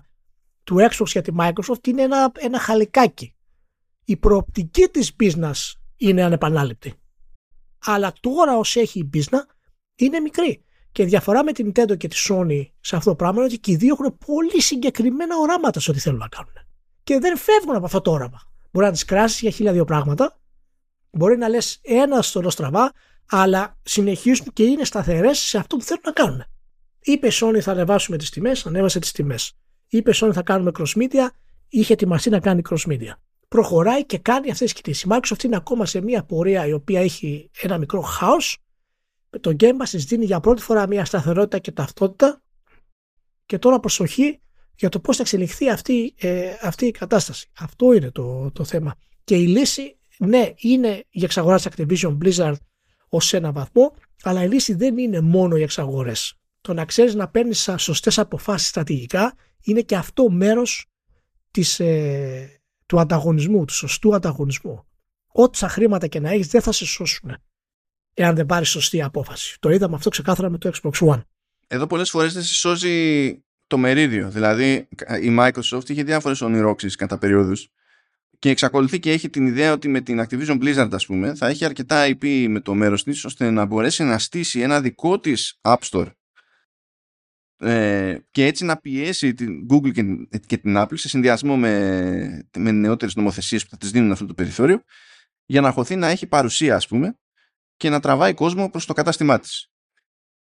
του 0.64 0.76
Xbox 0.76 1.06
για 1.06 1.22
τη 1.22 1.32
Microsoft 1.40 1.88
είναι 1.88 2.02
ένα, 2.02 2.32
ένα 2.38 2.60
χαλικάκι. 2.60 3.36
Η 4.06 4.18
προοπτική 4.18 4.88
της 4.88 5.12
business 5.20 5.74
είναι 5.98 6.24
ανεπανάληπτη. 6.24 6.94
Αλλά 7.86 8.14
τώρα 8.20 8.58
όσο 8.58 8.80
έχει 8.80 9.00
η 9.00 9.10
business 9.14 9.46
είναι 9.96 10.20
μικρή. 10.20 10.64
Και 10.92 11.02
η 11.02 11.06
διαφορά 11.06 11.44
με 11.44 11.52
την 11.52 11.72
Nintendo 11.72 11.98
και 11.98 12.08
τη 12.08 12.26
Sony 12.30 12.66
σε 12.80 12.96
αυτό 12.96 13.10
το 13.10 13.16
πράγμα 13.16 13.38
είναι 13.38 13.46
ότι 13.46 13.60
και 13.60 13.72
οι 13.72 13.76
δύο 13.76 13.96
έχουν 14.00 14.18
πολύ 14.26 14.62
συγκεκριμένα 14.62 15.38
οράματα 15.38 15.80
σε 15.80 15.92
ό,τι 15.92 16.00
θέλουν 16.00 16.20
να 16.20 16.28
κάνουν. 16.28 16.54
Και 17.04 17.20
δεν 17.20 17.38
φεύγουν 17.38 17.76
από 17.76 17.86
αυτό 17.86 18.02
το 18.02 18.12
όραμα. 18.12 18.42
Μπορεί 18.72 18.86
να 18.86 18.92
τις 18.92 19.06
κράσεις 19.06 19.40
για 19.40 19.50
χίλια 19.50 19.72
δύο 19.72 19.86
πράγματα. 19.86 20.40
Μπορεί 21.12 21.38
να 21.38 21.48
λες 21.48 21.80
ένα 21.82 22.22
στο 22.22 22.50
στραβά, 22.50 22.92
αλλά 23.30 23.78
συνεχίζουν 23.84 24.48
και 24.54 24.64
είναι 24.64 24.84
σταθερές 24.84 25.40
σε 25.40 25.58
αυτό 25.58 25.78
που 25.78 25.84
θέλουν 25.84 26.02
να 26.06 26.12
κάνουν. 26.12 26.44
Είπε 27.00 27.28
Sony 27.32 27.60
θα 27.62 27.72
ανεβάσουμε 27.72 28.18
τις 28.18 28.30
τιμές, 28.30 28.66
ανέβασε 28.66 29.00
τις 29.00 29.12
τιμές. 29.12 29.54
Είπε 29.88 30.12
Sony 30.16 30.32
θα 30.34 30.42
κάνουμε 30.42 30.72
cross 30.80 30.98
media, 30.98 31.28
είχε 31.68 31.94
ετοιμαστεί 31.94 32.30
να 32.30 32.40
κάνει 32.40 32.62
cross 32.70 32.92
media. 32.92 33.12
Προχωράει 33.48 34.06
και 34.06 34.18
κάνει 34.18 34.52
αυτές 34.52 34.72
τις 34.72 34.74
κοιτήσει. 34.74 35.08
Η 35.08 35.12
Microsoft 35.14 35.44
είναι 35.44 35.56
ακόμα 35.56 35.86
σε 35.86 36.02
μια 36.02 36.24
πορεία 36.24 36.68
η 36.68 36.74
οποία 36.74 37.02
έχει 37.02 37.50
ένα 37.62 37.78
μικρό 37.78 38.02
χάος. 38.02 38.58
Το 39.40 39.56
Game 39.60 39.78
Pass 39.82 39.90
της 39.90 40.06
δίνει 40.06 40.26
για 40.26 40.40
πρώτη 40.40 40.62
φορά 40.62 40.88
μια 40.88 41.06
σταθερότητα 41.06 41.60
και 41.60 41.72
ταυτότητα 41.72 42.42
και 43.46 43.58
τώρα 43.58 43.80
προσοχή 43.80 44.42
για 44.76 44.90
το 44.90 45.00
πώς 45.00 45.16
θα 45.16 45.22
εξελιχθεί 45.22 45.70
αυτή, 45.70 46.14
ε, 46.18 46.54
αυτή 46.62 46.86
η 46.86 46.92
κατάσταση. 46.92 47.50
Αυτό 47.60 47.94
είναι 47.94 48.12
το, 48.12 48.52
το 48.52 48.64
θέμα. 48.64 48.96
Και 49.24 49.36
η 49.36 49.48
λύση, 49.48 49.98
ναι, 50.20 50.54
είναι 50.58 51.06
η 51.10 51.24
εξαγορά 51.24 51.56
της 51.56 51.68
Activision 51.70 52.18
Blizzard 52.18 52.56
ως 53.10 53.34
ένα 53.34 53.52
βαθμό, 53.52 53.94
αλλά 54.24 54.44
η 54.44 54.48
λύση 54.48 54.74
δεν 54.74 54.98
είναι 54.98 55.22
μόνο 55.22 55.56
οι 55.56 55.62
εξαγορές. 55.62 56.36
Το 56.62 56.74
να 56.74 56.86
ξέρεις 56.86 57.16
να 57.16 57.30
παίρνεις 57.30 57.70
σωστές 57.78 58.20
αποφάσεις 58.20 58.68
στρατηγικά 58.68 59.34
είναι 59.62 59.82
και 59.82 59.96
αυτό 59.96 60.30
μέρος 60.30 60.86
της, 61.52 61.80
ε, 61.80 62.62
του 62.86 63.00
ανταγωνισμού, 63.00 63.66
του 63.66 63.74
σωστού 63.74 64.16
ανταγωνισμού. 64.16 64.86
Ό,τι 65.28 65.60
τα 65.60 65.68
χρήματα 65.68 66.08
και 66.08 66.20
να 66.20 66.30
έχεις 66.30 66.48
δεν 66.48 66.62
θα 66.62 66.72
σε 66.72 66.86
σώσουν 66.86 67.36
εάν 68.14 68.36
δεν 68.36 68.46
πάρει 68.46 68.66
σωστή 68.66 69.02
απόφαση. 69.02 69.58
Το 69.60 69.70
είδαμε 69.70 69.96
αυτό 69.96 70.10
ξεκάθαρα 70.10 70.50
με 70.50 70.58
το 70.58 70.72
Xbox 70.82 71.08
One. 71.08 71.22
Εδώ 71.68 71.88
πολλές 71.88 72.10
φορές 72.10 72.34
δεν 72.34 72.44
σε 72.44 72.54
σώζει 72.54 73.38
το 73.68 73.78
μερίδιο. 73.78 74.30
Δηλαδή 74.30 74.88
η 75.22 75.38
Microsoft 75.40 75.90
είχε 75.90 76.04
διάφορες 76.04 76.42
ονειρόξεις 76.42 76.96
κατά 76.96 77.18
περίοδους 77.18 77.70
και 78.40 78.50
εξακολουθεί 78.50 79.00
και 79.00 79.12
έχει 79.12 79.30
την 79.30 79.46
ιδέα 79.48 79.72
ότι 79.72 79.88
με 79.88 80.02
την 80.02 80.26
Activision 80.26 80.62
Blizzard 80.62 80.90
ας 80.92 81.06
πούμε 81.06 81.36
θα 81.36 81.48
έχει 81.48 81.66
αρκετά 81.66 82.06
IP 82.08 82.46
με 82.50 82.60
το 82.60 82.74
μέρος 82.74 83.04
της 83.04 83.26
ώστε 83.26 83.50
να 83.50 83.66
μπορέσει 83.66 84.04
να 84.04 84.18
στήσει 84.18 84.60
ένα 84.60 84.82
δικό 84.82 85.20
της 85.20 85.60
App 85.62 85.78
Store 85.90 86.12
ε, 87.58 88.18
και 88.32 88.46
έτσι 88.46 88.66
να 88.66 88.78
πιέσει 88.78 89.34
την 89.34 89.66
Google 89.70 89.92
και, 90.48 90.58
την 90.58 90.76
Apple 90.78 90.94
σε 90.94 91.10
συνδυασμό 91.10 91.58
με, 91.58 92.48
με 92.58 92.72
νεότερες 92.72 93.16
νομοθεσίες 93.16 93.64
που 93.64 93.70
θα 93.70 93.78
της 93.78 93.92
δίνουν 93.92 94.12
αυτό 94.12 94.26
το 94.26 94.34
περιθώριο 94.34 94.84
για 95.46 95.62
να 95.62 95.72
χωθεί 95.72 95.96
να 95.96 96.08
έχει 96.08 96.28
παρουσία 96.28 96.76
ας 96.76 96.88
πούμε 96.88 97.20
και 97.82 97.90
να 97.90 98.00
τραβάει 98.00 98.34
κόσμο 98.34 98.70
προς 98.70 98.86
το 98.86 98.94
κατάστημά 98.94 99.40
της. 99.40 99.72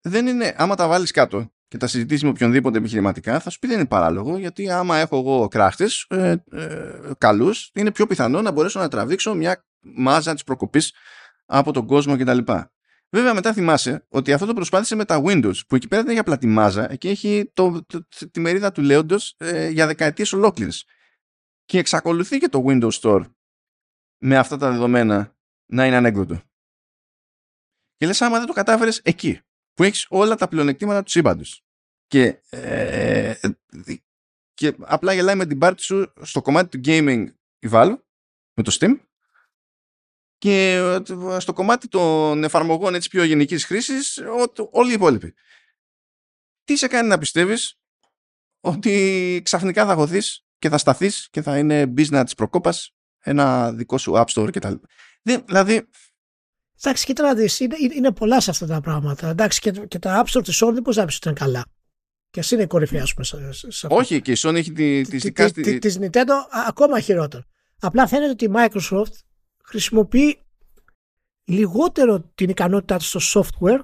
Δεν 0.00 0.26
είναι, 0.26 0.54
άμα 0.56 0.74
τα 0.74 0.88
βάλεις 0.88 1.10
κάτω 1.10 1.52
και 1.68 1.76
τα 1.76 1.86
συζητήσεις 1.86 2.22
με 2.22 2.28
οποιονδήποτε 2.28 2.78
επιχειρηματικά, 2.78 3.40
θα 3.40 3.50
σου 3.50 3.59
πει 3.59 3.66
δεν 3.66 3.78
είναι 3.78 3.86
παράλογο, 3.86 4.38
γιατί 4.38 4.70
άμα 4.70 4.96
έχω 4.96 5.18
εγώ 5.18 5.48
κράχτες 5.48 6.06
ε, 6.09 6.34
ε, 6.50 7.10
καλούς, 7.18 7.70
είναι 7.74 7.90
πιο 7.92 8.06
πιθανό 8.06 8.42
να 8.42 8.50
μπορέσω 8.50 8.78
να 8.78 8.88
τραβήξω 8.88 9.34
μια 9.34 9.66
μάζα 9.80 10.32
της 10.34 10.44
προκοπής 10.44 10.92
από 11.46 11.72
τον 11.72 11.86
κόσμο 11.86 12.16
κτλ. 12.16 12.38
Βέβαια, 13.10 13.34
μετά 13.34 13.52
θυμάσαι 13.52 14.06
ότι 14.09 14.32
αυτό 14.32 14.46
το 14.46 14.52
προσπάθησε 14.52 14.94
με 14.94 15.04
τα 15.04 15.22
Windows, 15.24 15.66
που 15.68 15.74
εκεί 15.74 15.88
πέρα 15.88 16.02
δεν 16.02 16.10
έχει 16.10 16.20
απλά 16.20 16.38
τη 16.38 16.46
μάζα 16.46 16.96
και 16.96 17.09
έχει 17.09 17.50
το, 17.54 17.84
το, 17.86 18.06
τη 18.30 18.40
μερίδα 18.40 18.72
του 18.72 18.82
λέοντος 18.82 19.34
ε, 19.38 19.68
για 19.68 19.86
δεκαετίες 19.86 20.32
ολόκληρε. 20.32 20.70
Και 21.64 21.78
εξακολουθεί 21.78 22.38
και 22.38 22.48
το 22.48 22.64
Windows 22.66 23.00
Store 23.00 23.22
με 24.18 24.36
αυτά 24.36 24.56
τα 24.56 24.70
δεδομένα 24.70 25.36
να 25.66 25.86
είναι 25.86 25.96
ανέκδοτο. 25.96 26.42
Και 28.02 28.08
λες 28.08 28.22
άμα 28.22 28.38
δεν 28.38 28.46
το 28.46 28.52
κατάφερες 28.52 29.00
εκεί 29.04 29.40
που 29.74 29.82
έχεις 29.82 30.06
όλα 30.08 30.34
τα 30.34 30.48
πλεονεκτήματα 30.48 31.02
του 31.02 31.10
σύμπαντος. 31.10 31.64
Και, 32.06 32.42
ε, 32.48 33.34
και 34.54 34.76
απλά 34.78 35.12
γελάει 35.12 35.34
με 35.34 35.46
την 35.46 35.58
πάρτι 35.58 35.82
σου 35.82 36.12
στο 36.22 36.42
κομμάτι 36.42 36.68
του 36.68 36.90
gaming 36.90 37.26
η 37.58 37.68
Valve 37.70 37.98
με 38.54 38.62
το 38.62 38.76
Steam 38.80 38.98
και 40.38 40.74
ε, 40.74 41.38
στο 41.38 41.52
κομμάτι 41.52 41.88
των 41.88 42.44
εφαρμογών 42.44 42.94
έτσι 42.94 43.08
πιο 43.08 43.24
γενικής 43.24 43.64
χρήσης 43.64 44.20
όλοι 44.70 44.90
οι 44.90 44.94
υπόλοιποι. 44.94 45.34
Τι 46.64 46.76
σε 46.76 46.86
κάνει 46.86 47.08
να 47.08 47.18
πιστεύεις 47.18 47.80
ότι 48.60 49.40
ξαφνικά 49.44 49.86
θα 49.86 49.94
χωθείς 49.94 50.46
και 50.58 50.68
θα 50.68 50.78
σταθείς 50.78 51.28
και 51.30 51.42
θα 51.42 51.58
είναι 51.58 51.92
business 51.96 52.22
της 52.24 52.34
προκόπας 52.34 52.94
ένα 53.18 53.72
δικό 53.72 53.98
σου 53.98 54.12
app 54.16 54.26
store 54.26 54.50
κτλ. 54.52 54.74
Δηλαδή 55.22 55.88
Εντάξει, 56.84 57.04
κοίτα 57.04 57.22
να 57.22 57.34
δεις, 57.34 57.60
είναι, 57.60 57.76
είναι 57.94 58.12
πολλά 58.12 58.40
σε 58.40 58.50
αυτά 58.50 58.66
τα 58.66 58.80
πράγματα. 58.80 59.28
Εντάξει, 59.28 59.60
και, 59.60 59.70
και 59.70 59.98
τα 59.98 60.24
App 60.24 60.30
Store 60.30 60.44
της 60.44 60.62
Sony, 60.64 60.76
πώς 60.84 60.96
να 60.96 61.04
πεις 61.04 61.16
ότι 61.16 61.28
είναι 61.28 61.38
καλά. 61.38 61.64
Και 62.30 62.40
ας 62.40 62.50
είναι 62.50 62.66
κορυφαία, 62.66 63.02
ας 63.02 63.14
πούμε. 63.14 63.52
Σε, 63.52 63.70
σε 63.70 63.86
Όχι, 63.90 64.20
και 64.20 64.30
η 64.30 64.36
Sony 64.38 64.54
έχει 64.54 64.72
τη, 64.72 65.02
τη, 65.02 65.32
τη, 65.32 65.50
τη, 65.52 65.78
τη, 65.78 65.94
Nintendo 66.00 66.32
ακόμα 66.66 67.00
χειρότερο. 67.00 67.42
Απλά 67.80 68.06
φαίνεται 68.06 68.30
ότι 68.30 68.44
η 68.44 68.50
Microsoft 68.54 69.12
χρησιμοποιεί 69.64 70.38
λιγότερο 71.44 72.30
την 72.34 72.48
ικανότητά 72.48 72.96
της 72.96 73.06
στο 73.09 73.20
software 73.40 73.80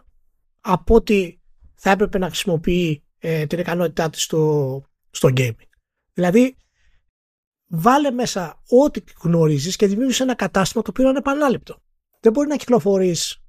από 0.61 0.95
ότι 0.95 1.41
θα 1.75 1.91
έπρεπε 1.91 2.19
να 2.19 2.27
χρησιμοποιεί 2.27 3.05
ε, 3.19 3.47
την 3.47 3.59
ικανότητά 3.59 4.11
της 4.11 4.23
στο, 4.23 4.83
στο 5.11 5.29
gaming. 5.37 5.69
Δηλαδή, 6.13 6.57
βάλε 7.67 8.11
μέσα 8.11 8.63
ό,τι 8.69 9.03
γνωρίζεις 9.23 9.77
και 9.77 9.87
δημιούργησε 9.87 10.23
ένα 10.23 10.35
κατάστημα 10.35 10.83
το 10.83 10.91
οποίο 10.91 11.09
είναι 11.09 11.19
επανάληπτο 11.19 11.83
δεν 12.21 12.33
μπορεί 12.33 12.49
να 12.49 12.57
κυκλοφορείς 12.57 13.43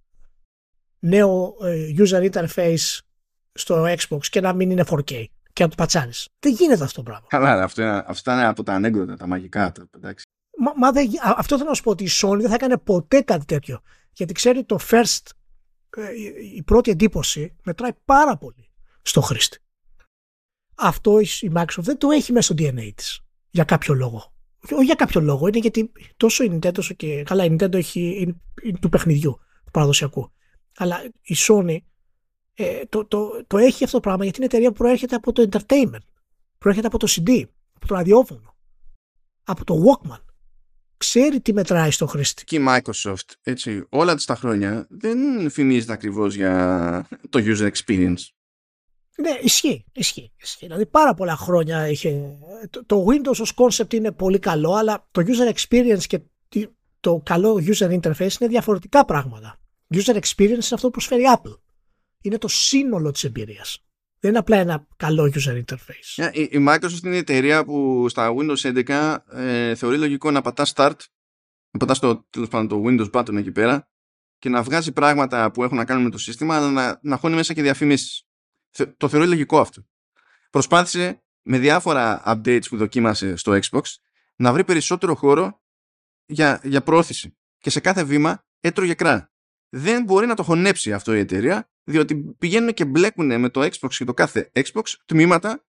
νέο 0.99 1.55
ε, 1.61 1.93
user 1.97 2.31
interface 2.31 2.99
στο 3.53 3.83
Xbox 3.83 4.25
και 4.29 4.41
να 4.41 4.53
μην 4.53 4.71
είναι 4.71 4.83
4K 4.89 5.25
και 5.53 5.63
να 5.63 5.69
το 5.69 5.75
πατσάνεις. 5.75 6.27
Δεν 6.39 6.53
γίνεται 6.53 6.83
αυτό 6.83 6.95
το 6.95 7.03
πράγμα. 7.03 7.27
Καλά, 7.29 7.63
αυτό, 7.63 7.81
είναι, 7.81 8.03
αυτό 8.07 8.31
είναι 8.31 8.45
από 8.45 8.63
τα 8.63 8.73
ανέκδοτα, 8.73 9.15
τα 9.15 9.27
μαγικά. 9.27 9.71
Εντάξει. 9.95 10.25
Μα, 10.57 10.73
μα 10.75 10.91
δεν, 10.91 11.09
αυτό 11.35 11.57
θέλω 11.57 11.69
να 11.69 11.75
σου 11.75 11.83
πω 11.83 11.91
ότι 11.91 12.03
η 12.03 12.09
Sony 12.11 12.37
δεν 12.39 12.49
θα 12.49 12.55
έκανε 12.55 12.77
ποτέ 12.77 13.21
κάτι 13.21 13.45
τέτοιο. 13.45 13.81
Γιατί 14.13 14.33
ξέρει 14.33 14.63
το 14.63 14.77
first, 14.89 15.29
ε, 15.97 16.09
η 16.55 16.63
πρώτη 16.63 16.91
εντύπωση 16.91 17.55
μετράει 17.63 17.93
πάρα 18.05 18.37
πολύ 18.37 18.69
στο 19.01 19.21
χρήστη. 19.21 19.57
Αυτό 20.75 21.19
η 21.19 21.51
Microsoft 21.55 21.75
δεν 21.77 21.97
το 21.97 22.09
έχει 22.09 22.31
μέσα 22.31 22.53
στο 22.53 22.63
DNA 22.63 22.91
της. 22.95 23.19
Για 23.49 23.63
κάποιο 23.63 23.93
λόγο 23.93 24.33
όχι 24.71 24.85
για 24.85 24.95
κάποιο 24.95 25.21
λόγο, 25.21 25.47
είναι 25.47 25.57
γιατί 25.57 25.91
τόσο 26.17 26.43
η 26.43 26.51
Nintendo 26.53 26.77
όσο 26.77 26.93
και. 26.93 27.23
Καλά, 27.23 27.45
η 27.45 27.55
Nintendo 27.55 27.73
έχει, 27.73 28.15
είναι, 28.19 28.35
είναι 28.63 28.77
του 28.81 28.89
παιχνιδιού, 28.89 29.39
του 29.65 29.71
παραδοσιακού. 29.71 30.31
Αλλά 30.77 31.03
η 31.21 31.35
Sony 31.37 31.77
ε, 32.53 32.85
το, 32.89 33.05
το, 33.05 33.43
το 33.47 33.57
έχει 33.57 33.83
αυτό 33.83 33.95
το 33.95 34.01
πράγμα 34.01 34.23
γιατί 34.23 34.37
είναι 34.37 34.45
εταιρεία 34.45 34.69
που 34.69 34.77
προέρχεται 34.77 35.15
από 35.15 35.31
το 35.31 35.49
entertainment. 35.51 36.03
Προέρχεται 36.57 36.87
από 36.87 36.97
το 36.97 37.07
CD, 37.09 37.43
από 37.73 37.87
το 37.87 37.95
ραδιόφωνο, 37.95 38.55
από 39.43 39.63
το 39.63 39.75
Walkman. 39.85 40.23
Ξέρει 40.97 41.41
τι 41.41 41.53
μετράει 41.53 41.91
στο 41.91 42.05
χρήστη. 42.05 42.43
Και 42.43 42.55
η 42.55 42.65
Microsoft, 42.67 43.33
έτσι, 43.41 43.85
όλα 43.89 44.15
τα 44.15 44.35
χρόνια 44.35 44.87
δεν 44.89 45.49
φημίζεται 45.49 45.93
ακριβώς 45.93 46.35
για 46.35 47.07
το 47.29 47.39
user 47.43 47.71
experience. 47.71 48.38
Ναι, 49.21 49.37
ισχύει, 49.41 49.85
ισχύει, 49.93 50.31
ισχύει. 50.41 50.65
Δηλαδή 50.65 50.85
πάρα 50.85 51.13
πολλά 51.13 51.35
χρόνια 51.35 51.87
είχε... 51.87 52.37
Το, 52.69 52.85
το 52.85 53.05
Windows 53.09 53.39
ως 53.39 53.53
concept 53.55 53.93
είναι 53.93 54.11
πολύ 54.11 54.39
καλό, 54.39 54.73
αλλά 54.73 55.07
το 55.11 55.23
user 55.25 55.53
experience 55.53 56.03
και 56.03 56.19
το 56.99 57.21
καλό 57.25 57.63
user 57.65 57.99
interface 57.99 58.39
είναι 58.39 58.49
διαφορετικά 58.49 59.05
πράγματα. 59.05 59.59
User 59.93 60.19
experience 60.19 60.39
είναι 60.39 60.57
αυτό 60.57 60.87
που 60.87 60.91
προσφέρει 60.91 61.23
Apple. 61.35 61.59
Είναι 62.21 62.37
το 62.37 62.47
σύνολο 62.47 63.11
της 63.11 63.23
εμπειρίας. 63.23 63.83
Δεν 64.19 64.29
είναι 64.29 64.39
απλά 64.39 64.57
ένα 64.57 64.87
καλό 64.97 65.31
user 65.35 65.63
interface. 65.63 66.31
Η, 66.33 66.41
η 66.41 66.65
Microsoft 66.67 67.03
είναι 67.03 67.15
η 67.15 67.17
εταιρεία 67.17 67.65
που 67.65 68.05
στα 68.09 68.33
Windows 68.37 68.83
11 68.87 69.17
ε, 69.31 69.75
θεωρεί 69.75 69.97
λογικό 69.97 70.31
να 70.31 70.41
πατά 70.41 70.65
start, 70.75 70.95
να 71.71 71.85
πατά 71.85 71.99
το, 71.99 72.27
το 72.67 72.83
Windows 72.85 73.09
button 73.11 73.35
εκεί 73.35 73.51
πέρα 73.51 73.87
και 74.37 74.49
να 74.49 74.63
βγάζει 74.63 74.91
πράγματα 74.91 75.51
που 75.51 75.63
έχουν 75.63 75.77
να 75.77 75.85
κάνουν 75.85 76.03
με 76.03 76.09
το 76.09 76.17
σύστημα, 76.17 76.55
αλλά 76.55 76.71
να, 76.71 76.99
να 77.01 77.17
χώνει 77.17 77.35
μέσα 77.35 77.53
και 77.53 77.61
διαφημίσεις. 77.61 78.28
Το 78.97 79.09
θεωρεί 79.09 79.27
λογικό 79.27 79.59
αυτό. 79.59 79.85
Προσπάθησε 80.49 81.23
με 81.41 81.57
διάφορα 81.57 82.23
updates 82.25 82.67
που 82.69 82.77
δοκίμασε 82.77 83.35
στο 83.35 83.59
Xbox 83.61 83.81
να 84.35 84.53
βρει 84.53 84.63
περισσότερο 84.63 85.15
χώρο 85.15 85.61
για, 86.25 86.61
για 86.63 86.81
πρόθεση. 86.81 87.37
Και 87.57 87.69
σε 87.69 87.79
κάθε 87.79 88.03
βήμα 88.03 88.45
έτρωγε 88.59 88.93
κρά. 88.93 89.31
Δεν 89.69 90.03
μπορεί 90.03 90.27
να 90.27 90.35
το 90.35 90.43
χωνέψει 90.43 90.93
αυτό 90.93 91.13
η 91.13 91.19
εταιρεία, 91.19 91.69
διότι 91.83 92.15
πηγαίνουν 92.15 92.73
και 92.73 92.85
μπλέκουν 92.85 93.39
με 93.39 93.49
το 93.49 93.61
Xbox 93.61 93.89
και 93.89 94.05
το 94.05 94.13
κάθε 94.13 94.51
Xbox 94.53 94.83
τμήματα 95.05 95.65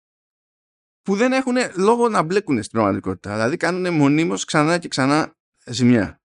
που 1.01 1.15
δεν 1.15 1.31
έχουν 1.31 1.55
λόγο 1.75 2.09
να 2.09 2.21
μπλέκουν 2.21 2.59
στην 2.63 2.71
πραγματικότητα. 2.71 3.33
Δηλαδή 3.33 3.57
κάνουν 3.57 3.93
μονίμως 3.93 4.45
ξανά 4.45 4.77
και 4.77 4.87
ξανά 4.87 5.35
ζημιά. 5.65 6.16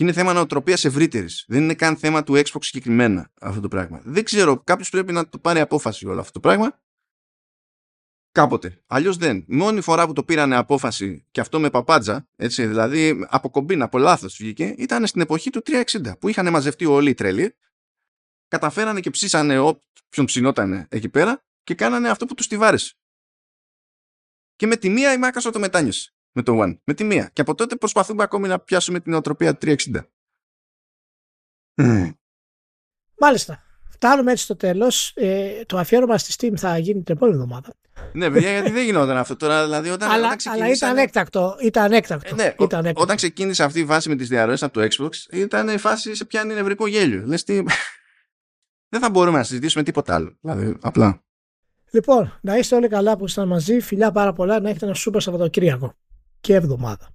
Και 0.00 0.06
είναι 0.06 0.14
θέμα 0.14 0.32
νοοτροπίας 0.32 0.84
ευρύτερης. 0.84 1.44
Δεν 1.48 1.62
είναι 1.62 1.74
καν 1.74 1.96
θέμα 1.96 2.22
του 2.22 2.32
Xbox 2.34 2.58
συγκεκριμένα 2.60 3.32
αυτό 3.40 3.60
το 3.60 3.68
πράγμα. 3.68 4.00
Δεν 4.04 4.24
ξέρω, 4.24 4.62
κάποιος 4.62 4.90
πρέπει 4.90 5.12
να 5.12 5.28
το 5.28 5.38
πάρει 5.38 5.60
απόφαση 5.60 6.06
όλο 6.06 6.20
αυτό 6.20 6.32
το 6.32 6.40
πράγμα. 6.40 6.80
Κάποτε. 8.32 8.82
Αλλιώς 8.86 9.16
δεν. 9.16 9.44
Μόνη 9.48 9.80
φορά 9.80 10.06
που 10.06 10.12
το 10.12 10.24
πήρανε 10.24 10.56
απόφαση 10.56 11.26
και 11.30 11.40
αυτό 11.40 11.60
με 11.60 11.70
παπάντζα, 11.70 12.28
έτσι, 12.36 12.66
δηλαδή 12.66 13.26
από 13.28 13.50
κομπίνα, 13.50 13.84
από 13.84 13.98
λάθος 13.98 14.36
βγήκε, 14.36 14.74
ήταν 14.78 15.06
στην 15.06 15.20
εποχή 15.20 15.50
του 15.50 15.62
360 15.66 16.18
που 16.18 16.28
είχαν 16.28 16.50
μαζευτεί 16.50 16.84
όλοι 16.84 17.10
οι 17.10 17.14
τρελοί, 17.14 17.56
καταφέρανε 18.48 19.00
και 19.00 19.10
ψήσανε 19.10 19.58
όποιον 19.58 20.26
ψινότανε 20.26 20.86
εκεί 20.90 21.08
πέρα 21.08 21.44
και 21.62 21.74
κάνανε 21.74 22.08
αυτό 22.08 22.26
που 22.26 22.34
τους 22.34 22.46
τη 22.46 22.56
βάρεσε. 22.56 22.94
Και 24.56 24.66
με 24.66 24.76
τη 24.76 24.88
μία 24.88 25.12
η 25.12 25.16
Microsoft 25.22 25.52
το 25.52 25.58
μετάνιωσε 25.58 26.14
με 26.32 26.42
το 26.42 26.62
One. 26.62 26.78
Με 26.84 26.94
τη 26.94 27.04
μία. 27.04 27.30
Και 27.32 27.40
από 27.40 27.54
τότε 27.54 27.76
προσπαθούμε 27.76 28.22
ακόμη 28.22 28.48
να 28.48 28.58
πιάσουμε 28.58 29.00
την 29.00 29.14
οτροπία 29.14 29.58
360. 29.60 29.74
Μάλιστα. 33.18 33.62
Φτάνουμε 33.90 34.32
έτσι 34.32 34.44
στο 34.44 34.56
τέλος. 34.56 35.12
Ε, 35.14 35.62
το 35.66 35.78
αφιέρωμα 35.78 36.18
στη 36.18 36.34
Steam 36.38 36.56
θα 36.56 36.78
γίνει 36.78 37.02
την 37.02 37.14
επόμενη 37.14 37.36
εβδομάδα. 37.36 37.74
ναι, 38.12 38.30
παιδιά, 38.30 38.50
γιατί 38.50 38.70
δεν 38.70 38.84
γινόταν 38.84 39.16
αυτό 39.16 39.36
τώρα. 39.36 39.64
Δηλαδή, 39.64 39.90
όταν, 39.90 40.10
αλλά, 40.10 40.32
όταν 40.32 40.52
αλλά 40.52 40.70
ήταν 40.70 40.96
έκτακτο. 40.96 41.56
Ήταν 41.60 41.92
έκτακτο. 41.92 42.28
Ε, 42.28 42.34
ναι, 42.34 42.54
ήταν 42.58 42.78
έκτακτο. 42.78 43.02
Όταν 43.02 43.16
ξεκίνησε 43.16 43.64
αυτή 43.64 43.78
η 43.78 43.84
βάση 43.84 44.08
με 44.08 44.16
τις 44.16 44.28
διαρροές 44.28 44.62
από 44.62 44.80
το 44.80 44.88
Xbox, 44.90 45.10
ήταν 45.32 45.68
η 45.68 45.78
φάση 45.78 46.14
σε 46.14 46.24
πιάνει 46.24 46.54
νευρικό 46.54 46.86
γέλιο. 46.86 47.22
Λες 47.26 47.44
τι... 47.44 47.62
δεν 48.92 49.00
θα 49.00 49.10
μπορούμε 49.10 49.38
να 49.38 49.44
συζητήσουμε 49.44 49.82
τίποτα 49.82 50.14
άλλο. 50.14 50.36
Δηλαδή, 50.40 50.76
απλά. 50.80 51.24
Λοιπόν, 51.90 52.38
να 52.40 52.56
είστε 52.56 52.74
όλοι 52.74 52.88
καλά 52.88 53.16
που 53.16 53.24
ήσασταν 53.24 53.48
μαζί. 53.48 53.80
Φιλιά 53.80 54.12
πάρα 54.12 54.32
πολλά. 54.32 54.60
Να 54.60 54.68
έχετε 54.68 54.84
ένα 54.84 54.94
σούπερ 54.94 55.20
Σαββατοκύριακο 55.20 55.94
και 56.40 56.54
εβδομάδα. 56.54 57.14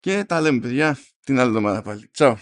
Και 0.00 0.24
τα 0.24 0.40
λέμε, 0.40 0.60
παιδιά, 0.60 0.98
την 1.24 1.38
άλλη 1.38 1.48
εβδομάδα 1.48 1.82
πάλι. 1.82 2.08
Τσαου. 2.08 2.36